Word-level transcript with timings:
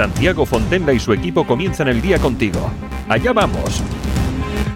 Santiago 0.00 0.46
Fontenla 0.46 0.94
y 0.94 0.98
su 0.98 1.12
equipo 1.12 1.46
comienzan 1.46 1.86
el 1.88 2.00
día 2.00 2.18
contigo. 2.18 2.70
Allá 3.06 3.34
vamos. 3.34 3.82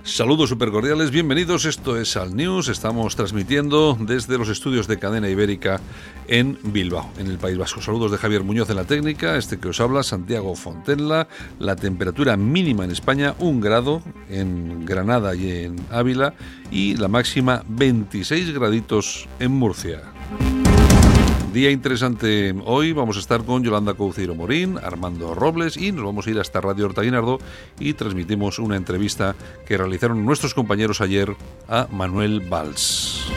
Saludos 0.03 0.51
supercordiales, 0.51 1.11
bienvenidos. 1.11 1.65
Esto 1.65 1.99
es 1.99 2.15
Al 2.19 2.37
News. 2.37 2.69
Estamos 2.69 3.17
transmitiendo 3.17 3.97
desde 3.99 4.37
los 4.37 4.51
estudios 4.51 4.87
de 4.87 4.99
Cadena 4.99 5.31
Ibérica 5.31 5.81
en 6.29 6.59
Bilbao, 6.63 7.11
en 7.17 7.29
el 7.29 7.39
País 7.39 7.57
Vasco. 7.57 7.81
Saludos 7.81 8.11
de 8.11 8.19
Javier 8.19 8.45
Muñoz 8.45 8.69
en 8.69 8.77
la 8.77 8.85
técnica, 8.85 9.39
este 9.39 9.59
que 9.59 9.69
os 9.69 9.81
habla, 9.81 10.03
Santiago 10.03 10.55
Fontenla. 10.57 11.27
La 11.59 11.75
temperatura 11.75 12.37
mínima 12.37 12.85
en 12.85 12.91
España, 12.91 13.35
un 13.39 13.63
grado 13.63 14.03
en 14.29 14.85
Granada 14.85 15.35
y 15.35 15.65
en 15.65 15.77
Ávila, 15.91 16.35
y 16.71 16.99
la 16.99 17.09
máxima 17.09 17.65
26 17.67 18.53
graditos 18.53 19.27
en 19.41 19.53
Murcia. 19.53 20.14
Día 21.55 21.71
interesante 21.71 22.53
hoy, 22.65 22.93
vamos 22.93 23.17
a 23.17 23.21
estar 23.21 23.45
con 23.45 23.63
Yolanda 23.63 23.95
Couceiro 23.95 24.35
Morín, 24.35 24.77
Armando 24.77 25.37
Robles 25.37 25.77
y 25.77 25.93
nos 25.93 26.05
vamos 26.05 26.27
a 26.27 26.31
ir 26.31 26.41
hasta 26.41 26.61
Radio 26.61 26.87
Horta 26.87 27.03
Guinardo 27.03 27.39
y 27.79 27.93
transmitimos 27.93 28.59
una 28.59 28.75
entrevista 28.75 29.37
que 29.65 29.79
realizaron 29.79 30.27
nuestros 30.27 30.53
compañeros 30.53 31.01
ayer 31.01 31.37
a 31.69 31.87
Manuel 31.93 32.41
Valls. 32.41 33.31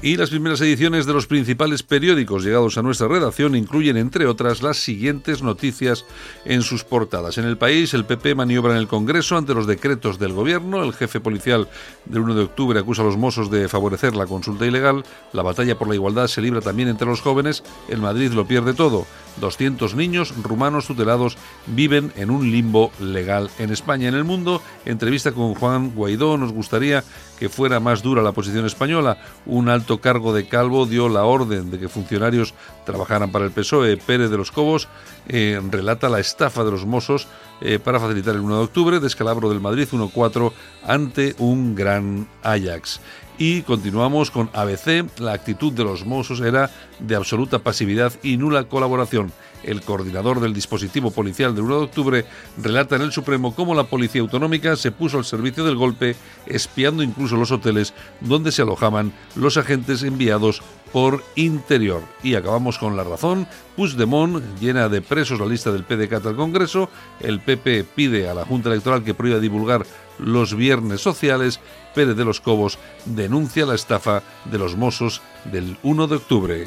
Y 0.00 0.16
las 0.16 0.30
primeras 0.30 0.60
ediciones 0.60 1.06
de 1.06 1.12
los 1.12 1.26
principales 1.26 1.82
periódicos 1.82 2.44
llegados 2.44 2.78
a 2.78 2.82
nuestra 2.82 3.08
redacción 3.08 3.56
incluyen, 3.56 3.96
entre 3.96 4.26
otras, 4.26 4.62
las 4.62 4.76
siguientes 4.76 5.42
noticias 5.42 6.04
en 6.44 6.62
sus 6.62 6.84
portadas. 6.84 7.36
En 7.36 7.44
el 7.44 7.58
país, 7.58 7.94
el 7.94 8.04
PP 8.04 8.36
maniobra 8.36 8.74
en 8.74 8.78
el 8.78 8.86
Congreso 8.86 9.36
ante 9.36 9.54
los 9.54 9.66
decretos 9.66 10.20
del 10.20 10.34
Gobierno. 10.34 10.84
El 10.84 10.92
jefe 10.92 11.18
policial 11.18 11.68
del 12.04 12.20
1 12.20 12.36
de 12.36 12.42
octubre 12.42 12.78
acusa 12.78 13.02
a 13.02 13.06
los 13.06 13.16
mozos 13.16 13.50
de 13.50 13.68
favorecer 13.68 14.14
la 14.14 14.26
consulta 14.26 14.66
ilegal. 14.66 15.04
La 15.32 15.42
batalla 15.42 15.76
por 15.76 15.88
la 15.88 15.96
igualdad 15.96 16.28
se 16.28 16.42
libra 16.42 16.60
también 16.60 16.88
entre 16.88 17.08
los 17.08 17.20
jóvenes. 17.20 17.64
El 17.88 18.00
Madrid 18.00 18.30
lo 18.32 18.46
pierde 18.46 18.74
todo. 18.74 19.04
200 19.40 19.94
niños 19.94 20.34
rumanos 20.42 20.86
tutelados 20.86 21.36
viven 21.66 22.12
en 22.16 22.30
un 22.30 22.50
limbo 22.50 22.90
legal 23.00 23.50
en 23.58 23.70
España. 23.70 24.08
En 24.08 24.14
el 24.14 24.24
mundo, 24.24 24.62
entrevista 24.84 25.32
con 25.32 25.54
Juan 25.54 25.90
Guaidó, 25.90 26.36
nos 26.36 26.52
gustaría 26.52 27.04
que 27.38 27.48
fuera 27.48 27.80
más 27.80 28.02
dura 28.02 28.22
la 28.22 28.32
posición 28.32 28.66
española. 28.66 29.18
Un 29.46 29.68
alto 29.68 30.00
cargo 30.00 30.32
de 30.32 30.48
Calvo 30.48 30.86
dio 30.86 31.08
la 31.08 31.24
orden 31.24 31.70
de 31.70 31.78
que 31.78 31.88
funcionarios 31.88 32.54
trabajaran 32.84 33.30
para 33.30 33.44
el 33.44 33.52
PSOE. 33.52 33.96
Pérez 33.96 34.30
de 34.30 34.36
los 34.36 34.50
Cobos 34.50 34.88
eh, 35.28 35.60
relata 35.70 36.08
la 36.08 36.20
estafa 36.20 36.64
de 36.64 36.70
los 36.70 36.86
Mossos 36.86 37.28
eh, 37.60 37.78
para 37.78 38.00
facilitar 38.00 38.34
el 38.34 38.40
1 38.40 38.56
de 38.56 38.64
octubre, 38.64 39.00
descalabro 39.00 39.48
del 39.48 39.60
Madrid 39.60 39.88
1-4 39.90 40.52
ante 40.84 41.34
un 41.38 41.74
gran 41.74 42.28
Ajax. 42.42 43.00
Y 43.40 43.62
continuamos 43.62 44.32
con 44.32 44.50
ABC. 44.52 45.06
La 45.20 45.32
actitud 45.32 45.72
de 45.72 45.84
los 45.84 46.04
Mossos 46.04 46.40
era 46.40 46.70
de 46.98 47.14
absoluta 47.14 47.60
pasividad 47.60 48.12
y 48.24 48.36
nula 48.36 48.64
colaboración. 48.64 49.32
El 49.62 49.82
coordinador 49.82 50.40
del 50.40 50.54
dispositivo 50.54 51.12
policial 51.12 51.54
del 51.54 51.64
1 51.64 51.76
de 51.76 51.84
octubre 51.84 52.24
relata 52.60 52.96
en 52.96 53.02
el 53.02 53.12
Supremo 53.12 53.54
cómo 53.54 53.76
la 53.76 53.84
Policía 53.84 54.22
Autonómica 54.22 54.74
se 54.74 54.90
puso 54.90 55.18
al 55.18 55.24
servicio 55.24 55.64
del 55.64 55.76
golpe, 55.76 56.16
espiando 56.46 57.04
incluso 57.04 57.36
los 57.36 57.52
hoteles 57.52 57.94
donde 58.20 58.50
se 58.50 58.62
alojaban 58.62 59.12
los 59.36 59.56
agentes 59.56 60.02
enviados 60.02 60.60
por 60.92 61.22
Interior. 61.36 62.02
Y 62.24 62.34
acabamos 62.34 62.76
con 62.76 62.96
la 62.96 63.04
razón. 63.04 63.46
Puigdemont 63.76 64.42
llena 64.60 64.88
de 64.88 65.00
presos 65.00 65.38
la 65.38 65.46
lista 65.46 65.70
del 65.70 65.84
PDCAT 65.84 66.26
al 66.26 66.36
Congreso. 66.36 66.88
El 67.20 67.38
PP 67.38 67.84
pide 67.94 68.28
a 68.28 68.34
la 68.34 68.44
Junta 68.44 68.68
Electoral 68.68 69.04
que 69.04 69.14
prohíba 69.14 69.38
divulgar 69.38 69.86
los 70.18 70.54
viernes 70.54 71.00
sociales. 71.00 71.60
Pérez 71.94 72.16
de 72.16 72.24
los 72.24 72.40
Cobos 72.40 72.78
denuncia 73.04 73.66
la 73.66 73.74
estafa 73.74 74.22
de 74.44 74.58
los 74.58 74.76
Mossos 74.76 75.22
del 75.44 75.76
1 75.82 76.06
de 76.06 76.16
octubre. 76.16 76.66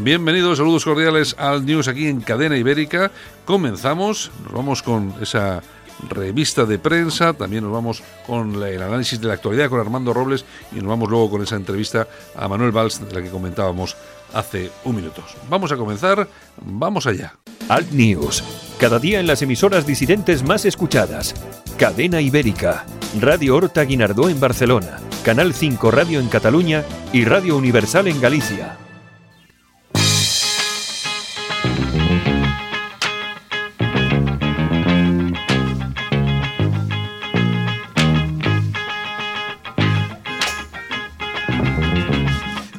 Bienvenidos, 0.00 0.58
saludos 0.58 0.84
cordiales 0.84 1.34
al 1.38 1.66
News 1.66 1.88
aquí 1.88 2.06
en 2.06 2.20
Cadena 2.20 2.56
Ibérica. 2.56 3.10
Comenzamos, 3.44 4.30
nos 4.44 4.52
vamos 4.52 4.82
con 4.82 5.14
esa 5.20 5.62
revista 6.08 6.64
de 6.64 6.78
prensa, 6.78 7.32
también 7.32 7.64
nos 7.64 7.72
vamos 7.72 8.02
con 8.26 8.62
el 8.62 8.82
análisis 8.82 9.20
de 9.20 9.28
la 9.28 9.34
actualidad 9.34 9.68
con 9.68 9.80
Armando 9.80 10.12
Robles 10.12 10.44
y 10.72 10.76
nos 10.76 10.86
vamos 10.86 11.08
luego 11.08 11.30
con 11.30 11.42
esa 11.42 11.56
entrevista 11.56 12.06
a 12.36 12.48
Manuel 12.48 12.72
Valls 12.72 13.06
de 13.06 13.12
la 13.12 13.22
que 13.22 13.30
comentábamos 13.30 13.96
hace 14.32 14.70
un 14.84 14.96
minuto. 14.96 15.22
Vamos 15.48 15.72
a 15.72 15.76
comenzar, 15.76 16.28
vamos 16.62 17.06
allá. 17.06 17.34
Alt 17.68 17.90
News, 17.92 18.42
cada 18.78 18.98
día 18.98 19.20
en 19.20 19.26
las 19.26 19.42
emisoras 19.42 19.86
disidentes 19.86 20.42
más 20.42 20.64
escuchadas. 20.64 21.34
Cadena 21.76 22.20
Ibérica, 22.20 22.86
Radio 23.20 23.56
Horta 23.56 23.82
Guinardó 23.82 24.28
en 24.28 24.40
Barcelona, 24.40 24.98
Canal 25.24 25.52
5 25.54 25.90
Radio 25.90 26.20
en 26.20 26.28
Cataluña 26.28 26.84
y 27.12 27.24
Radio 27.24 27.56
Universal 27.56 28.08
en 28.08 28.20
Galicia. 28.20 28.87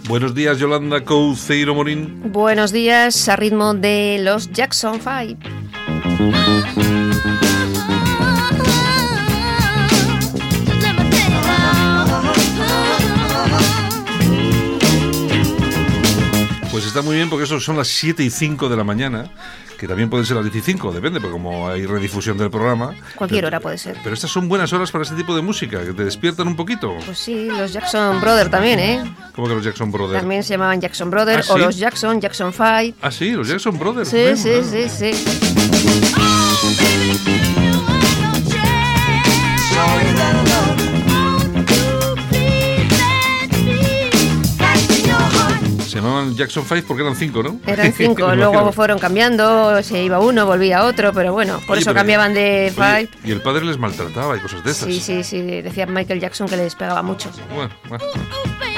Buenos 0.10 0.34
días, 0.34 0.58
Yolanda 0.58 1.06
Couceiro 1.06 1.76
Morín. 1.76 2.32
Buenos 2.32 2.72
días, 2.72 3.30
a 3.30 3.36
ritmo 3.36 3.76
de 3.76 4.18
los 4.24 4.52
Jackson 4.52 5.00
5. 5.00 6.89
Está 16.90 17.02
muy 17.02 17.16
bien 17.16 17.30
porque 17.30 17.46
eso 17.46 17.60
son 17.60 17.78
las 17.78 17.88
7 17.88 18.24
y 18.24 18.30
5 18.30 18.68
de 18.70 18.76
la 18.78 18.84
mañana, 18.84 19.30
que 19.80 19.88
también 19.88 20.10
pueden 20.10 20.26
ser 20.26 20.36
las 20.36 20.46
10 20.46 20.56
y 20.58 20.62
5, 20.62 20.92
depende, 20.92 21.20
porque 21.22 21.32
como 21.34 21.70
hay 21.70 21.86
redifusión 21.86 22.38
del 22.38 22.50
programa. 22.52 22.94
Cualquier 23.16 23.42
pero- 23.44 23.48
hora 23.48 23.60
puede 23.60 23.78
ser. 23.78 23.98
Pero 24.04 24.14
estas 24.14 24.30
son 24.32 24.48
buenas 24.50 24.72
horas 24.74 24.92
para 24.92 25.04
este 25.04 25.16
tipo 25.16 25.36
de 25.36 25.42
música, 25.42 25.84
que 25.84 25.94
te 25.94 26.04
despiertan 26.04 26.48
un 26.48 26.56
poquito. 26.56 26.96
Pues 27.06 27.18
sí, 27.18 27.46
los 27.48 27.72
Jackson 27.74 28.20
Brothers 28.20 28.52
también, 28.52 28.80
¿eh? 28.80 29.04
Como 29.36 29.48
que 29.48 29.56
los 29.56 29.64
Jackson 29.64 29.92
Brothers. 29.92 30.20
También 30.20 30.44
se 30.44 30.50
llamaban 30.50 30.82
Jackson 30.82 31.10
Brothers 31.10 31.50
¿Ah, 31.50 31.54
o 31.54 31.58
sí? 31.58 31.64
los 31.64 31.78
Jackson, 31.78 32.20
Jackson 32.22 32.52
5. 32.52 32.98
Ah, 33.02 33.12
sí, 33.12 33.32
los 33.32 33.48
Jackson 33.48 33.78
Brothers. 33.80 34.10
Sí, 34.10 34.36
sí, 34.36 34.62
sí, 34.64 34.90
sí. 34.90 35.12
Se 46.00 46.06
llamaban 46.06 46.34
Jackson 46.34 46.64
5 46.66 46.88
porque 46.88 47.04
eran 47.04 47.14
5, 47.16 47.44
¿no? 47.44 47.60
Eran 47.66 47.92
cinco, 47.98 48.34
luego 48.34 48.72
fueron 48.72 49.00
cambiando, 49.00 49.84
se 49.84 50.02
iba 50.02 50.20
uno, 50.20 50.46
volvía 50.46 50.86
otro, 50.86 51.12
pero 51.12 51.34
bueno, 51.34 51.60
por 51.68 51.72
Oye, 51.74 51.82
eso 51.82 51.94
cambiaban 51.94 52.34
de 52.34 52.68
Oye, 52.68 52.72
five. 52.72 53.10
y 53.26 53.32
el 53.32 53.42
padre 53.42 53.66
les 53.66 53.78
maltrataba 53.78 54.38
y 54.38 54.40
cosas 54.40 54.64
de 54.64 54.72
esas. 54.72 54.88
Sí, 54.88 55.02
sí, 55.02 55.24
sí, 55.26 55.42
decía 55.42 55.86
Michael 55.88 56.22
Jackson 56.22 56.48
que 56.48 56.56
le 56.56 56.64
despegaba 56.64 57.02
mucho. 57.02 57.30
Bueno, 57.54 57.74
bueno. 57.90 58.06
Bueno, 58.14 58.69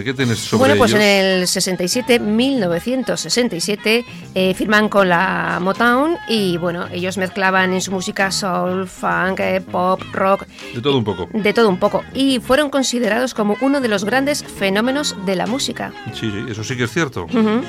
¿y 0.00 0.04
qué 0.04 0.14
tienes 0.14 0.38
sobre 0.38 0.58
Bueno, 0.60 0.74
pues 0.76 0.92
ellos? 0.92 1.02
en 1.04 1.08
el 1.40 1.46
67, 1.48 2.18
1967, 2.20 4.04
eh, 4.34 4.54
firman 4.54 4.88
con 4.88 5.08
la 5.08 5.58
Motown 5.60 6.16
y 6.28 6.56
bueno, 6.58 6.86
ellos 6.92 7.16
mezclaban 7.18 7.72
en 7.72 7.80
su 7.80 7.90
música 7.92 8.30
soul, 8.30 8.86
funk, 8.86 9.40
eh, 9.40 9.60
pop, 9.60 10.00
rock, 10.12 10.46
De 10.74 10.80
todo 10.80 10.96
un 10.98 11.04
poco. 11.04 11.28
de 11.32 11.52
todo 11.52 11.68
un 11.68 11.78
poco 11.78 12.02
y 12.14 12.40
fueron 12.40 12.70
considerados 12.70 13.34
como 13.34 13.56
uno 13.60 13.80
de 13.80 13.88
los 13.88 14.04
grandes 14.04 14.44
fenómenos 14.44 15.16
de 15.26 15.36
la 15.36 15.46
música. 15.46 15.92
Sí, 16.12 16.30
sí, 16.30 16.44
eso 16.50 16.64
sí 16.64 16.76
que 16.76 16.84
es 16.84 16.92
cierto. 16.92 17.24
Ujú. 17.24 17.62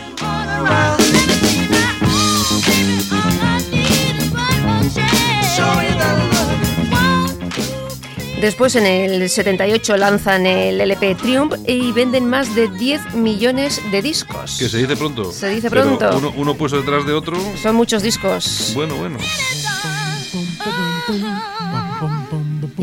Después 8.40 8.76
en 8.76 8.86
el 8.86 9.30
78 9.30 9.98
lanzan 9.98 10.46
el 10.46 10.82
LP 10.82 11.16
Triumph 11.16 11.54
y 11.68 11.92
venden 11.94 12.30
más 12.30 12.54
de 12.54 12.68
10 12.68 13.16
millones 13.16 13.82
de 13.92 14.02
discos. 14.02 14.58
Que 14.60 14.68
se 14.68 14.78
dice 14.78 14.96
pronto. 14.98 15.32
Se 15.32 15.50
dice 15.50 15.70
pronto. 15.70 15.98
Pero 16.00 16.18
uno, 16.18 16.34
uno 16.36 16.56
puesto 16.56 16.78
detrás 16.78 17.06
de 17.06 17.14
otro. 17.14 17.38
Son 17.62 17.76
muchos 17.76 18.04
discos. 18.04 18.74
Bueno, 18.76 18.96
bueno. 18.96 19.18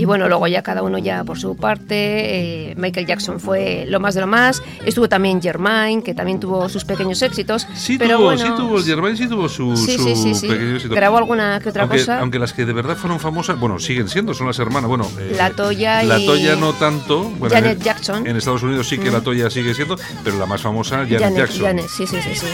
Y 0.02 0.04
bueno, 0.04 0.26
luego 0.26 0.48
ya 0.48 0.62
cada 0.64 0.82
uno 0.82 0.98
ya 0.98 1.22
por 1.22 1.38
su 1.38 1.54
parte. 1.56 2.70
eh, 2.70 2.74
Michael 2.76 3.06
Jackson 3.06 3.38
fue 3.38 3.84
lo 3.86 4.00
más 4.00 4.16
de 4.16 4.20
lo 4.20 4.26
más. 4.26 4.60
Estuvo 4.84 5.08
también 5.08 5.40
Germain, 5.40 6.02
que 6.02 6.12
también 6.12 6.40
tuvo 6.40 6.68
sus 6.68 6.84
pequeños 6.84 7.22
éxitos. 7.22 7.68
Sí 7.76 7.98
pero 7.98 8.16
tuvo, 8.16 8.24
bueno, 8.24 8.44
sí 8.44 8.52
tuvo, 8.56 8.82
Germain 8.82 9.16
sí 9.16 9.28
tuvo 9.28 9.48
su, 9.48 9.76
Sí, 9.76 9.96
su 9.96 10.02
sí, 10.02 10.16
sí, 10.16 10.34
sí. 10.34 10.48
pequeño 10.48 10.74
éxito. 10.74 10.92
Grabó 10.92 11.18
alguna 11.18 11.60
que 11.60 11.68
otra 11.68 11.82
aunque, 11.82 11.98
cosa. 11.98 12.18
aunque 12.18 12.40
las 12.40 12.52
que 12.52 12.64
de 12.66 12.72
verdad 12.72 12.96
fueron 12.96 13.20
famosas, 13.20 13.60
bueno, 13.60 13.78
siguen 13.78 14.08
siendo, 14.08 14.34
son 14.34 14.48
las 14.48 14.58
hermanas. 14.58 14.88
Bueno, 14.88 15.06
eh, 15.20 15.34
La 15.36 15.50
Toya 15.50 16.02
La 16.02 16.18
y 16.18 16.26
Toya 16.26 16.56
no 16.56 16.72
tanto. 16.72 17.22
Bueno, 17.38 17.54
Janet 17.54 17.78
en, 17.78 17.84
Jackson. 17.84 18.26
En 18.26 18.34
Estados 18.34 18.64
Unidos 18.64 18.88
sí 18.88 18.98
que 18.98 19.08
la 19.08 19.20
Toya 19.20 19.50
sigue 19.50 19.72
siendo, 19.72 19.96
pero 20.24 20.36
la 20.36 20.46
más 20.46 20.62
famosa, 20.62 20.96
Janet, 21.04 21.20
Janet, 21.20 21.38
Jackson. 21.38 21.62
Janet, 21.62 21.86
sí, 21.88 22.08
sí, 22.08 22.16
sí, 22.20 22.34
sí. 22.34 22.46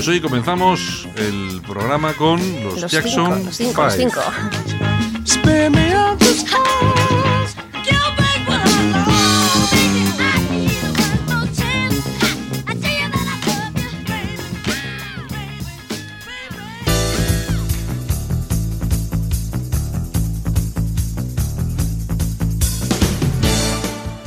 Pues 0.00 0.08
hoy 0.08 0.20
comenzamos 0.22 1.06
el 1.16 1.60
programa 1.60 2.14
con 2.14 2.40
los, 2.64 2.80
Los 2.80 2.90
Jackson 2.90 3.34
cinco, 3.34 3.44
los 3.44 3.54
cinco, 3.54 3.82
los 3.82 3.94
Five. 3.94 4.10
cinco. 4.10 4.22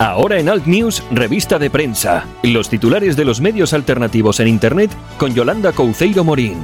Ahora 0.04 0.38
en 0.38 0.50
Alt 0.50 0.66
News, 0.66 1.02
revista 1.12 1.58
de 1.58 1.70
prensa. 1.70 2.26
Los 2.44 2.68
titulares 2.68 3.16
de 3.16 3.24
los 3.24 3.40
medios 3.40 3.72
alternativos 3.72 4.42
en 4.42 4.50
Internet 4.50 4.92
con 5.18 5.34
Yolanda 5.34 5.72
Couceiro 5.72 6.26
Morín. 6.26 6.58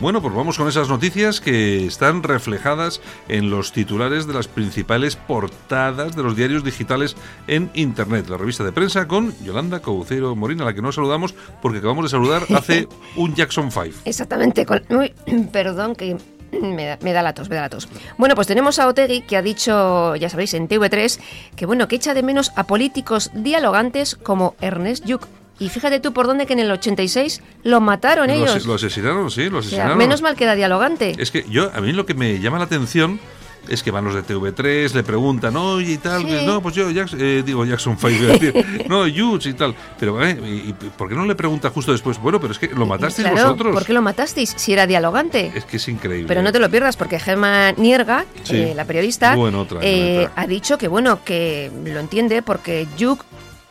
Bueno, 0.00 0.20
pues 0.20 0.34
vamos 0.34 0.58
con 0.58 0.68
esas 0.68 0.90
noticias 0.90 1.40
que 1.40 1.86
están 1.86 2.22
reflejadas 2.22 3.00
en 3.28 3.48
los 3.48 3.72
titulares 3.72 4.26
de 4.26 4.34
las 4.34 4.48
principales 4.48 5.16
portadas 5.16 6.14
de 6.14 6.22
los 6.22 6.36
diarios 6.36 6.62
digitales 6.62 7.16
en 7.46 7.70
Internet. 7.72 8.28
La 8.28 8.36
revista 8.36 8.64
de 8.64 8.72
prensa 8.72 9.08
con 9.08 9.34
Yolanda 9.42 9.80
Coucero 9.80 10.36
Morín, 10.36 10.60
a 10.60 10.66
la 10.66 10.74
que 10.74 10.82
no 10.82 10.92
saludamos 10.92 11.34
porque 11.62 11.78
acabamos 11.78 12.04
de 12.04 12.10
saludar 12.10 12.42
hace 12.54 12.86
un 13.16 13.34
Jackson 13.34 13.70
5. 13.72 14.00
Exactamente. 14.04 14.66
con- 14.66 14.82
uy, 14.90 15.14
perdón, 15.52 15.94
que 15.96 16.18
me 16.62 16.86
da, 16.86 16.98
me 17.02 17.12
da 17.12 17.22
la 17.22 17.34
tos, 17.34 17.48
me 17.48 17.56
da 17.56 17.62
la 17.62 17.68
tos. 17.70 17.88
Bueno, 18.18 18.34
pues 18.34 18.46
tenemos 18.46 18.78
a 18.78 18.88
Otegui 18.88 19.22
que 19.22 19.36
ha 19.36 19.42
dicho, 19.42 20.16
ya 20.16 20.28
sabéis, 20.28 20.54
en 20.54 20.68
TV3, 20.68 21.18
que 21.56 21.66
bueno, 21.66 21.88
que 21.88 21.96
echa 21.96 22.14
de 22.14 22.22
menos 22.22 22.52
a 22.56 22.64
políticos 22.64 23.30
dialogantes 23.34 24.16
como 24.16 24.54
Ernest 24.60 25.04
Lluch. 25.04 25.22
Y 25.60 25.68
fíjate 25.68 26.00
tú 26.00 26.12
por 26.12 26.26
dónde 26.26 26.46
que 26.46 26.52
en 26.54 26.58
el 26.58 26.70
86 26.70 27.40
lo 27.62 27.80
mataron 27.80 28.26
Lo, 28.26 28.34
ellos. 28.34 28.66
lo 28.66 28.74
asesinaron, 28.74 29.30
sí, 29.30 29.48
lo 29.48 29.58
O 29.58 29.62
sea, 29.62 29.68
asesinaron. 29.68 29.98
menos 29.98 30.20
mal 30.20 30.34
que 30.34 30.42
era 30.44 30.56
dialogante. 30.56 31.14
Es 31.18 31.30
que 31.30 31.44
yo, 31.48 31.70
a 31.72 31.80
mí 31.80 31.92
lo 31.92 32.06
que 32.06 32.14
me 32.14 32.40
llama 32.40 32.58
la 32.58 32.64
atención 32.64 33.20
es 33.68 33.82
que 33.82 33.90
van 33.90 34.04
los 34.04 34.14
de 34.14 34.22
TV3, 34.24 34.92
le 34.94 35.02
preguntan, 35.02 35.56
oye 35.56 35.92
y 35.92 35.98
tal, 35.98 36.22
Sí. 36.22 36.46
no, 36.46 36.60
pues 36.62 36.74
yo, 36.74 36.90
Jackson, 36.90 37.18
eh, 37.22 37.42
digo 37.44 37.64
Jackson 37.64 37.96
5, 37.98 38.10
iba 38.22 38.30
a 38.34 38.38
decir, 38.38 38.86
no, 38.88 39.00
Hughes 39.02 39.46
y 39.46 39.54
tal. 39.54 39.74
Pero, 39.98 40.24
eh, 40.24 40.38
y, 40.44 40.70
y 40.70 40.72
¿por 40.96 41.08
qué 41.08 41.14
no 41.14 41.24
le 41.26 41.34
pregunta 41.34 41.70
justo 41.70 41.92
después? 41.92 42.18
Bueno, 42.20 42.40
pero 42.40 42.52
es 42.52 42.58
que 42.58 42.68
lo 42.68 42.86
matasteis 42.86 43.28
Claro, 43.28 43.48
vosotros. 43.48 43.72
¿por 43.74 43.84
qué 43.84 43.92
lo 43.92 44.02
matasteis 44.02 44.54
si 44.56 44.72
era 44.72 44.86
dialogante? 44.86 45.52
Es 45.54 45.64
que 45.64 45.76
es 45.78 45.88
increíble. 45.88 46.26
Pero 46.28 46.42
no 46.42 46.52
te 46.52 46.58
lo 46.58 46.70
pierdas 46.70 46.96
porque 46.96 47.18
Gemma 47.18 47.72
Nierga, 47.72 48.24
Sí. 48.42 48.56
eh, 48.56 48.72
la 48.74 48.84
periodista, 48.84 49.34
Bueno, 49.36 49.62
otra, 49.62 49.80
eh, 49.82 50.28
ha 50.34 50.46
dicho 50.46 50.78
que 50.78 50.88
bueno 50.88 51.22
que 51.24 51.70
lo 51.84 52.00
entiende 52.00 52.42
porque 52.42 52.86
Yuk 52.96 53.24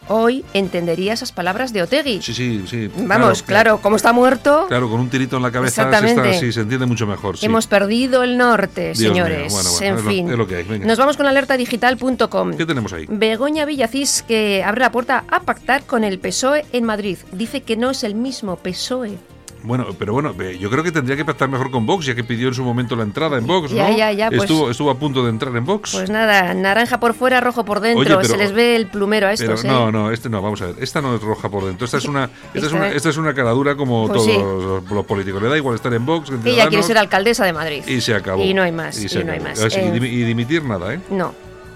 hoy 0.09 0.43
entendería 0.53 1.13
esas 1.13 1.31
palabras 1.31 1.73
de 1.73 1.81
Otegui. 1.83 2.21
Sí, 2.21 2.33
sí, 2.33 2.63
sí. 2.67 2.89
Vamos, 2.97 3.43
claro, 3.43 3.79
como 3.81 3.95
está 3.95 4.13
muerto, 4.13 4.65
Claro, 4.67 4.89
con 4.89 4.99
un 4.99 5.09
tirito 5.09 5.37
en 5.37 5.43
la 5.43 5.51
cabeza 5.51 5.75
se, 5.75 5.81
Exactamente. 5.81 6.29
está, 6.31 6.39
sí, 6.45 6.51
se 6.51 6.61
entiende 6.61 6.85
mucho 6.85 7.05
mejor. 7.07 7.37
sí. 7.37 7.45
hemos 7.45 7.67
perdido 7.67 8.23
el 8.23 8.37
norte, 8.37 8.93
Dios 8.93 8.97
señores. 8.97 9.51
bueno, 9.53 9.69
bueno, 9.71 9.85
en 9.87 9.95
es 9.97 10.03
lo- 10.03 10.09
fin, 10.11 10.31
es 10.31 10.37
lo 10.37 10.47
que 10.47 10.55
hay, 10.57 10.79
nos 10.79 10.97
vamos 10.97 11.17
con 11.17 11.25
alertadigital.com. 11.27 12.53
¿Qué 12.57 12.65
tenemos 12.65 12.93
ahí? 12.93 13.05
Begoña 13.09 13.65
Villacís 13.65 14.23
que 14.27 14.63
abre 14.65 14.81
la 14.81 14.91
puerta 14.91 15.23
a 15.29 15.41
pactar 15.41 15.83
con 15.83 16.03
el 16.03 16.19
PSOE 16.19 16.65
en 16.71 16.83
Madrid. 16.83 17.17
Dice 17.31 17.61
que 17.61 17.77
no 17.77 17.91
es 17.91 18.03
el 18.03 18.15
mismo 18.15 18.55
PSOE. 18.57 19.17
Bueno, 19.63 19.87
pero 19.97 20.11
bueno, 20.13 20.35
eh, 20.41 20.57
yo 20.59 20.69
creo 20.69 20.83
que 20.83 20.91
tendría 20.91 21.15
que 21.15 21.23
pactar 21.23 21.47
mejor 21.49 21.71
con 21.71 21.85
Vox, 21.85 22.05
ya 22.05 22.13
que 22.15 22.23
pidió 22.23 22.49
en 22.49 22.53
su 22.53 22.63
momento 22.63 22.95
la 22.95 23.03
entrada 23.03 23.37
en 23.37 23.47
Vox, 23.47 23.71
Ya, 23.71 23.89
¿no? 23.89 23.97
ya, 23.97 24.11
ya, 24.11 24.29
pues- 24.29 24.41
estuvo, 24.43 24.69
estuvo 24.69 24.89
a 24.91 24.95
punto 24.99 25.23
de 25.23 25.29
entrar 25.29 25.55
en 25.55 25.63
Vox. 25.65 25.93
Pues 25.93 26.09
nada, 26.09 26.53
naranja 26.53 26.99
por 26.99 27.13
fuera, 27.13 27.39
rojo 27.39 27.63
por 27.63 27.79
dentro. 27.79 28.01
Oye, 28.01 28.09
pero- 28.09 28.23
Se 28.27 28.37
les 28.37 28.51
ve 28.51 28.75
el 28.75 28.87
plumero 28.87 29.27
a 29.27 29.31
Pero 29.37 29.53
estos, 29.53 29.63
¿eh? 29.63 29.67
no, 29.69 29.91
no, 29.91 30.11
este 30.11 30.29
no, 30.29 30.41
vamos 30.41 30.61
a 30.61 30.67
ver. 30.67 30.75
Esta 30.79 31.01
no 31.01 31.15
es 31.15 31.21
roja 31.21 31.49
por 31.49 31.63
dentro. 31.65 31.85
Esta 31.85 31.97
es 31.97 32.05
una, 32.05 32.29
esta 32.53 32.67
es 32.67 32.73
una, 32.73 32.89
es- 32.89 32.95
esta 32.97 33.09
es 33.09 33.17
una 33.17 33.33
caradura 33.33 33.75
como 33.75 34.07
Pues 34.07 34.17
todos 34.21 34.31
sí. 34.31 34.37
los, 34.37 34.91
los 34.91 35.05
políticos. 35.05 35.41
Le 35.41 35.47
da 35.49 35.57
igual 35.57 35.75
estar 35.75 35.93
en 35.93 36.05
Vox, 36.05 36.29
en 36.29 36.45
ella 36.45 36.67
quiere 36.67 36.83
ser 36.83 36.97
alcaldesa 36.97 37.45
de 37.45 37.53
Madrid. 37.53 37.83
y 37.87 38.01
se 38.01 38.13
acabó. 38.13 38.43
Y 38.43 38.53
no 38.53 38.63
hay 38.63 38.71
más, 38.73 38.99
y 39.01 39.07
se 39.07 39.23
no 39.23 39.31
hay 39.31 39.39
más. 39.39 39.59
Y, 39.59 39.79
Eh, 39.79 39.95
y 39.95 40.23
dimitir 40.23 40.63
nada, 40.65 40.93
¿eh? 40.93 40.99
No, 41.09 41.33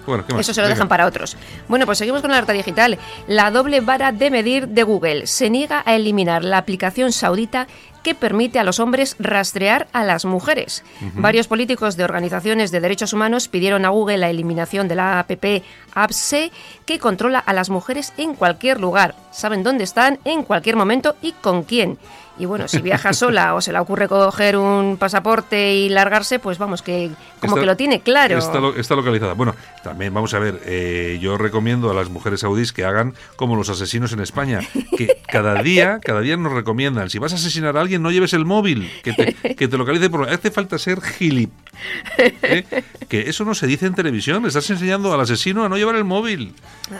Bueno, 0.07 0.25
¿qué 0.25 0.33
más? 0.33 0.41
eso 0.41 0.53
se 0.53 0.61
lo 0.61 0.65
Venga. 0.67 0.75
dejan 0.75 0.87
para 0.87 1.05
otros. 1.05 1.37
Bueno, 1.67 1.85
pues 1.85 1.99
seguimos 1.99 2.21
con 2.21 2.31
la 2.31 2.37
alerta 2.37 2.53
digital. 2.53 2.97
La 3.27 3.51
doble 3.51 3.81
vara 3.81 4.11
de 4.11 4.31
medir 4.31 4.67
de 4.69 4.83
Google 4.83 5.27
se 5.27 5.49
niega 5.49 5.83
a 5.85 5.95
eliminar 5.95 6.43
la 6.43 6.57
aplicación 6.57 7.11
saudita 7.11 7.67
que 8.03 8.15
permite 8.15 8.57
a 8.57 8.63
los 8.63 8.79
hombres 8.79 9.17
rastrear 9.19 9.87
a 9.91 10.05
las 10.05 10.23
mujeres. 10.23 10.85
Varios 11.15 11.47
políticos 11.47 11.97
de 11.97 12.05
organizaciones 12.05 12.71
de 12.71 12.79
derechos 12.79 13.11
humanos 13.11 13.49
pidieron 13.49 13.83
a 13.83 13.89
Google 13.89 14.17
la 14.19 14.29
eliminación 14.29 14.87
de 14.87 14.95
la 14.95 15.19
app 15.19 15.29
AppSe 15.93 16.51
que 16.85 16.99
controla 16.99 17.39
a 17.39 17.51
las 17.51 17.69
mujeres 17.69 18.13
en 18.15 18.33
cualquier 18.33 18.79
lugar. 18.79 19.13
Saben 19.31 19.61
dónde 19.61 19.83
están, 19.83 20.19
en 20.23 20.43
cualquier 20.43 20.77
momento 20.77 21.17
y 21.21 21.33
con 21.33 21.63
quién. 21.63 21.97
Y 22.39 22.45
bueno, 22.45 22.67
si 22.67 22.81
viaja 22.81 23.13
sola 23.13 23.55
o 23.55 23.61
se 23.61 23.71
le 23.71 23.79
ocurre 23.79 24.07
coger 24.07 24.57
un 24.57 24.97
pasaporte 24.97 25.73
y 25.75 25.89
largarse, 25.89 26.39
pues 26.39 26.57
vamos, 26.57 26.81
que 26.81 27.11
como 27.39 27.53
Está- 27.53 27.59
que 27.61 27.65
lo 27.65 27.77
tiene 27.77 27.99
claro. 28.01 28.37
Está, 28.37 28.59
lo- 28.59 28.75
está 28.75 28.95
localizada. 28.95 29.33
Bueno, 29.33 29.55
también 29.83 30.13
vamos 30.13 30.33
a 30.33 30.39
ver, 30.39 30.61
eh, 30.65 31.17
yo 31.21 31.37
recomiendo 31.37 31.89
a 31.91 31.93
las 31.93 32.09
mujeres 32.09 32.39
saudíes 32.41 32.73
que 32.73 32.85
hagan 32.85 33.13
como 33.35 33.55
los 33.55 33.69
asesinos 33.69 34.11
en 34.13 34.19
España, 34.21 34.59
que 34.97 35.17
cada 35.31 35.61
día, 35.61 35.99
cada 36.03 36.21
día 36.21 36.37
nos 36.37 36.51
recomiendan, 36.53 37.09
si 37.09 37.19
vas 37.19 37.31
a 37.33 37.35
asesinar 37.35 37.77
a 37.77 37.81
alguien, 37.81 38.01
no 38.01 38.11
lleves 38.11 38.33
el 38.33 38.45
móvil, 38.45 38.89
que 39.03 39.13
te, 39.13 39.55
que 39.55 39.67
te 39.67 39.77
localice 39.77 40.09
por... 40.09 40.27
Hace 40.29 40.51
falta 40.51 40.77
ser 40.77 41.01
gilip. 41.01 41.51
¿eh? 42.17 42.63
Que 43.07 43.29
eso 43.29 43.45
no 43.45 43.53
se 43.55 43.67
dice 43.67 43.85
en 43.85 43.93
televisión, 43.95 44.41
le 44.41 44.47
estás 44.49 44.69
enseñando 44.69 45.13
al 45.13 45.21
asesino 45.21 45.63
a 45.63 45.69
no 45.69 45.77
llevar 45.77 45.95
el 45.95 46.03
móvil. 46.03 46.53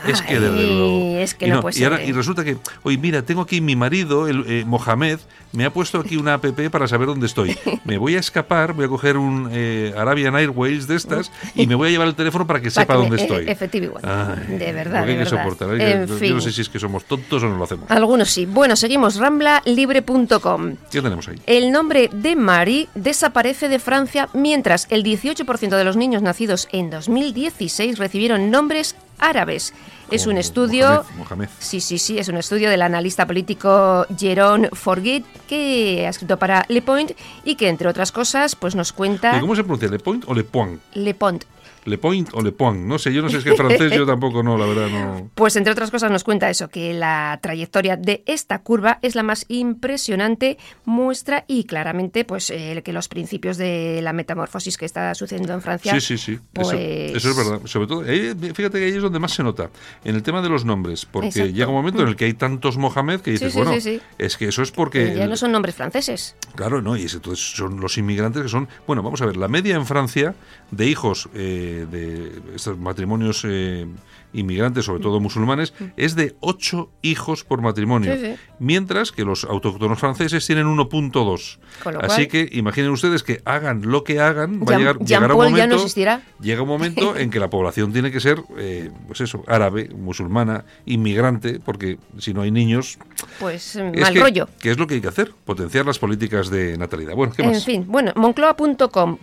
es 0.08 0.22
que 0.22 0.40
desde 0.40 0.68
luego. 0.68 1.18
es 1.18 1.34
que 1.36 1.48
y 1.48 1.50
no 1.50 1.62
puede 1.62 1.80
y, 1.80 1.84
ahora- 1.84 2.04
y 2.04 2.12
resulta 2.12 2.44
que, 2.44 2.58
oye, 2.84 2.98
mira, 2.98 3.22
tengo 3.24 3.42
aquí 3.42 3.62
mi 3.62 3.76
marido, 3.76 4.28
el 4.28 4.46
eh, 4.48 4.64
Mohamed, 4.66 5.20
me 5.54 5.66
ha 5.66 5.72
puesto 5.74 6.00
aquí 6.00 6.18
una 6.18 6.36
app 6.36 6.46
para 6.72 6.88
saber 6.88 7.08
dónde 7.08 7.26
estoy. 7.28 7.58
Me 7.86 7.98
voy 7.98 8.16
a 8.16 8.20
escapar, 8.20 8.74
voy 8.74 8.86
a 8.86 8.88
coger 8.88 9.18
un 9.18 9.50
eh, 9.52 9.94
Arabian 9.98 10.36
Airways 10.36 10.88
de 10.88 10.96
estas 10.96 11.32
y 11.56 11.68
me 11.68 11.76
voy 11.76 11.88
a 11.90 11.92
llevar 11.92 12.08
el 12.08 12.16
teléfono 12.16 12.46
para 12.46 12.60
que 12.62 12.70
Para 12.70 12.82
sepa 12.86 12.94
que 12.94 13.00
dónde 13.00 13.16
me- 13.16 13.22
estoy. 13.22 13.50
efectivo. 13.50 13.98
Ay, 14.04 14.58
De 14.58 14.74
verdad, 14.74 15.02
hay 15.04 15.08
de 15.08 15.14
que 15.14 15.24
verdad. 15.24 15.44
soportar. 15.44 15.70
hay 15.72 15.78
que- 15.78 15.92
En 15.92 16.08
yo 16.08 16.16
fin. 16.18 16.34
no 16.36 16.42
sé 16.42 16.52
si 16.52 16.62
es 16.62 16.70
que 16.70 16.80
somos 16.80 17.06
tontos 17.06 17.42
o 17.44 17.48
no 17.48 17.58
lo 17.58 17.64
hacemos. 17.64 17.90
Algunos 17.90 18.30
sí. 18.30 18.46
Bueno, 18.46 18.76
seguimos. 18.76 19.16
Ramblalibre.com. 19.18 20.76
¿Qué 20.92 21.02
tenemos 21.02 21.28
ahí? 21.28 21.36
El 21.46 21.72
nombre 21.72 22.10
de 22.12 22.36
Marie 22.36 22.88
desaparece 22.96 23.70
de 23.70 23.80
Francia 23.80 24.30
mientras 24.34 24.88
el 24.90 25.04
18% 25.04 25.78
de 25.78 25.84
los 25.84 25.96
niños 25.98 26.22
nacidos 26.22 26.68
en 26.72 26.90
2016 26.90 27.98
recibieron 27.98 28.52
nombres 28.52 28.96
árabes. 29.20 29.74
Es 30.10 30.26
un 30.26 30.38
estudio... 30.38 30.88
Mohamed, 30.88 31.18
Mohamed. 31.18 31.50
Sí, 31.60 31.82
sí, 31.82 31.98
sí, 31.98 32.18
es 32.18 32.28
un 32.30 32.38
estudio 32.38 32.70
del 32.70 32.82
analista 32.82 33.26
político 33.26 34.06
Jérôme 34.18 34.70
Forget 34.74 35.24
que 35.48 36.06
ha 36.06 36.10
escrito 36.10 36.38
para 36.38 36.66
Le 36.70 36.82
Point 36.82 37.12
y 37.44 37.56
que, 37.56 37.68
entre 37.68 37.88
otras 37.90 38.12
cosas, 38.12 38.56
pues 38.56 38.76
nos 38.76 38.92
¿Y 38.92 38.94
cuenta 38.94 39.40
¿Cómo 39.40 39.56
se 39.56 39.64
pronuncia? 39.64 39.90
¿Le 39.90 40.00
Point 40.00 40.24
o 40.28 40.34
Le 40.34 40.44
Point? 40.44 40.82
Le 40.94 41.14
Point. 41.14 41.44
¿Le 41.88 41.98
Point 41.98 42.30
o 42.34 42.42
Le 42.42 42.52
Point? 42.52 42.86
No 42.86 43.00
sé, 43.00 43.14
yo 43.14 43.22
no 43.22 43.30
sé, 43.30 43.38
es 43.38 43.44
que 43.44 43.56
francés 43.56 43.92
yo 43.94 44.06
tampoco 44.06 44.44
no, 44.44 44.58
la 44.58 44.66
verdad 44.66 44.90
no. 44.90 45.30
Pues 45.36 45.56
entre 45.56 45.72
otras 45.72 45.90
cosas 45.90 46.12
nos 46.12 46.24
cuenta 46.24 46.50
eso, 46.50 46.68
que 46.70 46.94
la 46.94 47.40
trayectoria 47.42 47.96
de 47.96 48.24
esta 48.26 48.60
curva 48.60 49.00
es 49.02 49.16
la 49.16 49.24
más 49.24 49.46
impresionante, 49.48 50.58
muestra 50.86 51.46
y 51.48 51.64
claramente 51.64 52.26
pues 52.26 52.50
eh, 52.50 52.82
que 52.84 52.94
los 52.94 53.08
principios 53.08 53.58
de 53.58 54.00
la 54.04 54.14
metamorfosis 54.14 54.78
que 54.78 54.86
está 54.86 55.14
sucediendo 55.16 55.54
en 55.54 55.62
Francia. 55.62 55.94
Sí, 55.94 56.02
sí, 56.02 56.18
sí. 56.18 56.32
Eso- 56.34 56.44
Pues... 56.54 57.16
Eso, 57.16 57.30
es 57.32 57.38
verdad. 57.38 57.62
Sobre 57.66 57.88
todo, 57.88 58.02
ahí, 58.02 58.34
fíjate 58.54 58.80
que 58.80 58.86
ahí 58.86 58.92
es 58.92 59.02
donde 59.02 59.20
más 59.20 59.32
se 59.34 59.44
nota. 59.44 59.70
En 60.04 60.16
el 60.16 60.24
tema 60.24 60.42
de 60.42 60.50
los 60.50 60.66
nombres. 60.66 61.06
Porque 61.06 61.28
Exacto. 61.30 61.52
llega 61.52 61.68
un 61.68 61.76
momento 61.76 62.02
en 62.02 62.10
el 62.10 62.16
que 62.16 62.26
hay 62.26 62.34
tantos 62.34 62.78
Mohamed 62.78 63.22
que 63.22 63.32
dices, 63.32 63.54
sí, 63.54 63.58
bueno, 63.58 63.80
sí, 63.80 64.02
es 64.18 64.38
que 64.38 64.48
eso 64.50 64.62
es 64.62 64.72
porque. 64.72 65.16
Ya 65.16 65.28
no 65.28 65.38
son 65.38 65.52
nombres 65.52 65.76
franceses. 65.76 66.36
Claro, 66.56 66.82
no, 66.82 66.98
y 66.98 67.04
es- 67.04 67.14
entonces 67.14 67.56
son 67.56 67.80
los 67.80 67.98
inmigrantes 67.98 68.44
que 68.44 68.50
son. 68.50 68.68
Bueno, 68.86 69.02
vamos 69.04 69.22
a 69.22 69.26
ver, 69.26 69.38
la 69.38 69.48
media 69.48 69.76
en 69.76 69.86
Francia 69.86 70.36
de 70.72 70.86
hijos 70.88 71.30
eh, 71.34 71.77
de 71.86 72.42
estos 72.56 72.78
matrimonios 72.78 73.44
eh, 73.46 73.88
inmigrantes, 74.34 74.86
sobre 74.86 75.02
todo 75.02 75.20
musulmanes, 75.20 75.74
es 75.96 76.16
de 76.16 76.36
8 76.42 76.92
hijos 77.02 77.44
por 77.44 77.62
matrimonio, 77.62 78.14
Sí, 78.16 78.22
sí. 78.22 78.36
mientras 78.60 79.12
que 79.12 79.24
los 79.24 79.44
autóctonos 79.46 80.00
franceses 80.00 80.46
tienen 80.46 80.68
1.2. 80.68 81.60
Con 81.84 81.94
lo 81.94 82.02
Así 82.04 82.28
que 82.28 82.48
imaginen 82.52 82.92
ustedes 82.92 83.24
que 83.24 83.42
hagan 83.46 83.82
lo 83.90 84.04
que 84.04 84.20
hagan, 84.20 84.62
va 84.62 84.76
a 84.76 84.78
llegar, 84.78 84.98
llegará 85.00 85.34
un 85.34 85.42
ya 85.42 85.50
momento, 85.50 85.68
no 85.68 85.76
existirá. 85.76 86.22
llega 86.42 86.62
un 86.62 86.68
momento 86.68 87.16
en 87.18 87.30
que 87.30 87.40
la 87.40 87.50
población 87.50 87.94
tiene 87.94 88.12
que 88.12 88.20
ser, 88.20 88.42
eh, 88.58 88.92
pues 89.08 89.22
eso, 89.22 89.44
árabe, 89.48 89.90
musulmana, 89.96 90.66
inmigrante, 90.86 91.60
porque 91.64 91.98
si 92.20 92.34
no 92.34 92.42
hay 92.42 92.52
niños, 92.52 92.98
Pues 93.40 93.76
es 93.76 94.02
mal 94.02 94.14
que, 94.14 94.20
rollo. 94.20 94.50
¿qué 94.60 94.72
es 94.72 94.78
lo 94.78 94.88
que 94.88 94.96
hay 94.96 95.02
que 95.02 95.08
hacer? 95.08 95.32
Potenciar 95.46 95.86
las 95.86 96.00
políticas 96.00 96.50
de 96.50 96.78
natalidad. 96.78 97.16
Bueno, 97.16 97.34
¿qué 97.36 97.44
En 97.44 97.52
más? 97.52 97.66
fin, 97.66 97.86
bueno, 97.88 98.12
Moncloa.com. 98.16 99.18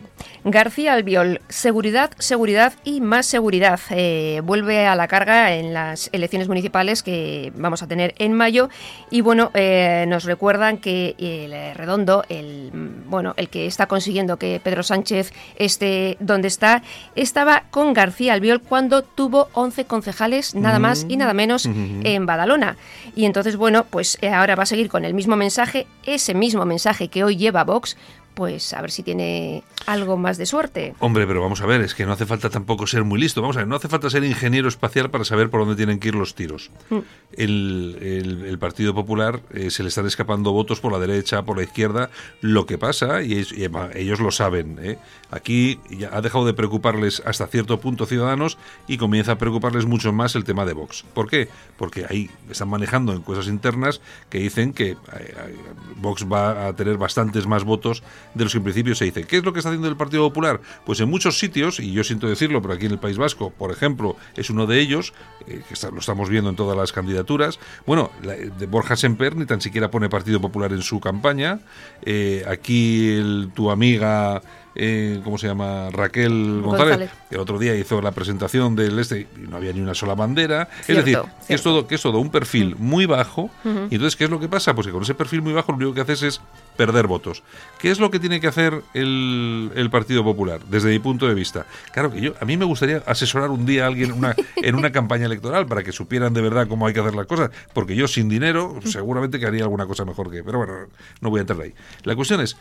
García 0.45 0.93
Albiol, 0.95 1.41
seguridad, 1.49 2.13
seguridad 2.19 2.75
y 2.85 3.01
más 3.01 3.27
seguridad. 3.27 3.81
Eh, 3.91 4.41
vuelve 4.45 4.87
a 4.87 4.94
la 4.97 5.09
carga 5.09 5.55
en 5.55 5.75
las 5.75 6.09
elecciones 6.13 6.49
municipales 6.49 7.03
que 7.03 7.53
vamos 7.57 7.83
a 7.83 7.87
tener 7.87 8.15
en 8.19 8.33
mayo. 8.33 8.69
Y 9.11 9.21
bueno, 9.21 9.51
eh, 9.55 10.05
nos 10.09 10.25
recuerdan 10.25 10.79
que 10.79 11.15
el 11.19 11.53
eh, 11.53 11.75
Redondo, 11.75 12.25
el 12.29 12.71
mm, 12.73 13.11
bueno, 13.11 13.35
el 13.37 13.49
que 13.49 13.67
está 13.67 13.87
consiguiendo 13.87 14.39
que 14.39 14.61
Pedro 14.63 14.83
Sánchez 14.83 15.33
esté 15.57 16.17
donde 16.21 16.49
está, 16.49 16.83
estaba 17.15 17.65
con 17.71 17.93
García 17.93 18.33
Albiol 18.33 18.61
cuando 18.61 19.03
tuvo 19.03 19.49
11 19.53 19.85
concejales, 19.85 20.55
nada 20.55 20.79
más 20.79 21.07
y 21.09 21.17
nada 21.17 21.35
menos, 21.35 21.67
en 21.67 22.27
Badalona. 22.27 22.77
Y 23.15 23.25
entonces, 23.25 23.57
bueno, 23.57 23.85
pues 23.89 24.19
eh, 24.21 24.29
ahora 24.29 24.57
va 24.57 24.65
a 24.65 24.67
seguir 24.67 24.89
con 24.89 25.05
el 25.05 25.15
mismo 25.15 25.37
mensaje, 25.37 25.87
ese 26.05 26.35
mismo 26.35 26.65
mensaje 26.65 27.09
que 27.09 27.25
hoy 27.25 27.37
lleva 27.37 27.65
Vox, 27.65 27.97
pues 28.35 28.73
a 28.73 28.81
ver 28.81 28.91
si 28.91 29.03
tiene 29.03 29.63
algo 29.87 30.17
más 30.17 30.37
de 30.39 30.47
suerte. 30.47 30.95
Hombre, 30.99 31.27
pero 31.27 31.41
vamos 31.41 31.61
a 31.61 31.67
ver, 31.67 31.81
es 31.81 31.95
que 31.95 32.05
no 32.07 32.13
hace 32.13 32.27
falta 32.27 32.51
tampoco 32.51 32.87
ser 32.87 33.05
muy 33.05 33.21
listo. 33.21 33.41
Vamos 33.41 33.57
a 33.57 33.61
ver, 33.61 33.69
no 33.69 33.77
hace 33.77 33.89
falta 33.89 34.11
ser 34.11 34.25
ingeniero 34.25 34.69
espacial 34.69 35.11
para 35.11 35.25
saber 35.25 35.51
por 35.51 35.61
dónde 35.61 35.77
tienen 35.77 35.99
que 36.01 36.09
ir 36.09 36.15
los 36.15 36.35
tiros. 36.35 36.71
Mm. 36.91 36.99
El, 37.37 37.99
el- 38.01 38.45
el 38.47 38.59
Partido 38.59 38.95
Popular 38.95 39.41
eh, 39.53 39.71
se 39.71 39.83
le 39.83 39.89
están 39.89 40.07
escapando 40.07 40.53
votos 40.53 40.81
por 40.81 40.93
la 40.93 40.99
derecha, 40.99 41.43
por 41.45 41.57
la 41.57 41.65
izquierda. 41.65 42.11
Lo 42.41 42.67
que 42.67 42.79
pasa, 42.79 43.23
y, 43.23 43.35
es- 43.39 43.53
y 43.53 43.61
además 43.61 43.91
ellos 43.95 44.21
lo 44.21 44.31
saben, 44.31 44.79
¿eh? 44.83 44.99
aquí 45.31 45.81
ya 45.91 46.11
ha 46.17 46.21
dejado 46.21 46.47
de 46.47 46.55
preocuparles 46.55 47.23
hasta 47.27 47.47
cierto 47.49 47.81
punto 47.81 48.07
Ciudadanos 48.07 48.57
y 48.87 48.99
comienza 48.99 49.33
a 49.33 49.39
preocuparles 49.39 49.85
mucho 49.87 50.13
más 50.13 50.35
el 50.37 50.45
tema 50.45 50.65
de 50.65 50.73
Vox. 50.75 51.05
¿Por 51.15 51.29
qué? 51.29 51.49
Porque 51.77 52.07
ahí 52.09 52.31
están 52.51 52.69
manejando 52.69 53.13
encuestas 53.13 53.49
internas 53.49 54.01
que 54.31 54.39
dicen 54.39 54.73
que 54.73 54.91
eh, 54.91 54.97
eh, 55.13 55.57
Vox 55.97 56.25
va 56.31 56.69
a 56.69 56.77
tener 56.77 56.97
bastantes 56.99 57.47
más 57.47 57.65
votos 57.65 58.03
de 58.35 58.45
los 58.45 58.53
que 58.53 58.59
en 58.59 58.65
principio 58.65 58.95
se 58.95 59.05
dice. 59.07 59.25
¿Qué 59.25 59.37
es 59.39 59.45
lo 59.45 59.53
que 59.53 59.61
está 59.61 59.71
haciendo 59.71 59.89
el 59.89 59.97
Partido 59.97 60.23
Popular? 60.29 60.61
Pues 60.85 61.01
en 61.01 61.09
muchos 61.09 61.39
sitios, 61.39 61.81
y 61.81 61.93
yo 61.93 62.05
siento 62.05 62.29
decirlo, 62.29 62.61
pero 62.61 62.75
aquí 62.75 62.87
en 62.87 62.93
el 62.93 62.99
País 62.99 63.17
Vasco, 63.17 63.51
por 63.51 63.71
ejemplo, 63.71 64.17
es 64.37 64.51
uno 64.51 64.67
de 64.67 64.81
ellos, 64.81 65.13
eh, 65.47 65.63
que 65.69 65.91
lo 65.91 65.99
estamos 65.99 66.29
viendo 66.29 66.51
en 66.51 66.57
todas 66.57 66.77
las 66.77 66.93
candidaturas. 66.93 67.59
Bueno, 67.87 68.11
la- 68.23 68.35
de 68.35 68.67
Borja 68.67 68.97
Semper 68.97 69.37
ni 69.37 69.47
tan 69.47 69.61
siquiera 69.61 69.91
pone 69.91 70.09
Partido 70.09 70.41
Popular 70.41 70.73
en 70.73 70.83
su 70.83 71.01
campaña. 71.01 71.61
Eh, 72.03 72.45
aquí 72.49 73.51
tu 73.55 73.71
amiga, 73.71 74.43
eh, 74.75 75.21
¿cómo 75.23 75.39
se 75.39 75.47
llama? 75.47 75.91
Raquel 75.91 76.61
González, 76.63 76.99
González. 76.99 77.11
el 77.31 77.39
otro 77.39 77.59
día 77.59 77.75
hizo 77.77 78.01
la 78.01 78.13
presentación 78.13 78.75
del 78.75 78.99
este 78.99 79.21
y 79.21 79.29
no 79.49 79.57
había 79.57 79.73
ni 79.73 79.81
una 79.81 79.95
sola 79.95 80.15
bandera. 80.15 80.69
Cierto, 80.83 81.01
es 81.01 81.05
decir, 81.05 81.23
que 81.47 81.55
es, 81.55 81.63
todo, 81.63 81.87
que 81.87 81.95
es 81.95 82.03
todo 82.03 82.19
un 82.19 82.31
perfil 82.31 82.77
muy 82.79 83.07
bajo. 83.07 83.51
Y 83.65 83.95
entonces, 83.95 84.17
¿qué 84.17 84.25
es 84.25 84.31
lo 84.31 84.41
que 84.41 84.49
pasa? 84.49 84.75
Pues 84.75 84.87
que 84.87 84.93
con 84.93 85.03
ese 85.03 85.15
perfil 85.15 85.43
muy 85.43 85.53
bajo 85.53 85.73
lo 85.73 85.77
único 85.77 85.95
que 85.95 86.01
haces 86.01 86.23
es 86.23 86.41
perder 86.77 87.07
votos. 87.07 87.43
¿Qué 87.79 87.91
es 87.91 88.01
lo 88.01 88.11
que 88.11 88.19
tiene 88.19 88.41
que 88.41 88.49
hacer 88.49 88.83
el, 88.95 89.71
el 89.75 89.91
Partido 89.91 90.25
Popular, 90.25 90.61
desde 90.69 90.91
mi 90.91 90.99
punto 90.99 91.29
de 91.29 91.35
vista? 91.35 91.67
Claro 91.93 92.11
que 92.11 92.21
yo, 92.21 92.33
a 92.41 92.45
mí 92.45 92.57
me 92.57 92.65
gustaría 92.65 93.03
asesorar 93.07 93.51
un 93.51 93.65
día 93.67 93.85
a 93.85 93.87
alguien 93.89 94.11
en 94.11 94.19
una, 94.19 94.35
en 94.57 94.75
una 94.75 94.91
campaña 94.91 95.27
electoral 95.27 95.67
para 95.67 95.83
que 95.83 95.93
supieran 95.93 96.35
de 96.35 96.41
verdad 96.41 96.67
cómo 96.69 96.87
hay 96.87 96.95
que 96.95 97.01
hacer 97.01 97.15
las 97.15 97.27
cosas, 97.27 97.51
porque 97.73 97.95
yo 97.95 98.09
sin 98.09 98.29
dinero 98.29 98.79
seguramente 98.85 99.39
que 99.39 99.47
haría 99.47 99.63
alguna 99.63 99.87
cosa 99.87 100.05
mejor 100.05 100.31
que... 100.31 100.43
Pero 100.43 100.59
bueno, 100.59 100.75
no 101.21 101.31
voy 101.31 101.39
a 101.39 101.43
entrar 101.43 101.61
ahí. 101.61 101.75
La 102.03 102.17
cuestión 102.17 102.41
es, 102.41 102.57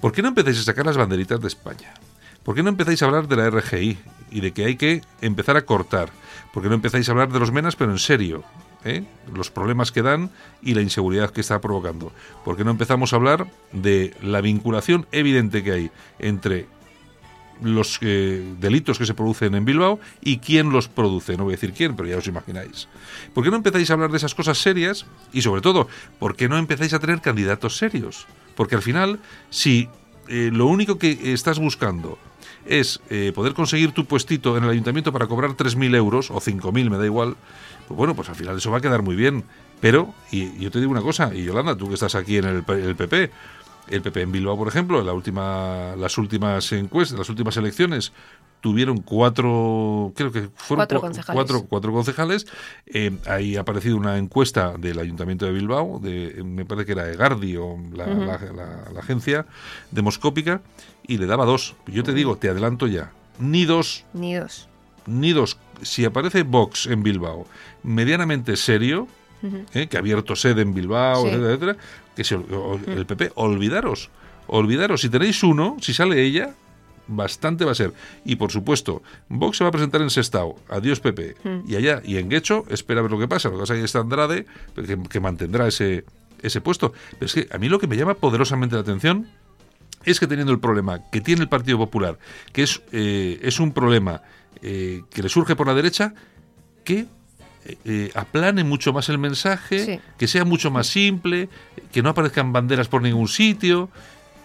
¿por 0.00 0.12
qué 0.12 0.22
no 0.22 0.28
empezáis 0.28 0.60
a 0.60 0.62
sacar 0.62 0.86
las 0.86 0.96
banderitas 0.96 1.40
de 1.40 1.48
España? 1.48 1.94
¿Por 2.42 2.54
qué 2.54 2.62
no 2.62 2.70
empezáis 2.70 3.02
a 3.02 3.06
hablar 3.06 3.28
de 3.28 3.36
la 3.36 3.50
RGI 3.50 3.98
y 4.30 4.40
de 4.40 4.52
que 4.52 4.64
hay 4.64 4.76
que 4.76 5.02
empezar 5.20 5.56
a 5.56 5.66
cortar? 5.66 6.10
¿Por 6.52 6.62
qué 6.62 6.68
no 6.68 6.76
empezáis 6.76 7.08
a 7.08 7.12
hablar 7.12 7.30
de 7.30 7.38
los 7.38 7.52
menas, 7.52 7.76
pero 7.76 7.90
en 7.90 7.98
serio? 7.98 8.42
¿eh? 8.84 9.04
Los 9.34 9.50
problemas 9.50 9.92
que 9.92 10.02
dan 10.02 10.30
y 10.62 10.74
la 10.74 10.82
inseguridad 10.82 11.30
que 11.30 11.40
está 11.40 11.60
provocando. 11.60 12.12
¿Por 12.44 12.56
qué 12.56 12.64
no 12.64 12.70
empezamos 12.70 13.12
a 13.12 13.16
hablar 13.16 13.46
de 13.72 14.14
la 14.22 14.40
vinculación 14.40 15.06
evidente 15.12 15.62
que 15.62 15.72
hay 15.72 15.90
entre 16.18 16.66
los 17.62 17.98
eh, 18.02 18.54
delitos 18.60 18.98
que 18.98 19.06
se 19.06 19.14
producen 19.14 19.54
en 19.54 19.64
Bilbao 19.64 19.98
y 20.20 20.38
quién 20.38 20.70
los 20.70 20.88
produce. 20.88 21.36
No 21.36 21.44
voy 21.44 21.54
a 21.54 21.56
decir 21.56 21.72
quién, 21.72 21.96
pero 21.96 22.08
ya 22.08 22.16
os 22.16 22.26
imagináis. 22.26 22.88
¿Por 23.34 23.44
qué 23.44 23.50
no 23.50 23.56
empezáis 23.56 23.90
a 23.90 23.94
hablar 23.94 24.10
de 24.10 24.18
esas 24.18 24.34
cosas 24.34 24.58
serias? 24.58 25.06
Y 25.32 25.42
sobre 25.42 25.60
todo, 25.60 25.88
¿por 26.18 26.36
qué 26.36 26.48
no 26.48 26.56
empezáis 26.56 26.92
a 26.94 27.00
tener 27.00 27.20
candidatos 27.20 27.76
serios? 27.76 28.26
Porque 28.58 28.74
al 28.74 28.82
final, 28.82 29.20
si 29.50 29.88
eh, 30.26 30.50
lo 30.52 30.66
único 30.66 30.98
que 30.98 31.32
estás 31.32 31.60
buscando 31.60 32.18
es 32.66 33.00
eh, 33.08 33.30
poder 33.32 33.54
conseguir 33.54 33.92
tu 33.92 34.04
puestito 34.04 34.56
en 34.56 34.64
el 34.64 34.70
ayuntamiento 34.70 35.12
para 35.12 35.28
cobrar 35.28 35.52
3.000 35.52 35.94
euros 35.94 36.32
o 36.32 36.40
5.000, 36.40 36.90
me 36.90 36.98
da 36.98 37.04
igual, 37.04 37.36
pues 37.86 37.96
bueno, 37.96 38.16
pues 38.16 38.28
al 38.28 38.34
final 38.34 38.56
eso 38.56 38.72
va 38.72 38.78
a 38.78 38.80
quedar 38.80 39.02
muy 39.02 39.14
bien. 39.14 39.44
Pero, 39.80 40.12
y 40.32 40.58
yo 40.58 40.72
te 40.72 40.80
digo 40.80 40.90
una 40.90 41.02
cosa, 41.02 41.32
y 41.32 41.44
Yolanda, 41.44 41.76
tú 41.76 41.86
que 41.86 41.94
estás 41.94 42.16
aquí 42.16 42.38
en 42.38 42.46
el, 42.46 42.64
el 42.66 42.96
PP, 42.96 43.30
el 43.90 44.02
PP 44.02 44.22
en 44.22 44.32
Bilbao, 44.32 44.56
por 44.58 44.66
ejemplo, 44.66 44.98
en 44.98 45.06
la 45.06 45.12
última, 45.12 45.94
las 45.96 46.18
últimas 46.18 46.72
encuestas, 46.72 47.16
las 47.16 47.28
últimas 47.28 47.56
elecciones, 47.58 48.12
tuvieron 48.60 48.98
cuatro, 49.02 50.12
creo 50.16 50.32
que 50.32 50.48
fueron 50.56 50.78
Cuatro 50.80 50.98
cua- 50.98 51.02
concejales. 51.02 51.34
cuatro, 51.36 51.66
cuatro 51.68 51.92
concejales. 51.92 52.46
Eh, 52.86 53.16
ahí 53.26 53.56
ha 53.56 53.60
aparecido 53.60 53.96
una 53.96 54.18
encuesta 54.18 54.74
del 54.78 54.98
Ayuntamiento 54.98 55.46
de 55.46 55.52
Bilbao, 55.52 56.00
de, 56.02 56.42
me 56.44 56.64
parece 56.64 56.86
que 56.86 56.92
era 56.92 57.10
Egardi 57.10 57.56
o 57.56 57.76
la, 57.94 58.06
la- 58.06 58.38
la- 58.52 58.90
la 58.92 59.00
agencia 59.00 59.46
demoscópica, 59.90 60.60
y 61.06 61.18
le 61.18 61.26
daba 61.26 61.44
dos. 61.44 61.74
Yo 61.86 62.02
te 62.02 62.12
digo, 62.12 62.36
te 62.36 62.48
adelanto 62.48 62.86
ya, 62.86 63.12
ni 63.38 63.64
dos, 63.64 64.04
Ni 64.12 64.34
dos. 64.34 64.68
ni 65.06 65.32
dos. 65.32 65.56
Si 65.82 66.04
aparece 66.04 66.42
Vox 66.42 66.86
en 66.86 67.02
Bilbao 67.02 67.46
medianamente 67.82 68.56
serio, 68.56 69.06
¿eh? 69.72 69.86
que 69.86 69.96
ha 69.96 70.00
abierto 70.00 70.34
sede 70.36 70.62
en 70.62 70.74
Bilbao, 70.74 71.22
Sí. 71.22 71.28
etcétera, 71.28 71.72
etcétera, 72.16 72.44
que 72.48 72.54
o- 72.56 72.80
el 72.86 73.06
PP, 73.06 73.30
olvidaros, 73.36 74.10
olvidaros, 74.48 75.00
si 75.02 75.08
tenéis 75.08 75.42
uno, 75.44 75.76
si 75.80 75.94
sale 75.94 76.22
ella, 76.24 76.54
bastante 77.08 77.64
va 77.64 77.72
a 77.72 77.74
ser. 77.74 77.92
Y 78.24 78.36
por 78.36 78.52
supuesto, 78.52 79.02
Vox 79.28 79.56
se 79.58 79.64
va 79.64 79.68
a 79.68 79.72
presentar 79.72 80.00
en 80.02 80.10
Sestao, 80.10 80.56
adiós 80.68 81.00
PP, 81.00 81.36
y 81.66 81.74
allá, 81.76 82.00
y 82.04 82.18
en 82.18 82.28
Guecho, 82.28 82.64
espera 82.70 83.00
a 83.00 83.02
ver 83.02 83.10
lo 83.10 83.18
que 83.18 83.26
pasa, 83.28 83.48
lo 83.48 83.54
que 83.56 83.60
pasa 83.60 83.74
es 83.74 83.80
que 83.80 83.84
está 83.86 83.98
Andrade, 84.00 84.46
que, 84.74 84.98
que 85.08 85.20
mantendrá 85.20 85.66
ese, 85.66 86.04
ese 86.42 86.60
puesto. 86.60 86.92
Pero 87.18 87.26
es 87.26 87.34
que 87.34 87.48
a 87.50 87.58
mí 87.58 87.68
lo 87.68 87.78
que 87.78 87.86
me 87.88 87.96
llama 87.96 88.14
poderosamente 88.14 88.76
la 88.76 88.82
atención 88.82 89.26
es 90.04 90.20
que 90.20 90.26
teniendo 90.26 90.52
el 90.52 90.60
problema 90.60 91.00
que 91.10 91.20
tiene 91.20 91.42
el 91.42 91.48
Partido 91.48 91.78
Popular, 91.78 92.18
que 92.52 92.62
es, 92.62 92.82
eh, 92.92 93.40
es 93.42 93.58
un 93.58 93.72
problema 93.72 94.22
eh, 94.62 95.02
que 95.10 95.22
le 95.22 95.28
surge 95.28 95.56
por 95.56 95.66
la 95.66 95.74
derecha, 95.74 96.14
que 96.84 97.06
eh, 97.64 97.76
eh, 97.84 98.10
aplane 98.14 98.64
mucho 98.64 98.92
más 98.92 99.08
el 99.08 99.18
mensaje, 99.18 99.84
Sí. 99.84 100.00
que 100.16 100.28
sea 100.28 100.44
mucho 100.44 100.70
más 100.70 100.86
simple, 100.86 101.48
que 101.92 102.02
no 102.02 102.10
aparezcan 102.10 102.52
banderas 102.52 102.88
por 102.88 103.02
ningún 103.02 103.28
sitio. 103.28 103.90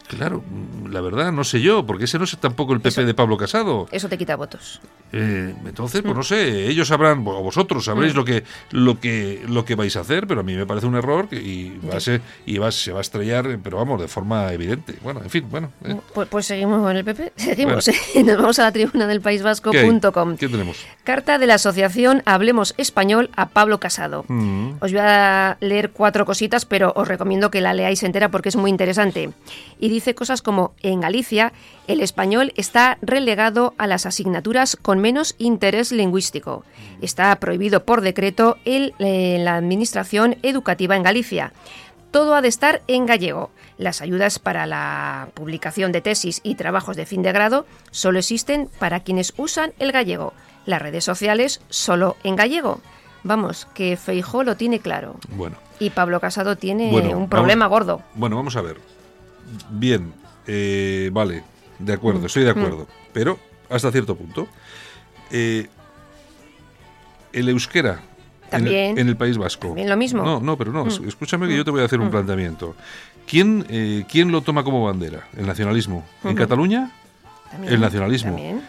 Claro, 0.08 0.44
mm, 0.48 0.92
la 0.92 1.02
verdad, 1.02 1.32
no 1.32 1.44
sé 1.44 1.62
yo, 1.62 1.86
porque 1.86 2.06
ese 2.06 2.18
no 2.18 2.26
es 2.26 2.38
tampoco 2.38 2.74
el 2.74 2.80
PP 2.80 2.90
Eso- 2.90 3.06
de 3.06 3.14
Pablo 3.14 3.38
Casado. 3.38 3.88
Eso 3.92 4.10
te 4.10 4.18
quita 4.18 4.36
votos. 4.36 4.82
Eh, 5.12 5.54
entonces, 5.66 6.02
pues 6.02 6.16
no 6.16 6.24
sé, 6.24 6.68
ellos 6.68 6.88
sabrán, 6.88 7.20
o 7.20 7.42
vosotros 7.44 7.86
sabréis 7.86 8.16
lo 8.16 8.26
que 8.26 8.44
lo 8.72 9.00
que 9.00 9.44
lo 9.48 9.64
que 9.64 9.76
vais 9.76 9.96
a 9.96 10.00
hacer, 10.00 10.26
pero 10.26 10.42
a 10.42 10.44
mí 10.44 10.56
me 10.56 10.66
parece 10.66 10.88
un 10.88 10.96
error 10.96 11.28
y 11.32 11.78
va 11.88 11.98
a 11.98 12.00
ser, 12.00 12.22
y 12.48 12.58
va, 12.58 12.72
se 12.72 12.92
va 12.92 12.98
a 12.98 13.02
estrellar, 13.02 13.60
pero 13.64 13.78
vamos, 13.78 14.02
de 14.02 14.08
forma 14.08 14.52
evidente. 14.52 14.96
Bueno, 15.04 15.22
en 15.24 15.30
fin, 15.30 15.46
bueno. 15.50 15.72
eh. 15.86 15.96
Pues, 16.14 16.28
pues 16.30 16.46
seguimos 16.48 16.82
con 16.82 16.96
el 16.98 17.06
PP. 17.06 17.34
Seguimos. 17.36 17.88
Nos 18.26 18.38
vamos 18.38 18.58
a 18.60 18.64
la 18.64 18.72
tribuna 18.72 19.06
del 19.08 19.22
País 19.22 19.42
¿Qué? 19.42 19.46
Vasco.com. 19.46 20.36
¿Qué 20.38 20.50
tenemos? 20.50 20.78
Carta 21.04 21.38
de 21.38 21.46
la 21.48 21.56
Asociación 21.56 22.24
Hablemos 22.26 22.74
Español 22.78 23.30
a 23.36 23.50
Pablo 23.50 23.80
Casado. 23.80 24.26
Mm. 24.28 24.74
Os 24.80 24.92
voy 24.92 25.02
a 25.02 25.58
leer 25.60 25.92
cuatro 25.92 26.26
cositas, 26.26 26.66
pero 26.66 26.92
os 26.96 27.08
recomiendo 27.08 27.52
que 27.52 27.62
la 27.62 27.74
leáis 27.74 28.02
entera 28.04 28.30
porque 28.32 28.50
es 28.50 28.56
muy 28.56 28.72
interesante. 28.72 29.30
Y 29.80 29.90
dice 29.94 30.16
cosas 30.16 30.42
como, 30.42 30.74
en 30.82 31.00
Galicia, 31.02 31.54
el 31.88 32.02
español 32.02 32.52
está 32.56 32.98
relegado 33.02 33.74
a 33.78 33.88
las 33.88 34.06
asignaturas 34.06 34.76
con 34.76 35.00
menos 35.00 35.36
interés 35.38 35.92
lingüístico. 35.92 36.66
Está 37.02 37.36
prohibido 37.38 37.86
por 37.86 38.02
decreto 38.02 38.58
el, 38.66 38.94
eh, 39.00 39.38
la 39.40 39.56
administración 39.56 40.36
educativa 40.44 40.96
en 40.96 41.04
Galicia. 41.04 41.54
Todo 42.12 42.36
ha 42.36 42.42
de 42.42 42.48
estar 42.48 42.82
en 42.88 43.06
gallego. 43.08 43.50
Las 43.80 44.02
ayudas 44.02 44.38
para 44.38 44.68
la 44.68 45.30
publicación 45.34 45.92
de 45.92 46.02
tesis 46.02 46.42
y 46.44 46.54
trabajos 46.56 46.96
de 46.96 47.08
fin 47.08 47.24
de 47.24 47.32
grado 47.32 47.66
solo 47.90 48.20
existen 48.20 48.70
para 48.78 49.00
quienes 49.00 49.34
usan 49.38 49.74
el 49.80 49.92
gallego. 49.92 50.34
Las 50.68 50.82
redes 50.82 51.04
sociales 51.04 51.60
solo 51.70 52.16
en 52.24 52.36
gallego. 52.36 52.82
Vamos, 53.24 53.68
que 53.74 53.98
Feijó 53.98 54.44
lo 54.44 54.58
tiene 54.58 54.80
claro. 54.80 55.16
Bueno. 55.30 55.56
Y 55.80 55.90
Pablo 55.90 56.20
Casado 56.20 56.56
tiene 56.56 56.92
Bueno, 56.92 57.08
un 57.10 57.14
vamos- 57.16 57.30
problema 57.30 57.66
gordo. 57.68 58.02
Bueno, 58.14 58.36
vamos 58.36 58.56
a 58.58 58.62
ver. 58.62 58.78
Bien, 59.70 60.14
eh, 60.48 61.10
vale, 61.14 61.44
de 61.80 61.94
acuerdo, 61.94 62.26
estoy 62.26 62.44
de 62.44 62.50
acuerdo. 62.52 62.88
Pero 63.14 63.40
hasta 63.70 63.92
cierto 63.92 64.16
punto. 64.16 64.48
Eh, 65.32 65.68
el 67.32 67.50
euskera 67.50 67.92
en 67.92 67.98
el- 67.98 68.50
También. 68.50 68.98
en 69.00 69.08
el, 69.10 69.18
País 69.18 69.38
Vasco. 69.38 69.68
También 69.70 69.90
lo 69.90 69.98
mismo. 69.98 70.24
No, 70.24 70.40
no, 70.40 70.58
pero 70.58 70.72
no, 70.72 70.86
Mm. 70.86 71.08
escúchame 71.08 71.48
que 71.48 71.56
yo 71.58 71.66
te 71.66 71.72
voy 71.72 71.82
a 71.82 71.86
hacer 71.86 72.00
un 72.00 72.08
Mm. 72.08 72.12
planteamiento. 72.12 72.76
¿Quién, 73.26 73.66
eh, 73.70 74.06
¿Quién 74.10 74.32
lo 74.32 74.42
toma 74.42 74.64
como 74.64 74.84
bandera? 74.86 75.28
¿El 75.36 75.48
nacionalismo? 75.48 76.06
¿En. 76.24 76.36
Cataluña? 76.36 76.92
También, 77.52 77.74
El 77.74 77.82
nacionalismo. 77.82 78.32
también. 78.34 78.62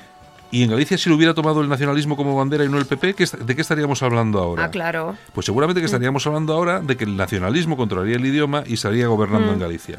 ¿Y 0.50 0.62
en 0.62 0.70
Galicia 0.70 0.96
si 0.96 1.10
lo 1.10 1.16
hubiera 1.16 1.34
tomado 1.34 1.60
el 1.62 1.68
nacionalismo 1.68 2.16
como 2.16 2.36
bandera 2.36 2.64
y 2.64 2.68
no 2.68 2.78
el 2.78 2.86
PP? 2.86 3.14
¿qué 3.14 3.24
est- 3.24 3.34
¿De 3.34 3.54
qué 3.56 3.60
estaríamos 3.62 4.02
hablando 4.04 4.38
ahora? 4.38 4.64
Ah, 4.66 4.70
claro. 4.70 5.16
Pues 5.34 5.46
seguramente 5.46 5.80
que 5.80 5.86
estaríamos 5.86 6.24
hablando 6.28 6.52
ahora 6.54 6.80
de 6.80 6.96
que 6.96 7.04
el 7.04 7.16
nacionalismo 7.16 7.76
controlaría 7.76 8.14
el 8.16 8.24
idioma 8.24 8.62
y 8.66 8.74
estaría 8.74 9.08
gobernando 9.08 9.50
Mm. 9.50 9.54
en 9.54 9.58
Galicia. 9.58 9.98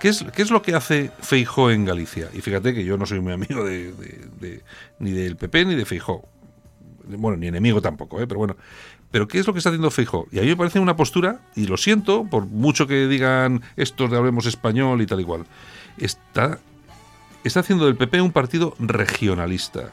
¿Qué 0.00 0.08
es, 0.08 0.24
¿Qué 0.34 0.42
es 0.42 0.50
lo 0.50 0.60
que 0.62 0.74
hace 0.74 1.10
Feijó 1.20 1.70
en 1.70 1.84
Galicia? 1.84 2.28
Y 2.34 2.40
fíjate 2.42 2.74
que 2.74 2.84
yo 2.84 2.98
no 2.98 3.06
soy 3.06 3.20
muy 3.20 3.32
amigo 3.32 3.64
de- 3.64 3.92
de- 3.92 4.62
ni 4.98 5.10
del 5.12 5.36
PP 5.36 5.64
ni 5.64 5.74
de 5.74 5.84
Feijó. 5.86 6.28
Bueno, 7.04 7.36
ni 7.36 7.46
enemigo 7.46 7.80
tampoco, 7.80 8.20
¿eh? 8.20 8.26
pero 8.26 8.38
bueno. 8.38 8.56
Pero 9.10 9.28
¿qué 9.28 9.38
es 9.38 9.46
lo 9.46 9.52
que 9.52 9.58
está 9.60 9.70
haciendo 9.70 9.90
Feijó? 9.90 10.26
Y 10.32 10.38
a 10.38 10.42
mí 10.42 10.48
me 10.48 10.56
parece 10.56 10.80
una 10.80 10.96
postura, 10.96 11.40
y 11.54 11.66
lo 11.66 11.76
siento, 11.76 12.24
por 12.28 12.44
mucho 12.46 12.86
que 12.86 13.06
digan 13.06 13.62
estos 13.76 14.10
de 14.10 14.16
hablemos 14.16 14.44
español 14.46 15.00
y 15.00 15.06
tal 15.06 15.20
y 15.20 15.24
cual, 15.24 15.46
está, 15.96 16.58
está 17.44 17.60
haciendo 17.60 17.86
del 17.86 17.96
PP 17.96 18.20
un 18.20 18.32
partido 18.32 18.74
regionalista. 18.80 19.92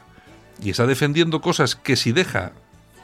Y 0.62 0.70
está 0.70 0.86
defendiendo 0.86 1.40
cosas 1.40 1.76
que 1.76 1.96
si 1.96 2.12
deja, 2.12 2.52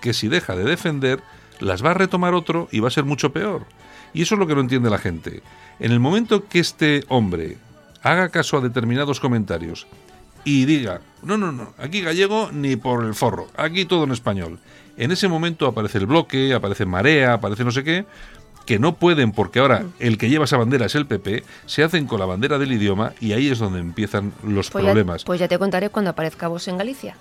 que 0.02 0.12
si 0.12 0.28
deja 0.28 0.54
de 0.56 0.64
defender, 0.64 1.20
las 1.60 1.82
va 1.84 1.92
a 1.92 1.94
retomar 1.94 2.34
otro 2.34 2.68
y 2.72 2.80
va 2.80 2.88
a 2.88 2.92
ser 2.92 3.04
mucho 3.04 3.32
peor. 3.32 3.64
Y 4.12 4.22
eso 4.22 4.34
es 4.34 4.38
lo 4.38 4.46
que 4.46 4.54
no 4.54 4.60
entiende 4.60 4.90
la 4.90 4.98
gente. 4.98 5.42
En 5.78 5.92
el 5.92 6.00
momento 6.00 6.46
que 6.48 6.58
este 6.60 7.04
hombre 7.08 7.56
haga 8.02 8.28
caso 8.28 8.56
a 8.56 8.60
determinados 8.60 9.20
comentarios 9.20 9.86
y 10.44 10.64
diga, 10.64 11.00
no, 11.22 11.36
no, 11.36 11.52
no, 11.52 11.74
aquí 11.78 12.00
gallego 12.00 12.50
ni 12.52 12.76
por 12.76 13.04
el 13.04 13.14
forro, 13.14 13.48
aquí 13.56 13.84
todo 13.84 14.04
en 14.04 14.12
español. 14.12 14.58
En 14.96 15.12
ese 15.12 15.28
momento 15.28 15.66
aparece 15.66 15.98
el 15.98 16.06
bloque, 16.06 16.52
aparece 16.54 16.84
marea, 16.86 17.34
aparece 17.34 17.64
no 17.64 17.70
sé 17.70 17.84
qué, 17.84 18.04
que 18.66 18.78
no 18.78 18.94
pueden 18.96 19.32
porque 19.32 19.58
ahora 19.58 19.84
el 19.98 20.18
que 20.18 20.28
lleva 20.28 20.44
esa 20.44 20.56
bandera 20.56 20.86
es 20.86 20.94
el 20.94 21.06
PP, 21.06 21.44
se 21.66 21.82
hacen 21.82 22.06
con 22.06 22.20
la 22.20 22.26
bandera 22.26 22.58
del 22.58 22.72
idioma 22.72 23.12
y 23.20 23.32
ahí 23.32 23.48
es 23.48 23.58
donde 23.58 23.80
empiezan 23.80 24.32
los 24.42 24.70
Pues 24.70 24.82
ya, 24.84 24.90
problemas. 24.92 25.24
pues 25.24 25.40
ya 25.40 25.48
te 25.48 25.58
contaré 25.58 25.88
cuando 25.90 26.10
aparezca 26.10 26.48
vos 26.48 26.66
en 26.68 26.78
Galicia. 26.78 27.16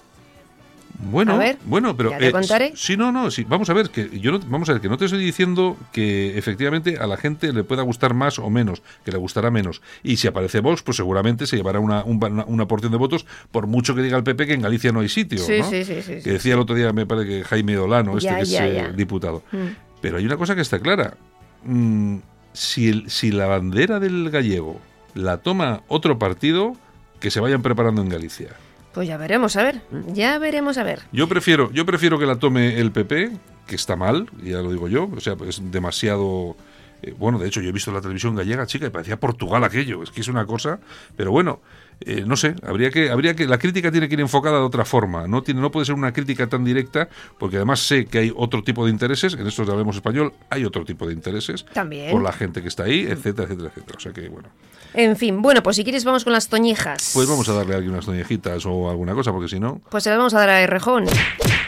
Bueno, 1.01 1.34
A 1.34 1.38
ver, 1.38 1.58
bueno, 1.63 1.96
pero 1.96 2.10
ya 2.12 2.18
te 2.18 2.32
contaré. 2.32 2.74
sí, 2.75 2.98
no, 2.98 3.12
no, 3.13 3.32
sí, 3.32 3.46
vamos 3.48 3.70
a 3.70 3.74
ver 3.74 3.89
que 3.89 4.20
yo 4.20 4.32
no, 4.34 4.39
vamos 4.39 4.68
a 4.70 4.74
ver 4.74 4.82
que 4.82 4.89
no 4.89 4.98
te 4.98 5.06
estoy 5.06 5.24
diciendo 5.24 5.77
que 5.94 6.38
efectivamente 6.38 6.98
a 6.98 7.08
la 7.08 7.15
gente 7.15 7.53
le 7.53 7.63
pueda 7.63 7.84
gustar 7.84 8.13
más 8.13 8.38
o 8.38 8.50
menos, 8.50 8.82
que 9.06 9.12
le 9.13 9.18
gustará 9.18 9.50
menos. 9.50 9.82
Y 10.03 10.18
si 10.18 10.27
aparece 10.27 10.60
Vox, 10.60 10.82
pues 10.84 10.98
seguramente 10.98 11.48
se 11.48 11.56
llevará 11.56 11.79
una, 11.79 12.03
un- 12.03 12.22
una, 12.22 12.44
una 12.46 12.68
porción 12.68 12.91
de 12.91 12.98
votos, 12.98 13.25
por 13.51 13.65
mucho 13.65 13.96
que 13.96 14.01
diga 14.01 14.18
el 14.18 14.24
PP 14.24 14.46
que 14.46 14.53
en 14.56 14.62
Galicia 14.62 14.91
no 14.91 15.00
hay 15.00 15.08
sitio, 15.08 15.39
Sí, 15.39 15.60
¿no? 15.60 15.70
sí, 15.70 15.86
sí. 15.86 16.01
Que 16.22 16.32
decía 16.34 16.56
el 16.56 16.60
otro 16.60 16.75
día, 16.75 16.91
me 16.91 17.06
parece 17.06 17.27
que 17.29 17.44
Jaime 17.46 17.75
Dolano, 17.75 18.18
este 18.18 18.25
Ya, 18.29 18.36
que 18.36 18.41
es 18.44 18.53
eh, 18.53 18.91
diputado. 18.94 19.41
Mm. 19.53 19.58
Pero 20.01 20.18
hay 20.18 20.25
una 20.25 20.36
cosa 20.36 20.53
que 20.53 20.62
está 20.62 20.79
clara. 20.79 21.15
Mm, 21.63 22.18
si, 22.51 22.89
el- 22.89 23.10
si 23.10 23.32
la 23.32 23.46
bandera 23.46 24.01
del 24.01 24.29
gallego 24.32 24.79
la 25.13 25.38
toma 25.38 25.82
otro 25.88 26.20
partido, 26.20 26.75
que 27.22 27.32
se 27.32 27.39
vayan 27.39 27.62
preparando 27.62 28.01
en 28.01 28.10
Galicia. 28.10 28.50
Pues 28.93 29.08
ya 29.08 29.17
veremos, 29.17 29.55
a 29.55 29.63
ver. 29.63 29.81
Ya 30.13 30.38
veremos, 30.39 30.77
a 30.77 30.84
ver. 30.84 31.01
Yo 31.12 31.27
prefiero, 31.27 31.72
yo 31.72 31.86
prefiero 31.86 32.17
que 32.17 32.25
la 32.25 32.38
tome 32.38 32.79
el 32.79 32.91
PP, 32.91 33.31
que 33.67 33.75
está 33.75 33.96
mal, 33.96 34.29
ya 34.43 34.58
lo 34.58 34.72
digo 34.72 34.88
yo, 34.88 35.10
o 35.15 35.19
sea, 35.19 35.36
es 35.48 35.62
demasiado 35.72 36.55
eh, 37.01 37.13
bueno, 37.17 37.39
de 37.39 37.48
hecho 37.48 37.62
yo 37.62 37.69
he 37.69 37.72
visto 37.72 37.91
la 37.91 38.01
televisión 38.01 38.36
gallega, 38.36 38.65
chica, 38.65 38.88
y 38.88 38.89
parecía 38.89 39.19
Portugal 39.19 39.63
aquello, 39.63 40.03
es 40.03 40.12
que 40.12 40.22
es 40.22 40.27
una 40.27 40.46
cosa, 40.46 40.79
pero 41.15 41.31
bueno, 41.31 41.62
eh, 42.01 42.24
no 42.25 42.36
sé, 42.38 42.56
habría 42.65 42.89
que, 42.91 43.10
habría 43.10 43.36
que, 43.36 43.46
la 43.46 43.58
crítica 43.58 43.91
tiene 43.91 44.08
que 44.08 44.13
ir 44.15 44.22
enfocada 44.22 44.58
de 44.60 44.63
otra 44.63 44.86
forma, 44.86 45.27
no 45.27 45.41
tiene, 45.44 45.62
no 45.62 45.70
puede 45.72 45.86
ser 45.86 45.96
una 45.96 46.13
crítica 46.13 46.47
tan 46.47 46.63
directa, 46.63 47.10
porque 47.38 47.58
además 47.58 47.80
sé 47.82 48.06
que 48.06 48.19
hay 48.19 48.34
otro 48.36 48.63
tipo 48.63 48.86
de 48.86 48.91
intereses, 48.91 49.34
en 49.34 49.45
estos 49.47 49.65
de 49.67 49.73
Hablemos 49.73 49.95
Español 49.95 50.34
hay 50.50 50.65
otro 50.65 50.86
tipo 50.86 51.06
de 51.08 51.13
intereses, 51.13 51.65
También. 51.73 52.12
por 52.12 52.21
la 52.21 52.32
gente 52.32 52.62
que 52.62 52.67
está 52.67 52.84
ahí, 52.84 53.02
etcétera, 53.02 53.43
etcétera, 53.47 53.69
etcétera, 53.69 53.97
o 53.97 54.00
sea 54.00 54.13
que 54.13 54.30
bueno. 54.30 54.50
En 54.93 55.15
fin, 55.17 55.41
bueno, 55.41 55.62
pues 55.62 55.76
si 55.76 55.84
quieres 55.84 56.04
vamos 56.04 56.23
con 56.23 56.34
las 56.34 56.47
toñijas. 56.50 57.12
Pues 57.13 57.28
vamos 57.28 57.47
a 57.50 57.54
darle 57.54 57.76
aquí 57.76 57.88
unas 57.88 58.06
toñejitas 58.06 58.65
o 58.65 58.89
alguna 58.89 59.13
cosa, 59.13 59.32
porque 59.32 59.47
si 59.50 59.60
no, 59.60 59.82
Pues 59.89 60.04
se 60.04 60.10
las 60.10 60.17
vamos 60.17 60.34
a 60.34 60.39
dar 60.39 60.50
a 60.50 60.67
Rejón. 60.67 61.06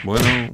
bueno... 0.02 0.52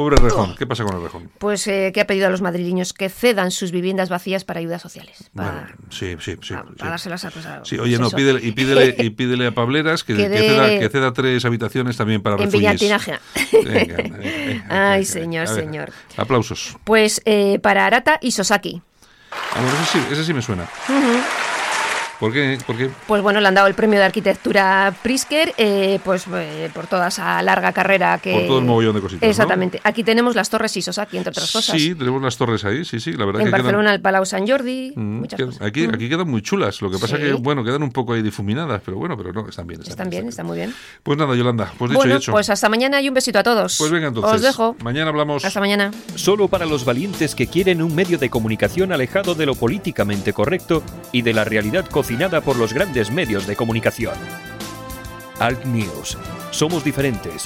Pobre 0.00 0.16
Rejón, 0.16 0.56
¿qué 0.56 0.66
pasa 0.66 0.82
con 0.82 0.96
el 0.96 1.02
Rejón? 1.02 1.30
Pues 1.36 1.66
eh, 1.66 1.90
que 1.92 2.00
ha 2.00 2.06
pedido 2.06 2.26
a 2.26 2.30
los 2.30 2.40
madrileños 2.40 2.94
que 2.94 3.10
cedan 3.10 3.50
sus 3.50 3.70
viviendas 3.70 4.08
vacías 4.08 4.44
para 4.44 4.58
ayudas 4.58 4.80
sociales. 4.80 5.28
Para, 5.34 5.50
Bueno, 5.52 5.66
sí, 5.90 6.16
sí, 6.20 6.36
sí. 6.40 6.54
para- 6.54 6.68
sí. 6.70 6.74
para 6.78 6.90
dárselas 6.92 7.24
a, 7.26 7.30
pues, 7.30 7.44
a- 7.44 7.62
Sí, 7.66 7.78
oye, 7.78 7.98
no, 7.98 8.10
pídele, 8.10 8.40
y, 8.42 8.52
pídele, 8.52 8.94
y 8.98 9.10
pídele 9.10 9.48
a 9.48 9.50
Pableras 9.50 10.02
que, 10.02 10.16
Que 10.16 10.22
que 10.22 10.28
dé- 10.30 10.48
ceda, 10.48 10.68
que 10.78 10.88
ceda 10.88 11.12
tres 11.12 11.44
habitaciones 11.44 11.98
también 11.98 12.22
para 12.22 12.36
En 12.36 12.40
venga, 13.62 13.96
venga, 13.98 14.92
Ay, 14.92 15.04
señor, 15.04 15.46
a 15.48 15.52
ver, 15.52 15.64
señor. 15.64 15.92
Aplausos. 16.16 16.78
Pues 16.84 17.20
eh, 17.26 17.58
para 17.62 17.84
Arata 17.84 18.18
y 18.22 18.30
Sosaki. 18.30 18.80
Ah, 19.32 19.60
bueno, 19.60 19.76
ese 19.82 19.92
sí, 19.98 20.06
ese 20.12 20.24
sí 20.24 20.32
me 20.32 20.40
suena. 20.40 20.66
¿Por 22.20 22.32
qué? 22.32 22.58
¿Por 22.66 22.76
qué? 22.76 22.90
Pues 23.06 23.22
bueno, 23.22 23.40
le 23.40 23.48
han 23.48 23.54
dado 23.54 23.66
el 23.66 23.74
premio 23.74 23.98
de 23.98 24.04
arquitectura 24.04 24.94
Prisker, 25.02 25.54
eh, 25.56 25.98
pues 26.04 26.26
eh, 26.34 26.70
por 26.74 26.86
toda 26.86 27.08
esa 27.08 27.40
larga 27.42 27.72
carrera 27.72 28.18
que... 28.18 28.32
Por 28.34 28.46
todo 28.46 28.58
el 28.58 28.66
mogollón 28.66 28.94
de 28.94 29.00
cositas, 29.00 29.22
¿no? 29.22 29.30
Exactamente. 29.30 29.80
Aquí 29.84 30.04
tenemos 30.04 30.36
las 30.36 30.50
torres 30.50 30.76
y 30.76 30.82
Sosaki, 30.82 31.16
entre 31.16 31.30
otras 31.30 31.50
cosas. 31.50 31.74
Sí, 31.80 31.94
tenemos 31.94 32.22
las 32.22 32.36
torres 32.36 32.62
ahí, 32.64 32.84
sí, 32.84 33.00
sí, 33.00 33.12
la 33.14 33.24
verdad 33.24 33.40
en 33.40 33.46
que 33.46 33.50
Barcelona 33.52 33.84
quedan... 33.84 33.94
el 33.94 34.00
Palau 34.02 34.26
Sant 34.26 34.48
Jordi, 34.48 34.92
Mm, 34.94 35.00
muchas 35.20 35.38
quedan- 35.38 35.50
cosas. 35.52 35.66
aquí, 35.66 35.88
Mm. 35.88 35.94
aquí 35.94 36.08
quedan 36.10 36.28
muy 36.30 36.42
chulas, 36.42 36.82
lo 36.82 36.90
que 36.90 36.98
pasa 36.98 37.16
Sí. 37.16 37.22
que, 37.22 37.32
bueno, 37.32 37.64
quedan 37.64 37.82
un 37.82 37.90
poco 37.90 38.12
ahí 38.12 38.20
difuminadas, 38.22 38.82
pero 38.84 38.98
bueno, 38.98 39.16
pero 39.16 39.32
no, 39.32 39.48
están 39.48 39.66
bien. 39.66 39.80
Están 39.80 40.10
bien, 40.10 40.28
están 40.28 40.44
muy 40.46 40.58
bien. 40.58 40.74
Pues 41.02 41.16
nada, 41.18 41.34
Yolanda, 41.34 41.72
pues 41.78 41.90
dicho 41.90 41.98
bueno, 42.00 42.14
y 42.14 42.16
hecho. 42.18 42.32
pues 42.32 42.50
hasta 42.50 42.68
mañana 42.68 43.00
y 43.00 43.08
un 43.08 43.14
besito 43.14 43.38
a 43.38 43.42
todos. 43.42 43.76
Pues 43.78 43.90
venga 43.90 44.08
entonces. 44.08 44.34
Os 44.34 44.42
dejo. 44.42 44.76
Mañana 44.84 45.08
hablamos. 45.08 45.42
Hasta 45.44 45.58
mañana. 45.60 45.90
Solo 46.16 46.48
para 46.48 46.66
los 46.66 46.84
valientes 46.84 47.34
que 47.34 47.46
quieren 47.46 47.80
un 47.82 47.94
medio 47.94 48.18
de 48.18 48.28
comunicación 48.28 48.92
alejado 48.92 49.34
de 49.34 49.46
lo 49.46 49.54
políticamente 49.54 50.32
correcto 50.34 50.82
y 51.12 51.22
de 51.22 51.32
la 51.32 51.44
realidad 51.44 51.86
por 52.44 52.56
los 52.56 52.72
grandes 52.72 53.12
medios 53.12 53.46
de 53.46 53.54
comunicación. 53.54 54.14
Alt 55.38 55.64
News. 55.64 56.18
Somos 56.50 56.82
diferentes. 56.82 57.44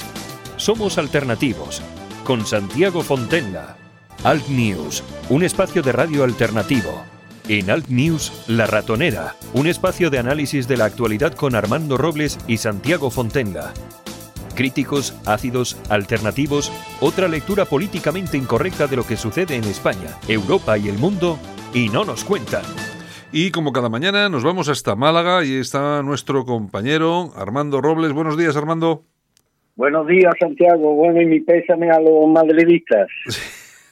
Somos 0.57 0.97
alternativos. 0.97 1.83
Con 2.23 2.45
Santiago 2.47 3.03
Fontenla. 3.03 3.77
Alt 4.23 4.47
News. 4.47 5.03
Un 5.29 5.43
espacio 5.43 5.83
de 5.83 5.91
radio 5.91 6.23
alternativo. 6.23 7.05
En 7.47 7.69
Alt 7.69 7.89
News, 7.89 8.33
La 8.47 8.65
Ratonera. 8.65 9.35
Un 9.53 9.67
espacio 9.67 10.09
de 10.09 10.17
análisis 10.17 10.67
de 10.67 10.77
la 10.77 10.85
actualidad 10.85 11.35
con 11.35 11.53
Armando 11.53 11.95
Robles 11.95 12.39
y 12.47 12.57
Santiago 12.57 13.11
Fontenla. 13.11 13.71
Críticos, 14.55 15.13
ácidos, 15.25 15.77
alternativos, 15.89 16.71
otra 17.01 17.27
lectura 17.27 17.65
políticamente 17.65 18.35
incorrecta 18.35 18.87
de 18.87 18.95
lo 18.95 19.05
que 19.05 19.15
sucede 19.15 19.57
en 19.57 19.65
España, 19.65 20.17
Europa 20.27 20.75
y 20.77 20.89
el 20.89 20.97
mundo, 20.97 21.37
y 21.71 21.89
no 21.89 22.03
nos 22.03 22.23
cuentan. 22.23 22.63
Y 23.37 23.51
como 23.51 23.73
cada 23.73 23.89
mañana 23.89 24.29
nos 24.29 24.45
vamos 24.45 24.69
hasta 24.69 24.95
Málaga 24.95 25.43
y 25.43 25.59
está 25.59 26.01
nuestro 26.01 26.45
compañero 26.45 27.31
Armando 27.35 27.81
Robles. 27.81 28.13
Buenos 28.13 28.37
días, 28.37 28.55
Armando. 28.55 29.03
Buenos 29.75 30.07
días, 30.07 30.33
Santiago. 30.39 30.95
Bueno, 30.95 31.21
y 31.21 31.25
mi 31.25 31.41
pésame 31.41 31.91
a 31.91 31.99
los 31.99 32.29
madridistas. 32.29 33.09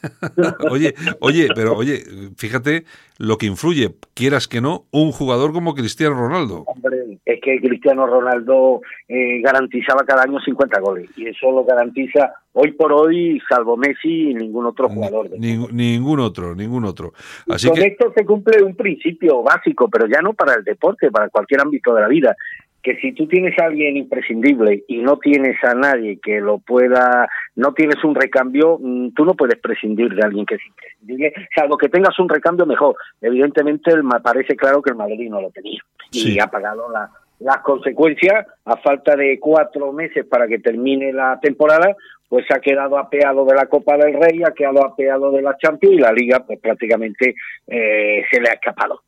oye, 0.70 0.94
oye, 1.20 1.48
pero 1.56 1.76
oye, 1.76 2.04
fíjate 2.38 2.86
lo 3.18 3.38
que 3.38 3.46
influye, 3.46 3.96
quieras 4.14 4.48
que 4.48 4.60
no, 4.60 4.86
un 4.92 5.12
jugador 5.12 5.54
como 5.54 5.76
Cristiano 5.76 6.16
Ronaldo. 6.16 6.64
Hombre, 6.66 7.20
es 7.26 7.40
que 7.42 7.60
Cristiano 7.60 8.08
Ronaldo 8.08 8.82
eh, 9.08 9.42
garantizaba 9.42 10.04
cada 10.06 10.24
año 10.24 10.40
50 10.40 10.80
goles 10.82 11.10
y 11.16 11.28
eso 11.28 11.52
lo 11.52 11.64
garantiza 11.64 12.34
hoy 12.54 12.72
por 12.72 12.92
hoy, 12.92 13.42
salvo 13.48 13.78
Messi 13.78 14.32
y 14.32 14.34
ningún 14.34 14.66
otro 14.66 14.90
jugador. 14.90 15.30
ningún 15.40 16.20
otro, 16.20 16.56
ningún 16.56 16.86
otro. 16.86 17.14
Así 17.50 17.68
Con 17.68 17.78
que 17.78 17.88
esto 17.88 18.12
se 18.16 18.26
cumple 18.26 18.64
un 18.64 18.76
principio 18.76 19.42
básico, 19.44 19.90
pero 19.90 20.08
ya 20.08 20.22
no 20.22 20.34
para 20.34 20.56
el 20.56 20.64
deporte, 20.64 21.12
para 21.12 21.30
cualquier 21.30 21.62
ámbito 21.62 21.94
de 21.94 22.02
la 22.02 22.08
vida, 22.08 22.36
que 22.84 22.98
si 22.98 23.14
tú 23.14 23.28
tienes 23.28 23.58
a 23.60 23.66
alguien 23.66 23.96
imprescindible 23.98 24.84
y 24.90 24.98
no 24.98 25.18
tienes 25.18 25.56
a 25.64 25.74
nadie 25.74 26.20
que 26.22 26.42
lo 26.42 26.60
pueda, 26.60 27.30
no 27.56 27.74
tienes 27.74 28.04
un 28.04 28.14
recambio, 28.14 28.78
mm, 28.80 29.14
tú 29.14 29.24
no 29.26 29.34
puedes 29.36 29.58
prescindir 29.60 30.14
de 30.14 30.22
alguien 30.24 30.46
que 30.46 30.56
es 30.56 30.62
imprescindible, 30.68 31.34
salvo 31.56 31.78
que 31.78 31.88
tengas 31.90 32.20
un 32.20 32.28
recambio 32.28 32.66
mejor. 32.66 32.96
Evidentemente, 33.22 33.90
el, 33.92 34.04
ma- 34.04 34.20
parece 34.20 34.56
claro 34.58 34.82
que 34.82 34.90
el 34.90 34.98
Madrid 34.98 35.30
no 35.30 35.42
lo 35.42 35.50
tenía 35.52 35.80
y 36.12 36.20
Sí. 36.20 36.40
ha 36.40 36.48
pagado 36.48 36.92
la- 36.92 37.10
las 37.40 37.58
consecuencias 37.60 38.46
a 38.66 38.78
falta 38.78 39.16
de 39.16 39.40
cuatro 39.40 39.92
meses 39.92 40.26
para 40.26 40.48
que 40.48 40.60
termine 40.60 41.12
la 41.14 41.40
temporada 41.42 41.96
pues 42.30 42.46
ha 42.52 42.60
quedado 42.60 42.98
apeado 42.98 43.46
de 43.46 43.54
la 43.54 43.68
Copa 43.68 43.96
del 43.96 44.14
Rey, 44.14 44.42
ha 44.44 44.54
quedado 44.54 44.84
apeado 44.84 45.32
de 45.32 45.42
la 45.44 45.56
Champions 45.58 45.96
y 45.96 46.00
la 46.00 46.12
Liga 46.12 46.40
pues 46.46 46.60
prácticamente 46.60 47.36
eh, 47.68 48.24
se 48.32 48.42
le 48.42 48.50
ha 48.50 48.54
escapado. 48.54 49.02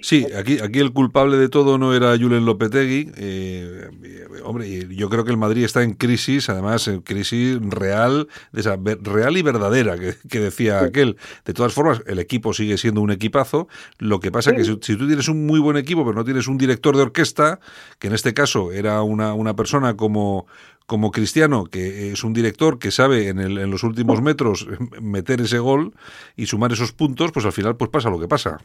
Sí, 0.00 0.24
aquí, 0.38 0.60
aquí 0.60 0.78
el 0.78 0.92
culpable 0.92 1.36
de 1.36 1.48
todo 1.48 1.78
no 1.78 1.92
era 1.94 2.16
Julen 2.16 2.44
Lopetegui. 2.44 3.10
Eh, 3.16 3.88
hombre, 4.44 4.86
yo 4.94 5.08
creo 5.10 5.24
que 5.24 5.30
el 5.32 5.36
Madrid 5.36 5.64
está 5.64 5.82
en 5.82 5.94
crisis, 5.94 6.48
además, 6.48 6.86
en 6.88 7.00
crisis 7.00 7.58
real, 7.62 8.28
de 8.52 8.60
esa, 8.60 8.78
real 9.02 9.36
y 9.36 9.42
verdadera, 9.42 9.98
que, 9.98 10.14
que 10.28 10.40
decía 10.40 10.80
aquel. 10.80 11.16
De 11.44 11.54
todas 11.54 11.72
formas, 11.72 12.02
el 12.06 12.18
equipo 12.20 12.54
sigue 12.54 12.78
siendo 12.78 13.00
un 13.00 13.10
equipazo. 13.10 13.68
Lo 13.98 14.20
que 14.20 14.30
pasa 14.30 14.52
que 14.54 14.64
si, 14.64 14.78
si 14.80 14.96
tú 14.96 15.06
tienes 15.08 15.28
un 15.28 15.46
muy 15.46 15.58
buen 15.58 15.76
equipo, 15.76 16.04
pero 16.04 16.14
no 16.14 16.24
tienes 16.24 16.46
un 16.46 16.56
director 16.58 16.96
de 16.96 17.02
orquesta, 17.02 17.58
que 17.98 18.06
en 18.06 18.14
este 18.14 18.34
caso 18.34 18.70
era 18.72 19.02
una, 19.02 19.34
una 19.34 19.54
persona 19.56 19.96
como 19.96 20.46
como 20.86 21.10
Cristiano, 21.10 21.64
que 21.64 22.12
es 22.12 22.24
un 22.24 22.32
director 22.32 22.78
que 22.78 22.90
sabe 22.90 23.28
en, 23.28 23.38
el- 23.40 23.58
en 23.58 23.70
los 23.70 23.82
últimos 23.82 24.22
metros 24.22 24.66
meter 25.02 25.42
ese 25.42 25.58
gol 25.58 25.92
y 26.34 26.46
sumar 26.46 26.72
esos 26.72 26.92
puntos, 26.92 27.30
pues 27.30 27.44
al 27.44 27.52
final 27.52 27.76
pues 27.76 27.90
pasa 27.90 28.08
lo 28.08 28.18
que 28.18 28.26
pasa. 28.26 28.56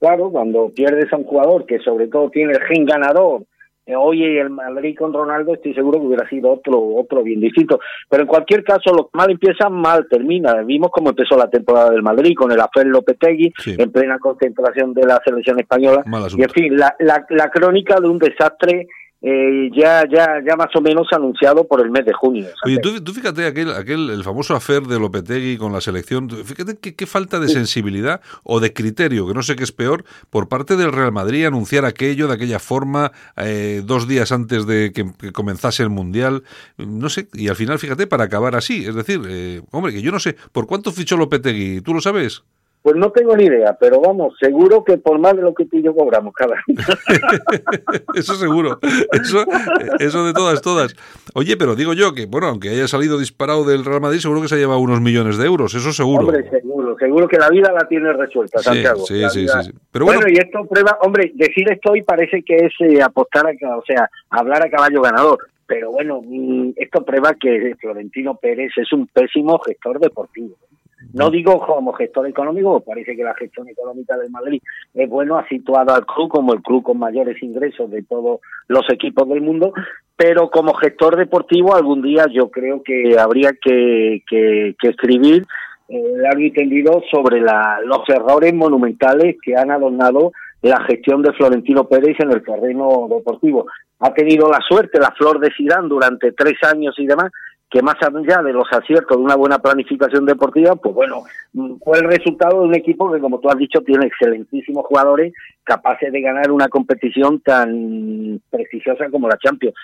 Claro, 0.00 0.30
cuando 0.30 0.70
pierdes 0.74 1.12
a 1.12 1.16
un 1.16 1.24
jugador 1.24 1.66
que 1.66 1.78
sobre 1.80 2.08
todo 2.08 2.30
tiene 2.30 2.52
el 2.54 2.60
gen 2.62 2.86
ganador, 2.86 3.42
eh, 3.86 3.94
hoy 3.96 4.24
el 4.24 4.50
Madrid 4.50 4.96
con 4.98 5.12
Ronaldo 5.12 5.54
estoy 5.54 5.74
seguro 5.74 6.00
que 6.00 6.06
hubiera 6.06 6.28
sido 6.28 6.52
otro 6.52 6.78
otro 6.96 7.22
bien 7.22 7.40
distinto. 7.40 7.78
Pero 8.08 8.22
en 8.22 8.28
cualquier 8.28 8.62
caso, 8.64 8.94
lo 8.94 9.10
mal 9.12 9.30
empieza, 9.30 9.68
mal 9.68 10.06
termina. 10.08 10.54
Vimos 10.62 10.90
cómo 10.92 11.10
empezó 11.10 11.36
la 11.36 11.50
temporada 11.50 11.90
del 11.90 12.02
Madrid 12.02 12.34
con 12.36 12.50
el 12.52 12.60
Afer 12.60 12.86
Lopetegui 12.86 13.52
Sí. 13.58 13.74
en 13.78 13.90
plena 13.92 14.18
concentración 14.18 14.94
de 14.94 15.02
la 15.06 15.20
selección 15.24 15.58
española. 15.60 16.02
Y 16.36 16.42
en 16.42 16.50
fin, 16.50 16.76
la, 16.76 16.94
la, 16.98 17.26
la 17.30 17.50
crónica 17.50 18.00
de 18.00 18.08
un 18.08 18.18
desastre 18.18 18.86
eh, 19.22 19.70
ya 19.76 20.04
ya 20.08 20.40
ya 20.46 20.56
más 20.56 20.74
o 20.74 20.80
menos 20.80 21.06
anunciado 21.12 21.66
por 21.66 21.80
el 21.84 21.90
mes 21.90 22.04
de 22.06 22.12
junio. 22.12 22.46
Oye, 22.64 22.78
tú, 22.78 23.02
tú 23.02 23.12
fíjate 23.12 23.46
aquel, 23.46 23.70
aquel, 23.72 24.10
el 24.10 24.24
famoso 24.24 24.54
afer 24.54 24.82
de 24.82 24.98
Lopetegui 24.98 25.58
con 25.58 25.72
la 25.72 25.80
selección, 25.80 26.30
fíjate 26.30 26.78
qué, 26.78 26.94
qué 26.94 27.06
falta 27.06 27.38
de 27.38 27.48
sensibilidad 27.48 28.20
o 28.44 28.60
de 28.60 28.72
criterio, 28.72 29.26
que 29.26 29.34
no 29.34 29.42
sé 29.42 29.56
qué 29.56 29.64
es 29.64 29.72
peor, 29.72 30.04
por 30.30 30.48
parte 30.48 30.76
del 30.76 30.92
Real 30.92 31.12
Madrid 31.12 31.44
anunciar 31.44 31.84
aquello 31.84 32.28
de 32.28 32.34
aquella 32.34 32.58
forma 32.58 33.12
eh, 33.36 33.82
dos 33.84 34.08
días 34.08 34.32
antes 34.32 34.66
de 34.66 34.92
que, 34.92 35.12
que 35.18 35.32
comenzase 35.32 35.82
el 35.82 35.90
Mundial, 35.90 36.42
no 36.78 37.08
sé, 37.08 37.28
y 37.34 37.48
al 37.48 37.56
final 37.56 37.78
fíjate, 37.78 38.06
para 38.06 38.24
acabar 38.24 38.56
así, 38.56 38.86
es 38.86 38.94
decir, 38.94 39.20
eh, 39.28 39.60
hombre, 39.70 39.92
que 39.92 40.02
yo 40.02 40.12
no 40.12 40.20
sé, 40.20 40.36
¿por 40.52 40.66
cuánto 40.66 40.92
fichó 40.92 41.16
Lopetegui? 41.16 41.82
¿Tú 41.82 41.92
lo 41.92 42.00
sabes? 42.00 42.42
Pues 42.82 42.96
no 42.96 43.10
tengo 43.12 43.36
ni 43.36 43.44
idea, 43.44 43.76
pero 43.78 44.00
vamos, 44.00 44.34
seguro 44.40 44.82
que 44.82 44.96
por 44.96 45.18
más 45.18 45.36
de 45.36 45.42
lo 45.42 45.52
que 45.52 45.66
tú 45.66 45.76
y 45.76 45.82
yo 45.82 45.94
cobramos 45.94 46.32
cada 46.32 46.54
año. 46.54 46.78
eso 48.14 48.34
seguro, 48.36 48.78
eso, 49.12 49.44
eso 49.98 50.24
de 50.24 50.32
todas, 50.32 50.62
todas. 50.62 50.96
Oye, 51.34 51.58
pero 51.58 51.76
digo 51.76 51.92
yo 51.92 52.14
que, 52.14 52.24
bueno, 52.24 52.46
aunque 52.46 52.70
haya 52.70 52.88
salido 52.88 53.18
disparado 53.18 53.64
del 53.64 53.84
Real 53.84 54.00
Madrid, 54.00 54.20
seguro 54.20 54.40
que 54.40 54.48
se 54.48 54.54
ha 54.54 54.58
llevado 54.58 54.80
unos 54.80 55.02
millones 55.02 55.36
de 55.36 55.44
euros, 55.44 55.74
eso 55.74 55.92
seguro. 55.92 56.28
Hombre, 56.28 56.48
seguro, 56.48 56.96
seguro 56.98 57.28
que 57.28 57.36
la 57.36 57.50
vida 57.50 57.70
la 57.70 57.86
tiene 57.86 58.12
resuelta, 58.14 58.58
Sí, 58.60 58.64
Santiago. 58.64 59.04
sí, 59.04 59.22
sí, 59.30 59.46
sí, 59.46 59.62
sí. 59.64 59.72
Pero 59.92 60.06
bueno, 60.06 60.20
bueno, 60.22 60.34
y 60.34 60.38
esto 60.38 60.64
prueba, 60.66 60.98
hombre, 61.02 61.32
decir 61.34 61.70
esto 61.70 61.92
hoy 61.92 62.02
parece 62.02 62.42
que 62.42 62.56
es 62.56 62.72
eh, 62.80 63.02
apostar 63.02 63.46
a, 63.46 63.76
o 63.76 63.84
sea, 63.84 64.08
hablar 64.30 64.66
a 64.66 64.70
caballo 64.70 65.02
ganador. 65.02 65.48
Pero 65.66 65.92
bueno, 65.92 66.20
mm, 66.24 66.70
esto 66.76 67.04
prueba 67.04 67.34
que 67.34 67.76
Florentino 67.80 68.36
Pérez 68.36 68.72
es 68.76 68.92
un 68.92 69.06
pésimo 69.06 69.58
gestor 69.60 70.00
deportivo. 70.00 70.56
No 71.12 71.30
digo 71.30 71.58
como 71.64 71.92
gestor 71.92 72.26
económico, 72.26 72.80
parece 72.80 73.16
que 73.16 73.24
la 73.24 73.34
gestión 73.34 73.68
económica 73.68 74.16
del 74.16 74.30
Madrid 74.30 74.62
es 74.94 75.08
bueno, 75.08 75.38
ha 75.38 75.48
situado 75.48 75.94
al 75.94 76.06
club 76.06 76.28
como 76.28 76.52
el 76.52 76.62
club 76.62 76.82
con 76.82 76.98
mayores 76.98 77.42
ingresos 77.42 77.90
de 77.90 78.02
todos 78.02 78.40
los 78.68 78.84
equipos 78.90 79.28
del 79.28 79.40
mundo, 79.40 79.72
pero 80.16 80.50
como 80.50 80.74
gestor 80.74 81.16
deportivo 81.16 81.74
algún 81.74 82.02
día 82.02 82.26
yo 82.32 82.50
creo 82.50 82.82
que 82.82 83.18
habría 83.18 83.52
que, 83.52 84.22
que, 84.28 84.76
que 84.78 84.88
escribir 84.88 85.46
eh, 85.88 86.12
largo 86.18 86.40
y 86.40 86.52
tendido 86.52 87.02
sobre 87.10 87.40
la, 87.40 87.80
los 87.84 88.08
errores 88.08 88.54
monumentales 88.54 89.36
que 89.42 89.56
han 89.56 89.70
adornado 89.70 90.32
la 90.62 90.80
gestión 90.84 91.22
de 91.22 91.32
Florentino 91.32 91.88
Pérez 91.88 92.16
en 92.20 92.30
el 92.30 92.44
terreno 92.44 93.08
deportivo. 93.08 93.66
Ha 93.98 94.12
tenido 94.14 94.48
la 94.48 94.60
suerte, 94.68 95.00
la 95.00 95.10
flor 95.12 95.40
de 95.40 95.50
Sidán 95.50 95.88
durante 95.88 96.32
tres 96.32 96.54
años 96.62 96.94
y 96.98 97.06
demás, 97.06 97.30
que 97.70 97.82
más 97.82 97.94
allá 98.02 98.42
de 98.42 98.52
los 98.52 98.64
aciertos 98.72 99.16
de 99.16 99.22
una 99.22 99.36
buena 99.36 99.60
planificación 99.60 100.26
deportiva, 100.26 100.74
pues 100.74 100.92
bueno, 100.92 101.22
fue 101.84 101.98
el 101.98 102.04
resultado 102.04 102.60
de 102.60 102.66
un 102.66 102.74
equipo 102.74 103.12
que, 103.12 103.20
como 103.20 103.38
tú 103.38 103.48
has 103.48 103.56
dicho, 103.58 103.80
tiene 103.82 104.06
excelentísimos 104.06 104.84
jugadores 104.86 105.32
capaces 105.62 106.12
de 106.12 106.20
ganar 106.20 106.50
una 106.50 106.68
competición 106.68 107.40
tan 107.40 108.40
prestigiosa 108.50 109.08
como 109.08 109.28
la 109.28 109.38
Champions. 109.38 109.76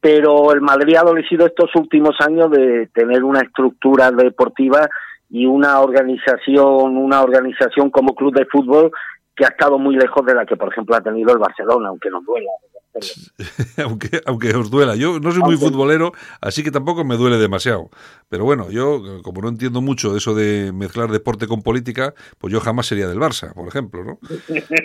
Pero 0.00 0.52
el 0.52 0.60
Madrid 0.60 0.96
ha 0.96 1.00
adolecido 1.00 1.46
estos 1.46 1.70
últimos 1.76 2.16
años 2.20 2.50
de 2.50 2.88
tener 2.92 3.22
una 3.22 3.40
estructura 3.40 4.10
deportiva 4.10 4.88
y 5.30 5.46
una 5.46 5.80
organización, 5.80 6.96
una 6.96 7.22
organización 7.22 7.90
como 7.90 8.14
club 8.14 8.34
de 8.34 8.46
fútbol 8.46 8.90
que 9.36 9.44
ha 9.44 9.48
estado 9.48 9.78
muy 9.78 9.94
lejos 9.94 10.26
de 10.26 10.34
la 10.34 10.44
que, 10.44 10.56
por 10.56 10.72
ejemplo, 10.72 10.96
ha 10.96 11.00
tenido 11.00 11.32
el 11.32 11.38
Barcelona, 11.38 11.88
aunque 11.88 12.10
nos 12.10 12.24
duela. 12.24 12.50
aunque, 13.84 14.20
aunque 14.26 14.54
os 14.54 14.70
duela. 14.70 14.96
Yo 14.96 15.20
no 15.20 15.32
soy 15.32 15.42
muy 15.42 15.56
futbolero, 15.56 16.12
así 16.40 16.62
que 16.62 16.70
tampoco 16.70 17.04
me 17.04 17.16
duele 17.16 17.38
demasiado. 17.38 17.90
Pero 18.28 18.44
bueno, 18.44 18.70
yo, 18.70 19.22
como 19.22 19.42
no 19.42 19.48
entiendo 19.48 19.80
mucho 19.80 20.16
eso 20.16 20.34
de 20.34 20.72
mezclar 20.72 21.10
deporte 21.10 21.46
con 21.46 21.62
política, 21.62 22.14
pues 22.38 22.52
yo 22.52 22.60
jamás 22.60 22.86
sería 22.86 23.08
del 23.08 23.18
Barça, 23.18 23.52
por 23.54 23.68
ejemplo, 23.68 24.04
¿no? 24.04 24.18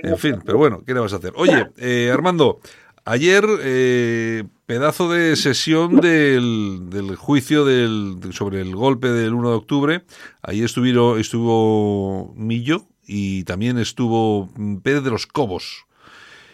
En 0.04 0.18
fin, 0.18 0.42
pero 0.46 0.58
bueno, 0.58 0.84
¿qué 0.86 0.94
le 0.94 1.00
vas 1.00 1.14
a 1.14 1.18
hacer? 1.18 1.34
Oye, 1.36 1.70
eh, 1.78 2.10
Armando, 2.14 2.60
ayer 3.06 3.46
eh, 3.62 4.44
pedazo 4.66 5.12
de 5.12 5.36
sesión 5.36 5.98
del, 5.98 6.90
del 6.90 7.16
juicio 7.16 7.66
del, 7.66 8.18
sobre 8.32 8.62
el 8.62 8.76
golpe 8.76 9.10
del 9.10 9.34
1 9.34 9.50
de 9.50 9.56
octubre. 9.56 10.06
Ahí 10.42 10.64
estuvieron, 10.64 11.20
estuvo 11.20 12.34
Millo 12.36 12.88
y 13.06 13.44
también 13.44 13.78
estuvo 13.78 14.50
mm, 14.56 14.78
Pérez 14.78 15.04
de 15.04 15.12
los 15.12 15.28
Cobos. 15.28 15.86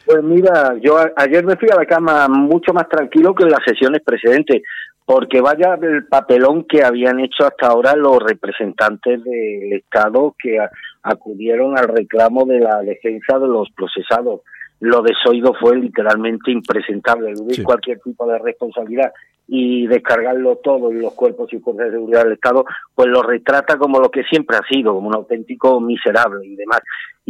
Pues 0.10 0.24
mira, 0.24 0.76
yo 0.82 0.98
a- 0.98 1.12
ayer 1.18 1.46
me 1.46 1.56
fui 1.56 1.70
a 1.72 1.76
la 1.76 1.86
cama 1.86 2.28
mucho 2.28 2.74
más 2.74 2.90
tranquilo 2.90 3.36
que 3.36 3.44
en 3.44 3.52
las 3.52 3.64
sesiones 3.64 4.02
precedentes, 4.04 4.64
porque 5.06 5.40
vaya 5.40 5.78
el 5.80 6.08
papelón 6.08 6.64
que 6.64 6.84
habían 6.84 7.20
hecho 7.20 7.46
hasta 7.46 7.68
ahora 7.68 7.96
los 7.96 8.18
representantes 8.18 9.24
del 9.24 9.72
Estado 9.74 10.34
que 10.42 10.60
a- 10.60 10.72
acudieron 11.04 11.78
al 11.78 11.90
reclamo 11.90 12.46
de 12.46 12.60
la 12.60 12.80
defensa 12.82 13.38
de 13.38 13.48
los 13.50 13.70
procesados. 13.70 14.42
Lo 14.80 15.04
de 15.04 15.14
Soido 15.24 15.54
fue 15.54 15.76
literalmente 15.78 16.50
impresentable, 16.50 17.30
eludir 17.30 17.58
Sí. 17.58 17.64
cualquier 17.64 18.00
tipo 18.00 18.26
de 18.26 18.40
responsabilidad 18.40 19.12
y 19.48 19.86
descargarlo 19.88 20.56
todo 20.58 20.90
en 20.92 21.02
los 21.02 21.14
cuerpos 21.14 21.54
y 21.54 21.60
fuerzas 21.60 21.86
de 21.88 21.92
seguridad 21.92 22.24
del 22.24 22.34
Estado, 22.34 22.66
pues 22.96 23.10
lo 23.10 23.22
retrata 23.22 23.78
como 23.78 24.00
lo 24.00 24.10
que 24.10 24.24
siempre 24.24 24.58
ha 24.58 24.68
sido, 24.68 24.94
como 24.96 25.10
un 25.10 25.16
auténtico 25.16 25.80
miserable 25.80 26.46
y 26.48 26.56
demás. 26.56 26.82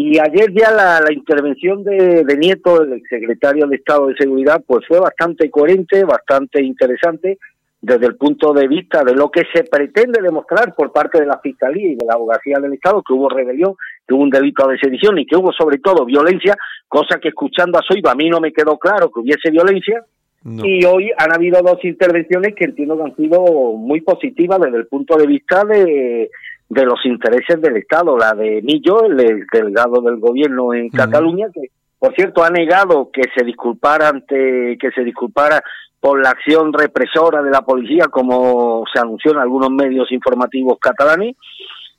Y 0.02 0.18
ayer 0.18 0.54
ya 0.54 0.72
la, 0.72 1.02
la 1.02 1.12
intervención 1.12 1.84
de, 1.84 2.24
de 2.24 2.38
Nieto, 2.38 2.82
el 2.84 3.04
secretario 3.10 3.68
de 3.68 3.76
Estado 3.76 4.08
de 4.08 4.16
Seguridad, 4.16 4.64
pues 4.66 4.88
fue 4.88 4.98
bastante 4.98 5.52
coherente, 5.52 6.06
bastante 6.06 6.64
interesante 6.64 7.38
desde 7.82 8.06
el 8.06 8.16
punto 8.16 8.54
de 8.54 8.70
vista 8.70 9.04
de 9.04 9.14
lo 9.14 9.30
que 9.30 9.44
se 9.54 9.66
pretende 9.66 10.22
demostrar 10.22 10.74
por 10.74 10.94
parte 10.94 11.20
de 11.20 11.26
la 11.26 11.40
Fiscalía 11.40 11.92
y 11.92 11.96
de 11.96 12.06
la 12.06 12.14
Abogacía 12.14 12.60
del 12.62 12.72
Estado, 12.76 13.04
que 13.06 13.12
hubo 13.12 13.28
rebelión, 13.28 13.74
que 14.08 14.14
hubo 14.14 14.24
un 14.24 14.30
delito 14.30 14.66
de 14.70 14.78
sedición 14.78 15.20
y 15.20 15.26
que 15.26 15.36
hubo 15.36 15.52
sobre 15.52 15.80
todo 15.80 16.06
violencia, 16.06 16.56
cosa 16.88 17.20
que 17.22 17.28
escuchando 17.28 17.78
a 17.78 17.82
Soiba 17.86 18.12
a 18.14 18.16
mí 18.16 18.30
no 18.30 18.40
me 18.40 18.54
quedó 18.54 18.78
claro 18.78 19.12
que 19.12 19.20
hubiese 19.20 19.52
violencia, 19.52 20.02
No. 20.46 20.66
y 20.66 20.86
hoy 20.86 21.12
han 21.18 21.34
habido 21.34 21.62
dos 21.62 21.84
intervenciones 21.84 22.56
que 22.56 22.64
entiendo 22.64 22.96
que 22.96 23.04
han 23.04 23.16
sido 23.18 23.42
muy 23.74 24.00
positivas 24.00 24.62
desde 24.62 24.78
el 24.78 24.88
punto 24.88 25.18
de 25.18 25.28
vista 25.28 25.66
de, 25.66 26.30
de 26.70 26.86
los 26.86 27.06
intereses 27.06 27.60
del 27.62 27.78
Estado. 27.78 28.18
La 28.18 28.34
de 28.34 28.62
Millo, 28.62 29.04
el, 29.06 29.20
el 29.20 29.48
delegado 29.52 30.02
del 30.02 30.18
gobierno 30.18 30.74
en. 30.74 30.90
Cataluña, 30.90 31.48
que 31.54 31.72
por 31.98 32.16
cierto 32.16 32.44
ha 32.44 32.50
negado 32.50 33.10
que 33.12 33.24
se 33.36 33.44
disculpara 33.44 34.10
ante 34.10 34.78
que 34.80 34.92
se 34.92 35.04
disculpara 35.04 35.62
por 36.00 36.24
la 36.24 36.30
acción 36.30 36.72
represora 36.72 37.42
de 37.42 37.52
la 37.52 37.62
policía, 37.62 38.06
como 38.10 38.86
se 38.94 39.00
anunció 39.00 39.32
en 39.34 39.40
algunos 39.40 39.70
medios 39.72 40.10
informativos 40.12 40.78
catalanes. 40.80 41.36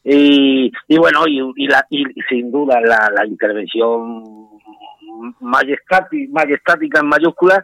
Y, 0.02 0.72
y 0.88 0.98
bueno, 0.98 1.24
y, 1.26 1.42
y 1.56 1.66
la, 1.66 1.84
y 1.90 2.04
sin 2.28 2.50
duda 2.50 2.80
la, 2.80 3.10
la 3.14 3.26
intervención 3.26 4.24
majestática, 5.40 6.32
majestática 6.32 7.00
en 7.00 7.08
mayúsculas 7.08 7.60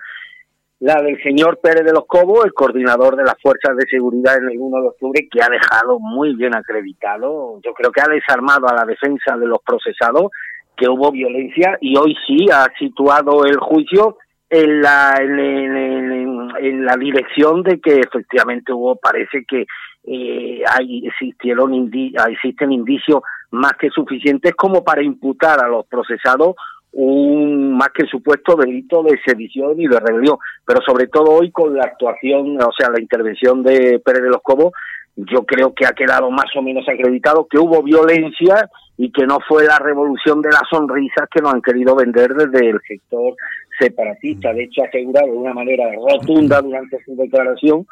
la 0.81 1.01
del 1.01 1.21
señor 1.23 1.59
Pérez 1.62 1.85
de 1.85 1.93
los 1.93 2.07
Cobos, 2.07 2.45
el 2.45 2.53
coordinador 2.53 3.17
de 3.17 3.25
las 3.25 3.41
fuerzas 3.41 3.77
de 3.77 3.87
seguridad 3.89 4.37
en 4.37 4.51
el 4.51 4.59
1 4.59 4.83
de 4.83 4.89
octubre, 4.89 5.29
que 5.31 5.43
ha 5.43 5.49
dejado 5.49 5.99
muy 5.99 6.37
bien 6.37 6.55
acreditado, 6.55 7.61
yo 7.65 7.73
creo 7.73 7.91
que 7.91 8.03
ha 8.03 8.09
desarmado 8.12 8.69
a 8.69 8.75
la 8.75 8.85
defensa 8.85 9.37
de 9.39 9.47
los 9.47 9.59
procesados, 9.65 10.31
que 10.77 10.89
hubo 10.89 11.11
violencia 11.11 11.79
y 11.81 11.97
hoy 11.97 12.15
sí 12.27 12.47
ha 12.53 12.67
situado 12.79 13.47
el 13.47 13.57
juicio 13.57 14.19
en 14.51 14.83
la, 14.83 15.15
en, 15.19 16.85
la 16.85 16.97
dirección 16.97 17.62
de 17.62 17.81
que 17.81 17.99
efectivamente 18.01 18.73
hubo, 18.73 18.97
parece 18.97 19.45
que 19.49 19.67
eh, 20.05 20.62
hay, 20.79 21.07
existieron 21.07 21.73
indi- 21.73 22.15
existen 22.31 22.71
indicios 22.73 23.23
más 23.51 23.73
que 23.81 23.89
suficientes 23.91 24.55
como 24.55 24.85
para 24.85 25.03
imputar 25.03 25.65
a 25.65 25.69
los 25.69 25.87
procesados 25.87 26.55
un 26.92 27.77
más 27.77 27.88
que 27.94 28.07
supuesto 28.07 28.57
delito 28.57 29.03
de 29.03 29.18
sedición 29.25 29.81
y 29.81 29.87
de 29.87 30.01
rebelión, 30.01 30.38
pero 30.64 30.81
sobre 30.83 31.09
todo 31.09 31.31
hoy 31.33 31.51
con 31.51 31.75
la 31.77 31.85
actuación, 31.85 32.61
o 32.61 32.72
sea, 32.72 32.90
la 32.90 33.01
intervención 33.01 33.62
de 33.62 34.01
Pérez 34.05 34.22
de 34.22 34.31
los 34.31 34.42
Cobos, 34.42 34.72
yo 35.16 35.44
creo 35.44 35.75
que 35.75 35.87
ha 35.87 35.92
quedado 35.92 36.31
más 36.31 36.55
o 36.57 36.62
menos 36.62 36.87
acreditado 36.88 37.46
que 37.51 37.59
hubo 37.59 37.83
violencia 37.83 38.68
y 38.99 39.11
que 39.11 39.27
no 39.27 39.38
fue 39.46 39.64
la 39.64 39.79
revolución 39.79 40.42
de 40.42 40.51
las 40.51 40.62
sonrisas 40.70 41.29
que 41.31 41.40
nos 41.40 41.55
han 41.55 41.62
querido 41.62 41.94
vender 41.94 42.35
desde 42.35 42.70
el 42.70 42.81
sector 42.87 43.35
separatista. 43.79 44.53
De 44.53 44.64
hecho, 44.64 44.83
ha 44.83 44.87
asegurado 44.87 45.27
de 45.27 45.38
una 45.38 45.55
manera 45.55 45.85
rotunda 45.94 46.61
durante 46.61 47.03
su 47.05 47.16
declaración 47.16 47.87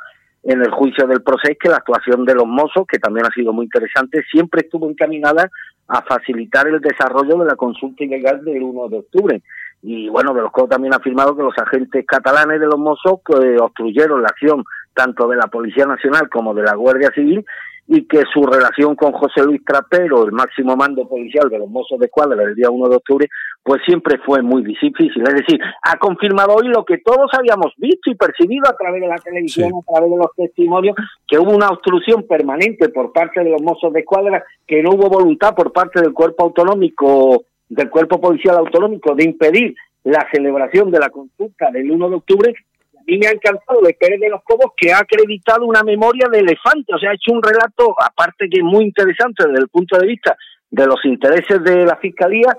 en 0.45 0.61
el 0.61 0.71
juicio 0.71 1.07
del 1.07 1.23
proceso 1.23 1.57
que 1.59 1.69
la 1.69 1.77
actuación 1.77 2.25
de 2.25 2.35
los 2.35 2.47
mozos, 2.47 2.87
que 2.87 2.99
también 2.99 3.27
ha 3.27 3.31
sido 3.31 3.53
muy 3.53 3.65
interesante, 3.65 4.23
siempre 4.31 4.63
estuvo 4.63 4.89
encaminada 4.89 5.51
a 5.89 6.03
facilitar 6.03 6.67
el 6.67 6.81
desarrollo 6.81 7.39
de 7.39 7.47
la 7.47 7.57
consulta 7.57 8.05
ilegal 8.05 8.45
del 8.45 8.63
1 8.63 8.89
de 8.89 8.99
octubre. 8.99 9.43
Y 9.87 10.09
bueno, 10.09 10.33
Velasco 10.33 10.67
también 10.67 10.95
ha 10.95 10.97
afirmado 10.97 11.37
que 11.37 11.43
los 11.43 11.59
agentes 11.59 12.07
catalanes 12.07 12.59
de 12.59 12.67
los 12.67 12.79
mozos 12.79 13.21
que 13.23 13.59
obstruyeron 13.61 14.23
la 14.23 14.29
acción 14.29 14.65
tanto 14.95 15.29
de 15.29 15.37
la 15.37 15.49
Policía 15.49 15.85
Nacional 15.85 16.31
como 16.31 16.55
de 16.55 16.63
la 16.63 16.75
Guardia 16.75 17.11
Civil 17.15 17.45
y 17.87 18.07
que 18.09 18.23
su 18.33 18.43
relación 18.47 18.97
con 18.97 19.13
José 19.13 19.45
Luis 19.45 19.63
Trapero, 19.63 20.25
el 20.25 20.33
máximo 20.33 20.75
mando 20.75 21.07
policial 21.07 21.51
de 21.51 21.59
los 21.59 21.69
mozos 21.69 21.99
de 21.99 22.07
escuadra 22.07 22.35
del 22.35 22.55
día 22.55 22.71
1 22.71 22.89
de 22.89 22.97
octubre, 22.97 23.29
pues 23.63 23.83
siempre 23.85 24.17
fue 24.25 24.41
muy 24.41 24.63
difícil. 24.65 25.23
Es 25.23 25.35
decir, 25.35 25.61
ha 25.83 25.99
confirmado 25.99 26.55
hoy 26.55 26.69
lo 26.69 26.83
que 26.87 26.97
todos 27.05 27.31
habíamos 27.39 27.75
visto 27.77 28.11
y 28.11 28.15
percibido 28.15 28.67
a 28.71 28.77
través 28.77 29.03
de 29.03 29.09
la 29.09 29.17
televisión, 29.17 29.69
Sí. 29.69 29.75
a 29.87 29.93
través 29.93 30.11
de 30.13 30.17
los 30.17 30.35
testimonios, 30.35 30.97
que 31.29 31.39
hubo 31.39 31.51
una 31.51 31.69
obstrucción 31.69 32.23
permanente 32.27 32.89
por 32.89 33.13
parte 33.13 33.45
de 33.45 33.51
los 33.51 33.61
mozos 33.61 33.93
de 33.93 34.01
escuadra, 34.01 34.43
que 34.67 34.83
no 34.83 34.93
hubo 34.93 35.11
voluntad 35.11 35.55
por 35.55 35.71
parte 35.71 36.01
del 36.01 36.15
cuerpo 36.15 36.45
autonómico, 36.45 37.45
del 37.69 37.91
cuerpo 37.91 38.21
policial 38.21 38.57
autonómico, 38.57 39.15
de 39.15 39.25
impedir 39.25 39.75
la 40.05 40.27
celebración 40.33 40.91
de 40.91 40.99
la 40.99 41.09
consulta 41.11 41.71
del 41.71 41.91
1 41.91 42.09
de 42.11 42.17
octubre. 42.17 42.55
A 42.99 43.03
mí 43.07 43.19
me 43.19 43.27
ha 43.27 43.31
encantado 43.33 43.81
de 43.83 43.95
Pérez 43.95 44.21
de 44.21 44.29
los 44.29 44.43
Cobos 44.45 44.73
que 44.77 44.93
ha 44.93 44.99
acreditado 44.99 45.67
una 45.67 45.83
memoria 45.83 46.29
de 46.31 46.39
elefante, 46.41 46.95
o 46.95 46.99
sea, 46.99 47.11
ha 47.11 47.15
hecho 47.15 47.33
un 47.33 47.43
relato, 47.43 47.95
aparte 48.01 48.49
que 48.51 48.59
es 48.59 48.65
muy 48.65 48.85
interesante 48.85 49.47
desde 49.47 49.61
el 49.61 49.69
punto 49.69 49.99
de 49.99 50.07
vista 50.07 50.37
de 50.71 50.87
los 50.87 51.05
intereses 51.05 51.63
de 51.63 51.85
la 51.85 51.97
Fiscalía, 51.97 52.57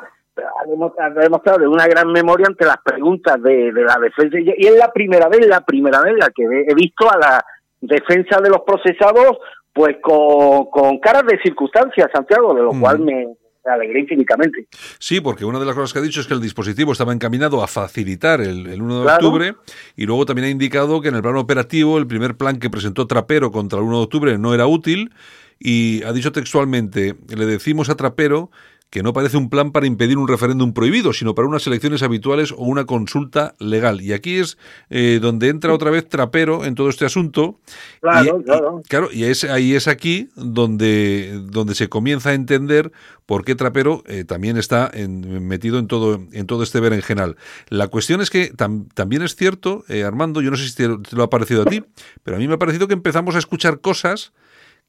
ha 1.00 1.10
demostrado, 1.12 1.60
de 1.60 1.68
una 1.68 1.88
gran 1.88 2.12
memoria 2.12 2.48
ante 2.48 2.66
las 2.66 2.78
preguntas 2.84 3.42
de, 3.42 3.72
de 3.72 3.84
la 3.84 3.98
defensa. 4.02 4.38
Y 4.40 4.54
y 4.58 4.68
es 4.68 4.78
la 4.78 4.92
primera 4.92 5.30
vez, 5.30 5.48
la 5.48 5.62
primera 5.62 6.02
vez 6.02 6.14
la 6.18 6.30
que 6.30 6.44
he 6.44 6.74
visto 6.76 7.10
a 7.10 7.18
la 7.18 7.46
defensa 7.80 8.42
de 8.42 8.50
los 8.50 8.62
procesados 8.62 9.38
pues 9.72 9.98
con, 10.02 10.66
con 10.68 11.00
caras 11.00 11.24
de 11.26 11.38
circunstancias, 11.44 12.10
Santiago, 12.14 12.54
de 12.54 12.64
lo 12.64 12.74
Mm. 12.74 12.82
cual 12.82 13.00
me, 13.00 13.28
me 13.66 13.72
alegré 13.74 14.02
infinitamente. 14.02 14.68
Sí, 15.00 15.22
porque 15.22 15.46
una 15.46 15.60
de 15.60 15.66
las 15.66 15.76
cosas 15.76 15.92
que 15.94 16.00
ha 16.00 16.02
dicho 16.02 16.22
es 16.22 16.28
que 16.28 16.34
el 16.34 16.42
dispositivo 16.42 16.92
estaba 16.92 17.14
encaminado 17.14 17.64
a 17.64 17.68
facilitar 17.68 18.42
el, 18.42 18.68
el 18.68 18.82
1 18.82 18.98
de 19.00 19.04
Claro. 19.04 19.26
octubre 19.28 19.56
y 19.96 20.06
luego 20.06 20.26
también 20.26 20.48
ha 20.48 20.52
indicado 20.52 21.02
que 21.02 21.10
en 21.10 21.16
el 21.16 21.22
plano 21.22 21.40
operativo 21.40 21.98
el 21.98 22.08
primer 22.08 22.36
plan 22.38 22.60
que 22.60 22.70
presentó 22.70 23.08
Trapero 23.08 23.52
contra 23.52 23.80
el 23.80 23.86
1 23.86 23.98
de 23.98 24.04
octubre 24.04 24.38
no 24.38 24.54
era 24.54 24.68
útil 24.68 25.12
y 25.60 26.04
ha 26.04 26.12
dicho 26.12 26.32
textualmente, 26.32 27.16
le 27.36 27.46
decimos 27.46 27.90
a 27.90 27.96
Trapero 27.96 28.52
que 28.90 29.04
no 29.04 29.12
parece 29.12 29.36
un 29.36 29.50
plan 29.50 29.72
para 29.72 29.88
impedir 29.88 30.18
un 30.18 30.28
referéndum 30.28 30.72
prohibido, 30.74 31.12
sino 31.12 31.36
para 31.36 31.48
unas 31.50 31.68
elecciones 31.68 32.02
habituales 32.02 32.52
o 32.54 32.60
una 32.64 32.86
consulta 32.86 33.54
legal. 33.60 34.00
Y 34.02 34.14
aquí 34.14 34.36
es 34.38 34.58
eh, 34.90 35.20
donde 35.22 35.50
entra 35.50 35.74
otra 35.74 35.92
vez 35.92 36.08
Trapero 36.08 36.64
en 36.64 36.76
todo 36.76 36.88
este 36.90 37.04
asunto. 37.04 37.60
Claro, 38.00 38.40
y, 38.40 38.44
claro. 38.44 38.82
y- 38.84 38.88
claro, 38.88 39.10
y 39.12 39.24
es, 39.26 39.44
ahí 39.44 39.74
es 39.74 39.88
aquí 39.90 40.30
donde, 40.36 41.42
donde 41.52 41.76
se 41.76 41.90
comienza 41.90 42.30
a 42.30 42.34
entender 42.36 42.92
por 43.26 43.44
qué 43.44 43.56
Trapero 43.56 44.02
eh, 44.08 44.24
también 44.24 44.56
está 44.56 44.90
en- 44.94 45.46
metido 45.46 45.78
en 45.80 45.88
todo, 45.88 46.22
en 46.32 46.48
todo 46.48 46.64
este 46.64 46.80
berenjenal. 46.80 47.36
La 47.70 47.88
cuestión 47.90 48.22
es 48.22 48.30
que 48.30 48.54
tam- 48.54 48.88
también 48.94 49.24
es 49.24 49.36
cierto, 49.36 49.84
eh, 49.90 50.04
Armando, 50.04 50.42
yo 50.42 50.52
no 50.52 50.58
sé 50.58 50.70
si 50.70 50.76
te, 50.76 50.88
te 51.00 51.16
lo 51.18 51.24
ha 51.24 51.30
parecido 51.30 51.64
a 51.64 51.66
ti, 51.66 51.84
pero 52.24 52.38
a 52.38 52.40
mí 52.40 52.48
me 52.48 52.54
ha 52.54 52.60
parecido 52.60 52.88
que 52.88 52.94
empezamos 52.94 53.36
a 53.36 53.40
escuchar 53.40 53.82
cosas 53.82 54.32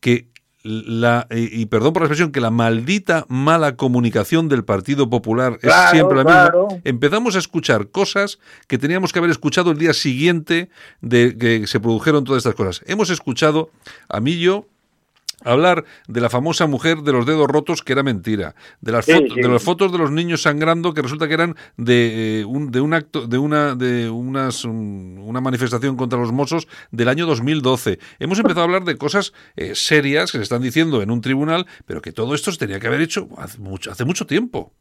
que 0.01 0.29
la 0.67 1.27
y, 1.31 1.63
y 1.63 1.67
perdón 1.67 1.93
por 1.93 2.03
la 2.03 2.07
expresión 2.07 2.33
que 2.33 2.41
la 2.41 2.51
maldita 2.51 3.25
mala 3.29 3.77
comunicación 3.77 4.49
del 4.49 4.65
Partido 4.65 5.09
Popular 5.09 5.59
es 5.63 5.73
siempre 5.93 6.19
la 6.19 6.25
claro. 6.25 6.67
misma 6.67 6.81
empezamos 6.85 7.37
a 7.37 7.39
escuchar 7.39 7.89
cosas 7.89 8.39
que 8.67 8.79
teníamos 8.79 9.13
que 9.13 9.21
haber 9.21 9.31
escuchado 9.31 9.71
el 9.71 9.79
día 9.79 9.95
siguiente 9.95 10.69
de 11.01 11.37
que 11.39 11.67
se 11.67 11.81
produjeron 11.81 12.25
todas 12.25 12.41
estas 12.41 12.55
cosas 12.55 12.83
hemos 12.87 13.11
escuchado 13.11 13.71
a 14.09 14.21
Millo 14.21 14.67
hablar 15.45 15.85
de 16.09 16.21
la 16.21 16.31
famosa 16.31 16.67
mujer 16.67 17.03
de 17.03 17.13
los 17.13 17.27
dedos 17.27 17.47
rotos 17.49 17.83
que 17.83 17.93
era 17.93 18.03
mentira, 18.03 18.55
de 18.81 18.93
las, 18.93 19.05
Sí, 19.05 19.13
fotos, 19.13 19.33
sí. 19.35 19.41
de 19.43 19.49
las 19.49 19.63
fotos 19.63 19.93
de 19.93 19.99
los 19.99 20.11
niños 20.11 20.43
sangrando 20.43 20.95
que 20.95 21.03
resulta 21.03 21.29
que 21.29 21.35
eran 21.35 21.57
de 21.77 22.41
eh, 22.41 22.45
un, 22.45 22.71
de 22.71 22.81
un 22.81 22.95
acto, 22.95 23.27
de 23.27 23.39
una 23.39 23.75
de 23.75 24.09
unas 24.11 24.65
un- 24.65 25.19
una 25.23 25.41
manifestación 25.41 25.97
contra 25.97 26.19
los 26.19 26.33
mozos 26.33 26.69
del 26.91 27.09
año 27.09 27.27
2012. 27.27 27.99
Hemos 28.19 28.39
empezado 28.39 28.61
a 28.63 28.65
hablar 28.65 28.85
de 28.85 28.97
cosas 28.97 29.33
eh, 29.57 29.73
serias 29.75 30.33
que 30.33 30.39
se 30.39 30.43
están 30.45 30.63
diciendo 30.63 31.03
en 31.03 31.11
un 31.11 31.21
tribunal, 31.21 31.67
pero 31.85 32.01
que 32.01 32.13
todo 32.13 32.35
esto 32.35 32.51
se 32.53 32.59
tenía 32.59 32.81
que 32.81 32.87
haber 32.87 33.01
hecho 33.03 33.29
hace 33.37 33.59
mucho, 33.59 33.91
hace 33.93 34.05
mucho 34.05 34.27
tiempo. 34.27 34.73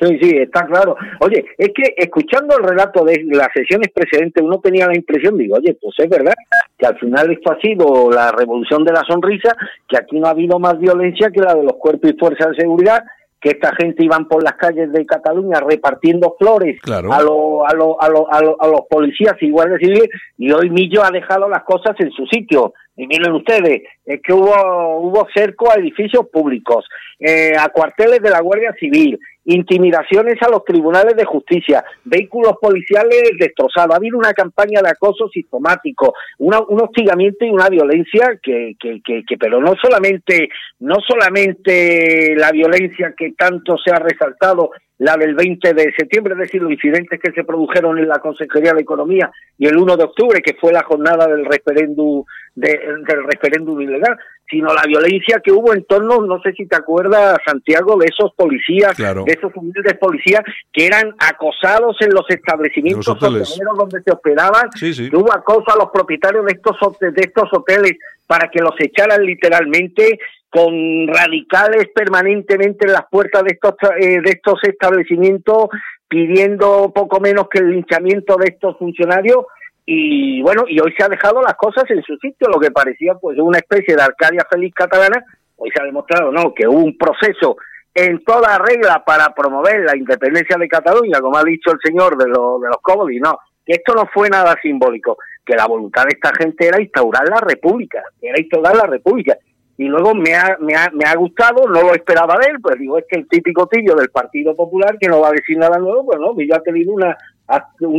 Sí, 0.00 0.18
sí, 0.22 0.36
está 0.36 0.64
claro. 0.66 0.94
Oye, 1.20 1.44
es 1.58 1.68
que 1.74 1.94
escuchando 1.96 2.56
el 2.56 2.64
relato 2.68 3.04
de 3.04 3.24
las 3.32 3.48
sesiones 3.52 3.88
precedentes, 3.92 4.42
uno 4.44 4.60
tenía 4.60 4.86
la 4.86 4.94
impresión, 4.96 5.36
digo, 5.36 5.56
oye, 5.56 5.76
pues 5.80 5.94
es 5.98 6.08
verdad 6.08 6.34
que 6.78 6.86
al 6.86 6.96
final 6.98 7.32
esto 7.32 7.52
ha 7.52 7.60
sido 7.60 8.08
la 8.10 8.30
revolución 8.30 8.84
de 8.84 8.92
la 8.92 9.02
sonrisa, 9.08 9.56
que 9.88 9.96
aquí 9.96 10.20
no 10.20 10.28
ha 10.28 10.30
habido 10.30 10.58
más 10.60 10.78
violencia 10.78 11.30
que 11.32 11.40
la 11.40 11.54
de 11.54 11.64
los 11.64 11.72
cuerpos 11.74 12.12
y 12.12 12.16
fuerzas 12.16 12.50
de 12.50 12.62
seguridad, 12.62 13.02
que 13.40 13.50
esta 13.50 13.72
gente 13.74 14.04
iban 14.04 14.26
por 14.28 14.42
las 14.42 14.54
calles 14.54 14.92
de 14.92 15.04
Cataluña 15.06 15.60
repartiendo 15.60 16.34
flores 16.38 16.80
Claro. 16.80 17.12
a, 17.12 17.20
lo- 17.22 17.66
a, 17.66 17.72
lo- 17.74 18.00
a, 18.02 18.08
lo- 18.08 18.32
a, 18.32 18.40
lo- 18.40 18.56
a 18.60 18.66
los 18.68 18.80
policías 18.88 19.34
y 19.40 19.50
guardias 19.50 19.80
civiles, 19.80 20.08
y 20.36 20.50
hoy 20.52 20.70
Millo 20.70 21.02
ha 21.04 21.10
dejado 21.10 21.48
las 21.48 21.64
cosas 21.64 21.94
en 21.98 22.10
su 22.12 22.24
sitio. 22.26 22.72
Y 22.98 23.06
miren 23.06 23.32
ustedes, 23.32 23.82
es 24.04 24.20
que 24.22 24.32
hubo, 24.32 24.98
hubo 24.98 25.26
cerco 25.32 25.70
a 25.70 25.76
edificios 25.76 26.26
públicos, 26.32 26.84
eh, 27.20 27.52
a 27.58 27.68
cuarteles 27.68 28.20
de 28.20 28.30
la 28.30 28.40
Guardia 28.40 28.74
Civil, 28.78 29.18
intimidaciones 29.44 30.34
a 30.42 30.50
los 30.50 30.64
tribunales 30.64 31.14
de 31.16 31.24
justicia, 31.24 31.82
vehículos 32.04 32.54
policiales 32.60 33.22
destrozados. 33.38 33.94
Ha 33.94 33.96
habido 33.98 34.18
una 34.18 34.32
campaña 34.34 34.82
de 34.82 34.90
acoso 34.90 35.28
sistemático, 35.28 36.12
una- 36.38 36.60
un 36.60 36.82
hostigamiento 36.82 37.44
y 37.46 37.50
una 37.50 37.68
violencia 37.68 38.38
que, 38.42 38.74
que, 38.78 39.00
que, 39.04 39.22
que- 39.26 39.38
pero 39.38 39.60
no 39.60 39.74
solamente, 39.80 40.48
no 40.80 40.96
solamente 41.06 42.34
la 42.36 42.50
violencia 42.50 43.14
que 43.16 43.32
tanto 43.32 43.76
se 43.78 43.90
ha 43.92 43.98
resaltado, 44.00 44.70
la 44.98 45.16
del 45.16 45.34
20 45.36 45.74
de 45.74 45.92
septiembre, 45.96 46.34
es 46.34 46.40
decir, 46.40 46.60
los 46.60 46.72
incidentes 46.72 47.20
que 47.20 47.30
se 47.32 47.44
produjeron 47.44 47.98
en 47.98 48.08
la 48.08 48.18
Consejería 48.18 48.72
de 48.72 48.80
Economía 48.82 49.30
y 49.56 49.66
el 49.66 49.76
1 49.76 49.96
de 49.96 50.04
octubre, 50.04 50.40
que 50.42 50.54
fue 50.60 50.72
la 50.72 50.82
jornada 50.82 51.26
del 51.28 51.44
referéndum 51.44 52.24
de- 52.56 52.80
del 53.06 53.22
referéndum 53.24 53.80
ilegal, 53.80 54.18
sino 54.50 54.74
la 54.74 54.82
violencia 54.88 55.40
que 55.44 55.52
hubo 55.52 55.72
en 55.72 55.84
torno, 55.84 56.20
no 56.22 56.40
sé 56.42 56.52
si 56.54 56.66
te 56.66 56.74
acuerdas, 56.74 57.38
Santiago, 57.46 57.96
de 57.96 58.06
esos 58.06 58.32
policías, 58.34 58.96
Claro. 58.96 59.22
de 59.24 59.32
esos 59.34 59.52
humildes 59.54 59.96
policías 59.98 60.42
que 60.72 60.86
eran 60.86 61.14
acosados 61.20 61.96
en 62.00 62.10
los 62.12 62.28
establecimientos 62.28 63.06
los 63.06 63.16
hoteleros 63.22 63.78
donde 63.78 64.02
se 64.02 64.10
hospedaban, 64.10 64.72
Sí, 64.74 64.92
sí. 64.94 65.08
que 65.10 65.16
hubo 65.16 65.32
acoso 65.32 65.70
a 65.72 65.76
los 65.76 65.90
propietarios 65.92 66.44
de 66.46 66.52
estos 66.54 66.76
de 66.98 67.12
estos 67.20 67.48
hoteles 67.52 67.92
para 68.26 68.48
que 68.50 68.58
los 68.60 68.74
echaran 68.80 69.22
literalmente 69.24 70.18
con 70.50 71.06
radicales 71.06 71.88
permanentemente 71.94 72.86
en 72.86 72.92
las 72.92 73.06
puertas 73.10 73.42
de 73.44 73.52
estos 73.52 73.74
eh, 74.00 74.20
de 74.22 74.30
estos 74.30 74.58
establecimientos 74.64 75.68
pidiendo 76.08 76.90
poco 76.94 77.20
menos 77.20 77.48
que 77.50 77.58
el 77.58 77.70
linchamiento 77.70 78.36
de 78.36 78.48
estos 78.48 78.78
funcionarios. 78.78 79.44
Y 79.84 80.42
bueno 80.42 80.64
y 80.68 80.80
hoy 80.80 80.92
se 80.96 81.04
ha 81.04 81.08
dejado 81.08 81.40
las 81.42 81.54
cosas 81.54 81.84
en 81.90 82.02
su 82.02 82.16
sitio 82.16 82.48
lo 82.48 82.60
que 82.60 82.70
parecía 82.70 83.14
pues 83.14 83.38
una 83.38 83.58
especie 83.58 83.96
de 83.96 84.02
Arcadia 84.02 84.46
feliz 84.50 84.74
catalana. 84.74 85.24
Hoy 85.56 85.70
se 85.74 85.82
ha 85.82 85.86
demostrado 85.86 86.30
no 86.30 86.52
que 86.54 86.66
hubo 86.66 86.78
un 86.78 86.96
proceso 86.96 87.56
en 87.94 88.22
toda 88.22 88.58
regla 88.58 89.02
para 89.04 89.34
promover 89.34 89.80
la 89.80 89.96
independencia 89.96 90.56
de 90.58 90.68
Cataluña 90.68 91.20
como 91.20 91.38
ha 91.38 91.42
dicho 91.42 91.72
el 91.72 91.78
señor 91.82 92.16
de, 92.16 92.28
los 92.28 92.60
de 92.60 92.68
los 92.68 92.76
Cobos 92.82 93.10
no 93.20 93.38
que 93.64 93.72
esto 93.74 93.94
no 93.94 94.08
fue 94.12 94.28
nada 94.28 94.56
simbólico 94.62 95.16
que 95.44 95.56
la 95.56 95.66
voluntad 95.66 96.04
de 96.04 96.14
esta 96.14 96.32
gente 96.34 96.68
era 96.68 96.80
instaurar 96.80 97.28
la 97.28 97.40
república 97.40 98.02
era 98.20 98.38
instaurar 98.38 98.76
la 98.76 98.86
república 98.86 99.36
y 99.78 99.84
luego 99.84 100.12
me 100.12 100.34
ha, 100.34 100.58
me 100.60 100.74
ha, 100.74 100.90
me 100.92 101.04
ha 101.04 101.14
gustado, 101.14 101.68
no 101.68 101.82
lo 101.82 101.94
esperaba 101.94 102.36
de 102.40 102.50
él, 102.50 102.56
pues 102.60 102.76
digo, 102.80 102.98
es 102.98 103.04
que 103.08 103.20
el 103.20 103.28
típico 103.28 103.68
tillo 103.68 103.94
del 103.94 104.10
Partido 104.10 104.54
Popular 104.56 104.98
que 104.98 105.08
no 105.08 105.20
va 105.20 105.28
a 105.28 105.32
decir 105.32 105.56
nada 105.56 105.78
nuevo, 105.78 106.04
pues 106.04 106.18
no, 106.18 106.34
yo 106.36 106.54
ha 106.56 106.62
tenido 106.62 106.92
una, 106.92 107.16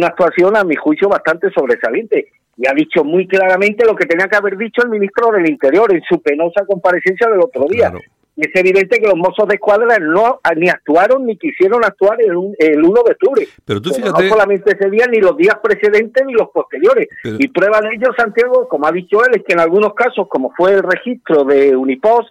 actuación 0.05 0.57
a 0.57 0.65
mi 0.65 0.75
juicio 0.75 1.07
bastante 1.07 1.49
sobresaliente 1.51 2.27
y 2.57 2.67
ha 2.67 2.73
dicho 2.73 3.05
muy 3.05 3.25
claramente 3.25 3.85
lo 3.85 3.95
que 3.95 4.05
tenía 4.05 4.27
que 4.27 4.35
haber 4.35 4.57
dicho 4.57 4.83
el 4.83 4.89
ministro 4.89 5.31
del 5.31 5.49
Interior 5.49 5.91
en 5.93 6.01
su 6.01 6.21
penosa 6.21 6.65
comparecencia 6.67 7.29
del 7.29 7.39
otro 7.39 7.65
día. 7.69 7.93
Y 8.41 8.47
es 8.47 8.55
evidente 8.55 9.01
que 9.01 9.05
los 9.05 9.17
mozos 9.17 9.49
de 9.49 9.55
escuadra 9.55 9.99
no 9.99 10.39
ni 10.55 10.69
actuaron 10.69 11.25
ni 11.25 11.35
quisieron 11.37 11.83
actuar 11.83 12.21
el, 12.21 12.31
el 12.57 12.81
1 12.81 13.03
de 13.05 13.11
octubre. 13.11 13.47
Pero 13.65 13.81
tú 13.81 13.89
fíjate- 13.89 14.23
no 14.23 14.29
solamente 14.29 14.71
ese 14.79 14.89
día, 14.89 15.07
ni 15.07 15.19
los 15.19 15.35
días 15.35 15.57
precedentes, 15.61 16.25
ni 16.25 16.31
los 16.31 16.49
posteriores. 16.53 17.09
Pero- 17.21 17.35
Y 17.37 17.49
prueba 17.49 17.81
de 17.81 17.89
ello, 17.95 18.13
Santiago, 18.17 18.69
como 18.69 18.87
ha 18.87 18.93
dicho 18.93 19.25
él, 19.25 19.31
es 19.35 19.43
que 19.45 19.51
en 19.53 19.59
algunos 19.59 19.93
casos, 19.93 20.27
como 20.29 20.53
fue 20.55 20.71
el 20.71 20.83
registro 20.83 21.43
de 21.43 21.75
Unipos, 21.75 22.27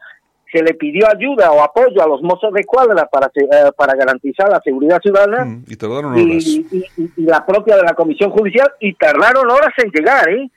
se 0.51 0.63
le 0.63 0.73
pidió 0.73 1.07
ayuda 1.15 1.53
o 1.53 1.61
apoyo 1.63 2.03
a 2.03 2.09
los 2.09 2.23
mozos 2.23 2.55
de 2.55 2.61
escuadra 2.61 3.07
para, 3.13 3.27
eh, 3.27 3.71
para 3.77 3.95
garantizar 3.95 4.49
la 4.49 4.63
seguridad 4.65 4.99
ciudadana 5.03 5.45
Mm, 5.45 5.65
Y 5.69 5.77
tardaron 5.77 6.13
horas. 6.15 6.25
y, 6.25 6.67
y- 6.73 6.85
y- 6.97 7.11
y 7.19 7.23
la 7.25 7.45
propia 7.45 7.77
de 7.77 7.83
la 7.83 7.93
Comisión 7.93 8.31
Judicial 8.31 8.71
y 8.81 8.95
tardaron 8.95 9.51
horas 9.51 9.75
en 9.77 9.91
llegar, 9.91 10.27
¿eh? 10.31 10.49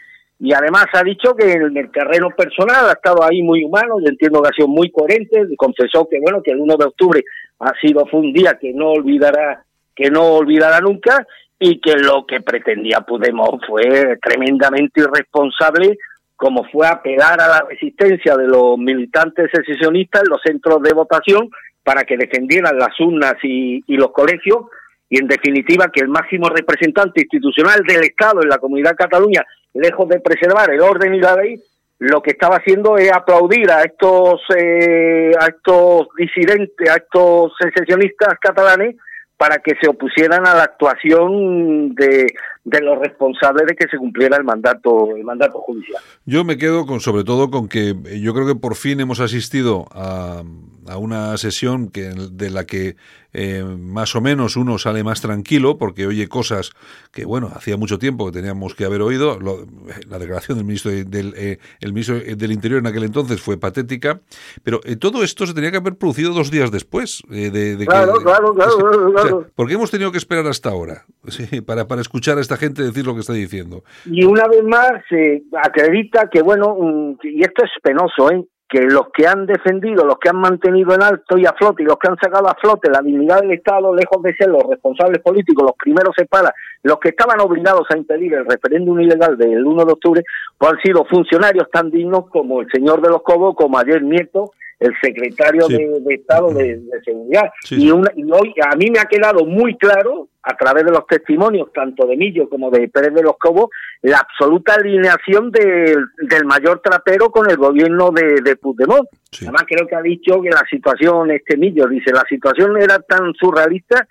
Y 0.44 0.54
además 0.54 0.88
ha 0.94 1.04
dicho 1.04 1.36
que 1.36 1.52
en 1.52 1.78
el 1.78 1.92
terreno 1.92 2.32
personal 2.32 2.90
ha 2.90 2.94
estado 2.94 3.24
ahí 3.24 3.44
muy 3.44 3.64
humano, 3.64 4.00
yo 4.00 4.10
entiendo 4.10 4.42
que 4.42 4.50
ha 4.50 4.56
sido 4.56 4.68
muy 4.68 4.90
coherente, 4.90 5.46
confesó 5.56 6.08
que 6.10 6.20
bueno, 6.20 6.42
que 6.44 6.50
el 6.50 6.60
1 6.60 6.78
de 6.78 6.86
octubre 6.86 7.24
ha 7.60 7.72
sido 7.80 8.08
fue 8.08 8.22
un 8.22 8.34
día 8.34 8.58
que 8.60 8.74
no 8.74 8.90
olvidará, 8.90 9.64
que 9.96 10.10
no 10.10 10.34
olvidará 10.34 10.80
nunca 10.80 11.28
y 11.60 11.80
que 11.80 11.94
lo 11.96 12.26
que 12.26 12.42
pretendía 12.42 13.02
Podemos 13.02 13.62
fue 13.68 14.18
tremendamente 14.20 15.02
irresponsable 15.02 16.00
como 16.36 16.64
fue 16.72 16.88
apelar 16.88 17.40
a 17.40 17.48
la 17.48 17.66
resistencia 17.70 18.36
de 18.36 18.48
los 18.48 18.76
militantes 18.80 19.52
secesionistas 19.54 20.24
en 20.24 20.30
los 20.32 20.42
centros 20.44 20.82
de 20.82 20.92
votación 20.92 21.52
para 21.84 22.04
que 22.04 22.18
defendieran 22.18 22.80
las 22.80 23.00
urnas 23.00 23.36
y, 23.44 23.84
los 23.90 24.12
colegios 24.12 24.66
y 25.08 25.20
en 25.20 25.28
definitiva 25.28 25.92
que 25.94 26.02
el 26.02 26.08
máximo 26.08 26.50
representante 26.50 27.22
institucional 27.22 27.82
del 27.88 28.06
Estado 28.06 28.42
en 28.42 28.50
la 28.50 28.58
comunidad 28.58 28.96
Cataluña, 28.98 29.46
lejos 29.74 30.08
de 30.10 30.20
preservar 30.20 30.72
el 30.72 30.82
orden 30.82 31.16
y 31.16 31.20
la 31.20 31.36
ley, 31.36 31.62
lo 32.00 32.22
que 32.22 32.32
estaba 32.32 32.58
haciendo 32.58 32.98
es 32.98 33.12
aplaudir 33.12 33.70
a 33.72 33.84
estos 33.84 34.42
eh, 34.58 35.32
a 35.40 35.48
estos 35.48 36.08
disidentes, 36.18 36.90
a 36.90 36.96
estos 36.96 37.54
secesionistas 37.60 38.40
catalanes 38.42 38.96
para 39.38 39.58
que 39.58 39.74
se 39.82 39.90
opusieran 39.90 40.46
a 40.46 40.54
la 40.54 40.64
actuación 40.64 41.96
de, 41.96 42.32
de 42.64 42.82
los 42.82 43.00
responsables 43.00 43.66
de 43.68 43.76
que 43.76 43.88
se 43.88 43.98
cumpliera 43.98 44.38
el 44.38 44.44
mandato 44.44 45.16
el 45.16 45.24
mandato 45.24 45.60
judicial. 45.60 46.02
Yo 46.26 46.44
me 46.44 46.58
quedo 46.58 46.86
con 46.86 47.02
sobre 47.02 47.24
todo 47.24 47.52
con 47.52 47.68
que 47.68 47.96
yo 48.20 48.34
creo 48.34 48.48
que 48.48 48.56
por 48.56 48.76
fin 48.76 49.00
hemos 49.00 49.20
asistido 49.20 49.86
a, 49.92 50.44
a 50.88 50.98
una 50.98 51.38
sesión 51.38 51.90
que 51.90 52.14
de 52.32 52.50
la 52.50 52.66
que 52.66 52.96
eh, 53.34 53.64
más 53.64 54.16
o 54.16 54.22
menos 54.22 54.56
uno 54.56 54.78
sale 54.78 55.04
más 55.04 55.22
tranquilo 55.22 55.78
porque 55.78 56.06
oye 56.08 56.28
cosas 56.28 56.72
que 57.12 57.26
bueno 57.26 57.50
hacía 57.56 57.78
mucho 57.78 57.98
tiempo 58.00 58.26
que 58.26 58.32
teníamos 58.32 58.76
que 58.76 58.86
haber 58.86 59.02
oído 59.02 59.40
Lo- 59.40 59.66
la 60.10 60.20
declaración 60.20 60.58
del 60.58 60.66
ministro 60.66 60.92
de- 60.92 61.06
del 61.06 61.34
eh, 61.38 61.60
el 61.80 61.94
ministro 61.94 62.20
del 62.20 62.52
interior 62.52 62.80
en 62.80 62.88
aquel 62.88 63.04
entonces 63.04 63.42
fue 63.42 63.58
patética 63.58 64.20
pero 64.64 64.82
eh, 64.84 64.96
todo 64.96 65.24
esto 65.24 65.46
se 65.48 65.54
tenía 65.54 65.72
que 65.72 65.78
haber 65.78 65.96
producido 65.96 66.34
dos 66.34 66.52
días 66.52 66.72
después 66.72 67.24
eh, 67.32 67.50
de, 67.52 67.78
que- 67.78 67.86
Claro, 67.86 68.14
claro, 68.22 68.54
claro, 68.54 68.70
es 68.72 68.76
que- 68.76 68.82
claro, 68.82 69.08
o 69.08 69.12
sea, 69.14 69.22
claro. 69.22 69.48
¿por 69.56 69.68
qué 69.68 69.74
hemos 69.76 69.92
tenido 69.92 70.12
que 70.12 70.18
esperar 70.18 70.46
hasta 70.48 70.70
ahora 70.70 71.06
Sí, 71.28 71.62
para 71.62 71.88
para 71.88 72.02
escuchar 72.02 72.38
a 72.38 72.42
esta 72.42 72.58
gente 72.58 72.82
decir 72.84 73.06
lo 73.06 73.14
que 73.14 73.22
está 73.22 73.34
diciendo 73.34 73.84
Y 74.06 74.24
una 74.26 74.48
vez 74.48 74.64
más 74.64 74.92
se 75.10 75.44
acredita 75.64 76.30
que, 76.32 76.42
bueno, 76.42 76.76
mm, 76.80 77.18
y 77.24 77.42
esto 77.42 77.64
es 77.64 77.72
penoso, 77.84 78.32
¿eh? 78.32 78.44
Que 78.72 78.80
los 78.84 79.10
que 79.14 79.28
han 79.28 79.46
defendido, 79.46 80.06
los 80.06 80.18
que 80.18 80.30
han 80.30 80.38
mantenido 80.38 80.96
en 80.96 81.04
alto 81.04 81.38
y 81.38 81.46
a 81.46 81.52
flote 81.52 81.84
y 81.84 81.86
los 81.86 81.98
que 81.98 82.08
han 82.10 82.16
sacado 82.16 82.48
a 82.48 82.56
flote 82.56 82.90
la 82.90 83.02
dignidad 83.02 83.42
del 83.42 83.52
Estado, 83.52 83.94
lejos 83.94 84.24
de 84.24 84.34
ser 84.36 84.48
los 84.48 84.64
responsables 84.64 85.22
políticos, 85.22 85.66
los 85.66 85.76
primeros 85.76 86.16
se 86.18 86.26
para, 86.26 86.54
los 86.82 86.98
que 87.00 87.10
estaban 87.10 87.42
obligados 87.42 87.86
a 87.90 87.98
impedir 87.98 88.34
el 88.34 88.46
referéndum 88.46 88.98
ilegal 89.02 89.38
del 89.38 89.66
1 89.66 89.86
de 89.86 89.92
octubre, 89.92 90.24
pues 90.58 90.72
han 90.72 90.80
sido 90.80 91.04
funcionarios 91.04 91.70
tan 91.70 91.92
dignos 91.92 92.30
como 92.30 92.62
el 92.62 92.72
señor 92.72 93.02
de 93.02 93.10
los 93.10 93.24
Cobos, 93.24 93.56
como 93.58 93.78
ayer 93.78 94.02
Nieto, 94.04 94.52
el 94.82 94.94
secretario 95.02 95.62
Sí. 95.68 95.78
de, 95.78 96.00
de 96.02 96.14
Estado 96.16 96.50
de, 96.54 96.78
de 96.78 97.02
Seguridad. 97.06 97.50
Sí, 97.64 97.76
y, 97.86 97.92
una- 97.92 98.12
y 98.16 98.24
hoy 98.32 98.54
a 98.70 98.76
mí 98.76 98.88
me 98.92 99.00
ha 99.00 99.06
quedado 99.06 99.46
muy 99.46 99.78
claro, 99.78 100.28
a 100.44 100.58
través 100.58 100.84
de 100.86 100.92
los 100.92 101.06
testimonios 101.06 101.72
tanto 101.72 102.08
de 102.08 102.18
Millo 102.18 102.50
como 102.50 102.72
de 102.72 102.90
Pérez 102.90 103.14
de 103.14 103.22
los 103.22 103.38
Cobos, 103.38 103.70
la 104.02 104.18
absoluta 104.18 104.74
alineación 104.74 105.52
del, 105.52 106.04
del 106.28 106.46
mayor 106.46 106.82
trapero 106.84 107.30
con 107.30 107.48
el 107.50 107.58
gobierno 107.58 108.10
de, 108.10 108.42
de 108.44 108.56
Puigdemont. 108.56 109.08
Además 109.44 109.64
creo 109.68 109.86
que 109.88 109.96
ha 109.96 110.02
dicho 110.02 110.42
que 110.42 110.50
la 110.50 110.64
situación, 110.68 111.30
este 111.30 111.58
Millo 111.58 111.86
dice, 111.88 112.12
la 112.12 112.24
situación 112.28 112.82
era 112.82 112.98
tan 113.00 113.34
surrealista 113.36 114.08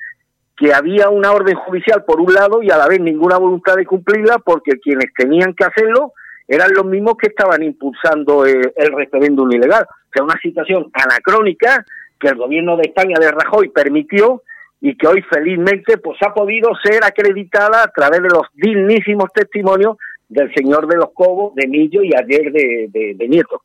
que 0.56 0.72
había 0.72 1.09
una 1.09 1.33
orden 1.33 1.56
judicial 1.56 2.04
por 2.04 2.20
un 2.20 2.33
lado 2.33 2.62
y 2.62 2.70
a 2.70 2.76
la 2.76 2.87
vez 2.87 3.00
ninguna 3.00 3.37
voluntad 3.38 3.74
de 3.74 3.87
cumplirla 3.87 4.38
porque 4.38 4.78
quienes 4.78 5.12
tenían 5.16 5.52
que 5.54 5.64
hacerlo 5.64 6.12
eran 6.51 6.73
los 6.75 6.85
mismos 6.85 7.15
que 7.17 7.29
estaban 7.29 7.63
impulsando 7.63 8.45
eh, 8.45 8.73
el 8.75 8.93
referéndum 8.93 9.51
ilegal. 9.53 9.85
O 9.85 10.11
sea, 10.13 10.25
una 10.25 10.37
situación 10.43 10.91
anacrónica 10.93 11.87
que 12.19 12.27
el 12.27 12.35
gobierno 12.35 12.77
de 12.77 12.89
España 12.89 13.15
de 13.21 13.31
Rajoy 13.31 13.69
permitió 13.69 14.43
y 14.81 14.97
que 14.97 15.07
hoy 15.07 15.23
felizmente 15.23 15.99
pues 15.99 16.19
ha 16.27 16.35
podido 16.35 16.71
ser 16.83 17.05
acreditada 17.05 17.85
a 17.85 17.93
través 17.93 18.21
de 18.21 18.31
los 18.31 18.43
dignísimos 18.55 19.33
testimonios 19.33 19.97
del 20.29 20.53
señor 20.53 20.89
de 20.89 20.97
los 20.97 21.13
Cobos, 21.15 21.55
de 21.55 21.69
Millo 21.69 22.03
y 22.03 22.11
ayer 22.17 22.51
de, 22.51 22.89
de, 22.91 23.15
de 23.15 23.29
Nieto. 23.29 23.63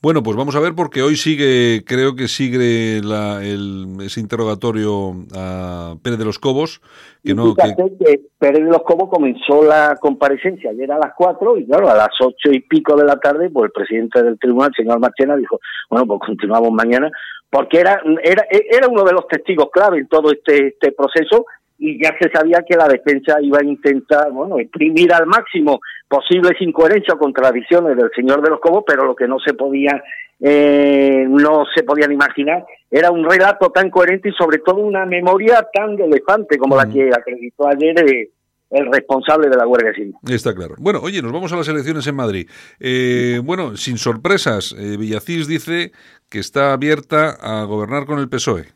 Bueno, 0.00 0.22
pues 0.22 0.36
vamos 0.36 0.54
a 0.54 0.60
ver 0.60 0.74
porque 0.76 1.02
hoy 1.02 1.16
sigue, 1.16 1.82
creo 1.84 2.14
que 2.14 2.28
sigue 2.28 3.00
la, 3.02 3.42
el, 3.42 3.96
ese 4.00 4.20
interrogatorio 4.20 5.12
a 5.34 5.96
Pérez 6.04 6.20
de 6.20 6.24
los 6.24 6.38
Cobos, 6.38 6.80
que 7.24 7.34
no, 7.34 7.52
que, 7.56 7.74
que 7.98 8.20
Pérez 8.38 8.64
de 8.64 8.70
los 8.70 8.84
Cobos 8.84 9.10
comenzó 9.10 9.64
la 9.64 9.96
comparecencia 10.00 10.70
ayer 10.70 10.92
a 10.92 10.98
las 10.98 11.14
4 11.16 11.58
y 11.58 11.66
claro, 11.66 11.90
a 11.90 11.96
las 11.96 12.10
ocho 12.20 12.52
y 12.52 12.60
pico 12.60 12.94
de 12.94 13.06
la 13.06 13.16
tarde, 13.16 13.50
pues 13.50 13.64
el 13.64 13.72
presidente 13.72 14.22
del 14.22 14.38
tribunal, 14.38 14.70
el 14.70 14.84
señor 14.84 15.00
Marchena, 15.00 15.34
dijo, 15.34 15.58
bueno, 15.90 16.06
pues 16.06 16.20
continuamos 16.24 16.70
mañana, 16.70 17.10
porque 17.50 17.80
era, 17.80 18.00
era, 18.22 18.46
era 18.50 18.86
uno 18.86 19.02
de 19.02 19.14
los 19.14 19.26
testigos 19.26 19.70
clave 19.72 19.98
en 19.98 20.06
todo 20.06 20.30
este, 20.30 20.68
este 20.68 20.92
proceso 20.92 21.44
y 21.78 22.02
ya 22.02 22.14
se 22.20 22.30
sabía 22.30 22.64
que 22.66 22.76
la 22.76 22.88
defensa 22.88 23.40
iba 23.42 23.58
a 23.58 23.64
intentar, 23.64 24.30
bueno, 24.30 24.58
exprimir 24.58 25.12
al 25.12 25.26
máximo 25.26 25.80
posibles 26.08 26.60
incoherencias 26.60 27.16
o 27.16 27.18
contradicciones 27.18 27.96
del 27.96 28.10
señor 28.14 28.42
de 28.42 28.50
los 28.50 28.60
Cobos, 28.60 28.84
pero 28.86 29.04
lo 29.04 29.14
que 29.16 29.26
no 29.26 29.38
se 29.38 29.54
podía 29.54 30.02
eh, 30.38 31.24
no 31.28 31.64
se 31.74 31.82
podían 31.82 32.12
imaginar 32.12 32.64
era 32.90 33.10
un 33.10 33.28
relato 33.28 33.70
tan 33.70 33.90
coherente 33.90 34.28
y 34.28 34.32
sobre 34.32 34.58
todo 34.58 34.76
una 34.76 35.06
memoria 35.06 35.66
tan 35.72 35.96
de 35.96 36.04
elefante 36.04 36.58
como 36.58 36.76
la 36.76 36.86
que 36.88 37.10
acreditó 37.10 37.66
ayer 37.66 37.98
eh, 38.00 38.30
el 38.70 38.92
responsable 38.92 39.48
de 39.48 39.56
la 39.56 39.64
Guardia 39.64 39.92
Civil. 39.94 40.14
Está 40.28 40.54
claro. 40.54 40.74
Bueno, 40.78 41.00
oye, 41.02 41.22
nos 41.22 41.32
vamos 41.32 41.52
a 41.52 41.56
las 41.56 41.68
elecciones 41.68 42.06
en 42.06 42.16
Madrid. 42.16 42.48
Eh, 42.80 43.40
bueno, 43.44 43.76
sin 43.76 43.96
sorpresas, 43.96 44.74
eh, 44.78 44.96
Villacís 44.96 45.46
dice 45.46 45.92
que 46.28 46.38
está 46.38 46.72
abierta 46.72 47.36
a 47.40 47.64
gobernar 47.64 48.06
con 48.06 48.18
el 48.18 48.28
PSOE. 48.28 48.75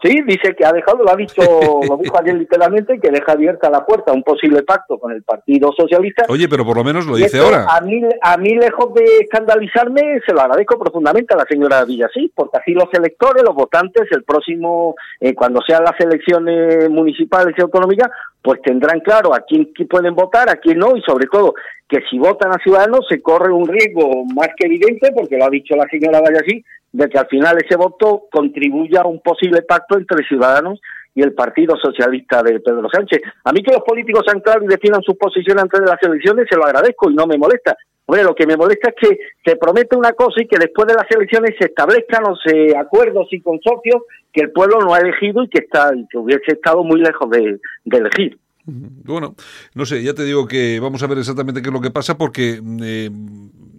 Sí, 0.00 0.22
dice 0.24 0.54
que 0.56 0.64
ha 0.64 0.72
dejado, 0.72 1.02
lo 1.02 1.10
ha 1.10 1.16
dicho, 1.16 1.42
lo 1.88 1.96
dijo 1.96 2.20
ayer 2.20 2.36
literalmente, 2.36 3.00
que 3.00 3.10
deja 3.10 3.32
abierta 3.32 3.68
la 3.68 3.84
puerta 3.84 4.12
a 4.12 4.14
un 4.14 4.22
posible 4.22 4.62
pacto 4.62 4.96
con 4.98 5.12
el 5.12 5.24
Partido 5.24 5.72
Socialista. 5.76 6.24
Oye, 6.28 6.48
pero 6.48 6.64
por 6.64 6.76
lo 6.76 6.84
menos 6.84 7.04
lo 7.06 7.16
dice 7.16 7.40
ahora. 7.40 7.66
A 7.68 7.80
mí, 7.80 8.00
a 8.22 8.36
mí, 8.36 8.54
lejos 8.54 8.94
de 8.94 9.04
escandalizarme, 9.22 10.20
se 10.24 10.32
lo 10.32 10.40
agradezco 10.40 10.78
profundamente 10.78 11.34
a 11.34 11.38
la 11.38 11.46
señora 11.46 11.84
Villasís, 11.84 12.30
porque 12.32 12.58
así 12.58 12.74
los 12.74 12.88
electores, 12.92 13.42
los 13.42 13.56
votantes, 13.56 14.04
el 14.12 14.22
próximo, 14.22 14.94
eh, 15.18 15.34
cuando 15.34 15.60
sean 15.66 15.82
las 15.82 15.98
elecciones 15.98 16.88
municipales 16.90 17.54
y 17.58 17.62
autonómicas, 17.62 18.08
pues 18.40 18.62
tendrán 18.62 19.00
claro 19.00 19.34
a 19.34 19.40
quién, 19.40 19.72
quién 19.74 19.88
pueden 19.88 20.14
votar, 20.14 20.48
a 20.48 20.56
quién 20.56 20.78
no, 20.78 20.96
y 20.96 21.02
sobre 21.02 21.26
todo 21.26 21.54
que 21.88 22.00
si 22.08 22.18
votan 22.18 22.52
a 22.52 22.62
Ciudadanos 22.62 23.06
se 23.08 23.20
corre 23.20 23.50
un 23.50 23.66
riesgo 23.66 24.24
más 24.34 24.48
que 24.56 24.66
evidente, 24.66 25.10
porque 25.12 25.38
lo 25.38 25.46
ha 25.46 25.50
dicho 25.50 25.74
la 25.74 25.88
señora 25.88 26.20
Villasís, 26.20 26.64
de 26.92 27.08
que 27.08 27.18
al 27.18 27.26
final 27.26 27.56
ese 27.62 27.76
voto 27.76 28.24
contribuya 28.30 29.02
a 29.02 29.06
un 29.06 29.20
posible 29.20 29.62
pacto 29.62 29.98
entre 29.98 30.24
Ciudadanos 30.26 30.80
y 31.14 31.22
el 31.22 31.32
Partido 31.32 31.76
Socialista 31.76 32.42
de 32.42 32.60
Pedro 32.60 32.88
Sánchez. 32.90 33.20
A 33.44 33.52
mí 33.52 33.62
que 33.62 33.72
los 33.72 33.82
políticos 33.82 34.22
sean 34.26 34.40
claros 34.40 34.64
y 34.64 34.68
definan 34.68 35.02
sus 35.02 35.16
posiciones 35.16 35.62
antes 35.62 35.80
de 35.80 35.86
las 35.86 36.02
elecciones, 36.02 36.46
se 36.48 36.56
lo 36.56 36.64
agradezco 36.64 37.10
y 37.10 37.14
no 37.14 37.26
me 37.26 37.36
molesta. 37.36 37.76
Hombre, 38.06 38.24
lo 38.24 38.34
que 38.34 38.46
me 38.46 38.56
molesta 38.56 38.88
es 38.88 38.94
que 38.98 39.18
se 39.44 39.56
promete 39.56 39.94
una 39.94 40.12
cosa 40.12 40.40
y 40.40 40.46
que 40.46 40.58
después 40.58 40.88
de 40.88 40.94
las 40.94 41.04
elecciones 41.10 41.54
se 41.58 41.66
establezcan 41.66 42.22
los 42.26 42.38
eh, 42.46 42.74
acuerdos 42.74 43.28
y 43.32 43.42
consorcios 43.42 44.02
que 44.32 44.42
el 44.42 44.50
pueblo 44.50 44.78
no 44.80 44.94
ha 44.94 44.98
elegido 45.00 45.42
y 45.42 45.48
que 45.48 45.58
está 45.58 45.90
y 45.94 46.06
que 46.08 46.16
hubiese 46.16 46.52
estado 46.52 46.82
muy 46.84 47.00
lejos 47.00 47.28
de, 47.30 47.60
elegir. 47.84 48.38
Bueno, 48.64 49.34
no 49.74 49.84
sé, 49.84 50.02
ya 50.02 50.14
te 50.14 50.24
digo 50.24 50.46
que 50.46 50.80
vamos 50.80 51.02
a 51.02 51.06
ver 51.06 51.18
exactamente 51.18 51.60
qué 51.60 51.68
es 51.68 51.74
lo 51.74 51.82
que 51.82 51.90
pasa 51.90 52.16
porque 52.16 52.60
eh, 52.82 53.10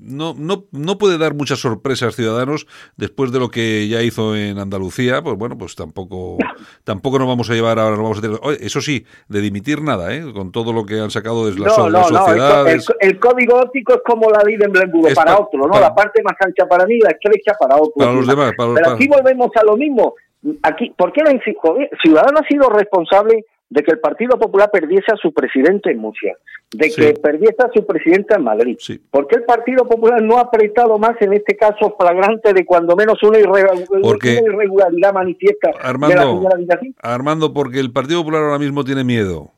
no, 0.10 0.34
no, 0.38 0.66
no 0.72 0.98
puede 0.98 1.18
dar 1.18 1.34
muchas 1.34 1.60
sorpresas 1.60 2.16
Ciudadanos 2.16 2.68
después 2.98 3.32
de 3.32 3.40
lo 3.40 3.50
que 3.50 3.88
ya 3.88 4.02
hizo 4.02 4.36
en 4.36 4.60
Andalucía, 4.60 5.22
pues 5.22 5.38
bueno, 5.38 5.58
pues 5.58 5.76
tampoco 5.76 6.38
tampoco 6.84 7.20
nos 7.20 7.28
vamos 7.28 7.50
a 7.50 7.54
llevar 7.54 7.80
ahora, 7.80 7.92
nos 7.96 8.04
vamos 8.04 8.18
a 8.18 8.22
tener, 8.22 8.40
oye, 8.42 8.58
eso 8.62 8.82
sí, 8.82 9.06
de 9.28 9.42
dimitir 9.42 9.82
nada, 9.82 10.14
¿eh? 10.14 10.24
con 10.34 10.52
todo 10.52 10.74
lo 10.74 10.86
que 10.86 11.00
han 11.00 11.12
sacado 11.12 11.46
desde 11.46 11.60
las, 11.62 11.78
No, 11.78 11.88
el, 13.00 13.20
código 13.20 13.60
óptico 13.60 13.94
es 13.94 14.02
como 14.06 14.30
la 14.30 14.44
ley 14.44 14.58
de 14.58 14.66
Emblemburgo 14.66 15.14
para 15.16 15.36
pa- 15.36 15.42
otro, 15.44 15.68
¿no? 15.68 15.80
la 15.80 15.94
parte 15.94 16.22
más 16.24 16.36
ancha 16.40 16.68
para 16.68 16.86
mí, 16.86 17.00
la 17.00 17.12
estrecha 17.12 17.54
para 17.60 17.76
otro. 17.76 17.94
Para 17.96 18.14
los 18.14 18.28
demás, 18.28 18.54
para- 18.58 18.74
Pero 18.74 18.84
para- 18.86 18.96
aquí 18.96 19.08
volvemos 19.08 19.50
a 19.56 19.64
lo 19.64 19.78
mismo. 19.78 20.16
Aquí, 20.64 20.94
¿Por 20.98 21.12
qué 21.12 21.22
insisto? 21.32 21.76
Ciudadanos 22.02 22.42
ha 22.42 22.48
sido 22.48 22.70
responsable 22.70 23.46
de 23.70 23.84
que 23.84 23.92
el 23.92 24.00
Partido 24.00 24.38
Popular 24.40 24.70
perdiese 24.72 25.12
a 25.14 25.18
su 25.18 25.32
presidente 25.32 25.92
en 25.92 26.00
Murcia, 26.00 26.36
de 26.72 26.90
Sí. 26.90 27.02
que 27.02 27.14
perdiese 27.14 27.58
a 27.64 27.70
su 27.74 27.86
presidente 27.86 28.34
en 28.36 28.44
Madrid. 28.44 28.76
Sí. 28.80 29.00
¿Por 29.12 29.28
qué 29.28 29.36
el 29.36 29.44
Partido 29.44 29.86
Popular 29.88 30.22
no 30.24 30.38
ha 30.38 30.42
apretado 30.42 30.98
más 30.98 31.16
en 31.22 31.34
este 31.34 31.56
caso 31.56 31.96
flagrante 32.00 32.52
de 32.54 32.66
cuando 32.66 32.96
menos 32.96 33.22
una, 33.22 33.38
irre- 33.38 33.86
Porque- 34.02 34.40
una 34.42 34.54
irregularidad 34.54 35.14
manifiesta 35.14 35.70
de 35.70 35.76
la 35.84 35.90
Armando, 35.90 36.18
señora 36.38 36.58
Villacín? 36.58 36.96
Armando, 37.02 37.54
porque 37.54 37.80
el 37.80 37.92
Partido 37.92 38.22
Popular 38.22 38.42
ahora 38.44 38.60
mismo 38.60 38.84
tiene 38.84 39.04
miedo. 39.04 39.52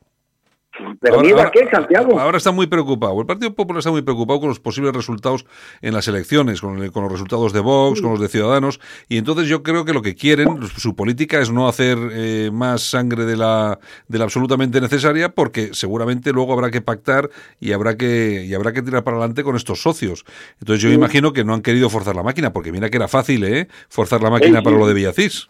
Pero 1.00 1.16
Ahora- 1.16 1.26
mira 1.26 1.36
ahora- 1.38 1.50
qué, 1.50 1.68
Santiago. 1.70 2.18
Ahora 2.18 2.38
está 2.38 2.50
muy 2.50 2.66
preocupado. 2.66 3.20
El 3.20 3.26
Partido 3.26 3.54
Popular 3.54 3.80
está 3.80 3.90
muy 3.90 4.00
preocupado 4.02 4.40
con 4.40 4.48
los 4.48 4.58
posibles 4.58 4.94
resultados 4.94 5.44
en 5.82 5.92
las 5.92 6.08
elecciones, 6.08 6.60
con, 6.62 6.78
el- 6.82 6.90
con 6.90 7.02
los 7.02 7.12
resultados 7.12 7.52
de 7.52 7.60
Vox, 7.60 8.00
con 8.00 8.12
los 8.12 8.20
de 8.20 8.28
Ciudadanos. 8.28 8.80
Y 9.08 9.18
entonces 9.18 9.48
yo 9.48 9.62
creo 9.62 9.84
que 9.84 9.92
lo 9.92 10.00
que 10.00 10.14
quieren, 10.14 10.48
su 10.78 10.96
política 10.96 11.40
es 11.40 11.50
no 11.50 11.68
hacer 11.68 11.98
eh, 12.12 12.50
más 12.52 12.82
sangre 12.82 13.24
de 13.26 13.36
la, 13.36 13.78
de 14.08 14.18
la 14.18 14.24
absolutamente 14.24 14.80
necesaria, 14.80 15.34
porque 15.34 15.70
seguramente 15.74 16.32
luego 16.32 16.52
habrá 16.54 16.70
que 16.70 16.80
pactar 16.80 17.28
y 17.60 17.72
habrá 17.72 17.96
que, 17.96 18.44
y 18.46 18.54
habrá 18.54 18.72
que 18.72 18.80
tirar 18.82 19.04
para 19.04 19.18
adelante 19.18 19.44
con 19.44 19.56
estos 19.56 19.82
socios. 19.82 20.24
Entonces 20.60 20.82
yo 20.82 20.90
imagino 20.90 21.32
que 21.34 21.44
no 21.44 21.52
han 21.54 21.60
querido 21.62 21.90
forzar 21.90 22.16
la 22.16 22.22
máquina, 22.22 22.52
porque 22.52 22.72
mira 22.72 22.88
que 22.88 22.96
era 22.96 23.08
fácil, 23.08 23.44
¿eh? 23.44 23.68
Forzar 23.90 24.22
la 24.22 24.30
máquina 24.30 24.58
Sí, 24.60 24.64
para 24.64 24.76
sí. 24.76 24.80
lo 24.80 24.86
de 24.88 24.94
Villacís. 24.94 25.48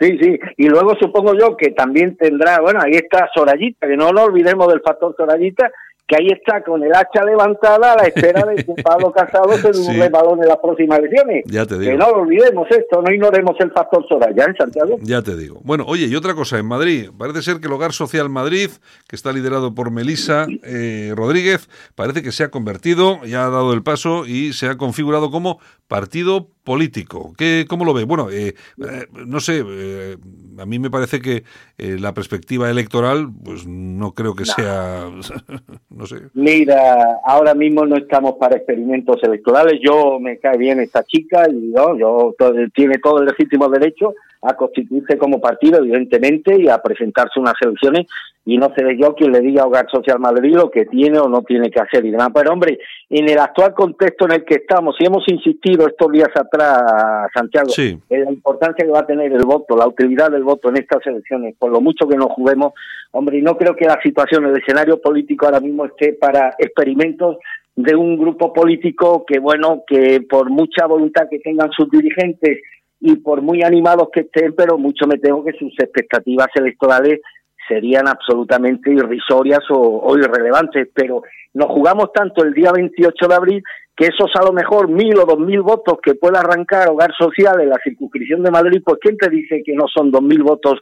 Sí, 0.00 0.18
sí. 0.20 0.38
Y 0.56 0.68
luego 0.68 0.94
supongo 0.98 1.34
yo 1.34 1.56
que 1.56 1.72
también 1.72 2.16
tendrá, 2.16 2.60
bueno, 2.60 2.80
ahí 2.82 2.92
está 2.92 3.28
Sorayita, 3.34 3.86
que 3.86 3.96
no 3.96 4.10
nos 4.12 4.24
olvidemos 4.24 4.66
del 4.68 4.80
factor 4.80 5.14
Sorayita, 5.16 5.70
que 6.06 6.16
ahí 6.16 6.26
está 6.28 6.64
con 6.64 6.82
el 6.82 6.92
hacha 6.92 7.24
levantada 7.24 7.92
a 7.92 7.96
la 7.96 8.02
espera 8.02 8.42
de 8.44 8.56
que 8.64 8.82
Pablo 8.82 9.12
Casado 9.16 9.52
se 9.58 9.72
Sí. 9.72 9.96
balón 10.10 10.42
en 10.42 10.48
las 10.48 10.56
próximas 10.56 10.98
elecciones. 10.98 11.44
Ya 11.46 11.66
te 11.66 11.78
digo. 11.78 11.92
Que 11.92 11.96
no 11.96 12.10
lo 12.10 12.22
olvidemos 12.22 12.66
esto, 12.68 13.00
no 13.00 13.12
ignoremos 13.14 13.54
el 13.60 13.70
factor 13.70 14.04
Soraya 14.08 14.44
en 14.46 14.56
Santiago. 14.56 14.96
Ya 15.02 15.22
te 15.22 15.36
digo. 15.36 15.60
Bueno, 15.62 15.84
oye, 15.86 16.06
y 16.06 16.16
otra 16.16 16.34
cosa, 16.34 16.58
en 16.58 16.66
Madrid, 16.66 17.10
parece 17.16 17.42
ser 17.42 17.60
que 17.60 17.68
el 17.68 17.72
Hogar 17.74 17.92
Social 17.92 18.28
Madrid, 18.28 18.70
que 19.06 19.14
está 19.14 19.32
liderado 19.32 19.72
por 19.74 19.92
Melisa 19.92 20.46
eh, 20.64 21.12
Rodríguez, 21.14 21.68
parece 21.94 22.22
que 22.22 22.32
se 22.32 22.42
ha 22.42 22.50
convertido, 22.50 23.22
ya 23.24 23.44
ha 23.46 23.50
dado 23.50 23.72
el 23.72 23.82
paso 23.84 24.26
y 24.26 24.52
se 24.52 24.66
ha 24.66 24.76
configurado 24.78 25.30
como 25.30 25.60
partido 25.86 26.48
político. 26.70 27.32
¿Qué, 27.36 27.66
¿Cómo 27.68 27.84
lo 27.84 27.92
ve? 27.92 28.04
Bueno, 28.04 28.30
eh, 28.30 28.54
eh, 28.78 29.06
no 29.26 29.40
sé, 29.40 29.60
eh, 29.66 30.16
a 30.56 30.64
mí 30.66 30.78
me 30.78 30.88
parece 30.88 31.20
que 31.20 31.42
eh, 31.78 31.96
la 31.98 32.14
perspectiva 32.14 32.70
electoral, 32.70 33.26
pues 33.44 33.66
no 33.66 34.12
creo 34.12 34.36
que 34.36 34.44
sea, 34.44 35.10
no 35.90 36.06
sé. 36.06 36.28
Mira, 36.34 37.18
ahora 37.26 37.54
mismo 37.54 37.84
no 37.86 37.96
estamos 37.96 38.36
para 38.38 38.56
experimentos 38.56 39.16
electorales. 39.24 39.80
Yo 39.84 40.20
me 40.20 40.38
cae 40.38 40.58
bien 40.58 40.78
esta 40.78 41.02
chica 41.02 41.50
y 41.50 41.72
¿no? 41.74 41.98
yo 41.98 42.36
tiene 42.72 42.98
todo 42.98 43.18
el 43.18 43.26
legítimo 43.26 43.68
derecho 43.68 44.14
a 44.42 44.54
constituirse 44.54 45.18
como 45.18 45.40
partido, 45.40 45.78
evidentemente, 45.78 46.56
y 46.60 46.68
a 46.68 46.78
presentarse 46.78 47.38
unas 47.38 47.54
elecciones. 47.60 48.06
Y 48.46 48.56
no 48.56 48.72
seré 48.74 48.96
yo 48.98 49.14
quien 49.14 49.32
le 49.32 49.40
diga 49.40 49.62
a 49.62 49.66
Hogar 49.66 49.86
Social 49.90 50.18
Madrid 50.18 50.54
lo 50.54 50.70
que 50.70 50.86
tiene 50.86 51.18
o 51.18 51.28
no 51.28 51.42
tiene 51.42 51.70
que 51.70 51.78
hacer 51.78 52.04
y 52.06 52.10
demás. 52.10 52.30
Pero 52.34 52.52
hombre, 52.52 52.78
en 53.10 53.28
el 53.28 53.38
actual 53.38 53.74
contexto 53.74 54.24
en 54.24 54.32
el 54.32 54.44
que 54.44 54.54
estamos, 54.54 54.96
y 54.98 55.06
hemos 55.06 55.24
insistido 55.28 55.86
estos 55.86 56.10
días 56.10 56.30
atrás, 56.34 57.30
Santiago, 57.34 57.68
Sí. 57.68 57.98
en 58.08 58.24
la 58.24 58.32
importancia 58.32 58.84
que 58.84 58.90
va 58.90 59.00
a 59.00 59.06
tener 59.06 59.30
el 59.30 59.44
voto, 59.44 59.76
la 59.76 59.86
utilidad 59.86 60.30
del 60.30 60.42
voto 60.42 60.70
en 60.70 60.78
estas 60.78 61.06
elecciones, 61.06 61.54
por 61.58 61.70
lo 61.70 61.82
mucho 61.82 62.08
que 62.08 62.16
nos 62.16 62.30
juguemos, 62.32 62.72
hombre, 63.12 63.38
y 63.38 63.42
no 63.42 63.58
creo 63.58 63.76
que 63.76 63.84
la 63.84 64.00
situación, 64.02 64.46
el 64.46 64.56
escenario 64.56 65.00
político 65.00 65.44
ahora 65.44 65.60
mismo 65.60 65.84
esté 65.84 66.14
para 66.14 66.54
experimentos 66.58 67.36
de 67.76 67.94
un 67.94 68.16
grupo 68.16 68.52
político 68.52 69.24
que, 69.26 69.38
bueno, 69.38 69.84
que 69.86 70.22
por 70.28 70.50
mucha 70.50 70.86
voluntad 70.86 71.28
que 71.30 71.38
tengan 71.38 71.70
sus 71.72 71.90
dirigentes 71.90 72.58
y 73.00 73.16
por 73.16 73.40
muy 73.42 73.62
animados 73.62 74.08
que 74.12 74.20
estén, 74.20 74.54
pero 74.54 74.78
mucho 74.78 75.06
me 75.06 75.18
temo 75.18 75.44
que 75.44 75.52
sus 75.52 75.72
expectativas 75.78 76.48
electorales 76.54 77.20
serían 77.66 78.08
absolutamente 78.08 78.90
irrisorias 78.92 79.60
o, 79.70 80.00
o 80.02 80.18
irrelevantes, 80.18 80.88
pero 80.94 81.22
nos 81.54 81.68
jugamos 81.68 82.12
tanto 82.12 82.44
el 82.44 82.52
día 82.52 82.72
28 82.72 83.28
de 83.28 83.34
abril 83.34 83.62
que 83.96 84.06
esos 84.06 84.30
a 84.34 84.44
lo 84.44 84.52
mejor 84.52 84.88
mil 84.88 85.16
o 85.18 85.24
dos 85.24 85.38
mil 85.38 85.60
votos 85.62 85.98
que 86.02 86.14
pueda 86.14 86.40
arrancar 86.40 86.88
Hogar 86.88 87.12
Social 87.18 87.60
en 87.60 87.70
la 87.70 87.78
circunscripción 87.82 88.42
de 88.42 88.50
Madrid, 88.50 88.82
pues 88.84 88.98
¿quién 89.00 89.16
te 89.16 89.28
dice 89.28 89.62
que 89.64 89.74
no 89.74 89.84
son 89.94 90.10
dos 90.10 90.22
mil 90.22 90.42
votos 90.42 90.78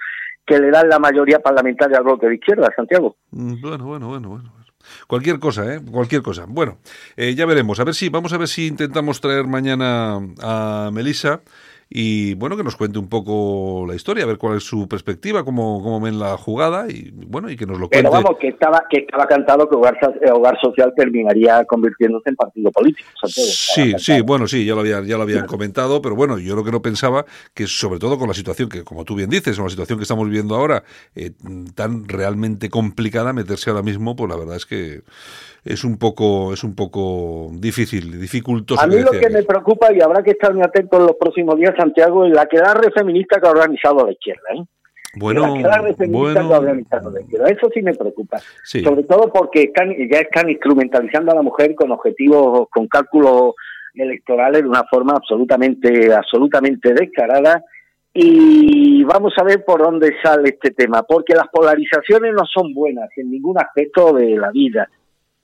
que 0.46 0.58
le 0.58 0.70
dan 0.70 0.88
la 0.88 0.98
mayoría 0.98 1.40
parlamentaria 1.40 1.98
al 1.98 2.04
bloque 2.04 2.28
de 2.28 2.36
izquierda, 2.36 2.72
Santiago? 2.74 3.16
Mm, 3.30 3.60
Bueno, 3.60 3.86
bueno, 3.86 4.28
bueno. 4.28 4.52
Cualquier 5.06 5.38
cosa, 5.38 5.74
¿eh? 5.74 5.80
Cualquier 5.90 6.22
cosa. 6.22 6.46
Bueno, 6.48 6.78
eh, 7.16 7.34
ya 7.34 7.44
veremos. 7.44 7.78
A 7.80 7.84
ver 7.84 7.94
si, 7.94 8.08
vamos 8.08 8.32
a 8.32 8.38
ver 8.38 8.48
si 8.48 8.68
intentamos 8.68 9.20
traer 9.20 9.46
mañana 9.46 10.18
a 10.40 10.90
Melissa 10.92 11.42
y, 11.90 12.34
bueno, 12.34 12.56
que 12.56 12.64
nos 12.64 12.76
cuente 12.76 12.98
un 12.98 13.08
poco 13.08 13.86
la 13.88 13.94
historia, 13.94 14.24
a 14.24 14.26
ver 14.26 14.36
cuál 14.36 14.58
es 14.58 14.64
su 14.64 14.86
perspectiva, 14.88 15.42
cómo, 15.44 15.82
cómo 15.82 16.00
ven 16.00 16.18
la 16.18 16.36
jugada 16.36 16.86
y, 16.88 17.10
bueno, 17.12 17.50
y 17.50 17.56
que 17.56 17.64
nos 17.64 17.78
lo 17.78 17.88
cuente. 17.88 18.08
Pero 18.08 18.10
vamos, 18.10 18.38
que 18.38 18.48
estaba, 18.48 18.84
que 18.90 18.98
estaba 18.98 19.26
cantado 19.26 19.68
que 19.68 19.74
Hogar, 19.74 19.96
eh, 20.20 20.30
Hogar 20.30 20.58
Social 20.60 20.92
terminaría 20.94 21.64
convirtiéndose 21.64 22.28
en 22.28 22.36
partido 22.36 22.70
político, 22.70 23.08
Santiago. 23.20 23.48
Sí, 23.48 23.94
sí, 23.98 24.12
cantado. 24.12 24.24
bueno, 24.24 24.46
sí, 24.46 24.66
ya 24.66 24.74
lo 24.74 24.80
habían, 24.80 25.06
ya 25.06 25.16
lo 25.16 25.22
habían 25.22 25.46
comentado, 25.46 26.02
pero 26.02 26.14
bueno, 26.14 26.38
yo 26.38 26.54
lo 26.54 26.62
que 26.62 26.72
no 26.72 26.82
pensaba 26.82 27.24
que 27.54 27.66
sobre 27.66 27.98
todo 27.98 28.18
con 28.18 28.28
la 28.28 28.34
situación 28.34 28.68
que, 28.68 28.84
como 28.84 29.04
tú 29.04 29.14
bien 29.14 29.30
dices, 29.30 29.56
con 29.56 29.64
la 29.64 29.70
situación 29.70 29.98
que 29.98 30.02
estamos 30.02 30.26
viviendo 30.26 30.56
ahora, 30.56 30.82
eh, 31.14 31.30
tan 31.74 32.06
realmente 32.06 32.68
complicada, 32.68 33.32
meterse 33.32 33.70
ahora 33.70 33.82
mismo, 33.82 34.14
pues 34.14 34.28
la 34.28 34.36
verdad 34.36 34.56
es 34.56 34.66
que 34.66 35.02
es 35.68 35.84
un 35.84 35.98
poco, 35.98 36.54
es 36.54 36.64
un 36.64 36.74
poco 36.74 37.50
difícil, 37.52 38.18
dificultoso. 38.18 38.80
A 38.80 38.86
mí 38.86 39.00
lo 39.00 39.10
que 39.10 39.28
me 39.28 39.42
preocupa, 39.42 39.92
y 39.92 40.00
habrá 40.00 40.22
que 40.22 40.30
estar 40.30 40.54
muy 40.54 40.62
atento 40.62 40.96
en 40.96 41.02
los 41.02 41.16
próximos 41.16 41.56
días, 41.56 41.74
Santiago, 41.76 42.24
es 42.24 42.32
la 42.32 42.46
quedarre 42.46 42.90
feminista 42.90 43.38
que 43.38 43.48
ha 43.48 43.50
organizado 43.50 44.06
la 44.06 44.12
izquierda. 44.12 44.48
¿eh? 44.54 44.64
Bueno, 45.16 45.46
la 45.46 45.62
quedarre 45.62 45.94
feminista 45.94 46.32
que 46.32 46.38
ha 46.38 46.42
bueno, 46.42 46.58
organizado 46.58 47.10
la 47.10 47.20
izquierda. 47.20 47.50
Eso 47.50 47.68
sí 47.74 47.82
me 47.82 47.92
preocupa. 47.92 48.38
sí. 48.64 48.82
Sobre 48.82 49.02
todo 49.02 49.30
porque 49.30 49.64
están, 49.64 49.90
ya 50.10 50.20
están 50.20 50.48
instrumentalizando 50.48 51.32
a 51.32 51.34
la 51.34 51.42
mujer 51.42 51.74
con 51.74 51.92
objetivos, 51.92 52.68
con 52.70 52.88
cálculos 52.88 53.52
electorales 53.92 54.62
de 54.62 54.68
una 54.68 54.84
forma 54.84 55.12
absolutamente, 55.16 56.14
absolutamente 56.14 56.94
descarada. 56.94 57.62
Y 58.14 59.04
vamos 59.04 59.34
a 59.36 59.44
ver 59.44 59.66
por 59.66 59.82
dónde 59.82 60.14
sale 60.22 60.48
este 60.48 60.70
tema, 60.70 61.02
porque 61.02 61.34
las 61.34 61.48
polarizaciones 61.48 62.32
no 62.32 62.46
son 62.46 62.72
buenas 62.72 63.10
en 63.18 63.30
ningún 63.30 63.58
aspecto 63.58 64.14
de 64.14 64.30
la 64.30 64.50
vida. 64.50 64.88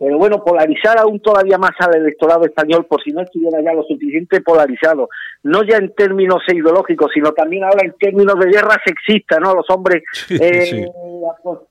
Pero 0.04 0.18
bueno, 0.18 0.44
polarizar 0.44 0.98
aún 0.98 1.18
todavía 1.20 1.56
más 1.56 1.70
al 1.78 1.96
electorado 1.96 2.44
español, 2.44 2.84
por 2.84 3.02
si 3.02 3.10
no 3.10 3.22
estuviera 3.22 3.62
ya 3.62 3.72
lo 3.72 3.84
suficiente 3.84 4.42
polarizado, 4.42 5.08
no 5.44 5.62
ya 5.62 5.78
en 5.78 5.94
términos 5.94 6.42
ideológicos, 6.46 7.10
sino 7.14 7.32
también 7.32 7.64
ahora 7.64 7.86
en 7.86 7.94
términos 7.98 8.38
de 8.38 8.50
guerra 8.50 8.76
sexista, 8.84 9.40
¿no? 9.40 9.54
Los 9.54 9.64
hombres 9.70 10.02
Sí, 10.12 10.36
eh, 10.38 10.62
sí. 10.62 10.84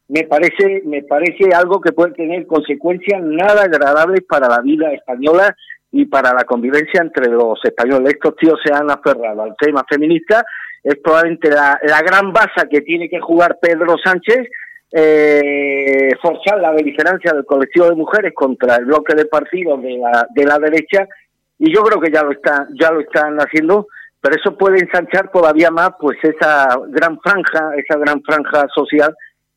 me 0.08 0.24
parece 0.24 0.82
me 0.86 1.04
parece 1.04 1.54
algo 1.54 1.80
que 1.80 1.92
puede 1.92 2.14
tener 2.14 2.48
consecuencias 2.48 3.22
nada 3.22 3.66
agradables 3.66 4.22
para 4.28 4.48
la 4.48 4.62
vida 4.62 4.92
española 4.94 5.56
y 5.92 6.06
para 6.06 6.34
la 6.34 6.44
convivencia 6.44 7.02
entre 7.04 7.32
los 7.32 7.60
españoles. 7.64 8.14
Estos 8.16 8.36
tíos 8.38 8.60
se 8.66 8.74
han 8.74 8.90
aferrado 8.90 9.44
al 9.44 9.56
tema 9.60 9.86
feminista, 9.88 10.44
es 10.84 10.96
probablemente 11.04 11.52
la, 11.52 11.80
la 11.84 12.02
gran 12.02 12.34
baza 12.34 12.68
que 12.68 12.82
tiene 12.82 13.10
que 13.10 13.20
jugar 13.20 13.60
Pedro 13.62 13.96
Sánchez, 14.04 14.48
eh, 14.94 16.12
forzar 16.22 16.60
la 16.60 16.72
beligerancia 16.72 17.34
del 17.34 17.46
colectivo 17.46 17.90
de 17.90 17.96
mujeres 17.96 18.34
contra 18.36 18.76
el 18.76 18.86
bloque 18.86 19.16
de 19.16 19.26
partidos 19.26 19.82
de 19.82 19.98
la, 19.98 20.28
de 20.34 20.46
la 20.46 20.60
derecha, 20.60 21.08
y 21.58 21.74
yo 21.74 21.82
creo 21.82 22.00
que 22.00 22.12
ya 22.12 22.24
lo 22.24 22.32
está, 22.32 22.68
ya 22.80 22.92
lo 22.92 23.00
están 23.00 23.38
haciendo, 23.38 23.88
pero 24.22 24.36
eso 24.36 24.58
puede 24.58 24.80
ensanchar 24.80 25.32
todavía 25.32 25.72
más 25.72 25.92
pues 26.00 26.18
esa 26.24 26.68
gran 26.90 27.20
franja, 27.20 27.72
esa 27.76 27.98
gran 27.98 28.22
franja 28.22 28.68
social 28.74 29.16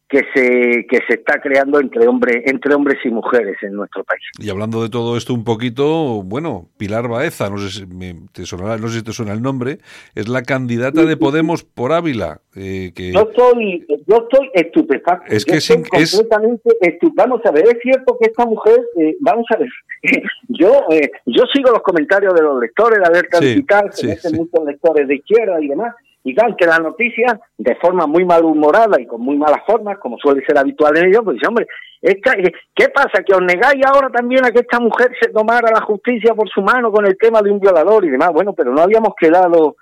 que 0.08 0.20
se 0.34 0.86
que 0.88 0.98
se 1.08 1.14
está 1.14 1.40
creando 1.40 1.80
entre 1.80 2.06
hombres 2.06 2.42
entre 2.46 2.74
hombres 2.74 2.98
y 3.04 3.08
mujeres 3.10 3.56
en 3.62 3.72
nuestro 3.72 4.04
país. 4.04 4.22
Y 4.38 4.48
hablando 4.50 4.80
de 4.82 4.88
todo 4.88 5.16
esto 5.16 5.34
un 5.34 5.42
poquito, 5.42 6.22
bueno, 6.22 6.68
Pilar 6.76 7.08
Baeza, 7.08 7.50
no 7.50 7.58
sé 7.58 7.70
si 7.70 7.86
me- 7.86 8.14
te 8.32 8.46
sonará, 8.46 8.76
no 8.78 8.86
sé 8.88 8.98
si 8.98 9.04
te 9.04 9.12
suena 9.12 9.32
el 9.32 9.42
nombre, 9.42 9.78
es 10.14 10.28
la 10.28 10.42
candidata 10.42 11.04
de 11.04 11.16
Podemos 11.16 11.64
por 11.64 11.92
Ávila, 11.92 12.40
eh, 12.54 12.92
que 12.94 13.12
Yo 13.12 13.22
estoy 13.30 13.84
yo 14.06 14.16
estoy 14.30 14.48
estupefacto. 14.54 15.32
Es 15.34 15.44
Yo 15.44 15.52
que 15.52 15.58
estoy 15.58 15.76
sin- 15.78 15.86
es- 16.00 16.12
completamente 16.14 16.70
estu- 16.82 17.12
Vamos 17.16 17.40
a 17.44 17.50
ver, 17.50 17.64
es 17.66 17.78
cierto 17.82 18.16
que 18.20 18.26
esta 18.28 18.46
mujer, 18.46 18.78
eh, 18.98 19.16
vamos 19.20 19.46
a 19.52 19.56
ver, 19.56 19.68
yo 20.48 20.84
eh, 20.90 21.10
yo 21.26 21.42
sigo 21.52 21.70
los 21.70 21.82
comentarios 21.82 22.32
de 22.34 22.42
los 22.42 22.60
lectores 22.60 23.00
de 23.00 23.06
Alerta 23.06 23.38
Sí, 23.38 23.46
Digital, 23.46 23.90
sí, 23.92 24.08
sí. 24.16 24.34
muchos 24.36 24.64
lectores 24.64 25.08
de 25.08 25.16
izquierda 25.16 25.60
y 25.60 25.66
demás, 25.68 25.94
y 26.26 26.34
dan 26.34 26.56
que 26.56 26.66
la 26.66 26.78
noticia, 26.78 27.38
de 27.56 27.76
forma 27.76 28.04
muy 28.08 28.24
malhumorada 28.24 29.00
y 29.00 29.06
con 29.06 29.20
muy 29.20 29.36
malas 29.36 29.62
formas, 29.64 29.96
como 29.98 30.18
suele 30.18 30.44
ser 30.44 30.58
habitual 30.58 30.96
en 30.96 31.06
ellos, 31.06 31.22
pues 31.22 31.34
dice, 31.36 31.46
hombre, 31.46 31.68
esta, 32.02 32.32
eh, 32.32 32.52
¿qué 32.74 32.88
pasa? 32.88 33.22
¿Que 33.24 33.32
os 33.32 33.42
negáis 33.42 33.80
ahora 33.86 34.10
también 34.10 34.44
a 34.44 34.50
que 34.50 34.58
esta 34.58 34.80
mujer 34.80 35.12
se 35.20 35.30
tomara 35.30 35.70
la 35.72 35.82
justicia 35.82 36.34
por 36.34 36.48
su 36.48 36.62
mano 36.62 36.90
con 36.90 37.06
el 37.06 37.16
tema 37.16 37.40
de 37.42 37.52
un 37.52 37.60
violador 37.60 38.04
y 38.04 38.10
demás? 38.10 38.32
Bueno, 38.32 38.54
pero 38.54 38.72
no 38.72 38.82
habíamos 38.82 39.14
quedado 39.16 39.76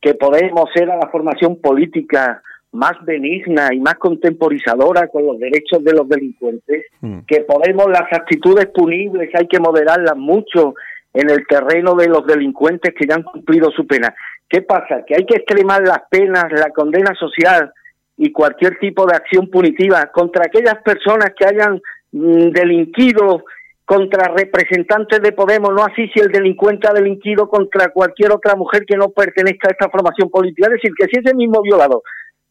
que 0.00 0.14
Podemos 0.14 0.70
era 0.76 0.96
la 0.96 1.08
formación 1.08 1.60
política 1.60 2.40
más 2.70 2.92
benigna 3.04 3.70
y 3.72 3.80
más 3.80 3.96
contemporizadora 3.96 5.08
con 5.08 5.26
los 5.26 5.40
derechos 5.40 5.82
de 5.82 5.92
los 5.92 6.08
delincuentes, 6.08 6.84
Mm. 7.00 7.22
que 7.26 7.40
Podemos 7.40 7.86
las 7.88 8.12
actitudes 8.12 8.66
punibles 8.66 9.28
hay 9.34 9.48
que 9.48 9.58
moderarlas 9.58 10.16
mucho 10.16 10.74
en 11.12 11.30
el 11.30 11.44
terreno 11.48 11.96
de 11.96 12.06
los 12.06 12.24
delincuentes 12.26 12.94
que 12.94 13.08
ya 13.08 13.16
han 13.16 13.24
cumplido 13.24 13.72
su 13.72 13.88
pena. 13.88 14.14
¿Qué 14.50 14.62
pasa? 14.62 15.04
Que 15.06 15.14
hay 15.14 15.24
que 15.24 15.36
extremar 15.36 15.80
las 15.82 16.02
penas, 16.10 16.50
la 16.50 16.70
condena 16.70 17.14
social 17.14 17.72
y 18.16 18.32
cualquier 18.32 18.78
tipo 18.80 19.06
de 19.06 19.14
acción 19.14 19.48
punitiva 19.48 20.10
contra 20.12 20.44
aquellas 20.44 20.82
personas 20.82 21.30
que 21.38 21.46
hayan 21.46 21.80
mm, 22.10 22.50
delinquido 22.50 23.44
contra 23.84 24.32
representantes 24.34 25.22
de 25.22 25.32
Podemos, 25.32 25.72
no 25.72 25.84
así 25.84 26.08
si 26.08 26.20
el 26.20 26.30
delincuente 26.30 26.88
ha 26.88 26.92
delinquido 26.92 27.48
contra 27.48 27.90
cualquier 27.90 28.32
otra 28.32 28.56
mujer 28.56 28.84
que 28.86 28.96
no 28.96 29.10
pertenezca 29.10 29.68
a 29.68 29.72
esta 29.72 29.88
formación 29.88 30.28
política. 30.30 30.66
Es 30.66 30.74
decir, 30.74 30.92
que 30.98 31.06
si 31.06 31.18
ese 31.18 31.34
mismo 31.34 31.62
violador, 31.62 32.02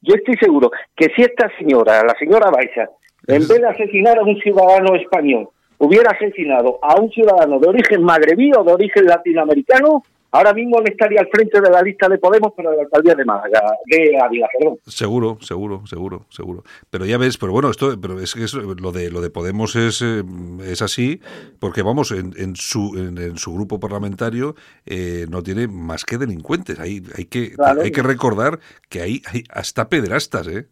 yo 0.01 0.15
estoy 0.15 0.35
seguro 0.35 0.71
que 0.95 1.07
si 1.15 1.21
esta 1.21 1.51
señora, 1.57 2.01
la 2.03 2.15
señora 2.17 2.49
Baiza, 2.49 2.89
en 3.27 3.47
vez 3.47 3.61
de 3.61 3.67
asesinar 3.67 4.17
a 4.17 4.23
un 4.23 4.37
ciudadano 4.39 4.95
español, 4.95 5.49
hubiera 5.77 6.11
asesinado 6.11 6.79
a 6.81 6.99
un 6.99 7.09
ciudadano 7.09 7.59
de 7.59 7.67
origen 7.67 8.03
magrebí 8.03 8.51
o 8.57 8.63
de 8.63 8.73
origen 8.73 9.05
latinoamericano, 9.05 10.03
ahora 10.31 10.53
mismo 10.53 10.79
le 10.81 10.91
estaría 10.91 11.19
al 11.21 11.27
frente 11.29 11.59
de 11.61 11.69
la 11.69 11.81
lista 11.81 12.07
de 12.07 12.17
Podemos 12.17 12.53
para 12.53 12.73
la 12.75 12.81
alcaldía 12.83 13.15
de 13.15 13.25
Málaga, 13.25 13.61
de 13.85 14.19
Ávila, 14.19 14.47
perdón. 14.57 14.77
Seguro, 14.87 15.37
seguro, 15.41 15.85
seguro, 15.87 16.25
seguro. 16.29 16.63
Pero 16.89 17.05
ya 17.05 17.17
ves, 17.17 17.37
pero 17.37 17.51
bueno, 17.51 17.69
esto, 17.69 17.99
pero 17.99 18.19
es 18.19 18.33
que 18.33 18.45
lo 18.79 18.91
de 18.91 19.09
lo 19.11 19.21
de 19.21 19.29
Podemos 19.29 19.75
es, 19.75 20.01
eh, 20.01 20.23
es 20.65 20.81
así, 20.81 21.19
porque 21.59 21.81
vamos, 21.81 22.11
en, 22.11 22.33
en 22.37 22.55
su 22.55 22.95
en, 22.97 23.17
en 23.17 23.37
su 23.37 23.53
grupo 23.53 23.79
parlamentario 23.79 24.55
eh, 24.85 25.25
no 25.29 25.41
tiene 25.43 25.67
más 25.67 26.05
que 26.05 26.17
delincuentes. 26.17 26.79
Hay, 26.79 27.01
hay 27.17 27.25
que 27.25 27.51
Claro. 27.53 27.81
hay 27.81 27.91
que 27.91 28.01
recordar 28.03 28.59
que 28.89 29.01
hay, 29.01 29.21
hay 29.31 29.43
hasta 29.49 29.89
pederastas, 29.89 30.47
¿eh? 30.47 30.67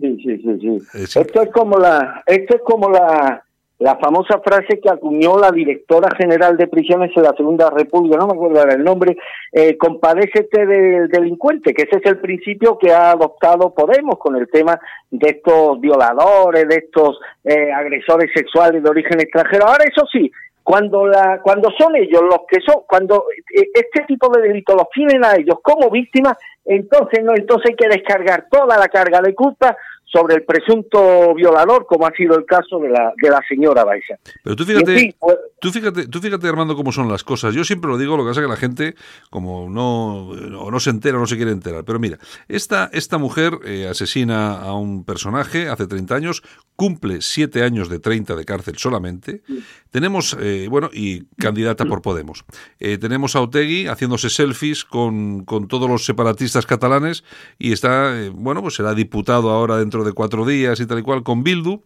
Sí, 0.00 0.16
sí, 0.24 0.36
sí, 0.38 0.58
sí. 0.60 0.78
Es- 0.94 1.16
Esto 1.16 1.42
es 1.42 1.50
como 1.52 1.78
la, 1.78 2.22
esto 2.26 2.56
es 2.56 2.62
como 2.64 2.90
la, 2.90 3.44
la 3.82 3.96
famosa 3.96 4.40
frase 4.40 4.78
que 4.80 4.88
acuñó 4.88 5.38
la 5.38 5.50
directora 5.50 6.08
general 6.16 6.56
de 6.56 6.68
prisiones 6.68 7.10
en 7.16 7.24
la 7.24 7.34
Segunda 7.36 7.68
República, 7.68 8.16
no 8.16 8.28
me 8.28 8.34
acuerdo 8.34 8.62
el 8.62 8.84
nombre, 8.84 9.16
eh, 9.50 9.76
compadécete 9.76 10.66
del 10.66 11.08
delincuente, 11.08 11.74
que 11.74 11.82
ese 11.82 11.96
es 11.96 12.06
el 12.06 12.18
principio 12.18 12.78
que 12.78 12.92
ha 12.92 13.10
adoptado 13.10 13.74
Podemos 13.74 14.18
con 14.18 14.36
el 14.36 14.48
tema 14.48 14.78
de 15.10 15.30
estos 15.30 15.80
violadores, 15.80 16.68
de 16.68 16.76
estos 16.76 17.18
eh, 17.42 17.72
agresores 17.72 18.30
sexuales 18.32 18.82
de 18.82 18.88
origen 18.88 19.20
extranjero. 19.20 19.66
Ahora 19.66 19.84
eso 19.84 20.06
sí, 20.12 20.30
cuando 20.62 21.06
la 21.06 21.40
cuando 21.42 21.68
son 21.76 21.96
ellos 21.96 22.22
los 22.22 22.42
que 22.48 22.60
son 22.64 22.84
cuando 22.86 23.24
eh, 23.52 23.68
este 23.74 24.04
tipo 24.06 24.30
de 24.32 24.42
delitos 24.42 24.76
los 24.76 24.88
tienen 24.90 25.24
a 25.24 25.34
ellos 25.34 25.56
como 25.60 25.90
víctimas 25.90 26.36
entonces 26.64 27.24
no 27.24 27.32
entonces 27.34 27.70
hay 27.70 27.76
que 27.76 27.88
descargar 27.88 28.46
toda 28.48 28.78
la 28.78 28.86
carga 28.86 29.20
de 29.20 29.34
culpa 29.34 29.76
sobre 30.04 30.34
el 30.34 30.44
presunto 30.44 31.34
violador 31.34 31.86
como 31.86 32.06
ha 32.06 32.12
sido 32.12 32.36
el 32.36 32.44
caso 32.44 32.78
de 32.78 32.90
la 32.90 33.12
de 33.20 33.30
la 33.30 33.40
señora 33.48 33.84
Baiza 33.84 34.16
Pero 34.42 34.56
tú 34.56 34.64
fíjate, 34.64 35.14
pues, 35.18 35.38
tú 35.58 35.70
fíjate, 35.70 36.06
tú 36.08 36.20
fíjate 36.20 36.48
Armando 36.48 36.76
cómo 36.76 36.92
son 36.92 37.08
las 37.08 37.24
cosas. 37.24 37.54
Yo 37.54 37.64
siempre 37.64 37.90
lo 37.90 37.96
digo, 37.96 38.16
lo 38.16 38.24
que 38.24 38.30
pasa 38.30 38.40
es 38.40 38.46
que 38.46 38.50
la 38.50 38.56
gente 38.56 38.94
como 39.30 39.70
no 39.70 40.34
no 40.70 40.80
se 40.80 40.90
entera, 40.90 41.16
o 41.16 41.20
no 41.20 41.26
se 41.26 41.36
quiere 41.36 41.52
enterar. 41.52 41.84
Pero 41.84 41.98
mira, 41.98 42.18
esta 42.48 42.90
esta 42.92 43.18
mujer 43.18 43.58
eh, 43.64 43.88
asesina 43.88 44.60
a 44.60 44.74
un 44.74 45.04
personaje 45.04 45.68
hace 45.68 45.86
30 45.86 46.14
años, 46.14 46.42
cumple 46.76 47.20
7 47.20 47.62
años 47.62 47.88
de 47.88 47.98
30 47.98 48.34
de 48.34 48.44
cárcel 48.44 48.76
solamente. 48.76 49.42
Tenemos 49.90 50.36
eh, 50.40 50.66
bueno 50.68 50.90
y 50.92 51.24
candidata 51.38 51.84
por 51.84 52.02
Podemos. 52.02 52.44
Eh, 52.80 52.98
tenemos 52.98 53.36
a 53.36 53.40
Otegui 53.40 53.86
haciéndose 53.86 54.30
selfies 54.30 54.84
con, 54.84 55.44
con 55.44 55.68
todos 55.68 55.88
los 55.88 56.04
separatistas 56.04 56.66
catalanes 56.66 57.24
y 57.58 57.72
está 57.72 58.18
eh, 58.18 58.30
bueno 58.30 58.62
pues 58.62 58.74
será 58.74 58.94
diputado 58.94 59.50
ahora 59.50 59.76
dentro 59.76 60.01
de 60.04 60.12
cuatro 60.12 60.44
días 60.46 60.80
y 60.80 60.86
tal 60.86 60.98
y 60.98 61.02
cual 61.02 61.22
con 61.22 61.42
Bildu. 61.44 61.82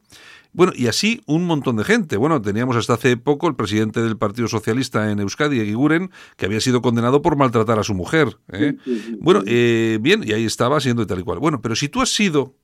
Bueno, 0.53 0.73
y 0.75 0.87
así 0.87 1.21
un 1.27 1.45
montón 1.45 1.77
de 1.77 1.85
gente. 1.85 2.17
Bueno, 2.17 2.41
teníamos 2.41 2.77
hasta 2.77 2.95
hace 2.95 3.17
poco 3.19 3.47
el 3.47 3.57
presidente 3.57 4.01
del 4.03 4.17
Partido 4.17 4.49
Socialista 4.49 5.11
en 5.11 5.19
Euskadi, 5.21 5.61
Eguiguren, 5.61 6.11
que 6.37 6.47
había 6.47 6.61
sido 6.61 6.81
condenado 6.81 7.21
por 7.21 7.37
maltratar 7.37 7.79
a 7.79 7.83
su 7.85 7.93
mujer. 7.95 8.39
¿eh? 8.53 8.75
Bueno, 9.21 9.43
eh, 9.45 9.99
bien, 10.01 10.23
y 10.27 10.33
ahí 10.33 10.47
estaba 10.47 10.81
siendo 10.81 11.03
y 11.03 11.07
tal 11.07 11.19
y 11.19 11.23
cual. 11.25 11.41
Bueno, 11.41 11.61
pero 11.61 11.77
si 11.77 11.91
tú 11.91 12.01
has 12.01 12.09
sido, 12.09 12.55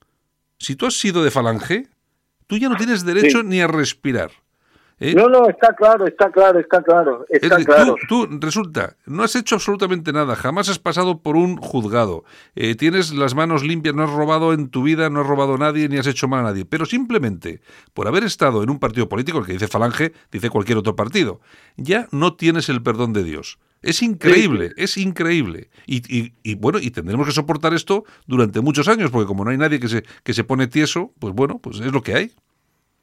si 0.58 0.74
tú 0.74 0.86
has 0.86 0.94
sido 0.98 1.22
de 1.22 1.30
falange, 1.30 1.88
tú 2.46 2.56
ya 2.56 2.70
no 2.70 2.76
tienes 2.76 3.04
derecho 3.04 3.40
Sí. 3.40 3.46
ni 3.46 3.60
a 3.60 3.66
respirar. 3.66 4.30
¿Eh? 5.02 5.14
no 5.14 5.28
no 5.28 5.48
está 5.48 5.74
claro 5.74 6.06
está 6.06 6.30
claro 6.30 6.58
está 6.60 6.82
claro 6.82 7.24
Es 7.28 7.42
está 7.42 7.56
claro 7.64 7.96
tú, 8.08 8.26
tú, 8.26 8.38
resulta, 8.40 8.96
no 9.06 9.22
has 9.22 9.34
hecho 9.36 9.56
absolutamente 9.56 10.12
nada, 10.12 10.36
jamás 10.36 10.68
has 10.68 10.78
pasado 10.78 11.20
por 11.20 11.36
un 11.36 11.56
juzgado, 11.56 12.24
eh, 12.54 12.74
tienes 12.74 13.12
las 13.12 13.34
manos 13.34 13.62
limpias, 13.64 13.94
no 13.94 14.04
has 14.04 14.10
robado 14.10 14.52
en 14.52 14.68
tu 14.68 14.82
vida, 14.82 15.10
no 15.10 15.20
has 15.20 15.26
robado 15.26 15.54
a 15.54 15.58
nadie, 15.58 15.88
ni 15.88 15.98
has 15.98 16.06
hecho 16.06 16.28
mal 16.28 16.40
a 16.40 16.42
nadie, 16.44 16.64
pero 16.64 16.86
simplemente 16.86 17.60
por 17.94 18.08
haber 18.08 18.24
estado 18.24 18.62
en 18.62 18.70
un 18.70 18.78
partido 18.78 19.08
político, 19.08 19.38
el 19.38 19.46
que 19.46 19.52
dice 19.54 19.68
Falange, 19.68 20.12
dice 20.30 20.50
cualquier 20.50 20.78
otro 20.78 20.96
partido, 20.96 21.40
ya 21.76 22.06
no 22.12 22.34
tienes 22.34 22.68
el 22.68 22.82
perdón 22.82 23.12
de 23.12 23.24
Dios. 23.24 23.58
Es 23.82 24.00
increíble, 24.00 24.70
es 24.76 24.96
increíble. 24.96 25.68
Y, 25.86 25.96
y- 26.16 26.34
y, 26.44 26.54
bueno, 26.54 26.78
y 26.78 26.92
tendremos 26.92 27.26
que 27.26 27.32
soportar 27.32 27.74
esto 27.74 28.04
durante 28.26 28.60
muchos 28.60 28.86
años, 28.86 29.10
porque 29.10 29.26
como 29.26 29.44
no 29.44 29.50
hay 29.50 29.58
nadie 29.58 29.80
que 29.80 29.88
se, 29.88 30.04
que 30.22 30.34
se 30.34 30.44
pone 30.44 30.68
tieso, 30.68 31.12
pues 31.18 31.34
bueno, 31.34 31.58
pues 31.58 31.80
es 31.80 31.90
lo 31.92 32.00
que 32.00 32.14
hay. 32.14 32.32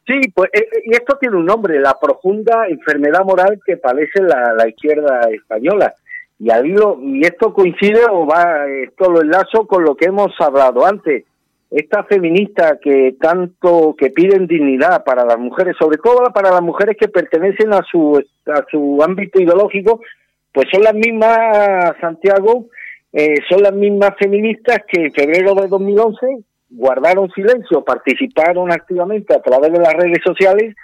Sí, 0.10 0.20
pues 0.34 0.50
eh, 0.54 0.62
eh, 0.62 0.82
y 0.86 0.94
esto 0.94 1.20
tiene 1.22 1.38
un 1.38 1.46
nombre, 1.46 1.80
la 1.80 1.96
profunda 2.02 2.68
enfermedad 2.68 3.24
moral 3.24 3.60
que 3.64 3.78
padece 3.78 4.24
la, 4.24 4.68
izquierda 4.68 5.22
española. 5.32 5.94
Y 6.40 6.50
al 6.50 6.66
hilo- 6.66 6.98
y 7.00 7.22
esto 7.24 7.54
coincide 7.54 8.02
o 8.10 8.26
va, 8.26 8.66
esto 8.68 9.12
lo 9.12 9.22
enlazo 9.22 9.68
con 9.68 9.84
lo 9.84 9.94
que 9.96 10.06
hemos 10.06 10.32
hablado 10.40 10.84
antes. 10.84 11.26
Estas 11.70 12.08
feministas 12.08 12.80
que 12.82 13.18
tanto 13.22 13.94
que 13.96 14.10
piden 14.10 14.48
dignidad 14.48 15.04
para 15.04 15.24
las 15.26 15.38
mujeres, 15.38 15.76
sobre 15.78 15.98
todo 15.98 16.24
para 16.34 16.50
las 16.50 16.64
mujeres 16.64 16.98
que 17.00 17.08
pertenecen 17.08 17.72
a 17.74 17.84
su 17.84 18.18
a 18.48 18.66
su 18.72 19.04
ámbito 19.04 19.40
ideológico, 19.40 20.02
pues 20.52 20.66
son 20.72 20.82
las 20.82 20.96
mismas 20.96 21.96
Santiago, 22.02 22.66
eh, 23.14 23.36
son 23.48 23.62
las 23.62 23.74
mismas 23.74 24.16
feministas 24.18 24.80
que 24.88 25.04
en 25.04 25.12
febrero 25.14 25.54
de 25.54 25.68
2011 25.68 26.40
guardaron 26.70 27.30
silencio, 27.32 27.84
participaron 27.84 28.72
activamente 28.72 29.34
a 29.36 29.42
través 29.42 29.72
de 29.72 29.80
las 29.80 29.94
redes 29.94 30.20
sociales 30.24 30.76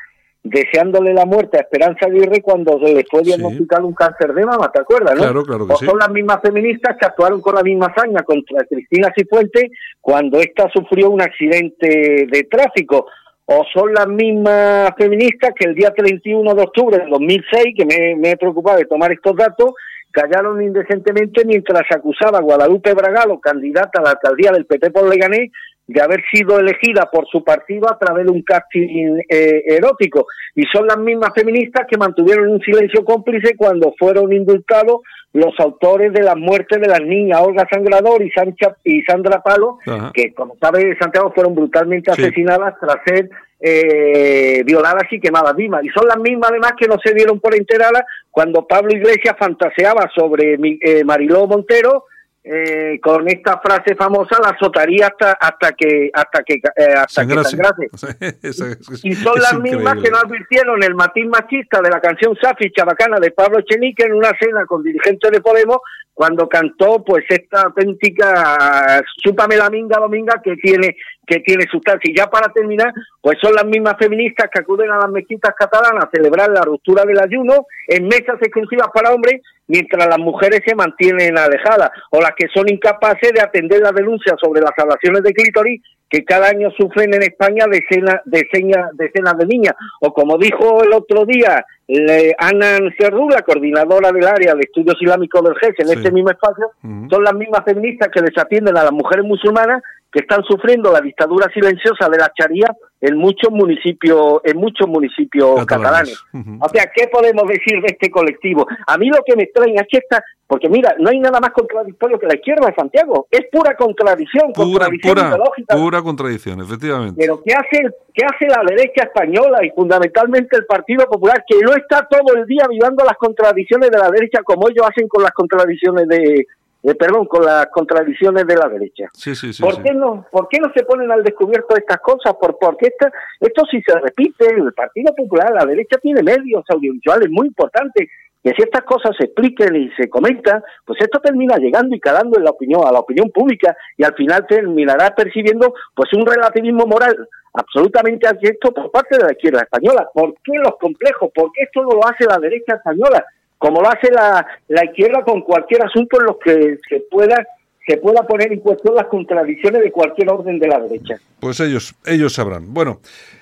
deseándole 0.43 1.11
la 1.13 1.25
muerte 1.25 1.57
a 1.57 1.61
Esperanza 1.61 2.05
Aguirre 2.05 2.39
cuando 2.41 2.77
se 2.79 2.93
le 2.93 3.03
fue 3.09 3.21
Sí. 3.21 3.27
diagnosticar 3.31 3.83
un 3.83 3.93
cáncer 3.95 4.31
de 4.33 4.45
mama, 4.45 4.71
¿te 4.71 4.79
acuerdas? 4.79 5.15
no? 5.15 5.21
Claro, 5.23 5.43
claro 5.43 5.65
que 5.67 5.73
o 5.73 5.77
sí. 5.77 5.85
son 5.87 5.97
las 5.97 6.09
mismas 6.11 6.39
feministas 6.43 6.97
que 6.99 7.05
actuaron 7.07 7.41
con 7.41 7.55
la 7.55 7.63
misma 7.63 7.87
hazaña 7.87 8.21
contra 8.21 8.63
Cristina 8.65 9.11
Cifuentes 9.17 9.71
cuando 10.01 10.39
ésta 10.39 10.69
sufrió 10.71 11.09
un 11.09 11.21
accidente 11.21 12.27
de 12.31 12.47
tráfico, 12.49 13.07
o 13.45 13.63
son 13.73 13.93
las 13.93 14.07
mismas 14.07 14.91
feministas 14.97 15.51
que 15.55 15.67
el 15.67 15.75
día 15.75 15.91
31 15.91 16.53
de 16.53 16.61
octubre 16.61 16.97
del 16.99 17.09
2006, 17.09 17.75
que 17.75 17.85
me, 17.85 18.15
me 18.15 18.31
he 18.31 18.37
preocupado 18.37 18.77
de 18.77 18.85
tomar 18.85 19.11
estos 19.11 19.35
datos, 19.35 19.71
callaron 20.11 20.61
indecentemente 20.61 21.43
mientras 21.45 21.83
acusaba 21.91 22.37
a 22.37 22.41
Guadalupe 22.41 22.93
Bragalo, 22.93 23.39
candidata 23.39 23.99
a 23.99 24.03
la 24.03 24.09
alcaldía 24.11 24.51
del 24.51 24.65
PP 24.65 24.91
por 24.91 25.09
Leganés, 25.09 25.51
de 25.87 26.01
haber 26.01 26.23
sido 26.31 26.59
elegida 26.59 27.09
por 27.11 27.27
su 27.27 27.43
partido 27.43 27.87
a 27.91 27.97
través 27.99 28.25
de 28.25 28.31
un 28.31 28.41
casting 28.41 29.19
eh, 29.29 29.63
erótico. 29.67 30.25
Y 30.55 30.63
son 30.73 30.87
las 30.87 30.97
mismas 30.97 31.29
feministas 31.35 31.85
que 31.89 31.97
mantuvieron 31.97 32.47
un 32.49 32.61
silencio 32.61 33.03
cómplice 33.05 33.55
cuando 33.55 33.93
fueron 33.99 34.33
indultados 34.33 35.01
los 35.33 35.53
autores 35.59 36.13
de 36.13 36.23
las 36.23 36.37
muertes 36.37 36.79
de 36.79 36.87
las 36.87 37.01
niñas 37.01 37.41
Olga 37.41 37.67
Sangrador 37.69 38.23
y, 38.23 38.31
Sancha, 38.31 38.75
y 38.83 39.01
Sandra 39.03 39.41
Palo, 39.43 39.77
Ajá. 39.85 40.11
que 40.13 40.33
como 40.33 40.55
sabe 40.61 40.97
Santiago 40.99 41.31
fueron 41.35 41.53
brutalmente 41.53 42.11
Sí. 42.13 42.21
asesinadas 42.21 42.73
tras 42.79 42.97
ser 43.05 43.29
eh, 43.59 44.63
violadas 44.65 45.03
y 45.11 45.19
quemadas 45.19 45.55
vivas. 45.55 45.83
Y 45.83 45.89
son 45.89 46.07
las 46.07 46.17
mismas 46.17 46.51
además 46.51 46.73
que 46.79 46.87
no 46.87 46.97
se 47.03 47.13
dieron 47.13 47.39
por 47.39 47.53
enteradas 47.55 48.03
cuando 48.31 48.65
Pablo 48.67 48.91
Iglesias 48.95 49.35
fantaseaba 49.37 50.09
sobre 50.15 50.57
eh, 50.81 51.03
Mariló 51.03 51.47
Montero 51.47 52.05
eh, 52.47 52.99
con 53.01 53.27
esta 53.27 53.59
frase 53.59 53.95
famosa 53.95 54.37
la 54.39 54.49
azotaría 54.49 55.07
hasta 55.07 55.31
hasta 55.31 55.71
que 55.71 56.11
hasta 56.13 56.43
que 56.43 56.53
eh, 56.53 56.93
hasta 56.95 57.25
que 57.25 57.33
sangrase. 57.43 57.89
Es- 58.43 59.03
Y 59.03 59.15
son 59.15 59.39
las 59.41 59.59
mismas 59.59 59.95
que 60.03 60.11
no 60.11 60.17
advirtieron 60.19 60.83
el 60.83 60.93
matiz 60.93 61.25
machista 61.25 61.81
de 61.81 61.89
la 61.89 61.99
canción 61.99 62.37
Safi 62.39 62.69
Chabacana 62.71 63.17
de 63.19 63.31
Pablo 63.31 63.57
Echenique 63.59 64.03
en 64.05 64.13
una 64.13 64.29
cena 64.39 64.63
con 64.67 64.83
dirigentes 64.83 65.31
de 65.31 65.41
Podemos 65.41 65.79
cuando 66.13 66.47
cantó 66.47 67.03
pues 67.03 67.25
esta 67.29 67.61
auténtica 67.63 69.03
súpame 69.23 69.57
la 69.57 69.69
minga 69.69 69.97
dominga 69.99 70.39
que 70.43 70.55
tiene 70.57 70.95
que 71.25 71.39
tiene 71.39 71.65
sustancia. 71.71 72.11
Y 72.11 72.17
ya 72.17 72.27
para 72.27 72.51
terminar, 72.53 72.93
pues 73.21 73.37
son 73.41 73.53
las 73.53 73.65
mismas 73.65 73.95
feministas 73.99 74.49
que 74.53 74.59
acuden 74.61 74.91
a 74.91 74.97
las 74.97 75.09
mezquitas 75.09 75.53
catalanas 75.57 76.05
a 76.05 76.09
celebrar 76.11 76.49
la 76.49 76.61
ruptura 76.61 77.03
del 77.05 77.19
ayuno 77.19 77.65
en 77.87 78.07
mesas 78.07 78.37
exclusivas 78.41 78.87
para 78.93 79.11
hombres, 79.13 79.41
mientras 79.67 80.07
las 80.07 80.19
mujeres 80.19 80.61
se 80.65 80.75
mantienen 80.75 81.37
alejadas, 81.37 81.89
o 82.11 82.21
las 82.21 82.31
que 82.37 82.47
son 82.53 82.69
incapaces 82.69 83.31
de 83.33 83.41
atender 83.41 83.81
las 83.81 83.93
denuncias 83.93 84.35
sobre 84.39 84.61
las 84.61 84.71
ablaciones 84.77 85.23
de 85.23 85.33
clítoris 85.33 85.81
que 86.07 86.23
cada 86.23 86.49
año 86.49 86.69
sufren 86.77 87.13
en 87.15 87.23
España 87.23 87.65
decenas, 87.69 88.21
decenas, 88.25 88.91
decenas 88.93 89.37
de 89.39 89.45
niñas. 89.47 89.73
O 90.01 90.13
como 90.13 90.37
dijo 90.37 90.83
el 90.83 90.93
otro 90.93 91.25
día 91.25 91.65
le- 91.87 92.35
Ana 92.37 92.77
Cerrú, 92.99 93.27
la 93.29 93.41
coordinadora 93.41 94.11
del 94.11 94.25
área 94.27 94.53
de 94.53 94.61
estudios 94.61 94.95
islámicos 95.01 95.41
del 95.43 95.55
GES 95.55 95.73
en 95.79 95.87
Sí. 95.87 95.93
este 95.97 96.11
mismo 96.11 96.29
espacio, 96.29 96.71
son 97.09 97.23
las 97.23 97.33
mismas 97.33 97.63
feministas 97.65 98.09
que 98.13 98.21
desatienden 98.21 98.77
a 98.77 98.83
las 98.83 98.91
mujeres 98.91 99.25
musulmanas 99.25 99.81
que 100.15 100.21
están 100.21 100.45
sufriendo 100.45 100.93
la 100.93 101.01
dictadura 101.01 101.51
silenciosa 101.53 102.07
de 102.07 102.17
la 102.17 102.31
charía 102.33 102.73
en 103.01 103.17
muchos 103.17 103.51
municipios 103.51 104.39
en 104.45 104.57
muchos 104.57 104.87
municipios 104.87 105.65
Catalanes. 105.65 106.17
O 106.61 106.69
sea, 106.69 106.89
¿qué 106.95 107.09
podemos 107.11 107.43
decir 107.49 107.81
de 107.81 107.87
este 107.87 108.09
colectivo? 108.09 108.65
A 108.87 108.97
mí 108.97 109.09
lo 109.09 109.17
que 109.25 109.35
me 109.35 109.43
extraña 109.43 109.81
es 109.81 109.87
que 109.91 109.97
está, 109.97 110.23
porque 110.47 110.69
mira, 110.69 110.95
no 110.99 111.09
hay 111.09 111.19
nada 111.19 111.41
más 111.41 111.49
contradictorio 111.49 112.17
que 112.17 112.27
la 112.27 112.35
izquierda 112.35 112.67
de 112.67 112.75
Santiago, 112.75 113.27
es 113.29 113.41
pura 113.51 113.75
contradicción, 113.75 114.53
Pura, 114.53 114.85
contradicción 114.85 115.15
pura, 115.15 115.27
ideológica. 115.27 115.75
pura 115.75 116.01
contradicción, 116.01 116.61
efectivamente. 116.61 117.15
Pero 117.17 117.43
¿qué 117.43 117.53
hace, 117.53 117.83
¿qué 118.13 118.23
hace 118.23 118.47
la 118.47 118.63
derecha 118.65 119.03
española 119.03 119.65
y 119.65 119.71
fundamentalmente 119.71 120.55
el 120.55 120.65
Partido 120.65 121.05
Popular, 121.07 121.43
que 121.45 121.59
no 121.59 121.75
está 121.75 122.07
todo 122.09 122.35
el 122.37 122.45
día 122.45 122.65
vivando 122.69 123.03
las 123.03 123.17
contradicciones 123.17 123.91
de 123.91 123.97
la 123.97 124.09
derecha 124.09 124.43
como 124.43 124.69
ellos 124.69 124.87
hacen 124.87 125.09
con 125.09 125.23
las 125.23 125.33
contradicciones 125.33 126.07
de, 126.07 126.47
eh, 126.85 126.93
perdón, 126.93 127.25
con 127.25 127.43
las 127.43 127.65
contradicciones 127.67 128.45
de 128.45 128.55
la 128.55 128.69
derecha. 128.69 129.09
Sí, 129.13 129.35
sí, 129.35 129.51
sí. 129.53 129.63
¿Por 129.63 129.81
qué 129.81 129.91
no? 129.93 130.27
¿Por 130.31 130.47
qué 130.47 130.59
no 130.59 130.71
se 130.75 130.83
ponen 130.83 131.11
al 131.11 131.23
descubierto 131.23 131.75
estas 131.75 131.99
cosas? 131.99 132.35
¿Por, 132.39 132.57
porque 132.59 132.87
esta, 132.87 133.11
esto 133.39 133.63
si 133.71 133.81
se 133.81 133.99
repite, 133.99 134.45
el 134.53 134.71
Partido 134.73 135.13
Popular, 135.15 135.51
la 135.51 135.65
derecha 135.65 135.97
tiene 135.97 136.21
medios 136.21 136.63
audiovisuales 136.69 137.29
muy 137.31 137.47
importantes 137.47 138.07
que 138.43 138.51
si 138.51 138.61
estas 138.61 138.83
cosas 138.83 139.15
se 139.17 139.25
expliquen 139.25 139.75
y 139.75 139.89
se 139.97 140.07
comentan, 140.07 140.61
pues 140.85 141.01
esto 141.01 141.19
termina 141.19 141.57
llegando 141.57 141.95
y 141.95 141.99
calando 141.99 142.37
en 142.37 142.43
la 142.43 142.51
opinión, 142.51 142.85
a 142.85 142.91
la 142.91 142.99
opinión 142.99 143.31
pública 143.31 143.75
y 143.97 144.03
al 144.03 144.13
final 144.13 144.45
terminará 144.47 145.15
percibiendo 145.15 145.73
pues 145.95 146.13
un 146.13 146.27
relativismo 146.27 146.85
moral 146.85 147.27
absolutamente 147.53 148.27
abyecto 148.27 148.71
por 148.71 148.91
parte 148.91 149.17
de 149.17 149.23
la 149.23 149.31
izquierda 149.31 149.61
española. 149.61 150.07
¿Por 150.13 150.35
qué 150.43 150.59
los 150.59 150.77
complejos? 150.79 151.31
¿Por 151.33 151.51
qué 151.53 151.63
esto 151.63 151.81
no 151.81 151.95
lo 151.95 152.05
hace 152.05 152.25
la 152.25 152.37
derecha 152.37 152.75
española? 152.75 153.25
Como 153.57 153.81
lo 153.81 153.89
hace 153.89 154.11
la, 154.11 154.45
la 154.67 154.85
izquierda 154.85 155.23
con 155.23 155.41
cualquier 155.41 155.85
asunto 155.85 156.19
en 156.19 156.25
los 156.25 156.37
que 156.37 156.77
se 156.89 156.99
pueda 157.09 157.45
se 157.87 157.97
pueda 157.97 158.25
poner 158.25 158.51
en 158.51 158.59
cuestión 158.61 158.95
las 158.95 159.05
contradicciones 159.05 159.83
de 159.83 159.91
cualquier 159.91 160.31
orden 160.31 160.57
de 160.59 160.67
la 160.67 160.79
derecha. 160.79 161.17
Pues 161.39 161.59
ellos, 161.59 161.93
ellos 162.05 162.33
sabrán. 162.33 162.73
Bueno, 162.73 162.99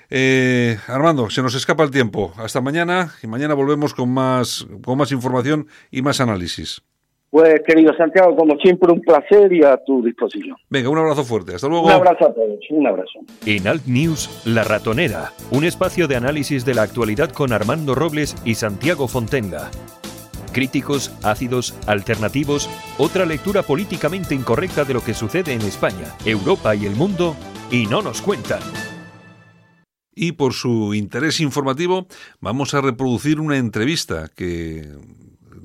eh, 0.10 0.78
Armando, 0.88 1.30
se 1.30 1.42
nos 1.42 1.56
escapa 1.56 1.84
el 1.84 1.92
tiempo. 1.92 2.34
Hasta 2.38 2.60
mañana 2.60 3.14
y 3.22 3.28
mañana 3.28 3.54
volvemos 3.54 3.94
con 3.94 4.10
más, 4.10 4.68
con 4.84 4.98
más 4.98 5.12
información 5.12 5.68
y 5.92 6.02
más 6.02 6.20
análisis. 6.20 6.82
Pues 7.34 7.64
querido 7.66 7.92
Santiago, 7.98 8.36
como 8.36 8.60
siempre 8.60 8.94
un 8.94 9.02
placer 9.02 9.52
y 9.52 9.64
a 9.64 9.76
tu 9.84 10.04
disposición. 10.04 10.56
Venga, 10.70 10.88
un 10.90 11.00
abrazo 11.00 11.24
fuerte. 11.24 11.56
Hasta 11.56 11.68
luego. 11.68 11.88
Un 11.88 11.92
abrazo 11.92 12.28
a 12.28 12.32
todos, 12.36 12.60
un 12.70 12.86
abrazo. 12.86 13.22
En 13.48 13.68
Alt 13.68 13.88
News, 13.88 14.44
La 14.46 14.64
Ratonera, 14.64 15.32
un 15.50 15.64
espacio 15.64 16.08
de 16.08 16.16
análisis 16.16 16.64
de 16.64 16.76
la 16.76 16.84
actualidad 16.84 17.32
con 17.32 17.52
Armando 17.52 17.96
Robles 17.96 18.36
y 18.46 18.54
Santiago 18.54 19.08
Fontenga. 19.08 19.72
Críticos, 20.52 21.12
ácidos, 21.24 21.76
alternativos, 21.88 22.70
otra 23.00 23.26
lectura 23.26 23.64
políticamente 23.64 24.36
incorrecta 24.36 24.84
de 24.84 24.94
lo 24.94 25.04
que 25.04 25.16
sucede 25.16 25.54
en 25.54 25.62
España, 25.62 26.14
Europa 26.26 26.76
y 26.76 26.86
el 26.86 26.96
mundo, 26.96 27.36
y 27.72 27.88
no 27.88 28.04
nos 28.04 28.22
cuentan. 28.22 28.62
Y 30.14 30.34
por 30.34 30.54
su 30.54 30.94
interés 30.94 31.40
informativo, 31.40 32.06
vamos 32.42 32.76
a 32.76 32.82
reproducir 32.82 33.40
una 33.40 33.58
entrevista 33.58 34.30
que 34.36 34.88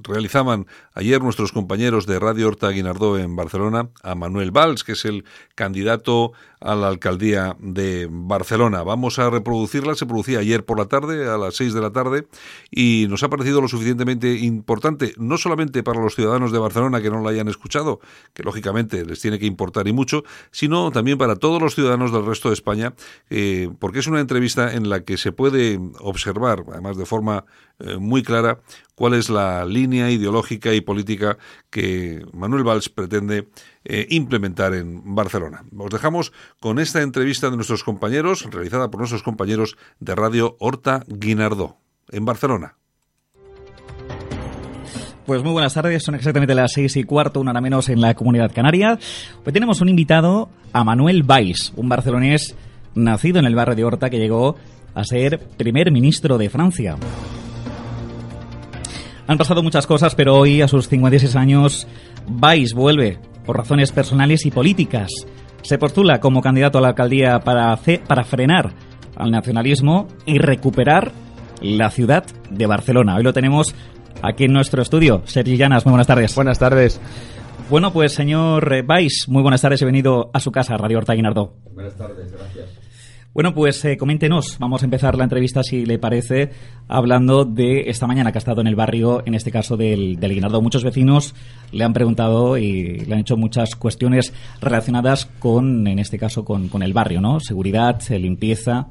realizaban 0.09 0.67
ayer 0.99 1.23
nuestros 1.23 1.53
compañeros 1.53 2.07
de 2.07 2.19
Radio 2.19 2.49
Horta 2.49 2.71
Guinardó 2.71 3.19
en 3.19 3.37
Barcelona 3.37 3.89
a 4.03 4.17
Manuel 4.17 4.51
Valls, 4.51 4.83
que 4.83 4.93
es 4.93 5.05
el 5.05 5.25
candidato 5.55 6.33
a 6.61 6.75
la 6.75 6.89
alcaldía 6.89 7.57
de 7.61 8.09
Barcelona. 8.11 8.83
Vamos 8.83 9.21
a 9.21 9.31
reproducirla, 9.31 9.95
se 9.95 10.07
producía 10.07 10.41
ayer 10.41 10.65
por 10.65 10.77
la 10.77 10.87
tarde, 10.87 11.31
a 11.31 11.39
las 11.39 11.55
6 11.55 11.73
de 11.73 11.81
la 11.81 11.93
tarde, 11.93 12.27
y 12.73 13.07
nos 13.09 13.23
ha 13.23 13.29
parecido 13.29 13.61
lo 13.61 13.69
suficientemente 13.69 14.35
importante, 14.39 15.15
no 15.19 15.39
solamente 15.39 15.85
para 15.85 16.01
los 16.01 16.17
ciudadanos 16.17 16.51
de 16.51 16.59
Barcelona 16.59 17.01
que 17.01 17.11
no 17.11 17.23
la 17.23 17.31
hayan 17.31 17.47
escuchado, 17.47 18.01
que 18.35 18.43
lógicamente 18.43 19.05
les 19.07 19.21
tiene 19.21 19.39
que 19.39 19.47
importar 19.47 19.87
y 19.87 19.93
mucho, 19.93 20.25
sino 20.51 20.91
también 20.91 21.17
para 21.17 21.37
todos 21.37 21.63
los 21.63 21.77
ciudadanos 21.77 22.13
del 22.13 22.27
resto 22.27 22.49
de 22.49 22.55
España, 22.55 22.95
eh, 23.31 23.71
porque 23.79 24.01
es 24.01 24.09
una 24.09 24.19
entrevista 24.19 24.75
en 24.75 24.89
la 24.89 25.05
que 25.05 25.17
se 25.17 25.31
puede 25.31 25.79
observar, 26.01 26.65
además 26.73 26.97
de 26.97 27.07
forma 27.07 27.45
eh, 27.79 27.99
muy 27.99 28.25
clara, 28.25 28.59
cuál 28.97 29.15
es 29.15 29.31
la 29.31 29.65
línea 29.65 30.11
ideológica 30.11 30.75
y 30.75 30.81
política 30.89 31.37
que 31.69 32.25
Manuel 32.33 32.65
Valls 32.65 32.89
pretende 32.89 33.49
eh, 33.85 34.07
implementar 34.09 34.73
en 34.73 35.15
Barcelona. 35.15 35.65
Os 35.77 35.91
dejamos 35.91 36.33
con 36.61 36.79
esta 36.79 37.03
entrevista 37.03 37.51
de 37.51 37.57
nuestros 37.57 37.85
compañeros, 37.85 38.49
realizada 38.51 38.91
por 38.91 39.01
nuestros 39.01 39.23
compañeros 39.23 39.77
de 40.01 40.15
Radio 40.15 40.57
Horta 40.59 41.05
Guinardó, 41.07 41.77
en 42.11 42.25
Barcelona. 42.25 42.77
Pues 45.27 45.43
muy 45.43 45.53
buenas 45.53 45.75
tardes, 45.75 46.03
son 46.03 46.15
exactamente 46.15 46.55
las 46.55 46.73
seis 46.73 46.97
y 46.97 47.05
cuarto, 47.05 47.39
una 47.39 47.51
hora 47.51 47.61
menos 47.61 47.91
en 47.91 48.01
la 48.01 48.15
comunidad 48.15 48.51
canaria. 48.55 48.99
Hoy 49.45 49.53
tenemos 49.53 49.83
un 49.83 49.91
invitado 49.91 50.49
a 50.73 50.85
Manuel 50.85 51.23
Valls, 51.23 51.75
un 51.77 51.91
barcelonés 51.91 52.57
nacido 52.95 53.39
en 53.39 53.45
el 53.45 53.55
barrio 53.55 53.77
de 53.77 53.85
Horta 53.85 54.09
que 54.09 54.19
llegó 54.19 54.57
a 54.95 55.05
ser 55.05 55.39
primer 55.59 55.93
ministro 55.93 56.39
de 56.39 56.49
Francia. 56.49 56.97
Han 59.29 59.39
pasado 59.39 59.63
muchas 59.63 59.87
cosas, 59.87 60.15
pero 60.15 60.35
hoy, 60.37 60.63
a 60.63 60.69
sus 60.69 60.89
56 60.89 61.37
años, 61.37 61.87
Valls 62.29 62.73
vuelve 62.75 63.19
por 63.45 63.57
razones 63.57 63.93
personales 63.93 64.45
y 64.47 64.51
políticas. 64.51 65.11
Se 65.63 65.79
postula 65.79 66.19
como 66.19 66.41
candidato 66.41 66.79
a 66.79 66.81
la 66.81 66.89
alcaldía 66.89 67.39
para, 67.41 67.73
hacer- 67.73 68.01
para 68.05 68.25
frenar 68.25 68.73
al 69.17 69.31
nacionalismo 69.31 70.09
y 70.27 70.39
recuperar 70.39 71.13
la 71.61 71.91
ciudad 71.91 72.25
de 72.51 72.67
Barcelona. 72.67 73.17
Hoy 73.17 73.23
lo 73.23 73.33
tenemos 73.33 73.75
aquí 74.23 74.45
en 74.45 74.53
nuestro 74.53 74.81
estudio. 74.83 75.23
Sergi 75.27 75.57
Llanas, 75.57 75.85
muy 75.85 75.91
buenas 75.93 76.07
tardes. 76.07 76.35
Buenas 76.35 76.59
tardes. 76.59 77.01
Bueno, 77.69 77.93
pues 77.93 78.13
señor 78.15 78.83
Valls, 78.87 79.27
muy 79.29 79.43
buenas 79.43 79.61
tardes. 79.61 79.83
He 79.83 79.85
venido 79.85 80.31
a 80.33 80.41
su 80.41 80.51
casa, 80.53 80.77
Radio 80.79 80.99
Horta 80.99 81.13
Guinardó. 81.15 81.55
Buenas 81.75 81.95
tardes, 81.97 82.33
gracias. 82.33 82.67
Bueno, 83.39 83.55
pues 83.55 83.85
eh, 83.85 83.97
coméntenos. 83.97 84.59
Vamos 84.59 84.83
a 84.83 84.87
empezar 84.87 85.17
la 85.17 85.23
entrevista, 85.23 85.63
si 85.63 85.87
le 85.87 86.01
parece, 86.01 86.51
hablando 86.89 87.45
de 87.45 87.89
esta 87.89 88.09
mañana 88.09 88.33
que 88.33 88.39
ha 88.39 88.41
estado 88.41 88.63
en 88.63 88.67
el 88.67 88.75
barrio, 88.75 89.23
en 89.27 89.35
este 89.35 89.53
caso 89.53 89.77
del, 89.77 90.19
del 90.19 90.35
Guinardó. 90.35 90.61
Muchos 90.61 90.83
vecinos 90.83 91.37
le 91.71 91.85
han 91.85 91.93
preguntado 91.93 92.59
y 92.59 92.99
le 92.99 93.15
han 93.15 93.21
hecho 93.21 93.37
muchas 93.37 93.77
cuestiones 93.77 94.33
relacionadas 94.61 95.27
con, 95.39 95.87
en 95.87 96.01
este 96.01 96.19
caso, 96.19 96.45
con, 96.45 96.67
con 96.67 96.83
el 96.83 96.93
barrio, 96.93 97.21
¿no? 97.21 97.39
Seguridad, 97.39 98.01
eh, 98.11 98.19
limpieza. 98.19 98.89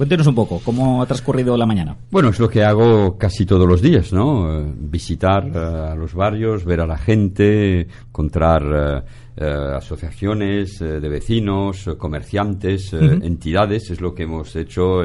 Cuéntenos 0.00 0.26
un 0.28 0.34
poco, 0.34 0.62
¿cómo 0.64 1.02
ha 1.02 1.06
transcurrido 1.06 1.58
la 1.58 1.66
mañana? 1.66 1.94
Bueno, 2.10 2.30
es 2.30 2.40
lo 2.40 2.48
que 2.48 2.64
hago 2.64 3.18
casi 3.18 3.44
todos 3.44 3.68
los 3.68 3.82
días, 3.82 4.14
¿no? 4.14 4.50
Eh, 4.50 4.72
visitar 4.74 5.46
eh, 5.46 5.58
a 5.58 5.94
los 5.94 6.14
barrios, 6.14 6.64
ver 6.64 6.80
a 6.80 6.86
la 6.86 6.96
gente, 6.96 7.86
encontrar 8.08 9.04
eh, 9.36 9.44
asociaciones 9.76 10.78
de 10.78 11.06
vecinos, 11.06 11.84
comerciantes, 11.98 12.94
entidades, 12.94 13.90
es 13.90 14.00
lo 14.00 14.14
que 14.14 14.22
hemos 14.22 14.56
hecho 14.56 15.02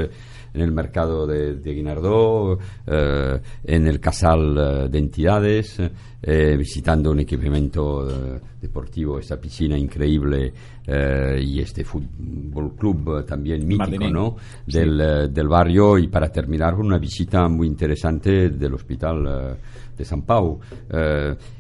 en 0.56 0.62
el 0.62 0.72
mercado 0.72 1.28
de, 1.28 1.56
de 1.56 1.74
Guinardó, 1.74 2.58
eh, 2.88 3.40
en 3.64 3.88
el 3.88 4.00
casal 4.00 4.58
eh, 4.58 4.90
de 4.90 4.98
entidades, 4.98 5.78
eh, 6.22 6.56
visitando 6.58 7.12
un 7.12 7.20
equipamiento 7.20 8.10
eh, 8.10 8.40
deportivo, 8.62 9.20
esta 9.20 9.38
piscina 9.38 9.78
increíble 9.78 10.54
y 10.88 11.62
este 11.62 11.84
fútbol 11.84 12.76
club 12.76 13.26
también 13.26 13.68
mítico. 13.68 14.08
¿no? 14.08 14.36
Del, 14.68 15.34
del 15.34 15.48
barrio 15.48 15.98
y 15.98 16.08
para 16.10 16.30
terminar 16.30 16.76
una 16.76 17.00
visita 17.00 17.48
muy 17.48 17.66
interesante 17.66 18.50
del 18.50 18.76
hospital 18.76 19.58
de 19.98 20.06
San 20.06 20.22
Pau. 20.22 20.60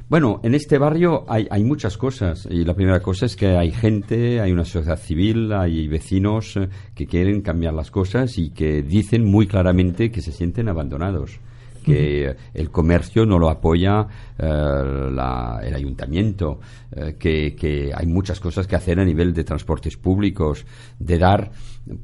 Bueno, 0.08 0.40
en 0.44 0.54
este 0.54 0.78
barrio 0.78 1.26
hay, 1.28 1.48
hay 1.50 1.64
muchas 1.64 1.98
cosas 1.98 2.48
y 2.48 2.64
la 2.64 2.76
primera 2.76 3.00
cosa 3.00 3.26
es 3.26 3.36
que 3.36 3.58
hay 3.58 3.72
gente, 3.72 4.40
hay 4.40 4.52
una 4.52 4.64
sociedad 4.64 5.00
civil, 5.00 5.52
hay 5.52 5.88
vecinos 5.88 6.58
eh, 6.58 6.70
que 6.94 7.08
quieren 7.08 7.42
cambiar 7.42 7.74
las 7.74 7.90
cosas 7.90 8.38
y 8.38 8.52
que 8.52 8.84
dicen 8.84 9.26
muy 9.26 9.48
claramente 9.48 10.12
que 10.12 10.22
se 10.22 10.32
sienten 10.32 10.70
abandonados 10.70 11.40
que 11.86 12.36
el 12.54 12.72
comercio 12.72 13.26
no 13.26 13.38
lo 13.40 13.50
apoya 13.50 14.08
eh, 14.38 14.44
la- 14.48 15.60
el 15.64 15.74
ayuntamiento, 15.76 16.60
eh, 16.96 17.16
que, 17.20 17.56
que 17.56 17.92
hay 17.96 18.06
muchas 18.08 18.40
cosas 18.40 18.68
que 18.68 18.76
hacer 18.76 19.00
a 19.00 19.06
nivel 19.06 19.34
de 19.34 19.44
transportes 19.44 19.96
públicos, 19.98 20.66
de 21.00 21.18
dar 21.18 21.52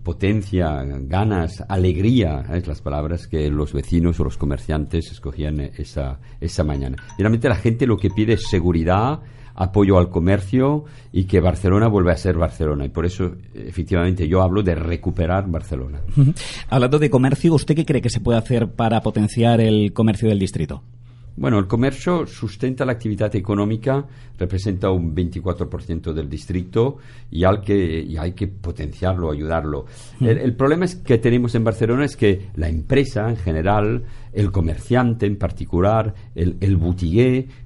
potencia, 0.03 0.83
ganas, 0.85 1.63
alegría, 1.67 2.43
es 2.53 2.67
las 2.67 2.81
palabras 2.81 3.27
que 3.27 3.49
los 3.49 3.73
vecinos 3.73 4.19
o 4.19 4.23
los 4.23 4.37
comerciantes 4.37 5.11
escogían 5.11 5.59
esa, 5.59 6.19
esa 6.39 6.63
mañana. 6.63 6.97
Finalmente 7.17 7.49
la 7.49 7.55
gente 7.55 7.87
lo 7.87 7.97
que 7.97 8.09
pide 8.09 8.33
es 8.33 8.47
seguridad, 8.49 9.19
apoyo 9.61 9.99
al 9.99 10.09
comercio 10.09 10.85
y 11.11 11.25
que 11.25 11.39
Barcelona 11.39 11.87
vuelva 11.87 12.13
a 12.13 12.17
ser 12.17 12.35
Barcelona. 12.35 12.85
Y 12.85 12.89
por 12.89 13.05
eso, 13.05 13.35
efectivamente, 13.53 14.27
yo 14.27 14.41
hablo 14.41 14.63
de 14.63 14.73
recuperar 14.73 15.47
Barcelona. 15.47 16.01
Hablando 16.69 16.97
de 16.97 17.11
comercio, 17.11 17.53
¿usted 17.53 17.75
qué 17.75 17.85
cree 17.85 18.01
que 18.01 18.09
se 18.09 18.21
puede 18.21 18.39
hacer 18.39 18.71
para 18.71 19.01
potenciar 19.01 19.61
el 19.61 19.93
comercio 19.93 20.29
del 20.29 20.39
distrito? 20.39 20.81
Bueno, 21.37 21.59
el 21.59 21.67
comercio 21.67 22.25
sustenta 22.25 22.85
la 22.85 22.93
actividad 22.93 23.35
económica, 23.35 24.05
representa 24.41 24.89
un 24.89 25.15
24% 25.15 26.13
del 26.13 26.27
distrito 26.27 26.97
y 27.29 27.43
hay 27.43 27.61
que, 27.63 28.01
y 28.01 28.17
hay 28.17 28.33
que 28.33 28.47
potenciarlo, 28.47 29.31
ayudarlo. 29.31 29.85
El, 30.19 30.39
el 30.39 30.55
problema 30.55 30.85
es 30.85 30.95
que 30.95 31.19
tenemos 31.19 31.53
en 31.55 31.63
Barcelona 31.63 32.05
es 32.05 32.17
que 32.17 32.49
la 32.55 32.67
empresa 32.67 33.29
en 33.29 33.37
general, 33.37 34.03
el 34.33 34.51
comerciante 34.51 35.27
en 35.27 35.37
particular, 35.37 36.13
el, 36.33 36.57
el 36.59 36.77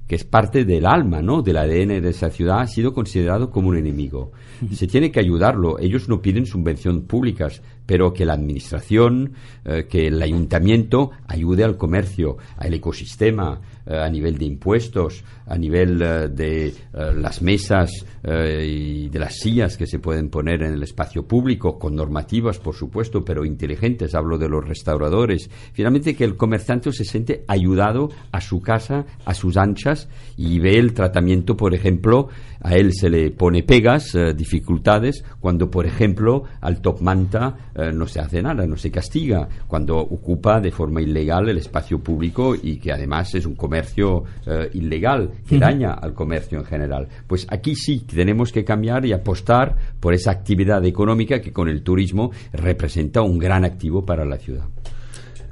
que 0.06 0.14
es 0.14 0.24
parte 0.24 0.64
del 0.64 0.86
alma, 0.86 1.22
¿no? 1.22 1.42
del 1.42 1.56
ADN 1.56 2.02
de 2.02 2.10
esa 2.10 2.30
ciudad, 2.30 2.60
ha 2.60 2.66
sido 2.66 2.92
considerado 2.92 3.50
como 3.50 3.70
un 3.70 3.76
enemigo. 3.76 4.32
Se 4.72 4.86
tiene 4.86 5.10
que 5.10 5.20
ayudarlo. 5.20 5.78
Ellos 5.78 6.08
no 6.08 6.20
piden 6.20 6.46
subvenciones 6.46 7.04
públicas, 7.04 7.62
pero 7.86 8.12
que 8.12 8.24
la 8.24 8.34
administración, 8.34 9.32
eh, 9.64 9.86
que 9.88 10.08
el 10.08 10.20
ayuntamiento 10.22 11.10
ayude 11.26 11.64
al 11.64 11.76
comercio, 11.76 12.36
al 12.56 12.74
ecosistema, 12.74 13.60
a 13.86 14.08
nivel 14.08 14.38
de 14.38 14.44
impuestos, 14.46 15.22
a 15.46 15.56
nivel 15.56 16.02
eh, 16.02 16.28
de 16.28 16.68
eh, 16.68 16.74
las 17.14 17.40
mesas 17.42 17.90
eh, 18.28 18.66
y 18.66 19.08
de 19.08 19.20
las 19.20 19.36
sillas 19.36 19.76
que 19.76 19.86
se 19.86 20.00
pueden 20.00 20.30
poner 20.30 20.64
en 20.64 20.72
el 20.72 20.82
espacio 20.82 21.28
público, 21.28 21.78
con 21.78 21.94
normativas, 21.94 22.58
por 22.58 22.74
supuesto, 22.74 23.24
pero 23.24 23.44
inteligentes. 23.44 24.16
Hablo 24.16 24.36
de 24.36 24.48
los 24.48 24.66
restauradores. 24.66 25.48
Finalmente, 25.72 26.16
que 26.16 26.24
el 26.24 26.36
comerciante 26.36 26.90
se 26.90 27.04
siente 27.04 27.44
ayudado 27.46 28.10
a 28.32 28.40
su 28.40 28.60
casa, 28.60 29.06
a 29.24 29.32
sus 29.32 29.56
anchas, 29.56 30.08
y 30.36 30.58
ve 30.58 30.76
el 30.76 30.92
tratamiento, 30.92 31.56
por 31.56 31.72
ejemplo, 31.72 32.28
a 32.62 32.74
él 32.74 32.92
se 32.94 33.08
le 33.10 33.30
pone 33.30 33.62
pegas, 33.62 34.12
eh, 34.16 34.34
dificultades, 34.34 35.24
cuando, 35.38 35.70
por 35.70 35.86
ejemplo, 35.86 36.42
al 36.60 36.80
top 36.80 37.02
manta 37.02 37.70
eh, 37.76 37.92
no 37.92 38.08
se 38.08 38.18
hace 38.18 38.42
nada, 38.42 38.66
no 38.66 38.76
se 38.76 38.90
castiga, 38.90 39.48
cuando 39.68 39.98
ocupa 39.98 40.60
de 40.60 40.72
forma 40.72 41.00
ilegal 41.00 41.48
el 41.48 41.58
espacio 41.58 42.00
público 42.00 42.56
y 42.60 42.78
que 42.78 42.90
además 42.90 43.32
es 43.36 43.46
un 43.46 43.54
comercio 43.54 44.24
ilegal 44.72 45.30
que 45.46 45.58
daña 45.58 45.92
al 45.92 46.14
comercio 46.14 46.58
en 46.58 46.64
general. 46.64 47.08
Pues 47.26 47.46
aquí 47.50 47.74
sí 47.74 48.04
tenemos 48.16 48.50
que 48.50 48.64
cambiar 48.64 49.06
y 49.06 49.12
apostar 49.12 49.76
por 50.00 50.14
esa 50.14 50.32
actividad 50.32 50.84
económica 50.84 51.40
que 51.40 51.52
con 51.52 51.68
el 51.68 51.82
turismo 51.82 52.32
representa 52.52 53.22
un 53.22 53.38
gran 53.38 53.64
activo 53.64 54.04
para 54.04 54.24
la 54.24 54.38
ciudad. 54.38 54.64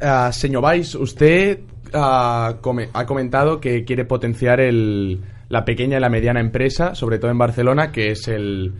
Ah, 0.00 0.32
señor 0.32 0.64
Valls, 0.64 0.96
usted 0.96 1.60
ah, 1.92 2.56
ha 2.92 3.06
comentado 3.06 3.60
que 3.60 3.84
quiere 3.84 4.04
potenciar 4.04 4.60
la 4.60 5.64
pequeña 5.64 5.98
y 5.98 6.00
la 6.00 6.08
mediana 6.08 6.40
empresa, 6.40 6.94
sobre 6.94 7.18
todo 7.18 7.30
en 7.30 7.38
Barcelona, 7.38 7.92
que 7.92 8.10
es 8.10 8.26
el, 8.26 8.74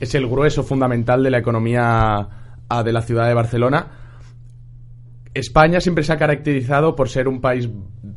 es 0.00 0.14
el 0.14 0.26
grueso 0.26 0.62
fundamental 0.62 1.22
de 1.22 1.30
la 1.30 1.38
economía 1.38 2.28
ah, 2.68 2.82
de 2.82 2.92
la 2.92 3.02
ciudad 3.02 3.28
de 3.28 3.34
Barcelona. 3.34 3.86
España 5.34 5.80
siempre 5.80 6.02
se 6.02 6.12
ha 6.12 6.16
caracterizado 6.16 6.96
por 6.96 7.08
ser 7.08 7.28
un 7.28 7.40
país 7.40 7.68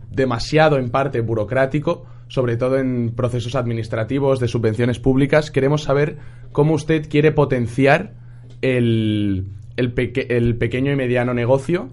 demasiado, 0.09 0.77
en 0.77 0.89
parte, 0.89 1.21
burocrático, 1.21 2.05
sobre 2.31 2.55
todo 2.55 2.77
en 2.77 3.11
procesos 3.13 3.55
administrativos 3.55 4.39
de 4.39 4.47
subvenciones 4.47 4.99
públicas. 4.99 5.51
Queremos 5.51 5.83
saber 5.83 6.17
cómo 6.53 6.73
usted 6.75 7.09
quiere 7.09 7.33
potenciar 7.33 8.13
el, 8.61 9.47
el, 9.75 9.93
peque- 9.93 10.27
el 10.29 10.55
pequeño 10.55 10.93
y 10.93 10.95
mediano 10.95 11.33
negocio 11.33 11.89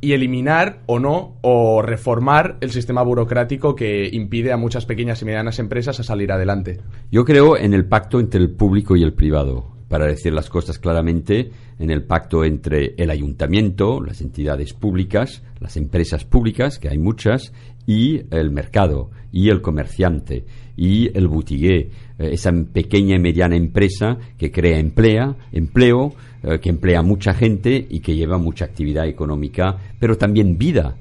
y 0.00 0.12
eliminar 0.12 0.78
o 0.86 1.00
no 1.00 1.34
o 1.42 1.82
reformar 1.82 2.56
el 2.60 2.70
sistema 2.70 3.02
burocrático 3.02 3.74
que 3.74 4.08
impide 4.12 4.52
a 4.52 4.56
muchas 4.56 4.86
pequeñas 4.86 5.20
y 5.22 5.24
medianas 5.24 5.58
empresas 5.58 5.98
a 5.98 6.04
salir 6.04 6.30
adelante. 6.30 6.78
Yo 7.10 7.24
creo 7.24 7.56
en 7.56 7.74
el 7.74 7.84
pacto 7.84 8.20
entre 8.20 8.40
el 8.40 8.50
público 8.52 8.96
y 8.96 9.02
el 9.02 9.12
privado. 9.12 9.72
Para 9.88 10.06
decir 10.06 10.32
las 10.32 10.48
cosas 10.48 10.78
claramente, 10.78 11.50
en 11.80 11.90
el 11.90 12.04
pacto 12.04 12.44
entre 12.44 12.94
el 12.96 13.10
ayuntamiento, 13.10 14.00
las 14.00 14.20
entidades 14.20 14.72
públicas, 14.72 15.42
las 15.58 15.76
empresas 15.76 16.24
públicas, 16.24 16.78
que 16.78 16.88
hay 16.88 16.98
muchas, 16.98 17.52
y 17.86 18.22
el 18.30 18.50
mercado, 18.50 19.10
y 19.32 19.48
el 19.48 19.60
comerciante, 19.60 20.44
y 20.76 21.16
el 21.16 21.28
boutique, 21.28 21.90
eh, 22.18 22.30
esa 22.32 22.52
pequeña 22.72 23.16
y 23.16 23.18
mediana 23.18 23.56
empresa 23.56 24.16
que 24.38 24.50
crea 24.50 24.78
emplea, 24.78 25.34
empleo, 25.52 26.14
eh, 26.42 26.58
que 26.58 26.70
emplea 26.70 27.02
mucha 27.02 27.34
gente 27.34 27.86
y 27.88 28.00
que 28.00 28.16
lleva 28.16 28.38
mucha 28.38 28.64
actividad 28.64 29.06
económica, 29.06 29.76
pero 29.98 30.16
también 30.16 30.56
vida, 30.56 30.96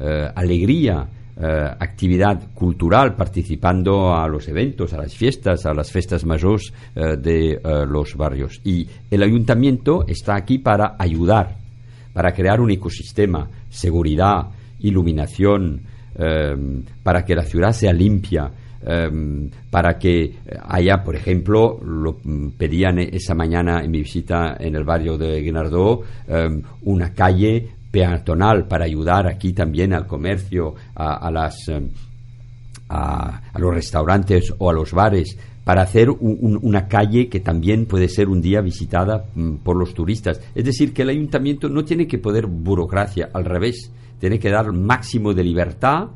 eh, 0.00 0.28
alegría, 0.34 1.08
actividad 1.36 2.52
cultural, 2.54 3.16
participando 3.16 4.14
a 4.14 4.28
los 4.28 4.46
eventos, 4.46 4.92
a 4.92 4.98
las 4.98 5.16
fiestas, 5.16 5.66
a 5.66 5.74
las 5.74 5.90
fiestas 5.90 6.24
mayores 6.24 6.72
de 6.94 7.60
los 7.88 8.14
barrios. 8.14 8.60
Y 8.62 8.86
el 9.10 9.20
ayuntamiento 9.20 10.04
está 10.06 10.36
aquí 10.36 10.58
para 10.58 10.94
ayudar, 10.96 11.56
para 12.12 12.32
crear 12.32 12.60
un 12.60 12.70
ecosistema, 12.70 13.50
seguridad, 13.68 14.46
iluminación, 14.78 15.80
para 17.02 17.24
que 17.24 17.34
la 17.34 17.42
ciudad 17.44 17.72
sea 17.72 17.92
limpia, 17.92 18.50
eh, 18.86 19.48
para 19.70 19.98
que 19.98 20.34
haya, 20.68 21.02
por 21.02 21.16
ejemplo, 21.16 21.80
lo 21.84 22.18
pedían 22.56 22.98
esa 22.98 23.34
mañana 23.34 23.82
en 23.82 23.90
mi 23.90 23.98
visita 24.00 24.56
en 24.60 24.74
el 24.76 24.84
barrio 24.84 25.16
de 25.16 25.40
Guinardó, 25.40 26.02
eh, 26.28 26.60
una 26.82 27.12
calle 27.14 27.68
peatonal 27.90 28.66
para 28.66 28.84
ayudar 28.84 29.26
aquí 29.26 29.52
también 29.52 29.92
al 29.94 30.06
comercio, 30.06 30.74
a, 30.96 31.30
las, 31.30 31.56
a, 32.88 33.40
los 33.58 33.74
restaurantes 33.74 34.52
o 34.58 34.70
a 34.70 34.72
los 34.72 34.92
bares, 34.92 35.38
para 35.64 35.82
hacer 35.82 36.10
un- 36.10 36.58
una 36.62 36.88
calle 36.88 37.28
que 37.28 37.40
también 37.40 37.86
puede 37.86 38.08
ser 38.08 38.28
un 38.28 38.42
día 38.42 38.60
visitada 38.60 39.24
mm, 39.34 39.54
por 39.62 39.76
los 39.76 39.94
turistas. 39.94 40.40
Es 40.54 40.64
decir, 40.64 40.92
que 40.92 41.02
el 41.02 41.08
ayuntamiento 41.08 41.68
no 41.68 41.84
tiene 41.84 42.06
que 42.06 42.18
poder 42.18 42.46
burocracia, 42.46 43.30
al 43.32 43.44
revés, 43.46 43.90
tiene 44.18 44.38
que 44.38 44.50
dar 44.50 44.72
máximo 44.72 45.34
de 45.34 45.44
libertad 45.44 46.08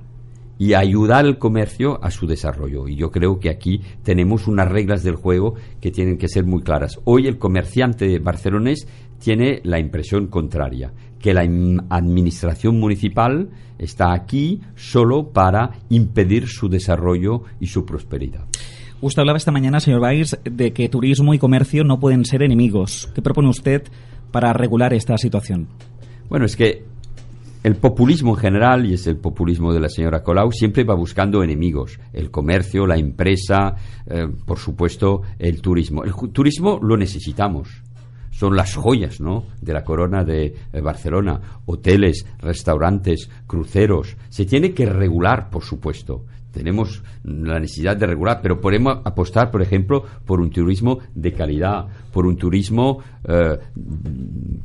y 0.58 0.74
ayudar 0.74 1.24
al 1.24 1.38
comercio 1.38 2.02
a 2.02 2.10
su 2.10 2.26
desarrollo. 2.26 2.88
Y 2.88 2.96
yo 2.96 3.10
creo 3.10 3.38
que 3.38 3.48
aquí 3.48 3.80
tenemos 4.02 4.48
unas 4.48 4.68
reglas 4.68 5.04
del 5.04 5.14
juego 5.14 5.54
que 5.80 5.92
tienen 5.92 6.18
que 6.18 6.28
ser 6.28 6.44
muy 6.44 6.62
claras. 6.62 6.98
Hoy 7.04 7.28
el 7.28 7.38
comerciante 7.38 8.18
barcelonés 8.18 8.88
tiene 9.22 9.60
la 9.64 9.78
impresión 9.78 10.26
contraria, 10.26 10.92
que 11.20 11.32
la 11.32 11.42
administración 11.42 12.78
municipal 12.78 13.50
está 13.78 14.12
aquí 14.12 14.60
solo 14.74 15.28
para 15.28 15.78
impedir 15.88 16.48
su 16.48 16.68
desarrollo 16.68 17.42
y 17.60 17.66
su 17.66 17.84
prosperidad. 17.84 18.44
Usted 19.00 19.20
hablaba 19.20 19.38
esta 19.38 19.52
mañana, 19.52 19.78
señor 19.78 20.02
Valls, 20.02 20.38
de 20.42 20.72
que 20.72 20.88
turismo 20.88 21.32
y 21.32 21.38
comercio 21.38 21.84
no 21.84 22.00
pueden 22.00 22.24
ser 22.24 22.42
enemigos. 22.42 23.08
¿Qué 23.14 23.22
propone 23.22 23.48
usted 23.48 23.84
para 24.32 24.52
regular 24.52 24.92
esta 24.92 25.16
situación? 25.18 25.68
Bueno, 26.28 26.46
es 26.46 26.56
que 26.56 26.84
el 27.62 27.76
populismo 27.76 28.34
en 28.34 28.36
general, 28.36 28.86
y 28.86 28.94
es 28.94 29.06
el 29.06 29.16
populismo 29.16 29.72
de 29.72 29.80
la 29.80 29.88
señora 29.88 30.22
Colau, 30.22 30.52
siempre 30.52 30.84
va 30.84 30.94
buscando 30.94 31.42
enemigos. 31.42 31.98
El 32.12 32.30
comercio, 32.30 32.86
la 32.86 32.96
empresa, 32.96 33.74
eh, 34.06 34.28
por 34.46 34.58
supuesto, 34.58 35.22
el 35.38 35.60
turismo. 35.60 36.04
El 36.04 36.12
turismo 36.32 36.78
lo 36.82 36.96
necesitamos. 36.96 37.82
Son 38.30 38.54
las 38.54 38.76
joyas, 38.76 39.20
¿no? 39.20 39.46
De 39.60 39.72
la 39.72 39.82
corona 39.82 40.22
de 40.22 40.54
eh, 40.72 40.80
Barcelona. 40.80 41.40
Hoteles, 41.66 42.24
restaurantes, 42.38 43.28
cruceros. 43.48 44.16
Se 44.28 44.44
tiene 44.44 44.72
que 44.72 44.86
regular, 44.86 45.50
por 45.50 45.64
supuesto. 45.64 46.24
Tenemos 46.58 47.04
la 47.22 47.60
necesidad 47.60 47.96
de 47.96 48.04
regular, 48.04 48.40
pero 48.42 48.60
podemos 48.60 48.98
apostar, 49.04 49.52
por 49.52 49.62
ejemplo, 49.62 50.02
por 50.26 50.40
un 50.40 50.50
turismo 50.50 50.98
de 51.14 51.32
calidad, 51.32 51.86
por 52.12 52.26
un 52.26 52.36
turismo 52.36 52.98
eh, 53.22 53.58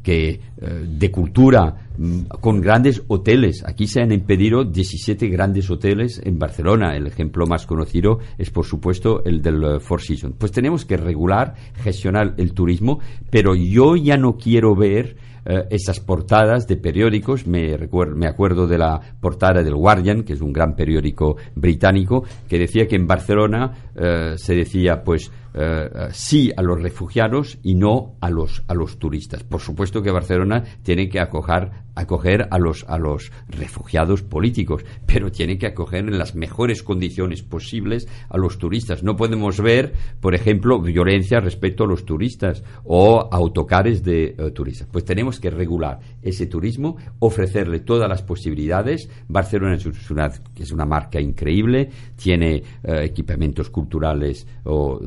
que 0.02 0.30
eh, 0.30 0.40
de 0.88 1.12
cultura, 1.12 1.88
mm, 1.96 2.22
con 2.42 2.62
grandes 2.62 3.04
hoteles. 3.08 3.64
Aquí 3.64 3.86
se 3.86 4.02
han 4.02 4.12
impedido 4.12 4.64
17 4.64 5.28
grandes 5.28 5.70
hoteles 5.70 6.20
en 6.26 6.40
Barcelona. 6.40 6.96
El 6.96 7.06
ejemplo 7.06 7.46
más 7.46 7.68
conocido 7.68 8.18
es, 8.40 8.50
por 8.50 8.66
supuesto, 8.66 9.24
el 9.24 9.44
del 9.44 9.64
eh, 9.64 9.80
Four 9.80 10.02
Seasons. 10.02 10.36
Pues 10.40 10.52
tenemos 10.52 10.86
que 10.86 10.98
regular, 10.98 11.54
gestionar 11.76 12.34
el 12.38 12.54
turismo, 12.54 13.02
pero 13.30 13.54
yo 13.54 13.96
ya 13.96 14.18
no 14.18 14.36
quiero 14.36 14.76
ver 14.76 15.16
eh, 15.46 15.66
esas 15.70 16.00
portadas 16.00 16.68
de 16.68 16.78
periódicos. 16.78 17.48
Me, 17.48 17.78
me 18.16 18.28
acuerdo 18.28 18.68
de 18.68 18.78
la 18.78 19.00
portada 19.20 19.64
del 19.64 19.76
Guardian, 19.76 20.24
que 20.24 20.34
es 20.34 20.42
un 20.42 20.54
gran 20.54 20.76
periódico 20.76 21.38
británico, 21.56 22.24
que 22.48 22.58
decía 22.60 22.88
que 22.88 22.96
en 22.96 23.08
Barcelona 23.08 23.72
eh, 23.96 24.34
se 24.38 24.56
decía, 24.56 25.04
pues, 25.04 25.32
eh, 25.56 25.88
eh, 25.94 26.08
sí 26.14 26.52
a 26.56 26.64
los 26.64 26.82
refugiados 26.82 27.60
y 27.62 27.76
no 27.76 28.16
a 28.22 28.32
los, 28.32 28.64
a 28.68 28.74
los 28.74 28.98
turistas. 28.98 29.44
Por 29.44 29.62
supuesto 29.62 30.02
que 30.02 30.10
Barcelona 30.10 30.64
tiene 30.82 31.08
que 31.10 31.20
acoger, 31.20 31.70
acoger 31.94 32.48
a, 32.50 32.58
los, 32.58 32.84
a 32.88 32.98
los 32.98 33.32
refugiados 33.50 34.24
políticos, 34.24 34.84
pero 35.06 35.32
tiene 35.32 35.60
que 35.60 35.68
acoger 35.68 36.06
en 36.06 36.18
las 36.18 36.34
mejores 36.34 36.82
condiciones 36.82 37.44
posibles 37.44 38.08
a 38.30 38.38
los 38.40 38.58
turistas. 38.58 39.04
No 39.04 39.16
podemos 39.16 39.62
ver, 39.62 39.94
por 40.20 40.34
ejemplo, 40.34 40.82
violencia 40.82 41.40
respecto 41.40 41.84
a 41.84 41.88
los 41.88 42.04
turistas 42.04 42.64
o 42.84 43.30
autocares 43.32 44.04
de 44.04 44.36
eh, 44.36 44.52
turistas. 44.56 44.88
Pues 44.92 45.06
tenemos 45.06 45.40
que 45.40 45.52
regular 45.52 46.00
ese 46.24 46.48
turismo, 46.48 46.98
ofrecerle 47.20 47.82
todas 47.82 48.10
las 48.10 48.24
posibilidades. 48.24 49.08
Barcelona 49.28 49.76
es 49.76 50.10
una, 50.10 50.32
es 50.56 50.72
una 50.72 50.86
marca 50.86 51.22
increíble, 51.22 51.90
tiene 52.16 52.64
equipamientos 52.84 53.70
culturales 53.70 54.48
o, 54.64 55.00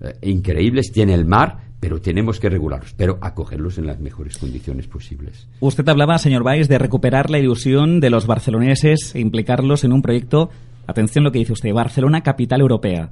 eh, 0.00 0.14
increíbles, 0.22 0.92
tiene 0.92 1.14
el 1.14 1.24
mar, 1.24 1.58
pero 1.80 2.00
tenemos 2.00 2.38
que 2.38 2.48
regularlos, 2.48 2.94
pero 2.96 3.18
acogerlos 3.20 3.78
en 3.78 3.86
las 3.86 3.98
mejores 3.98 4.38
condiciones 4.38 4.86
posibles. 4.86 5.48
Usted 5.60 5.88
hablaba, 5.88 6.18
señor 6.18 6.44
Valls, 6.46 6.68
de 6.68 6.78
recuperar 6.78 7.28
la 7.28 7.38
ilusión 7.38 7.98
de 8.00 8.10
los 8.10 8.26
barceloneses 8.26 9.14
e 9.14 9.20
implicarlos 9.20 9.82
en 9.84 9.92
un 9.92 10.02
proyecto, 10.02 10.50
atención 10.86 11.24
lo 11.24 11.32
que 11.32 11.40
dice 11.40 11.52
usted, 11.52 11.72
Barcelona 11.72 12.22
Capital 12.22 12.60
Europea. 12.60 13.10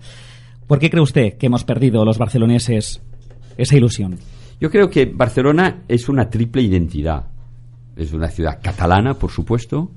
¿Por 0.66 0.78
qué 0.78 0.88
cree 0.88 1.02
usted 1.02 1.36
que 1.36 1.46
hemos 1.46 1.64
perdido 1.64 2.04
los 2.04 2.18
barceloneses 2.18 3.02
esa 3.58 3.76
ilusión? 3.76 4.18
Yo 4.60 4.70
creo 4.70 4.88
que 4.88 5.06
Barcelona 5.06 5.82
es 5.88 6.08
una 6.08 6.30
triple 6.30 6.62
identidad. 6.62 7.24
Es 7.96 8.12
una 8.12 8.28
ciudad 8.28 8.60
catalana, 8.62 9.14
por 9.14 9.32
supuesto, 9.32 9.90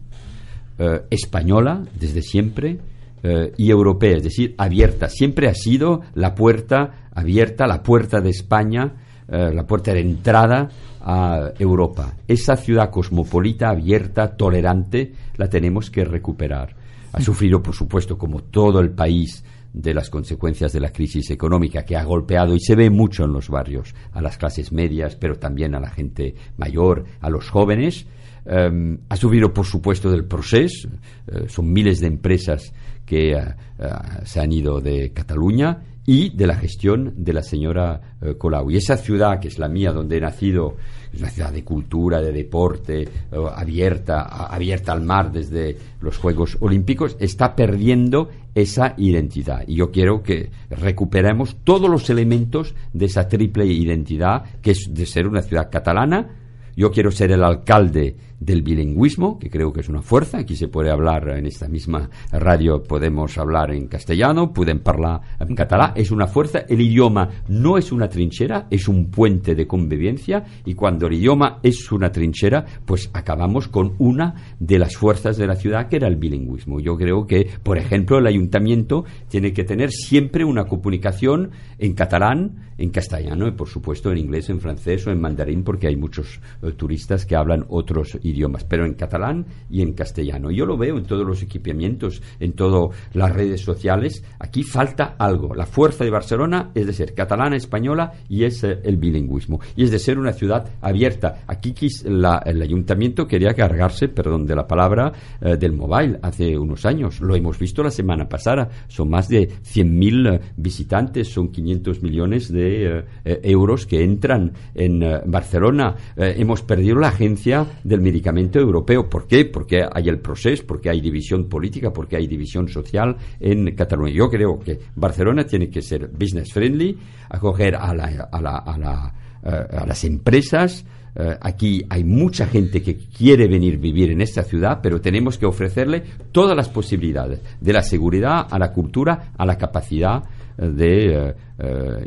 eh, 0.79 1.01
española 1.11 1.83
desde 1.99 2.23
siempre 2.23 2.79
eh, 3.23 3.53
y 3.57 3.71
europea, 3.71 4.17
es 4.17 4.23
decir, 4.23 4.53
abierta. 4.57 5.09
Siempre 5.09 5.47
ha 5.47 5.53
sido 5.53 6.01
la 6.13 6.35
puerta 6.35 7.09
abierta, 7.13 7.65
la 7.67 7.81
puerta 7.81 8.19
de 8.19 8.29
España, 8.29 8.93
eh, 9.27 9.51
la 9.53 9.65
puerta 9.65 9.93
de 9.93 10.01
entrada 10.01 10.69
a 11.01 11.51
Europa. 11.57 12.13
Esa 12.27 12.55
ciudad 12.55 12.89
cosmopolita, 12.89 13.69
abierta, 13.69 14.35
tolerante, 14.35 15.13
la 15.37 15.49
tenemos 15.49 15.89
que 15.89 16.03
recuperar. 16.03 16.75
Ha 17.13 17.21
sufrido, 17.21 17.61
por 17.63 17.75
supuesto, 17.75 18.17
como 18.17 18.41
todo 18.41 18.79
el 18.79 18.91
país, 18.91 19.43
de 19.73 19.93
las 19.93 20.09
consecuencias 20.09 20.71
de 20.71 20.79
la 20.79 20.91
crisis 20.91 21.31
económica 21.31 21.83
que 21.83 21.97
ha 21.97 22.03
golpeado 22.03 22.55
y 22.55 22.59
se 22.59 22.75
ve 22.75 22.89
mucho 22.89 23.25
en 23.25 23.33
los 23.33 23.49
barrios 23.49 23.95
a 24.11 24.21
las 24.21 24.37
clases 24.37 24.71
medias, 24.71 25.15
pero 25.15 25.35
también 25.35 25.73
a 25.73 25.79
la 25.79 25.89
gente 25.89 26.35
mayor, 26.57 27.05
a 27.19 27.29
los 27.29 27.49
jóvenes. 27.49 28.05
Eh, 28.45 28.97
ha 29.09 29.15
sufrido, 29.15 29.53
por 29.53 29.65
supuesto, 29.65 30.11
del 30.11 30.25
proceso. 30.25 30.89
Eh, 31.27 31.45
son 31.47 31.71
miles 31.71 31.99
de 31.99 32.07
empresas 32.07 32.73
que 33.05 33.33
eh, 33.33 33.41
eh, 33.79 33.89
se 34.25 34.39
han 34.39 34.51
ido 34.51 34.81
de 34.81 35.11
Cataluña 35.11 35.81
y 36.05 36.35
de 36.35 36.47
la 36.47 36.55
gestión 36.55 37.13
de 37.15 37.31
la 37.31 37.41
señora 37.41 38.01
Colau. 38.37 38.69
Y 38.69 38.75
esa 38.75 38.97
ciudad, 38.97 39.39
que 39.39 39.47
es 39.47 39.57
la 39.57 39.69
mía, 39.69 39.93
donde 39.93 40.17
he 40.17 40.19
nacido, 40.19 40.75
es 41.13 41.21
una 41.21 41.29
ciudad 41.29 41.53
de 41.53 41.63
cultura, 41.63 42.19
de 42.19 42.33
deporte, 42.33 43.07
abierta, 43.55 44.23
abierta 44.23 44.91
al 44.91 45.01
mar 45.01 45.31
desde 45.31 45.77
los 46.01 46.17
Juegos 46.17 46.57
Olímpicos, 46.59 47.15
está 47.21 47.55
perdiendo 47.55 48.29
esa 48.53 48.95
identidad. 48.97 49.63
Y 49.65 49.75
yo 49.75 49.91
quiero 49.91 50.21
que 50.23 50.51
recuperemos 50.69 51.55
todos 51.63 51.89
los 51.89 52.09
elementos 52.09 52.75
de 52.91 53.05
esa 53.05 53.29
triple 53.29 53.65
identidad, 53.65 54.59
que 54.61 54.71
es 54.71 54.89
de 54.93 55.05
ser 55.05 55.25
una 55.25 55.41
ciudad 55.41 55.69
catalana, 55.71 56.27
yo 56.75 56.91
quiero 56.91 57.11
ser 57.11 57.31
el 57.31 57.43
alcalde 57.43 58.15
del 58.45 58.61
bilingüismo, 58.61 59.39
que 59.39 59.49
creo 59.49 59.71
que 59.71 59.81
es 59.81 59.89
una 59.89 60.01
fuerza. 60.01 60.39
Aquí 60.39 60.55
se 60.55 60.67
puede 60.67 60.91
hablar 60.91 61.29
en 61.29 61.45
esta 61.45 61.67
misma 61.67 62.09
radio, 62.31 62.83
podemos 62.83 63.37
hablar 63.37 63.71
en 63.71 63.87
castellano, 63.87 64.53
pueden 64.53 64.81
hablar 64.85 65.21
en 65.39 65.55
catalán. 65.55 65.93
Es 65.95 66.11
una 66.11 66.27
fuerza. 66.27 66.59
El 66.67 66.81
idioma 66.81 67.29
no 67.47 67.77
es 67.77 67.91
una 67.91 68.09
trinchera, 68.09 68.67
es 68.69 68.87
un 68.87 69.09
puente 69.09 69.55
de 69.55 69.67
convivencia. 69.67 70.43
Y 70.65 70.73
cuando 70.73 71.07
el 71.07 71.13
idioma 71.13 71.59
es 71.63 71.91
una 71.91 72.11
trinchera, 72.11 72.65
pues 72.85 73.09
acabamos 73.13 73.67
con 73.67 73.93
una 73.99 74.35
de 74.59 74.79
las 74.79 74.95
fuerzas 74.95 75.37
de 75.37 75.47
la 75.47 75.55
ciudad, 75.55 75.87
que 75.87 75.97
era 75.97 76.07
el 76.07 76.17
bilingüismo. 76.17 76.79
Yo 76.79 76.97
creo 76.97 77.25
que, 77.25 77.47
por 77.63 77.77
ejemplo, 77.77 78.17
el 78.17 78.27
ayuntamiento 78.27 79.05
tiene 79.29 79.53
que 79.53 79.63
tener 79.63 79.91
siempre 79.91 80.43
una 80.43 80.65
comunicación 80.65 81.51
en 81.77 81.93
catalán, 81.93 82.73
en 82.77 82.89
castellano 82.89 83.47
y, 83.47 83.51
por 83.51 83.67
supuesto, 83.67 84.11
en 84.11 84.17
inglés, 84.17 84.49
en 84.49 84.59
francés 84.59 85.05
o 85.07 85.11
en 85.11 85.21
mandarín, 85.21 85.63
porque 85.63 85.87
hay 85.87 85.95
muchos 85.95 86.39
eh, 86.61 86.71
turistas 86.71 87.25
que 87.25 87.35
hablan 87.35 87.65
otros 87.69 88.17
idiomas, 88.23 88.32
pero 88.67 88.85
en 88.85 88.93
catalán 88.93 89.45
y 89.69 89.81
en 89.81 89.93
castellano. 89.93 90.51
Yo 90.51 90.65
lo 90.65 90.77
veo 90.77 90.97
en 90.97 91.03
todos 91.05 91.25
los 91.25 91.41
equipamientos, 91.43 92.21
en 92.39 92.53
todas 92.53 92.95
las 93.13 93.31
redes 93.33 93.61
sociales. 93.61 94.23
Aquí 94.39 94.63
falta 94.63 95.15
algo. 95.17 95.53
La 95.55 95.65
fuerza 95.65 96.03
de 96.03 96.09
Barcelona 96.09 96.71
es 96.73 96.85
de 96.87 96.93
ser 96.93 97.13
catalana, 97.13 97.55
española 97.55 98.13
y 98.29 98.43
es 98.43 98.63
eh, 98.63 98.79
el 98.83 98.97
bilingüismo. 98.97 99.59
Y 99.75 99.83
es 99.83 99.91
de 99.91 99.99
ser 99.99 100.17
una 100.17 100.33
ciudad 100.33 100.67
abierta. 100.81 101.43
Aquí 101.47 101.73
quis- 101.73 102.03
la- 102.07 102.41
el 102.45 102.61
ayuntamiento 102.61 103.25
quería 103.27 103.53
cargarse, 103.53 104.07
perdón 104.07 104.45
de 104.45 104.55
la 104.55 104.67
palabra, 104.67 105.11
eh, 105.41 105.57
del 105.57 105.73
mobile 105.73 106.19
hace 106.21 106.57
unos 106.57 106.85
años. 106.85 107.21
Lo 107.21 107.35
hemos 107.35 107.57
visto 107.59 107.83
la 107.83 107.91
semana 107.91 108.27
pasada. 108.27 108.69
Son 108.87 109.09
más 109.09 109.27
de 109.29 109.47
100.000 109.63 110.27
eh, 110.35 110.39
visitantes, 110.57 111.27
son 111.29 111.49
500 111.51 112.01
millones 112.01 112.51
de 112.51 113.03
eh, 113.25 113.39
euros 113.43 113.85
que 113.85 114.03
entran 114.03 114.53
en 114.75 115.01
Barcelona. 115.25 115.95
Hemos 116.15 116.61
perdido 116.61 116.97
la 116.97 117.09
agencia 117.09 117.65
del 117.83 118.01
medicamento 118.01 118.22
europeo. 118.59 119.09
¿Por 119.09 119.27
qué? 119.27 119.45
Porque 119.45 119.83
hay 119.91 120.09
el 120.09 120.19
proceso, 120.19 120.63
porque 120.67 120.89
hay 120.89 121.01
división 121.01 121.49
política, 121.49 121.91
porque 121.91 122.15
hay 122.17 122.27
división 122.27 122.67
social 122.67 123.15
en 123.39 123.75
Cataluña. 123.75 124.13
Yo 124.13 124.29
creo 124.29 124.59
que 124.59 124.79
Barcelona 124.95 125.45
tiene 125.45 125.69
que 125.69 125.81
ser 125.81 126.07
business 126.07 126.51
friendly, 126.53 126.97
acoger 127.29 127.75
a, 127.75 127.93
la- 127.93 128.29
a 128.31 128.41
la- 128.41 128.57
a 128.57 128.77
la, 128.77 129.13
eh, 129.43 129.77
a 129.77 129.85
las 129.85 130.03
empresas. 130.03 130.85
Eh, 131.15 131.37
aquí 131.41 131.83
hay 131.89 132.03
mucha 132.03 132.47
gente 132.47 132.81
que 132.81 132.97
quiere 132.97 133.47
venir 133.47 133.77
vivir 133.77 134.09
en 134.11 134.21
esta 134.21 134.41
ciudad, 134.43 134.79
pero 134.81 134.99
tenemos 134.99 135.37
que 135.37 135.45
ofrecerle 135.45 136.01
todas 136.31 136.55
las 136.57 136.69
posibilidades, 136.69 137.39
de 137.61 137.73
la 137.73 137.83
seguridad 137.83 138.47
a 138.49 138.57
la 138.57 138.71
cultura, 138.71 139.31
a 139.37 139.45
la 139.45 139.57
capacidad 139.57 140.23
eh, 140.57 140.67
de 140.67 141.35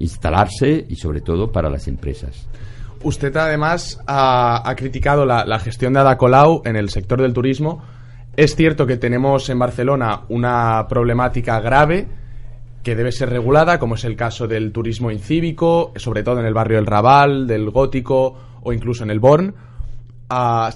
instalarse 0.00 0.84
y 0.88 0.96
sobre 0.96 1.20
todo 1.20 1.50
para 1.52 1.70
las 1.70 1.86
empresas. 1.88 2.48
Usted 3.06 3.36
además 3.36 4.00
ha, 4.08 4.74
criticado 4.76 5.24
la, 5.24 5.58
gestión 5.60 5.92
de 5.92 6.00
Ada 6.00 6.18
Colau 6.18 6.62
en 6.64 6.74
el 6.74 6.90
sector 6.90 7.22
del 7.22 7.32
turismo. 7.32 7.84
Es 8.34 8.56
cierto 8.56 8.84
que 8.84 8.96
tenemos 8.96 9.48
en 9.48 9.60
Barcelona 9.60 10.22
una 10.28 10.88
problemática 10.88 11.60
grave 11.60 12.08
que 12.82 12.96
debe 12.96 13.12
ser 13.12 13.30
regulada, 13.30 13.78
como 13.78 13.94
es 13.94 14.02
el 14.02 14.16
caso 14.16 14.48
del 14.48 14.72
turismo 14.72 15.12
incívico, 15.12 15.92
sobre 15.94 16.24
todo 16.24 16.40
en 16.40 16.46
el 16.46 16.54
barrio 16.54 16.78
del 16.78 16.86
Raval, 16.86 17.46
del 17.46 17.70
Gótico 17.70 18.36
o 18.60 18.72
incluso 18.72 19.04
en 19.04 19.10
el 19.10 19.20
Born. 19.20 19.54
Ah, 20.28 20.74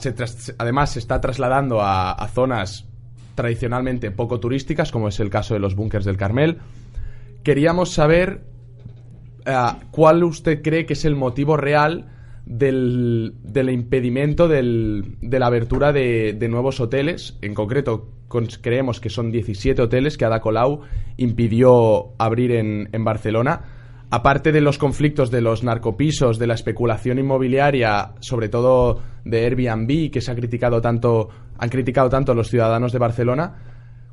además, 0.59 0.93
se 0.93 1.01
está 1.01 1.20
trasladando 1.20 1.81
a, 1.83 2.28
zonas 2.33 2.87
tradicionalmente 3.35 4.12
poco 4.12 4.39
turísticas, 4.39 4.93
como 4.93 5.09
es 5.09 5.18
el 5.18 5.31
caso 5.31 5.55
de 5.55 5.59
los 5.61 5.74
búnkers 5.74 6.05
del 6.05 6.16
Carmel. 6.16 6.59
Queríamos 7.43 7.93
saber 7.93 8.45
Ah, 9.47 9.78
¿cuál 9.91 10.22
usted 10.24 10.62
cree 10.62 10.87
que 10.87 10.93
es 10.93 11.05
el 11.05 11.16
motivo 11.16 11.57
real 11.57 12.09
del, 12.51 13.34
del 13.44 13.70
impedimento 13.70 14.48
del- 14.48 15.16
de 15.22 15.38
la 15.38 15.46
abertura 15.46 15.92
de, 15.92 16.32
de 16.34 16.48
nuevos 16.48 16.80
hoteles? 16.80 17.38
En 17.42 17.55
concreto, 17.55 18.09
con- 18.28 18.46
creemos 18.61 19.01
que 19.01 19.09
son 19.09 19.30
17 19.30 19.80
hoteles 19.80 20.18
que 20.18 20.24
Ada 20.24 20.40
Colau 20.40 20.80
impidió 21.16 22.12
abrir 22.18 22.51
en, 22.53 22.88
en 22.92 23.05
Barcelona. 23.05 23.62
Aparte 24.11 24.51
de 24.51 24.61
los 24.61 24.76
conflictos 24.78 25.30
de 25.30 25.40
los 25.40 25.62
narcopisos, 25.62 26.40
de 26.40 26.48
la 26.48 26.55
especulación 26.55 27.20
inmobiliaria, 27.20 28.12
sobre 28.18 28.48
todo 28.48 29.01
de 29.24 29.44
Airbnb, 29.46 30.11
que 30.11 30.20
se 30.20 30.32
ha 30.32 30.34
criticado 30.34 30.80
tanto, 30.80 31.28
han 31.57 31.68
criticado 31.68 32.09
tanto 32.09 32.34
los 32.34 32.48
ciudadanos 32.48 32.90
de 32.92 32.98
Barcelona, 32.98 33.70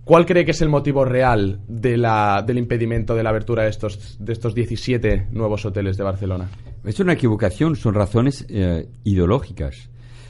¿Cuál 0.07 0.25
cree 0.25 0.45
que 0.45 0.51
es 0.51 0.61
el 0.61 0.69
motivo 0.69 1.03
real 1.03 1.59
de 1.67 1.97
la- 1.97 2.41
del 2.47 2.57
impedimento 2.57 3.13
de 3.13 3.23
la 3.23 3.29
abertura 3.29 3.63
de 3.63 3.69
estos, 3.69 4.15
de 4.19 4.31
estos 4.31 4.55
17 4.55 5.27
nuevos 5.31 5.65
hoteles 5.65 5.97
de 5.97 6.03
Barcelona? 6.05 6.49
Es 6.85 6.97
una 7.01 7.11
equivocación, 7.11 7.75
son 7.75 7.93
razones 7.93 8.45
eh, 8.47 8.87
ideológicas. 9.03 9.89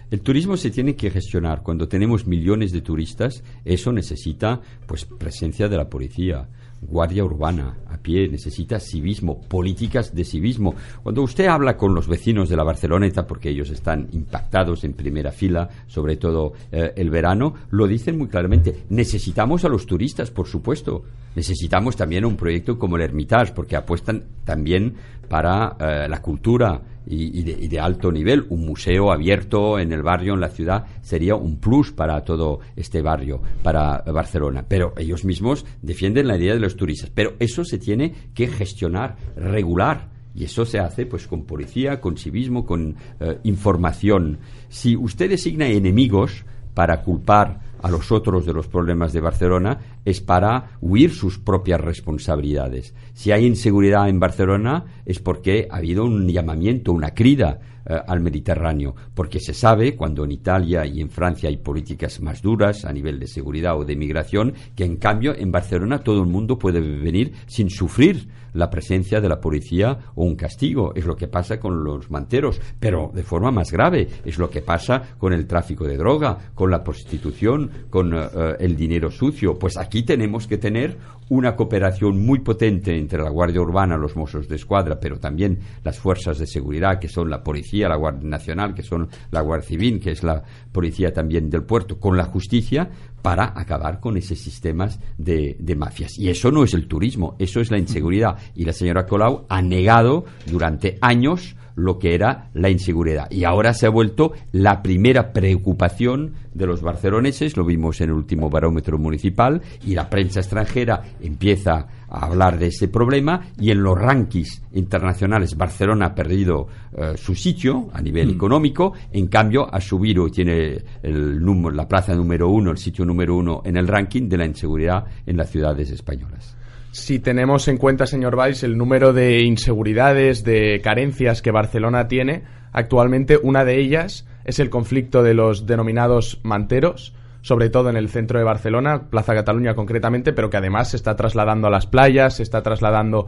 El 0.10 0.22
turismo 0.22 0.58
se 0.58 0.72
tiene 0.72 0.96
que 0.96 1.12
gestionar. 1.12 1.62
Cuando 1.62 1.88
tenemos 1.88 2.26
millones 2.26 2.72
de 2.72 2.82
turistas, 2.82 3.44
eso 3.66 3.92
necesita 3.94 4.62
pues 4.88 5.06
presencia 5.06 5.68
de 5.70 5.78
la 5.78 5.88
policía, 5.90 6.48
guardia 6.82 7.24
urbana 7.24 7.78
a 7.88 7.98
pie, 7.98 8.28
necesita 8.28 8.80
civismo, 8.80 9.42
políticas 9.42 10.14
de 10.14 10.24
civismo. 10.24 10.76
Cuando 11.04 11.24
usted 11.24 11.48
habla 11.48 11.78
con 11.78 11.94
los 11.94 12.08
vecinos 12.08 12.50
de 12.50 12.56
la 12.56 12.64
Barceloneta, 12.64 13.26
porque 13.26 13.50
ellos 13.50 13.70
están 13.70 14.08
impactados 14.12 14.84
en 14.84 14.94
primera 14.94 15.32
fila, 15.32 15.70
sobre 15.88 16.18
todo 16.18 16.54
eh, 16.72 16.94
el 16.96 17.10
verano, 17.10 17.54
lo 17.72 17.88
dicen 17.88 18.18
muy 18.18 18.28
claramente. 18.28 18.84
Necesitamos 18.90 19.66
a 19.66 19.70
los 19.70 19.86
turistas, 19.86 20.32
por 20.32 20.48
supuesto. 20.48 21.04
Necesitamos 21.36 21.96
también 21.96 22.26
un 22.26 22.36
proyecto 22.36 22.78
como 22.78 22.96
el 22.96 23.04
Hermitage, 23.04 23.54
porque 23.54 23.76
apuestan 23.76 24.24
también 24.44 24.96
para 25.28 25.76
eh, 25.80 26.08
la 26.10 26.22
cultura 26.22 26.82
y, 27.10 27.40
y 27.40 27.44
de, 27.44 27.52
y 27.52 27.68
de 27.68 27.80
alto 27.80 28.12
nivel. 28.12 28.46
Un 28.50 28.66
museo 28.66 29.12
abierto 29.12 29.80
en 29.80 29.92
el 29.92 30.04
barrio, 30.04 30.34
en 30.34 30.42
la 30.42 30.50
ciudad, 30.50 30.86
sería 31.02 31.36
un 31.36 31.58
plus 31.58 31.92
para 31.92 32.24
todo 32.24 32.60
este 32.76 33.02
barrio, 33.02 33.42
para 33.64 34.00
Barcelona. 34.00 34.66
Pero 34.68 34.94
ellos 34.98 35.26
mismos 35.26 35.66
defienden 35.82 36.28
la 36.28 36.38
idea 36.38 36.54
de 36.54 36.60
los 36.60 36.76
turistas. 36.76 37.10
Pero 37.14 37.36
eso 37.40 37.64
se 37.64 37.78
tiene 37.78 38.14
que 38.34 38.48
gestionar, 38.48 39.16
regular. 39.36 40.10
Y 40.36 40.44
eso 40.44 40.66
se 40.66 40.80
hace 40.80 41.08
pues 41.08 41.26
con 41.26 41.46
policía, 41.46 42.00
con 42.00 42.16
civismo, 42.16 42.64
con 42.64 42.96
eh, 43.20 43.40
información. 43.44 44.38
Si 44.70 44.96
usted 44.96 45.30
designa 45.30 45.68
enemigos 45.68 46.46
para 46.76 47.02
culpar 47.02 47.60
a 47.82 47.90
los 47.90 48.12
otros 48.12 48.46
de 48.46 48.54
los 48.54 48.68
problemas 48.68 49.14
de 49.14 49.22
Barcelona, 49.22 49.80
es 50.06 50.22
para 50.22 50.78
huir 50.82 51.14
sus 51.14 51.38
propias 51.38 51.82
responsabilidades. 51.82 52.94
Si 53.14 53.32
hay 53.32 53.46
inseguridad 53.46 54.10
en 54.10 54.20
Barcelona 54.20 54.86
es 55.06 55.20
porque 55.20 55.68
ha 55.70 55.78
habido 55.78 56.06
un 56.06 56.28
llamamiento, 56.28 56.92
una 56.92 57.14
crida 57.14 57.60
eh, 57.90 58.02
al 58.08 58.20
Mediterráneo, 58.20 58.96
porque 59.14 59.40
se 59.40 59.54
sabe 59.54 59.96
cuando 59.96 60.26
en 60.26 60.32
Italia 60.32 60.86
y 60.86 61.00
en 61.00 61.10
Francia 61.10 61.48
hay 61.48 61.58
políticas 61.58 62.20
más 62.20 62.42
duras 62.42 62.84
a 62.84 62.92
nivel 62.92 63.20
de 63.20 63.28
seguridad 63.28 63.78
o 63.78 63.86
de 63.86 63.96
migración, 63.96 64.54
que 64.76 64.84
en 64.84 64.98
cambio 64.98 65.34
en 65.34 65.52
Barcelona 65.52 66.00
todo 66.00 66.22
el 66.22 66.28
mundo 66.28 66.60
puede 66.60 66.82
venir 66.82 67.32
sin 67.46 67.70
sufrir 67.70 68.28
la 68.54 68.70
presencia 68.70 69.22
de 69.22 69.30
la 69.30 69.40
policía 69.40 69.98
o 70.16 70.24
un 70.24 70.36
castigo. 70.36 70.94
Es 70.96 71.06
lo 71.06 71.16
que 71.16 71.28
pasa 71.28 71.60
con 71.60 71.84
los 71.84 72.10
manteros, 72.10 72.60
pero 72.80 73.12
de 73.14 73.24
forma 73.24 73.52
más 73.52 73.72
grave. 73.72 74.08
Es 74.26 74.38
lo 74.38 74.50
que 74.50 74.62
pasa 74.62 75.02
con 75.18 75.34
el 75.34 75.48
tráfico 75.48 75.86
de 75.86 75.98
droga, 75.98 76.38
con 76.54 76.72
la 76.72 76.84
prostitución, 76.84 77.70
con 77.90 78.14
eh, 78.14 78.28
eh, 78.34 78.56
el 78.60 78.76
dinero 78.76 79.12
sucio. 79.12 79.58
Pues 79.58 79.78
aquí 79.78 80.04
tenemos 80.04 80.48
que 80.48 80.58
tener 80.58 80.98
una 81.30 81.56
cooperación 81.56 82.26
muy 82.26 82.40
potente 82.40 82.98
entre 82.98 83.22
la 83.22 83.30
Guardia 83.30 83.62
Urbana, 83.62 83.98
los 83.98 84.16
Mossos 84.16 84.48
de 84.48 84.56
Escuadra, 84.56 85.00
pero 85.00 85.20
también 85.20 85.60
las 85.84 86.00
fuerzas 86.00 86.38
de 86.40 86.48
seguridad, 86.48 87.00
que 87.00 87.08
son 87.10 87.30
la 87.30 87.44
policía, 87.44 87.90
la 87.90 87.96
Guardia 87.96 88.30
Nacional, 88.30 88.74
que 88.74 88.84
son 88.84 89.10
la 89.32 89.42
Guardia 89.42 89.68
Civil, 89.68 90.00
que 90.00 90.12
es 90.12 90.24
la 90.24 90.44
policía 90.72 91.14
también 91.14 91.50
del 91.50 91.64
puerto, 91.64 92.00
con 92.00 92.18
la 92.18 92.26
justicia, 92.26 92.90
para 93.22 93.54
acabar 93.60 94.00
con 94.00 94.16
esos 94.16 94.38
sistemas 94.38 95.00
de, 95.18 95.58
de 95.60 95.76
mafias. 95.76 96.18
Y 96.18 96.30
eso 96.30 96.52
no 96.52 96.64
es 96.64 96.74
el 96.74 96.88
turismo, 96.88 97.36
eso 97.40 97.60
es 97.60 97.72
la 97.72 97.78
inseguridad. 97.78 98.38
Y 98.56 98.64
la 98.64 98.74
señora 98.74 99.06
Colau 99.06 99.46
ha 99.50 99.62
negado 99.62 100.26
durante 100.46 100.98
años 101.02 101.56
lo 101.78 102.00
que 102.00 102.16
era 102.16 102.50
la 102.54 102.70
inseguridad. 102.70 103.30
Y 103.32 103.44
ahora 103.46 103.74
se 103.74 103.86
ha 103.86 103.90
vuelto 103.90 104.34
la 104.52 104.82
primera 104.82 105.32
preocupación 105.32 106.34
de 106.54 106.66
los 106.66 106.82
barceloneses, 106.82 107.56
lo 107.56 107.64
vimos 107.64 108.02
en 108.02 108.10
el 108.10 108.16
último 108.16 108.50
barómetro 108.50 108.98
municipal, 108.98 109.62
y 109.86 109.94
la 109.94 110.10
prensa 110.10 110.40
extranjera 110.40 111.04
empieza 111.22 111.88
a 112.10 112.26
hablar 112.26 112.58
de 112.58 112.68
ese 112.68 112.88
problema, 112.88 113.42
y 113.60 113.70
en 113.70 113.84
los 113.84 113.96
rankings 113.98 114.64
internacionales 114.74 115.56
Barcelona 115.56 116.08
ha 116.08 116.16
perdido 116.16 116.68
eh, 116.98 117.14
su 117.16 117.36
sitio 117.36 117.90
a 117.94 118.02
nivel 118.02 118.32
económico, 118.32 118.94
en 119.12 119.28
cambio 119.28 119.72
ha 119.72 119.80
subido, 119.80 120.28
tiene 120.30 120.80
el 121.04 121.40
número- 121.40 121.76
la 121.76 121.88
plaza 121.88 122.16
número 122.16 122.50
uno, 122.50 122.72
el 122.72 122.78
sitio 122.78 123.06
número 123.06 123.36
uno 123.36 123.62
en 123.64 123.78
el 123.78 123.88
ranking 123.88 124.28
de 124.28 124.38
la 124.38 124.46
inseguridad 124.46 125.06
en 125.28 125.38
las 125.38 125.52
ciudades 125.52 125.92
españolas. 125.92 126.58
Si 126.92 127.20
tenemos 127.20 127.68
en 127.68 127.78
cuenta, 127.78 128.08
señor 128.08 128.36
Valls, 128.36 128.64
el 128.64 128.78
número 128.78 129.14
de 129.14 129.42
inseguridades, 129.42 130.44
de 130.44 130.82
carencias 130.84 131.42
que 131.42 131.52
Barcelona 131.52 132.08
tiene, 132.08 132.44
actualmente 132.72 133.38
una 133.42 133.66
de 133.66 133.80
ellas 133.80 134.28
es 134.46 134.60
el 134.60 134.70
conflicto 134.70 135.24
de 135.24 135.34
los 135.34 135.66
denominados 135.66 136.40
manteros, 136.44 137.14
sobre 137.42 137.70
todo 137.70 137.90
en 137.90 137.98
el 137.98 138.10
centro 138.10 138.40
de 138.40 138.46
Barcelona, 138.46 139.10
Plaza 139.10 139.36
Cataluña 139.36 139.76
concretamente, 139.76 140.34
pero 140.34 140.50
que 140.50 140.58
además 140.58 140.92
se 140.92 140.98
está 140.98 141.16
trasladando 141.16 141.68
a 141.68 141.72
las 141.72 141.86
playas, 141.86 142.38
se 142.38 142.44
está 142.44 142.64
trasladando 142.64 143.28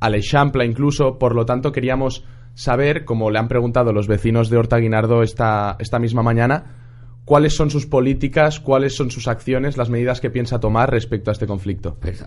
a 0.00 0.10
la 0.10 0.16
Eixample 0.16 0.64
incluso. 0.64 1.18
Por 1.18 1.34
lo 1.34 1.46
tanto, 1.46 1.70
queríamos 1.70 2.24
saber, 2.54 3.04
como 3.04 3.30
le 3.30 3.38
han 3.38 3.48
preguntado 3.48 3.92
los 3.92 4.08
vecinos 4.08 4.48
de 4.50 4.56
Horta 4.56 4.78
Guinardo 4.78 5.22
esta, 5.22 5.76
esta 5.78 5.98
misma 5.98 6.22
mañana, 6.22 6.83
cuáles 7.24 7.54
son 7.54 7.70
sus 7.70 7.86
políticas, 7.86 8.60
cuáles 8.60 8.94
son 8.94 9.10
sus 9.10 9.28
acciones, 9.28 9.76
las 9.76 9.90
medidas 9.90 10.20
que 10.20 10.30
piensa 10.30 10.60
tomar 10.60 10.90
respecto 10.90 11.30
a 11.30 11.32
este 11.32 11.46
conflicto. 11.46 11.96
Pues, 12.00 12.24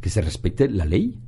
que 0.00 0.10
se 0.10 0.22
respete 0.22 0.68
la 0.68 0.84
ley. 0.84 1.18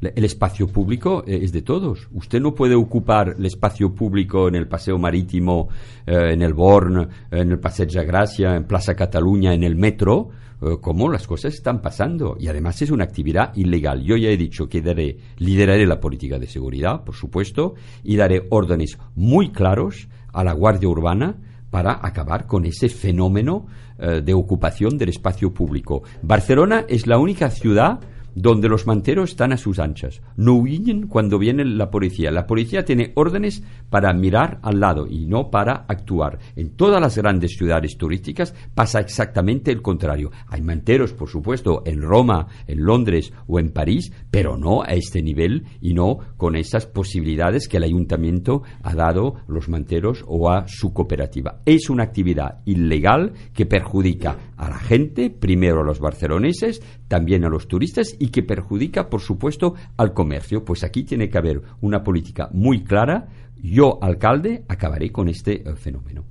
Le- 0.00 0.12
El 0.16 0.24
espacio 0.24 0.66
público 0.66 1.24
eh, 1.26 1.40
es 1.42 1.52
de 1.52 1.62
todos. 1.62 2.08
Usted 2.12 2.40
no 2.40 2.54
puede 2.54 2.74
ocupar 2.74 3.34
el 3.38 3.44
espacio 3.46 3.94
público 3.94 4.48
en 4.48 4.54
el 4.54 4.66
Paseo 4.66 4.98
Marítimo, 4.98 5.68
eh, 6.06 6.30
en 6.32 6.40
el 6.42 6.54
Born, 6.54 7.08
en 7.30 7.50
el 7.50 7.58
Passeig 7.58 7.90
Gracia, 8.06 8.56
en 8.56 8.64
Plaza 8.64 8.94
Cataluña, 8.94 9.52
en 9.52 9.62
el 9.62 9.76
metro, 9.76 10.30
eh, 10.62 10.76
como 10.80 11.10
las 11.10 11.26
cosas 11.26 11.52
están 11.52 11.82
pasando. 11.82 12.36
Y 12.40 12.48
además 12.48 12.80
es 12.80 12.90
una 12.90 13.04
actividad 13.04 13.54
ilegal. 13.56 14.02
Yo 14.02 14.16
ya 14.16 14.30
he 14.30 14.36
dicho 14.38 14.68
que 14.70 14.80
daré, 14.80 15.18
lideraré 15.36 15.84
la 15.84 16.00
política 16.00 16.38
de 16.38 16.46
seguridad, 16.46 17.04
por 17.04 17.14
supuesto, 17.14 17.74
y 18.02 18.16
daré 18.16 18.46
órdenes 18.48 18.96
muy 19.16 19.50
claros 19.50 20.08
a 20.32 20.44
la 20.44 20.52
Guardia 20.54 20.88
Urbana 20.88 21.34
para 21.70 22.00
acabar 22.02 22.46
con 22.46 22.64
ese 22.64 22.88
fenómeno 22.88 23.66
eh, 23.98 24.22
de 24.22 24.34
ocupación 24.34 24.98
del 24.98 25.10
espacio 25.10 25.54
público. 25.54 26.02
Barcelona 26.22 26.84
es 26.88 27.06
la 27.06 27.18
única 27.18 27.50
ciudad 27.50 28.00
donde 28.34 28.68
los 28.68 28.86
manteros 28.86 29.30
están 29.30 29.52
a 29.52 29.56
sus 29.56 29.78
anchas. 29.78 30.22
No 30.36 30.54
huyen 30.54 31.06
cuando 31.06 31.38
viene 31.38 31.64
la 31.64 31.90
policía. 31.90 32.30
La 32.30 32.46
policía 32.46 32.84
tiene 32.84 33.12
órdenes 33.14 33.62
para 33.88 34.12
mirar 34.12 34.58
al 34.62 34.80
lado 34.80 35.06
y 35.06 35.26
no 35.26 35.50
para 35.50 35.84
actuar. 35.88 36.38
En 36.56 36.70
todas 36.76 37.00
las 37.00 37.16
grandes 37.16 37.52
ciudades 37.56 37.96
turísticas 37.96 38.54
pasa 38.74 39.00
exactamente 39.00 39.70
el 39.70 39.82
contrario. 39.82 40.30
Hay 40.48 40.62
manteros, 40.62 41.12
por 41.12 41.28
supuesto, 41.28 41.82
en 41.84 42.02
Roma, 42.02 42.46
en 42.66 42.84
Londres 42.84 43.32
o 43.46 43.58
en 43.58 43.70
París, 43.70 44.12
pero 44.30 44.56
no 44.56 44.82
a 44.82 44.94
este 44.94 45.22
nivel 45.22 45.64
y 45.80 45.94
no 45.94 46.18
con 46.36 46.56
esas 46.56 46.86
posibilidades 46.86 47.68
que 47.68 47.78
el 47.78 47.84
ayuntamiento 47.84 48.62
ha 48.82 48.94
dado 48.94 49.36
a 49.36 49.44
los 49.48 49.68
manteros 49.68 50.24
o 50.26 50.50
a 50.50 50.66
su 50.68 50.92
cooperativa. 50.92 51.60
Es 51.64 51.90
una 51.90 52.04
actividad 52.04 52.60
ilegal 52.64 53.32
que 53.52 53.66
perjudica 53.66 54.36
a 54.56 54.68
la 54.68 54.78
gente, 54.78 55.30
primero 55.30 55.80
a 55.80 55.84
los 55.84 56.00
barceloneses, 56.00 56.82
también 57.08 57.44
a 57.44 57.48
los 57.48 57.66
turistas 57.66 58.16
y 58.20 58.28
que 58.28 58.44
perjudica, 58.44 59.08
por 59.08 59.22
supuesto, 59.22 59.74
al 59.96 60.12
comercio. 60.12 60.64
Pues 60.64 60.84
aquí 60.84 61.02
tiene 61.02 61.28
que 61.28 61.38
haber 61.38 61.62
una 61.80 62.04
política 62.04 62.50
muy 62.52 62.84
clara. 62.84 63.26
Yo, 63.60 63.98
alcalde, 64.00 64.62
acabaré 64.68 65.10
con 65.10 65.28
este 65.28 65.68
eh, 65.68 65.74
fenómeno. 65.74 66.24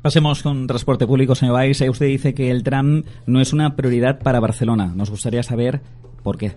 Pasemos 0.00 0.42
con 0.42 0.66
transporte 0.66 1.06
público, 1.06 1.34
señor 1.34 1.56
Valls. 1.56 1.80
Eh, 1.80 1.90
Usted 1.90 2.06
dice 2.06 2.34
que 2.34 2.50
el 2.50 2.62
tram 2.62 3.02
no 3.26 3.40
es 3.40 3.52
una 3.52 3.76
prioridad 3.76 4.20
para 4.20 4.40
Barcelona. 4.40 4.92
Nos 4.94 5.10
gustaría 5.10 5.42
saber 5.42 5.80
por 6.22 6.38
qué. 6.38 6.52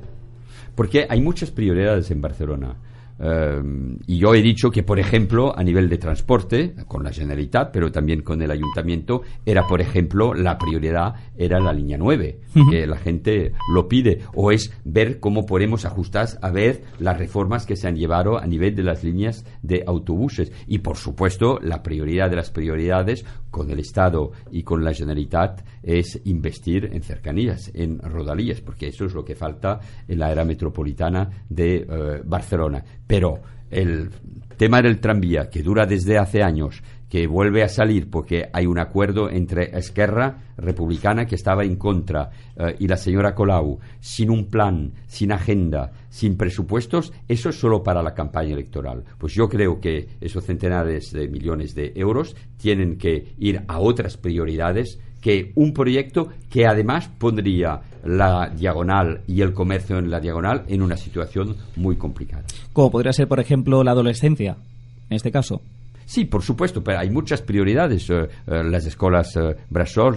Porque 0.75 1.07
hay 1.09 1.21
muchas 1.21 1.49
prioridades 1.49 2.11
en 2.11 2.21
Barcelona. 2.21 2.75
Eh, 3.20 3.61
y 4.07 4.18
yo 4.18 4.34
he 4.34 4.41
dicho 4.41 4.70
que, 4.72 4.84
por 4.84 4.99
ejemplo, 4.99 5.57
a 5.57 5.63
nivel 5.63 5.89
de 5.89 5.97
transporte, 5.97 6.76
con 6.88 7.03
la 7.03 7.11
Generalitat, 7.11 7.72
pero 7.72 7.91
también 7.91 8.22
con 8.22 8.41
el 8.41 8.51
Ayuntamiento, 8.51 9.22
era, 9.45 9.68
por 9.68 9.82
ejemplo, 9.82 10.34
la 10.34 10.57
prioridad 10.57 11.16
era 11.38 11.59
la 11.59 11.74
línea 11.74 11.97
9, 11.97 12.39
que 12.70 12.88
la 12.88 12.97
gente 12.97 13.53
lo 13.74 13.88
pide, 13.88 14.22
o 14.34 14.51
es 14.51 14.74
ver 14.84 15.20
cómo 15.20 15.45
podemos 15.45 15.86
ajustar 15.86 16.16
a 16.41 16.49
ver 16.49 16.84
las 16.99 17.18
reformas 17.18 17.66
que 17.66 17.76
se 17.76 17.88
han 17.88 17.95
llevado 17.95 18.39
a 18.39 18.47
nivel 18.47 18.76
de 18.76 18.84
las 18.84 19.03
líneas 19.03 19.45
de 19.61 19.84
autobuses. 19.86 20.51
Y, 20.68 20.80
por 20.80 20.97
supuesto, 20.97 21.59
la 21.61 21.84
prioridad 21.84 22.30
de 22.30 22.38
las 22.38 22.51
prioridades 22.51 23.26
con 23.55 23.71
el 23.71 23.79
Estado 23.79 24.33
y 24.51 24.63
con 24.63 24.83
la 24.83 24.93
Generalitat 24.93 25.61
es 25.81 26.19
investir 26.25 26.89
en 26.91 27.01
cercanías, 27.01 27.71
en 27.73 27.99
rodalías, 27.99 28.59
porque 28.59 28.87
eso 28.87 29.05
es 29.05 29.13
lo 29.13 29.23
que 29.23 29.33
falta 29.33 29.79
en 30.09 30.19
la 30.19 30.29
era 30.29 30.43
metropolitana 30.43 31.29
de 31.47 31.77
eh, 31.77 32.21
Barcelona. 32.25 32.83
Pero 33.07 33.39
el 33.71 34.09
tema 34.57 34.81
del 34.81 34.99
tranvía, 34.99 35.49
que 35.49 35.63
dura 35.63 35.85
desde 35.85 36.17
hace 36.17 36.43
años, 36.43 36.83
que 37.16 37.28
vuelve 37.28 37.63
a 37.63 37.70
salir 37.70 38.09
porque 38.09 38.49
hay 38.51 38.66
un 38.66 38.78
acuerdo 38.78 39.30
entre 39.30 39.78
Esquerra 39.78 40.39
Republicana 40.57 41.26
que 41.26 41.36
estaba 41.36 41.63
en 41.63 41.78
contra 41.78 42.30
eh, 42.57 42.76
y 42.80 42.89
la 42.89 42.97
señora 42.97 43.34
Colau, 43.34 43.80
sin 44.01 44.30
un 44.30 44.47
plan, 44.49 44.91
sin 45.07 45.32
agenda, 45.32 45.93
sin 46.09 46.36
presupuestos, 46.36 47.13
eso 47.30 47.47
es 47.47 47.55
solo 47.55 47.82
para 47.84 48.03
la 48.03 48.13
campaña 48.13 48.51
electoral. 48.51 49.05
Pues 49.18 49.34
yo 49.34 49.47
creo 49.47 49.80
que 49.80 50.09
esos 50.20 50.43
centenares 50.43 51.13
de 51.13 51.30
millones 51.30 51.74
de 51.74 51.93
euros 51.95 52.36
tienen 52.57 52.97
que 52.97 53.34
ir 53.39 53.61
a 53.66 53.80
otras 53.80 54.18
prioridades 54.18 54.99
que 55.22 55.53
un 55.55 55.72
proyecto 55.72 56.28
que 56.49 56.68
además 56.68 57.07
pondría 57.18 57.80
la 58.03 58.49
diagonal 58.49 59.22
y 59.26 59.39
el 59.39 59.53
comercio 59.53 59.99
en 59.99 60.11
la 60.11 60.20
diagonal 60.20 60.66
en 60.68 60.82
una 60.82 60.97
situación 60.97 61.55
muy 61.78 61.95
complicada. 61.95 62.43
Como 62.74 62.91
podría 62.91 63.13
ser, 63.13 63.30
por 63.30 63.39
ejemplo, 63.39 63.86
la 63.86 63.91
adolescencia, 63.91 64.57
en 65.09 65.16
este 65.16 65.32
caso. 65.32 65.61
Sí, 66.05 66.25
por 66.25 66.43
supuesto, 66.43 66.83
pero 66.83 66.99
hay 66.99 67.09
muchas 67.09 67.41
prioridades. 67.41 68.09
eh, 68.09 68.27
eh, 68.47 68.63
las 68.63 68.85
escuelas 68.85 69.35
eh, 69.35 69.55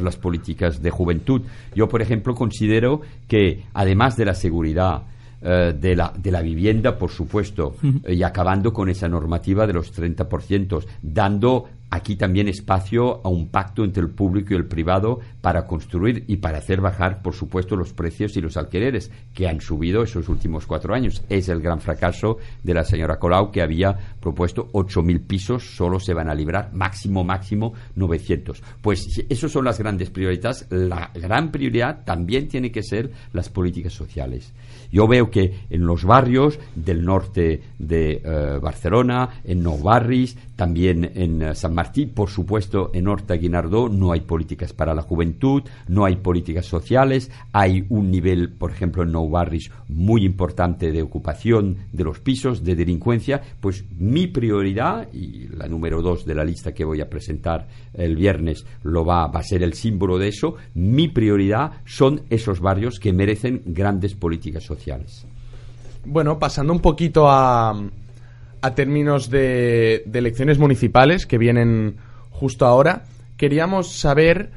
las 0.01 0.17
políticas 0.17 0.83
de 0.83 0.91
juventud. 0.91 1.43
Yo, 1.75 1.89
por 1.89 2.03
ejemplo, 2.03 2.35
considero 2.35 3.01
que 3.27 3.65
además 3.75 4.17
de 4.17 4.25
la 4.25 4.35
seguridad, 4.35 5.03
eh, 5.41 5.73
de, 5.79 5.95
la, 5.95 6.13
de 6.17 6.33
la 6.33 6.43
vivienda, 6.43 6.99
por 6.99 7.11
supuesto, 7.11 7.77
y 8.09 8.23
acabando 8.25 8.73
con 8.73 8.89
esa 8.89 9.09
normativa 9.09 9.69
de 9.69 9.73
los 9.73 9.97
30%, 9.97 10.85
dando 11.01 11.69
aquí 11.91 12.17
también 12.17 12.49
espacio 12.49 13.21
a 13.25 13.29
un 13.29 13.49
pacto 13.49 13.85
entre 13.85 14.03
el 14.03 14.11
público 14.11 14.53
y 14.53 14.57
el 14.57 14.67
privado 14.67 15.21
para 15.41 15.67
construir 15.67 16.25
y 16.27 16.37
para 16.37 16.59
hacer 16.59 16.81
bajar, 16.81 17.23
por 17.23 17.35
supuesto, 17.35 17.77
los 17.77 17.93
precios 17.93 18.37
y 18.37 18.41
los 18.41 18.57
alquileres 18.57 19.11
que 19.35 19.49
han 19.49 19.61
subido 19.61 20.03
esos 20.03 20.29
últimos 20.29 20.67
cuatro 20.67 20.95
años. 20.95 21.23
Es 21.29 21.49
el 21.49 21.61
gran 21.61 21.81
fracaso 21.81 22.39
de 22.63 22.75
la 22.75 22.85
señora 22.85 23.19
Colau 23.19 23.51
que 23.51 23.63
había 23.63 23.97
propuesto 24.21 24.71
8.000 24.73 25.27
pisos, 25.27 25.77
solo 25.77 26.01
se 26.01 26.15
van 26.15 26.29
a 26.29 26.35
librar 26.35 26.73
máximo, 26.73 27.25
máximo 27.25 27.73
900. 27.95 28.63
Pues 28.83 29.25
esas 29.29 29.51
son 29.51 29.65
las 29.65 29.79
grandes 29.79 30.11
prioridades. 30.11 30.67
La 30.71 31.11
gran 31.15 31.51
prioridad 31.51 32.05
también 32.05 32.49
tiene 32.49 32.71
que 32.71 32.83
ser 32.83 33.11
las 33.33 33.49
políticas 33.49 33.93
sociales. 33.93 34.53
Yo 34.91 35.07
veo 35.07 35.31
que 35.31 35.55
en 35.71 35.87
los 35.87 36.05
barrios 36.05 36.59
del 36.75 37.05
norte 37.05 37.61
de 37.79 38.23
eh, 38.25 38.59
Barcelona, 38.61 39.41
en 39.45 39.63
Nou 39.63 39.79
Barris, 39.83 40.37
también 40.57 41.13
en 41.15 41.43
eh, 41.43 41.55
San 41.55 41.75
Martí, 41.75 42.07
por 42.07 42.31
supuesto 42.31 42.91
en 42.95 43.07
Horta 43.07 43.35
Guinardó, 43.35 43.89
no 43.89 44.13
hay 44.13 44.21
políticas 44.21 44.73
para 44.73 44.95
la 44.95 45.03
juventud, 45.03 45.63
no 45.89 46.05
hay 46.05 46.17
políticas 46.17 46.67
sociales, 46.67 47.31
hay 47.53 47.85
un 47.89 48.11
nivel, 48.11 48.51
por 48.51 48.71
ejemplo, 48.71 49.03
en 49.03 49.13
Nou 49.13 49.29
Barris 49.29 49.71
muy 49.89 50.25
importante 50.25 50.91
de 50.91 51.03
ocupación 51.03 51.77
de 51.93 52.05
los 52.05 52.21
pisos, 52.21 52.65
de 52.65 52.75
delincuencia, 52.75 53.43
pues 53.61 53.85
mi 53.99 54.27
prioridad, 54.27 55.13
y 55.13 55.49
la 55.49 55.69
número 55.69 56.03
dos 56.03 56.25
de 56.25 56.35
la 56.35 56.45
lista 56.45 56.73
que 56.73 56.85
voy 56.85 57.01
a 57.01 57.11
presentar 57.11 57.69
el 57.95 58.17
viernes 58.17 58.65
lo 58.83 59.05
va, 59.05 59.27
va 59.27 59.41
a 59.41 59.43
ser 59.43 59.63
el 59.63 59.75
símbolo 59.75 60.19
de 60.19 60.29
eso, 60.29 60.57
mi 60.75 61.09
prioridad 61.09 61.73
son 61.85 62.23
esos 62.31 62.61
barrios 62.61 62.99
que 62.99 63.13
merecen 63.13 63.63
grandes 63.67 64.15
políticas 64.15 64.65
sociales. 64.65 64.78
Bueno, 66.05 66.39
pasando 66.39 66.73
un 66.73 66.81
poquito 66.81 67.29
a, 67.29 67.71
a 68.63 68.75
términos 68.75 69.31
de, 69.31 70.03
de 70.07 70.19
elecciones 70.19 70.59
municipales 70.59 71.27
que 71.27 71.39
vienen 71.39 71.97
justo 72.31 72.67
ahora, 72.67 73.03
queríamos 73.37 73.93
saber 73.93 74.51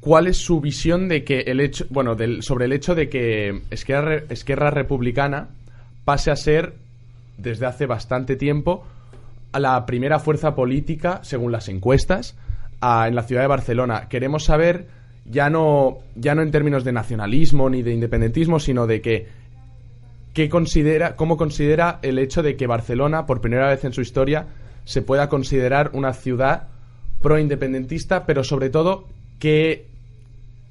cuál 0.00 0.26
es 0.26 0.38
su 0.38 0.60
visión 0.60 1.08
de 1.08 1.24
que 1.24 1.40
el 1.40 1.60
hecho, 1.60 1.84
bueno, 1.90 2.14
del, 2.14 2.42
sobre 2.42 2.64
el 2.66 2.72
hecho 2.72 2.94
de 2.94 3.08
que 3.08 3.62
Esquerra, 3.70 4.22
Esquerra 4.28 4.70
Republicana 4.70 5.48
pase 6.04 6.30
a 6.30 6.36
ser 6.36 6.74
desde 7.38 7.66
hace 7.66 7.86
bastante 7.86 8.36
tiempo 8.36 8.84
a 9.52 9.58
la 9.60 9.84
primera 9.86 10.18
fuerza 10.18 10.54
política, 10.54 11.20
según 11.22 11.52
las 11.52 11.68
encuestas, 11.68 12.34
a- 12.80 13.08
en 13.08 13.14
la 13.14 13.22
ciudad 13.24 13.42
de 13.42 13.48
Barcelona. 13.48 14.08
Queremos 14.08 14.44
saber 14.44 14.86
ya 15.30 15.50
no 15.50 15.98
ya 16.14 16.34
no 16.34 16.42
en 16.42 16.50
términos 16.50 16.84
de 16.84 16.92
nacionalismo 16.92 17.68
ni 17.68 17.82
de 17.82 17.92
independentismo, 17.92 18.60
sino 18.60 18.86
de 18.86 19.00
que 19.00 19.26
¿qué 20.36 20.50
considera, 20.50 21.16
¿cómo 21.16 21.38
considera 21.38 21.98
el 22.02 22.18
hecho 22.18 22.42
de 22.42 22.56
que 22.56 22.66
Barcelona, 22.66 23.24
por 23.24 23.40
primera 23.40 23.70
vez 23.70 23.84
en 23.84 23.94
su 23.94 24.02
historia, 24.02 24.46
se 24.84 25.00
pueda 25.00 25.30
considerar 25.30 25.90
una 25.94 26.12
ciudad 26.12 26.68
pro-independentista, 27.22 28.26
pero 28.26 28.44
sobre 28.44 28.68
todo, 28.68 29.06
qué, 29.38 29.86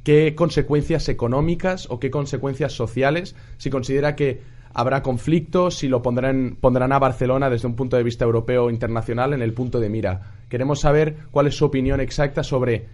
qué 0.03 0.35
consecuencias 0.35 1.09
económicas 1.09 1.87
o 1.89 1.99
qué 1.99 2.11
consecuencias 2.11 2.73
sociales, 2.73 3.35
si 3.57 3.71
considera 3.71 4.15
que 4.15 4.41
habrá 4.71 5.01
conflictos, 5.01 5.79
si 5.79 5.87
lo 5.87 6.03
pondrán, 6.03 6.57
pondrán 6.61 6.91
a 6.91 6.99
Barcelona 6.99 7.49
desde 7.49 7.67
un 7.67 7.75
punto 7.75 7.97
de 7.97 8.03
vista 8.03 8.23
europeo 8.23 8.65
o 8.65 8.69
internacional 8.69 9.33
en 9.33 9.41
el 9.41 9.53
punto 9.53 9.79
de 9.79 9.89
mira. 9.89 10.33
Queremos 10.47 10.81
saber 10.81 11.15
cuál 11.31 11.47
es 11.47 11.57
su 11.57 11.65
opinión 11.65 12.01
exacta 12.01 12.43
sobre 12.43 12.85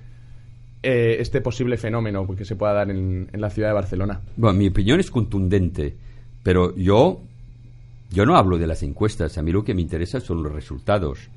eh, 0.83 1.17
este 1.19 1.41
posible 1.41 1.77
fenómeno 1.77 2.27
que 2.35 2.45
se 2.45 2.55
pueda 2.55 2.73
dar 2.73 2.89
en, 2.89 3.29
la 3.33 3.49
ciudad 3.49 3.69
de 3.69 3.73
Barcelona. 3.75 4.21
Bueno, 4.35 4.57
mi 4.57 4.67
opinión 4.67 4.99
es 4.99 5.11
contundente, 5.11 5.95
pero 6.41 6.75
yo, 6.75 7.21
yo 8.09 8.25
no 8.25 8.35
hablo 8.35 8.57
de 8.57 8.67
las 8.67 8.81
encuestas. 8.81 9.37
A 9.37 9.43
mí 9.43 9.51
lo 9.51 9.63
que 9.63 9.75
me 9.75 9.81
interesa 9.81 10.19
son 10.19 10.41
los 10.41 10.51
resultados. 10.51 11.29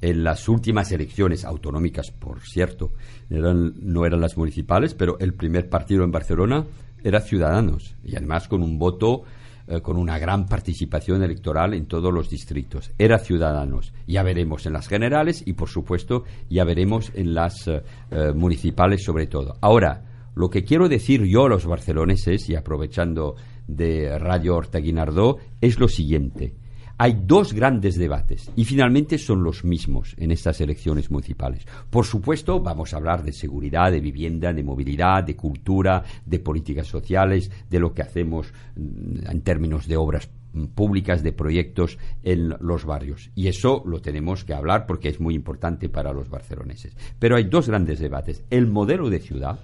En 0.00 0.24
las 0.24 0.48
últimas 0.48 0.90
elecciones 0.92 1.44
autonómicas, 1.44 2.10
por 2.10 2.40
cierto, 2.40 2.90
no 3.28 4.04
eran 4.04 4.20
las 4.20 4.36
municipales, 4.36 4.94
pero 4.94 5.16
el 5.20 5.32
primer 5.34 5.68
partido 5.68 6.02
en 6.02 6.10
Barcelona 6.10 6.64
era 7.04 7.20
Ciudadanos, 7.20 7.94
y 8.04 8.16
además 8.16 8.48
con 8.48 8.62
un 8.62 8.78
voto, 8.78 9.24
eh, 9.68 9.80
con 9.80 9.96
una 9.96 10.18
gran 10.18 10.46
participación 10.46 11.22
electoral 11.22 11.74
en 11.74 11.86
todos 11.86 12.12
los 12.12 12.28
distritos. 12.28 12.90
Era 12.98 13.18
Ciudadanos. 13.18 13.92
Ya 14.06 14.22
veremos 14.22 14.66
en 14.66 14.72
las 14.72 14.88
generales 14.88 15.42
y, 15.46 15.52
por 15.52 15.68
supuesto, 15.68 16.24
ya 16.50 16.64
veremos 16.64 17.12
en 17.14 17.34
las 17.34 17.68
eh, 17.68 17.82
eh, 18.10 18.32
municipales 18.34 19.04
sobre 19.04 19.26
todo. 19.26 19.56
Ahora, 19.60 20.04
lo 20.34 20.50
que 20.50 20.64
quiero 20.64 20.88
decir 20.88 21.24
yo 21.24 21.44
a 21.44 21.48
los 21.48 21.66
barceloneses, 21.66 22.48
y 22.48 22.56
aprovechando 22.56 23.36
de 23.68 24.18
Radio 24.18 24.56
Horta 24.56 24.78
Guinardó, 24.78 25.38
es 25.60 25.78
lo 25.78 25.88
siguiente. 25.88 26.54
Hay 26.98 27.22
dos 27.24 27.52
grandes 27.52 27.96
debates 27.96 28.50
y 28.54 28.64
finalmente 28.64 29.18
son 29.18 29.42
los 29.42 29.64
mismos 29.64 30.14
en 30.18 30.30
estas 30.30 30.60
elecciones 30.60 31.10
municipales. 31.10 31.66
Por 31.90 32.04
supuesto, 32.04 32.60
vamos 32.60 32.92
a 32.92 32.96
hablar 32.96 33.22
de 33.22 33.32
seguridad, 33.32 33.90
de 33.90 34.00
vivienda, 34.00 34.52
de 34.52 34.62
movilidad, 34.62 35.24
de 35.24 35.36
cultura, 35.36 36.02
de 36.24 36.38
políticas 36.38 36.86
sociales, 36.86 37.50
de 37.68 37.80
lo 37.80 37.92
que 37.92 38.02
hacemos 38.02 38.52
mm, 38.76 39.30
en 39.30 39.40
términos 39.42 39.86
de 39.86 39.96
obras 39.96 40.28
mm, 40.52 40.66
públicas, 40.66 41.22
de 41.22 41.32
proyectos 41.32 41.98
en 42.22 42.50
los 42.60 42.84
barrios. 42.84 43.30
Y 43.34 43.48
eso 43.48 43.82
lo 43.86 44.00
tenemos 44.00 44.44
que 44.44 44.54
hablar 44.54 44.86
porque 44.86 45.08
es 45.08 45.20
muy 45.20 45.34
importante 45.34 45.88
para 45.88 46.12
los 46.12 46.28
barceloneses. 46.28 46.96
Pero 47.18 47.36
hay 47.36 47.44
dos 47.44 47.68
grandes 47.68 48.00
debates. 48.00 48.44
El 48.50 48.66
modelo 48.66 49.10
de 49.10 49.20
ciudad, 49.20 49.58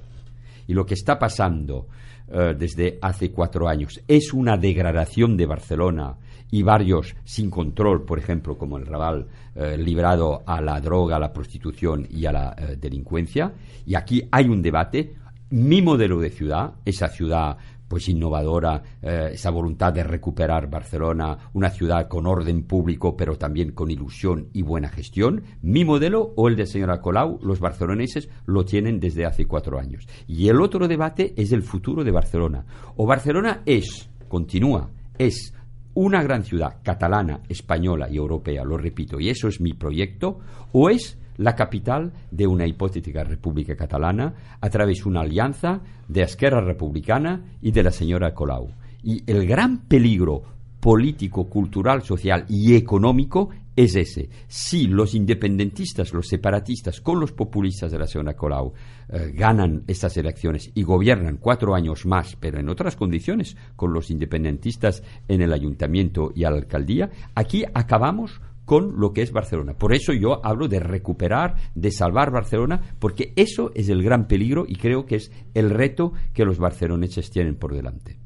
y 0.67 0.75
lo 0.75 0.85
que 0.85 0.95
está 0.95 1.19
pasando 1.19 1.89
eh, 2.31 2.55
desde 2.57 2.99
hace 3.01 3.31
cuatro 3.31 3.69
años 3.69 4.01
es 4.07 4.35
una 4.35 4.59
degradación 4.59 5.37
de 5.37 5.47
Barcelona 5.47 6.15
y 6.51 6.63
barrios 6.63 7.15
sin 7.25 7.51
control, 7.51 8.05
por 8.05 8.19
ejemplo, 8.19 8.57
como 8.57 8.79
el 8.79 8.87
Raval, 8.87 9.27
eh, 9.55 9.77
librado 9.77 10.43
a 10.47 10.61
la 10.61 10.81
droga, 10.81 11.17
a 11.17 11.21
la 11.21 11.33
prostitución 11.33 12.07
y 12.11 12.27
a 12.27 12.33
la 12.33 12.55
eh, 12.57 12.77
delincuencia. 12.81 13.53
Y 13.87 13.95
aquí 13.95 14.23
hay 14.31 14.49
un 14.49 14.63
debate. 14.63 15.15
Mi 15.51 15.81
modelo 15.81 16.21
de 16.21 16.31
ciudad, 16.31 16.75
esa 16.85 17.09
ciudad 17.09 17.57
pues 17.89 18.09
innovadora, 18.09 18.83
eh, 19.03 19.31
esa 19.33 19.51
voluntad 19.51 19.93
de 19.93 20.05
recuperar 20.05 20.69
Barcelona, 20.69 21.51
una 21.55 21.71
ciudad 21.71 22.07
con 22.07 22.27
orden 22.27 22.65
público, 22.65 23.17
pero 23.17 23.37
también 23.37 23.73
con 23.73 23.91
ilusión 23.91 24.49
y 24.53 24.63
buena 24.63 24.91
gestión. 24.91 25.43
Mi 25.63 25.85
modelo 25.85 26.35
o 26.37 26.49
el 26.49 26.57
de 26.57 26.67
señora 26.67 27.01
Colau, 27.01 27.39
los 27.43 27.61
barceloneses 27.61 28.29
lo 28.45 28.65
tienen 28.65 29.01
desde 29.01 29.25
hace 29.25 29.47
cuatro 29.47 29.81
años. 29.81 30.07
Y 30.27 30.49
el 30.49 30.61
otro 30.61 30.87
debate 30.87 31.33
es 31.37 31.51
el 31.53 31.63
futuro 31.63 32.05
de 32.05 32.11
Barcelona. 32.11 32.67
O 32.97 33.07
Barcelona 33.07 33.63
es, 33.65 34.11
continúa, 34.29 34.91
es 35.17 35.55
una 36.01 36.23
gran 36.23 36.45
ciudad 36.45 36.77
catalana, 36.85 37.41
española 37.49 38.09
y 38.09 38.19
europea, 38.19 38.63
lo 38.63 38.77
repito, 38.77 39.19
y 39.19 39.31
eso 39.31 39.49
es 39.49 39.61
mi 39.61 39.73
proyecto, 39.73 40.39
o 40.71 40.91
es 40.91 41.19
la 41.39 41.57
capital 41.57 42.13
de 42.31 42.47
una 42.47 42.69
hipotética 42.69 43.25
república 43.25 43.75
catalana 43.75 44.33
a 44.61 44.71
través 44.71 45.03
de 45.03 45.09
una 45.09 45.23
alianza 45.23 45.81
de 46.07 46.23
Esquerra 46.23 46.61
Republicana 46.61 47.43
y 47.61 47.73
de 47.73 47.83
la 47.83 47.91
señora 47.91 48.33
Colau. 48.33 48.69
Y 49.03 49.29
el 49.29 49.45
gran 49.45 49.89
peligro 49.89 50.43
político, 50.89 51.51
cultural, 51.51 52.01
social 52.01 52.47
y 52.49 52.75
económico 52.75 53.51
es 53.77 53.95
ese. 53.95 54.31
Si 54.47 54.87
los 54.87 55.15
independentistas, 55.15 56.15
los 56.15 56.27
separatistas, 56.27 57.03
con 57.03 57.21
los 57.21 57.33
populistas 57.33 57.93
de 57.93 57.99
la 57.99 58.07
señora 58.07 58.35
Colau, 58.35 58.73
eh, 59.11 59.33
ganan 59.35 59.85
estas 59.87 60.17
elecciones 60.17 60.71
y 60.75 60.85
gobiernan 60.85 61.37
cuatro 61.37 61.75
años 61.75 62.07
más, 62.07 62.37
pero 62.37 62.59
en 62.59 62.71
otras 62.71 62.97
condiciones, 62.97 63.55
con 63.77 63.93
los 63.93 64.11
independentistas 64.11 65.03
en 65.29 65.43
el 65.43 65.53
ayuntamiento 65.53 66.33
y 66.35 66.45
a 66.45 66.51
la 66.51 66.57
alcaldía, 66.57 67.11
aquí 67.35 67.65
acabamos 67.75 68.41
con 68.65 68.99
lo 68.99 69.13
que 69.13 69.21
es 69.21 69.31
Barcelona. 69.31 69.75
Por 69.75 69.95
eso 69.95 70.15
yo 70.15 70.45
hablo 70.45 70.69
de 70.69 70.81
recuperar, 70.81 71.57
de 71.75 71.91
salvar 71.91 72.31
Barcelona, 72.31 72.81
porque 72.99 73.35
eso 73.37 73.73
es 73.75 73.91
el 73.91 74.03
gran 74.03 74.27
peligro 74.27 74.65
y 74.67 74.77
creo 74.77 75.05
que 75.05 75.17
es 75.17 75.33
el 75.53 75.69
reto 75.69 76.15
que 76.33 76.47
los 76.47 76.59
barceloneses 76.59 77.31
tienen 77.31 77.57
por 77.57 77.75
delante. 77.75 78.19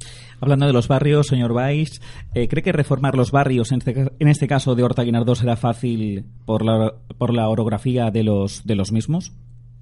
Hablando 0.42 0.66
de 0.66 0.72
los 0.72 0.88
barrios, 0.88 1.28
señor 1.28 1.54
Valls, 1.54 2.02
eh, 2.34 2.48
¿cree 2.48 2.64
que 2.64 2.72
reformar 2.72 3.14
los 3.14 3.30
barrios, 3.30 3.70
en 3.70 3.78
este, 3.78 4.10
en 4.18 4.26
este 4.26 4.48
caso 4.48 4.74
de 4.74 4.82
Horta 4.82 5.04
Guinardó, 5.04 5.36
será 5.36 5.54
fácil 5.54 6.24
por 6.44 6.64
la, 6.64 6.94
por 7.16 7.32
la 7.32 7.48
orografía 7.48 8.10
de 8.10 8.24
los, 8.24 8.66
de 8.66 8.74
los 8.74 8.90
mismos? 8.90 9.32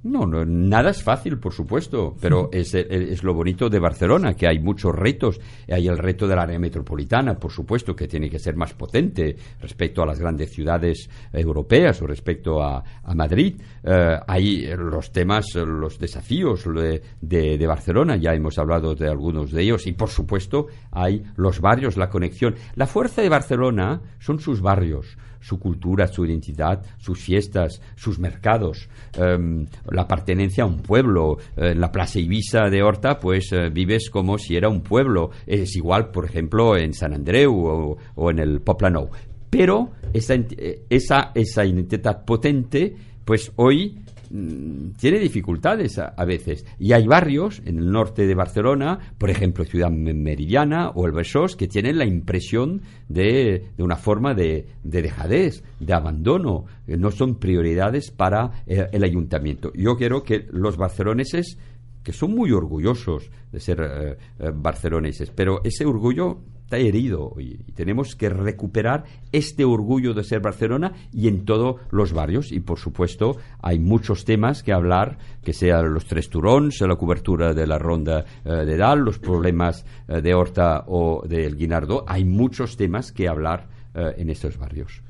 No, 0.02 0.24
no, 0.26 0.46
nada 0.46 0.90
es 0.92 1.02
fácil, 1.02 1.38
por 1.38 1.52
supuesto, 1.52 2.16
pero 2.22 2.48
es, 2.52 2.74
es 2.74 3.22
lo 3.22 3.34
bonito 3.34 3.68
de 3.68 3.78
Barcelona, 3.78 4.32
que 4.32 4.48
hay 4.48 4.58
muchos 4.58 4.94
retos. 4.94 5.38
Hay 5.70 5.88
el 5.88 5.98
reto 5.98 6.26
del 6.26 6.38
área 6.38 6.58
metropolitana, 6.58 7.34
por 7.34 7.52
supuesto, 7.52 7.94
que 7.94 8.08
tiene 8.08 8.30
que 8.30 8.38
ser 8.38 8.56
más 8.56 8.72
potente 8.72 9.36
respecto 9.60 10.02
a 10.02 10.06
las 10.06 10.18
grandes 10.18 10.52
ciudades 10.52 11.10
europeas 11.34 12.00
o 12.00 12.06
respecto 12.06 12.62
a, 12.62 12.82
a 13.02 13.14
Madrid. 13.14 13.60
Eh, 13.84 14.16
hay 14.26 14.66
los 14.74 15.12
temas, 15.12 15.54
los 15.54 15.98
desafíos 15.98 16.64
de, 16.64 17.02
de- 17.20 17.58
de 17.58 17.66
Barcelona, 17.66 18.16
ya 18.16 18.32
hemos 18.32 18.58
hablado 18.58 18.94
de 18.94 19.06
algunos 19.06 19.50
de 19.50 19.62
ellos, 19.62 19.86
y 19.86 19.92
por 19.92 20.08
supuesto 20.08 20.68
hay 20.92 21.22
los 21.36 21.60
barrios, 21.60 21.98
la 21.98 22.08
conexión. 22.08 22.54
La 22.74 22.86
fuerza 22.86 23.20
de 23.20 23.28
Barcelona 23.28 24.00
son 24.18 24.40
sus 24.40 24.62
barrios 24.62 25.18
su 25.40 25.58
cultura, 25.58 26.06
su 26.06 26.24
identidad, 26.24 26.82
sus 26.98 27.18
fiestas, 27.18 27.80
sus 27.96 28.18
mercados, 28.18 28.88
em, 29.14 29.66
la 29.90 30.06
pertenencia 30.06 30.64
a 30.64 30.66
un 30.66 30.80
pueblo. 30.80 31.38
Eh, 31.56 31.74
la 31.74 31.90
Plaza 31.90 32.18
Ibiza 32.18 32.68
de 32.70 32.82
Horta, 32.82 33.18
pues 33.18 33.52
eh, 33.52 33.70
vives 33.70 34.10
como 34.10 34.38
si 34.38 34.56
era 34.56 34.68
un 34.68 34.82
pueblo. 34.82 35.30
Es 35.46 35.76
igual, 35.76 36.10
por 36.10 36.24
ejemplo, 36.24 36.76
en 36.76 36.94
San 36.94 37.14
Andreu 37.14 37.96
o, 38.16 38.30
en 38.30 38.38
el 38.38 38.60
Poplanou. 38.60 39.10
Pero 39.48 39.90
esa, 40.12 40.34
eh, 40.34 40.82
esa, 40.88 41.32
esa 41.34 41.64
identidad 41.64 42.24
potente, 42.24 42.94
pues 43.24 43.52
hoy 43.56 43.98
mm, 44.30 44.90
tiene 44.98 45.18
dificultades 45.18 45.98
a, 45.98 46.24
veces. 46.24 46.64
Y 46.78 46.92
hay 46.92 47.06
barrios 47.06 47.60
en 47.64 47.78
el 47.78 47.90
norte 47.90 48.26
de 48.26 48.34
Barcelona, 48.34 48.98
por 49.18 49.30
ejemplo, 49.30 49.64
Ciudad 49.64 49.90
Me- 49.90 50.14
Meridiana 50.14 50.90
o 50.90 51.06
el 51.06 51.12
Besós, 51.12 51.56
que 51.56 51.68
tienen 51.68 51.98
la 51.98 52.06
impresión 52.06 52.82
de, 53.08 53.66
de 53.76 53.82
una 53.82 53.96
forma 53.96 54.34
de, 54.34 54.66
de 54.84 55.02
dejadez, 55.02 55.62
de 55.80 55.92
abandono. 55.92 56.64
Eh, 56.86 56.96
No 56.96 57.10
son 57.10 57.36
prioridades 57.38 58.10
para 58.10 58.62
eh, 58.66 58.86
el 58.92 59.04
ayuntamiento. 59.04 59.72
Yo 59.74 59.96
quiero 59.96 60.22
que 60.22 60.46
los 60.52 60.76
barceloneses 60.76 61.58
que 62.02 62.12
son 62.14 62.34
muy 62.34 62.50
orgullosos 62.50 63.30
de 63.52 63.60
ser 63.60 63.78
eh, 63.82 64.50
barceloneses, 64.54 65.30
pero 65.30 65.60
ese 65.64 65.84
orgullo 65.84 66.38
está 66.70 66.78
herido 66.78 67.34
y, 67.36 67.56
tenemos 67.74 68.14
que 68.14 68.28
recuperar 68.28 69.04
este 69.32 69.64
orgullo 69.64 70.14
de 70.14 70.22
ser 70.22 70.40
Barcelona 70.40 70.92
y 71.12 71.26
en 71.26 71.44
todos 71.44 71.80
los 71.90 72.12
barrios 72.12 72.52
y 72.52 72.60
por 72.60 72.78
supuesto 72.78 73.38
hay 73.60 73.80
muchos 73.80 74.24
temas 74.24 74.62
que 74.62 74.72
hablar 74.72 75.18
que 75.42 75.52
sean 75.52 75.92
los 75.92 76.04
tres 76.04 76.30
turons, 76.30 76.80
la 76.82 76.94
cobertura 76.94 77.54
de 77.54 77.66
la 77.66 77.78
ronda 77.78 78.24
eh, 78.44 78.50
de 78.50 78.76
Dal, 78.76 79.00
los 79.00 79.18
problemas 79.18 79.84
eh, 80.06 80.20
de 80.20 80.32
Horta 80.32 80.84
o 80.86 81.24
del 81.26 81.56
Guinardó, 81.56 82.04
hay 82.06 82.24
muchos 82.24 82.76
temas 82.76 83.10
que 83.10 83.26
hablar 83.26 83.66
eh, 83.94 84.14
en 84.18 84.30
estos 84.30 84.56
barrios. 84.56 85.02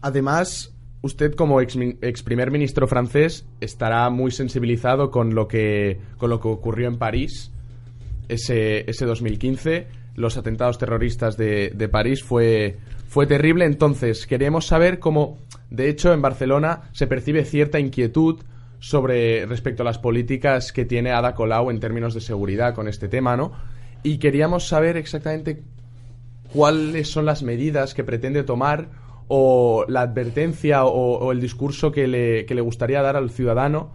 Además, 0.00 0.74
usted 1.02 1.34
como 1.34 1.60
ex, 1.60 1.76
ex 1.76 2.24
primer 2.24 2.50
ministro 2.50 2.88
francés 2.88 3.46
estará 3.60 4.10
muy 4.10 4.32
sensibilizado 4.32 5.12
con 5.12 5.34
lo 5.34 5.46
que, 5.46 6.00
con 6.16 6.30
lo 6.30 6.40
que 6.40 6.48
ocurrió 6.48 6.88
en 6.88 6.98
París 6.98 7.52
ese, 8.28 8.90
ese 8.90 9.04
2015. 9.04 10.03
Los 10.14 10.36
atentados 10.36 10.78
terroristas 10.78 11.36
de, 11.36 11.72
de 11.74 11.88
París 11.88 12.22
fue, 12.22 12.78
fue 13.08 13.26
terrible. 13.26 13.64
Entonces, 13.64 14.26
queríamos 14.26 14.66
saber 14.66 14.98
cómo, 14.98 15.38
de 15.70 15.88
hecho, 15.88 16.12
en 16.12 16.22
Barcelona 16.22 16.82
se 16.92 17.06
percibe 17.06 17.44
cierta 17.44 17.80
inquietud 17.80 18.40
sobre 18.78 19.46
respecto 19.46 19.82
a 19.82 19.86
las 19.86 19.98
políticas 19.98 20.72
que 20.72 20.84
tiene 20.84 21.10
Ada 21.10 21.34
Colau 21.34 21.70
en 21.70 21.80
términos 21.80 22.14
de 22.14 22.20
seguridad 22.20 22.74
con 22.74 22.86
este 22.86 23.08
tema, 23.08 23.36
¿no? 23.36 23.52
Y 24.02 24.18
queríamos 24.18 24.68
saber 24.68 24.96
exactamente 24.96 25.62
cuáles 26.52 27.10
son 27.10 27.24
las 27.24 27.42
medidas 27.42 27.94
que 27.94 28.04
pretende 28.04 28.42
tomar 28.42 28.88
o 29.26 29.86
la 29.88 30.02
advertencia 30.02 30.84
o, 30.84 31.18
o 31.18 31.32
el 31.32 31.40
discurso 31.40 31.90
que 31.90 32.06
le, 32.06 32.44
que 32.44 32.54
le 32.54 32.60
gustaría 32.60 33.00
dar 33.00 33.16
al 33.16 33.30
ciudadano 33.30 33.92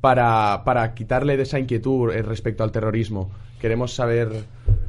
para, 0.00 0.62
para 0.64 0.94
quitarle 0.94 1.36
de 1.36 1.42
esa 1.42 1.58
inquietud 1.58 2.12
eh, 2.12 2.22
respecto 2.22 2.62
al 2.62 2.70
terrorismo. 2.70 3.30
Queremos 3.60 3.92
saber 3.94 4.28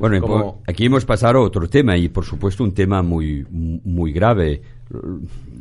Bueno, 0.02 0.20
Como- 0.22 0.62
aquí 0.68 0.86
hemos 0.86 1.06
pasado 1.06 1.40
a 1.40 1.42
otro 1.44 1.70
tema 1.70 1.96
y 1.98 2.10
por 2.10 2.26
supuesto 2.26 2.64
un 2.64 2.74
tema 2.74 3.02
muy, 3.02 3.46
muy 3.50 4.12
grave. 4.12 4.62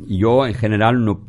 Yo 0.07 0.45
en 0.45 0.53
general 0.55 1.05
no, 1.05 1.21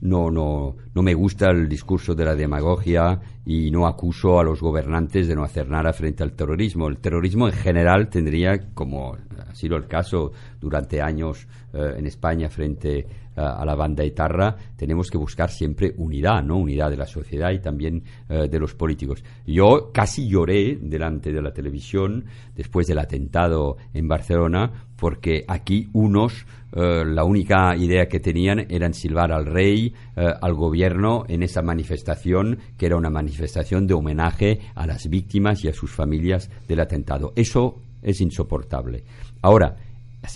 no, 0.00 0.30
no, 0.30 0.76
no 0.94 1.02
me 1.02 1.14
gusta 1.14 1.50
el 1.50 1.68
discurso 1.68 2.14
de 2.14 2.24
la 2.24 2.34
demagogia 2.34 3.20
y 3.46 3.70
no 3.70 3.86
acuso 3.86 4.38
a 4.38 4.44
los 4.44 4.60
gobernantes 4.60 5.28
de 5.28 5.34
no 5.34 5.44
hacer 5.44 5.68
nada 5.68 5.92
frente 5.92 6.22
al 6.22 6.32
terrorismo. 6.32 6.88
El 6.88 6.98
terrorismo 6.98 7.46
en 7.48 7.54
general 7.54 8.08
tendría, 8.08 8.72
como 8.74 9.16
ha 9.48 9.54
sido 9.54 9.76
el 9.76 9.86
caso 9.86 10.32
durante 10.60 11.00
años 11.00 11.46
eh, 11.72 11.94
en 11.96 12.06
España 12.06 12.48
frente 12.48 13.06
a 13.36 13.64
la 13.64 13.74
banda 13.74 14.04
etarra, 14.04 14.56
tenemos 14.76 15.10
que 15.10 15.18
buscar 15.18 15.50
siempre 15.50 15.94
unidad, 15.96 16.42
¿no? 16.42 16.58
Unidad 16.58 16.90
de 16.90 16.96
la 16.96 17.06
sociedad 17.06 17.50
y 17.52 17.60
también 17.60 18.02
eh, 18.28 18.48
de 18.48 18.58
los 18.58 18.74
políticos. 18.74 19.24
Yo 19.46 19.90
casi 19.92 20.28
lloré 20.28 20.78
delante 20.80 21.32
de 21.32 21.42
la 21.42 21.52
televisión 21.52 22.24
después 22.54 22.86
del 22.86 22.98
atentado 22.98 23.76
en 23.94 24.08
Barcelona 24.08 24.86
porque 24.96 25.44
aquí 25.48 25.88
unos 25.92 26.46
eh, 26.74 27.04
la 27.04 27.24
única 27.24 27.76
idea 27.76 28.06
que 28.06 28.20
tenían 28.20 28.66
era 28.70 28.90
silbar 28.92 29.30
al 29.32 29.46
rey, 29.46 29.94
eh, 30.16 30.26
al 30.40 30.54
gobierno 30.54 31.24
en 31.28 31.42
esa 31.42 31.60
manifestación 31.60 32.58
que 32.78 32.86
era 32.86 32.96
una 32.96 33.10
manifestación 33.10 33.86
de 33.86 33.94
homenaje 33.94 34.60
a 34.74 34.86
las 34.86 35.08
víctimas 35.08 35.64
y 35.64 35.68
a 35.68 35.74
sus 35.74 35.90
familias 35.90 36.50
del 36.66 36.80
atentado. 36.80 37.32
Eso 37.36 37.80
es 38.00 38.20
insoportable. 38.20 39.04
Ahora, 39.42 39.76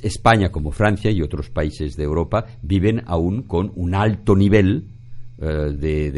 España 0.03 0.51
como 0.51 0.73
Francia 0.73 1.11
y 1.11 1.23
otros 1.23 1.51
países 1.51 1.97
de 1.97 2.05
Europa 2.05 2.47
viven 2.63 3.03
aún 3.07 3.43
con 3.43 3.73
un 3.77 3.95
alto 3.95 4.35
nivel 4.35 4.89
eh, 5.39 5.45
de, 5.47 6.11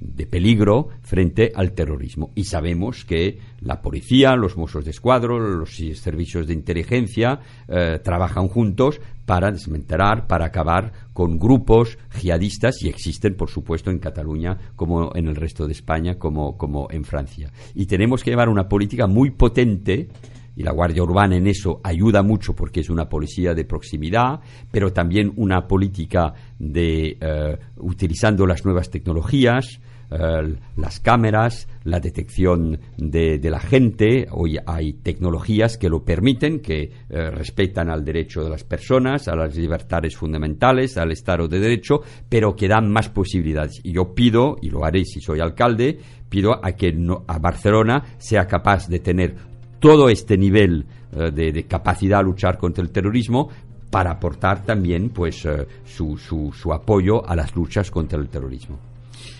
de- 0.00 0.26
peligro 0.26 0.88
frente 1.02 1.52
al 1.54 1.72
terrorismo. 1.72 2.30
Y 2.34 2.44
sabemos 2.44 3.04
que 3.04 3.38
la 3.60 3.82
policía, 3.82 4.34
los 4.36 4.56
Mossos 4.56 4.84
de 4.84 4.92
Escuadro, 4.92 5.38
los 5.38 5.76
servicios 5.76 6.46
de 6.46 6.54
inteligencia 6.54 7.40
eh, 7.68 8.00
trabajan 8.02 8.48
juntos 8.48 9.00
para 9.26 9.50
desmantelar, 9.52 10.26
para 10.26 10.46
acabar 10.46 10.92
con 11.12 11.38
grupos 11.38 11.98
jihadistas 12.10 12.82
y 12.82 12.88
existen, 12.88 13.34
por 13.34 13.50
supuesto, 13.50 13.90
en 13.90 13.98
Cataluña 13.98 14.56
como 14.74 15.14
en 15.14 15.26
el 15.28 15.36
resto 15.36 15.66
de 15.66 15.72
España, 15.72 16.18
como, 16.18 16.56
como 16.56 16.88
en 16.90 17.04
Francia. 17.04 17.52
Y 17.74 17.86
tenemos 17.86 18.22
que 18.24 18.30
llevar 18.30 18.48
una 18.48 18.68
política 18.68 19.06
muy 19.06 19.30
potente 19.30 20.08
y 20.56 20.62
la 20.62 20.72
Guardia 20.72 21.02
Urbana 21.02 21.36
en 21.36 21.46
eso 21.46 21.80
ayuda 21.82 22.22
mucho 22.22 22.54
porque 22.54 22.80
es 22.80 22.90
una 22.90 23.08
policía 23.08 23.54
de 23.54 23.64
proximidad, 23.64 24.40
pero 24.70 24.92
también 24.92 25.32
una 25.36 25.66
política 25.66 26.34
de 26.58 27.16
eh, 27.20 27.58
utilizando 27.78 28.46
las 28.46 28.64
nuevas 28.64 28.90
tecnologías, 28.90 29.80
eh, 30.10 30.56
las 30.76 31.00
cámaras, 31.00 31.68
la 31.84 31.98
detección 31.98 32.78
de, 32.98 33.40
la 33.42 33.60
gente. 33.60 34.26
Hoy 34.30 34.58
hay 34.66 34.94
tecnologías 34.94 35.78
que 35.78 35.88
lo 35.88 36.04
permiten, 36.04 36.60
que 36.60 36.82
eh, 36.82 37.30
respetan 37.30 37.88
al 37.88 38.04
derecho 38.04 38.44
de 38.44 38.50
las 38.50 38.62
personas, 38.62 39.28
a 39.28 39.36
las 39.36 39.56
libertades 39.56 40.16
fundamentales, 40.16 40.98
al 40.98 41.12
Estado 41.12 41.48
de 41.48 41.60
Derecho, 41.60 42.02
pero 42.28 42.54
que 42.54 42.68
dan 42.68 42.90
más 42.90 43.08
posibilidades. 43.08 43.80
Y 43.84 43.92
yo 43.92 44.14
pido, 44.14 44.56
y 44.60 44.68
lo 44.68 44.84
haré 44.84 45.04
si 45.04 45.20
soy 45.20 45.40
alcalde, 45.40 45.98
pido 46.28 46.62
a 46.62 46.72
que 46.72 46.94
a 47.26 47.38
Barcelona 47.38 48.04
sea 48.18 48.46
capaz 48.46 48.88
de 48.88 48.98
tener 48.98 49.51
todo 49.82 50.08
este 50.08 50.38
nivel 50.38 50.86
eh, 51.14 51.32
de, 51.32 51.64
capacidad 51.64 52.20
a 52.20 52.22
luchar 52.22 52.56
contra 52.56 52.82
el 52.82 52.90
terrorismo 52.90 53.50
para 53.90 54.12
aportar 54.12 54.64
también 54.64 55.10
pues 55.10 55.44
eh, 55.44 55.66
su, 55.84 56.16
su, 56.16 56.52
su 56.52 56.72
apoyo 56.72 57.28
a 57.28 57.34
las 57.34 57.54
luchas 57.54 57.90
contra 57.90 58.18
el 58.18 58.28
terrorismo. 58.28 58.78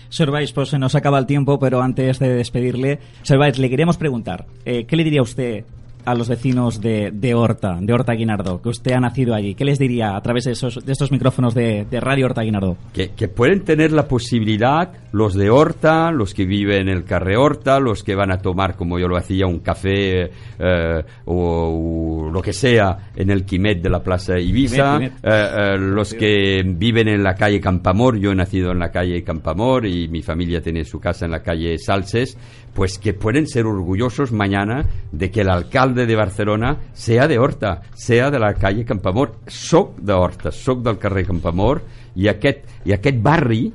Servais, 0.09 0.51
pues 0.51 0.69
se 0.69 0.77
nos 0.77 0.93
acaba 0.93 1.17
el 1.17 1.25
tiempo, 1.25 1.57
pero 1.57 1.81
antes 1.81 2.19
de 2.19 2.35
despedirle, 2.35 2.99
Servais, 3.23 3.57
le 3.57 3.69
queríamos 3.69 3.97
preguntar, 3.97 4.45
eh, 4.65 4.85
¿qué 4.85 4.95
le 4.95 5.05
diría 5.05 5.23
usted 5.23 5.63
a 6.05 6.15
los 6.15 6.29
vecinos 6.29 6.81
de, 6.81 7.11
de 7.13 7.33
Horta, 7.33 7.77
de 7.79 7.93
Horta 7.93 8.13
Guinardó, 8.13 8.61
que 8.61 8.69
usted 8.69 8.93
ha 8.93 8.99
nacido 8.99 9.33
allí? 9.33 9.55
¿Qué 9.55 9.65
les 9.65 9.79
diría 9.79 10.15
a 10.15 10.21
través 10.21 10.45
de, 10.45 10.51
esos, 10.51 10.85
de 10.85 10.91
estos 10.91 11.11
micrófonos 11.11 11.53
de, 11.53 11.85
de 11.89 11.99
Radio 11.99 12.25
Horta 12.25 12.41
Guinardó? 12.41 12.77
Que, 12.93 13.09
que 13.11 13.27
pueden 13.27 13.61
tener 13.63 13.91
la 13.91 14.07
posibilidad 14.07 14.91
los 15.11 15.33
de 15.35 15.49
Horta, 15.49 16.11
los 16.11 16.33
que 16.33 16.45
viven 16.45 16.89
en 16.89 16.89
el 16.89 17.03
Carre 17.03 17.37
Horta, 17.37 17.79
los 17.79 18.03
que 18.03 18.15
van 18.15 18.31
a 18.31 18.37
tomar, 18.39 18.75
como 18.75 18.97
yo 18.99 19.07
lo 19.07 19.17
hacía, 19.17 19.45
un 19.45 19.59
café 19.59 20.31
eh, 20.59 21.03
o, 21.25 22.23
o 22.25 22.29
lo 22.31 22.41
que 22.41 22.53
sea 22.53 23.11
en 23.15 23.29
el 23.29 23.45
Quimet 23.45 23.81
de 23.81 23.89
la 23.89 24.01
Plaza 24.01 24.39
Ibiza, 24.39 24.97
Quimet, 24.97 25.13
Quimet. 25.13 25.25
eh, 25.33 25.49
eh, 25.57 25.77
los 25.77 26.13
que 26.13 26.63
viven 26.65 27.07
en 27.07 27.23
la 27.23 27.35
calle 27.35 27.59
Campamor, 27.61 28.17
yo 28.17 28.31
he 28.31 28.35
nacido 28.35 28.71
en 28.71 28.79
la 28.79 28.89
calle 28.91 29.23
Campamor 29.23 29.85
y 29.85 30.07
mi 30.07 30.21
familia 30.21 30.61
tiene 30.61 30.83
su 30.83 30.99
casa 30.99 31.25
en 31.25 31.31
la 31.31 31.41
calle 31.43 31.77
Salses, 31.77 32.37
pues 32.73 32.97
que 32.97 33.13
pueden 33.13 33.45
ser 33.47 33.65
orgullosos 33.67 34.31
mañana 34.31 34.85
de 35.11 35.29
que 35.29 35.41
el 35.41 35.49
alcalde 35.49 35.92
de 35.93 36.15
Barcelona 36.15 36.77
sea 36.93 37.27
de 37.27 37.39
Horta, 37.39 37.81
sea 37.93 38.31
de 38.31 38.39
la 38.39 38.53
calle 38.53 38.85
Campamor. 38.85 39.37
Soc 39.47 39.97
de 39.97 40.13
Horta, 40.13 40.51
soc 40.51 40.83
del 40.83 40.97
carrer 40.97 41.25
Campamor 41.27 41.83
i 42.15 42.27
aquest, 42.27 42.65
i 42.85 42.93
aquest 42.93 43.21
barri 43.23 43.65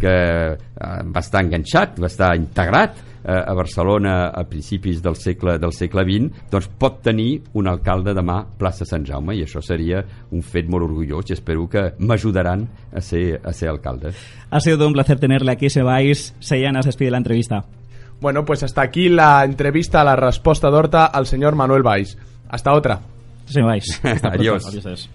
que 0.00 0.14
eh, 0.54 0.56
va 1.10 1.22
estar 1.22 1.42
enganxat, 1.44 1.98
va 2.02 2.10
estar 2.10 2.34
integrat 2.36 2.96
eh, 3.24 3.32
a 3.32 3.54
Barcelona 3.54 4.28
a 4.28 4.44
principis 4.48 5.00
del 5.02 5.16
segle, 5.16 5.56
del 5.58 5.72
segle 5.72 6.04
XX, 6.04 6.48
doncs 6.52 6.68
pot 6.78 7.00
tenir 7.04 7.42
un 7.58 7.70
alcalde 7.70 8.14
demà 8.16 8.40
plaça 8.58 8.86
Sant 8.88 9.06
Jaume 9.08 9.36
i 9.38 9.44
això 9.46 9.62
seria 9.64 10.02
un 10.30 10.42
fet 10.42 10.68
molt 10.70 10.88
orgullós 10.88 11.30
i 11.30 11.38
espero 11.38 11.68
que 11.70 11.86
m'ajudaran 11.98 12.66
a 12.92 13.00
ser, 13.00 13.40
a 13.42 13.52
ser 13.52 13.70
alcalde. 13.72 14.12
Ha 14.50 14.60
todo 14.64 14.86
un 14.86 14.94
placer 14.94 15.18
tenerle 15.18 15.52
aquí, 15.52 15.70
Servais. 15.70 16.34
Sellanas 16.40 16.86
despide 16.86 17.10
la 17.10 17.18
entrevista. 17.18 17.64
Bueno, 18.20 18.44
pues 18.44 18.62
hasta 18.62 18.82
aquí 18.82 19.08
la 19.08 19.44
entrevista 19.44 20.00
a 20.00 20.04
la 20.04 20.16
respuesta 20.16 20.70
d'Horta 20.70 21.06
al 21.06 21.26
señor 21.26 21.54
Manuel 21.54 21.82
Valls. 21.82 22.16
Hasta 22.48 22.72
otra. 22.72 23.00
Pronto. 24.02 24.28
Adiós. 24.28 24.66
adiós. 24.66 25.10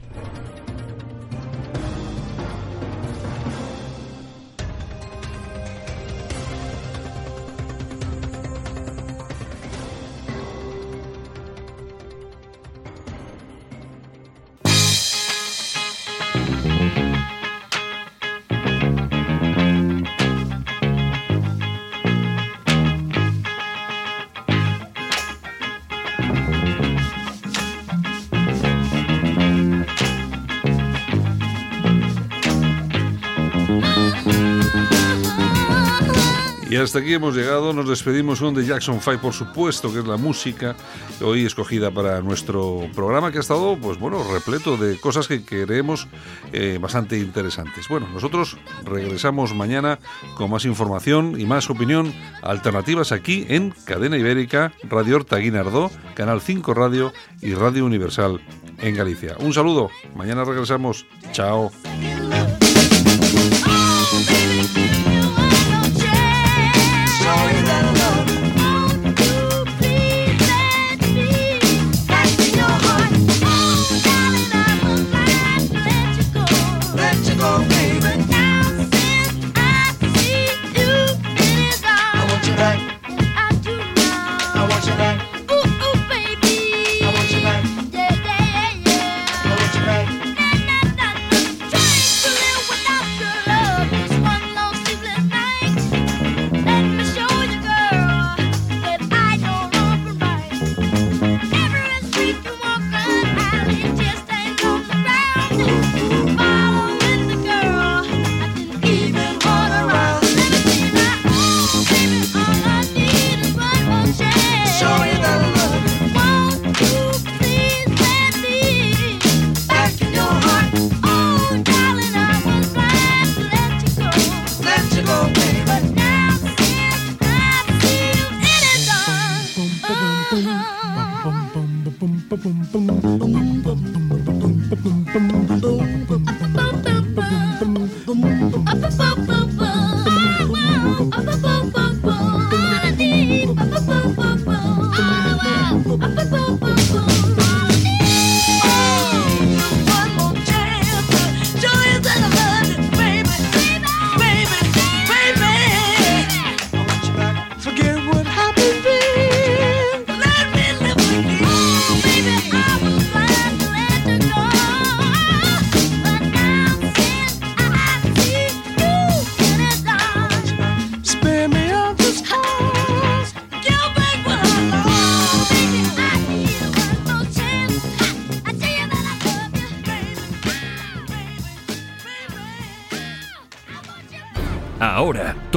Hasta 36.90 37.00
aquí 37.00 37.14
hemos 37.14 37.36
llegado. 37.36 37.72
Nos 37.72 37.88
despedimos 37.88 38.40
con 38.40 38.56
The 38.56 38.66
Jackson 38.66 39.00
5, 39.00 39.22
por 39.22 39.34
supuesto, 39.34 39.94
que 39.94 40.00
es 40.00 40.08
la 40.08 40.18
música 40.18 40.76
hoy 41.22 41.46
escogida 41.46 41.92
para 41.92 42.20
nuestro 42.22 42.88
programa, 42.96 43.32
que 43.32 43.38
ha 43.38 43.42
estado, 43.42 43.78
pues 43.80 44.00
bueno, 44.00 44.24
repleto 44.24 44.76
de 44.76 45.00
cosas 45.00 45.28
que 45.28 45.46
creemos 45.46 46.08
eh, 46.52 46.80
bastante 46.82 47.20
interesantes. 47.20 47.88
Bueno, 47.90 48.08
nosotros 48.12 48.58
regresamos 48.86 49.54
mañana 49.54 50.00
con 50.36 50.50
más 50.50 50.66
información 50.66 51.40
y 51.40 51.46
más 51.46 51.70
opinión 51.70 52.12
alternativas 52.42 53.12
aquí 53.12 53.46
en 53.50 53.70
Cadena 53.86 54.18
Ibérica, 54.18 54.74
Radio 54.82 55.18
Horta 55.18 55.38
Guinardó, 55.38 55.92
Canal 56.16 56.42
5 56.42 56.74
Radio 56.74 57.14
y 57.40 57.54
Radio 57.54 57.86
Universal 57.86 58.42
en 58.80 58.96
Galicia. 58.96 59.36
Un 59.40 59.54
saludo. 59.54 59.92
Mañana 60.16 60.44
regresamos. 60.44 61.06
Chao. 61.34 61.72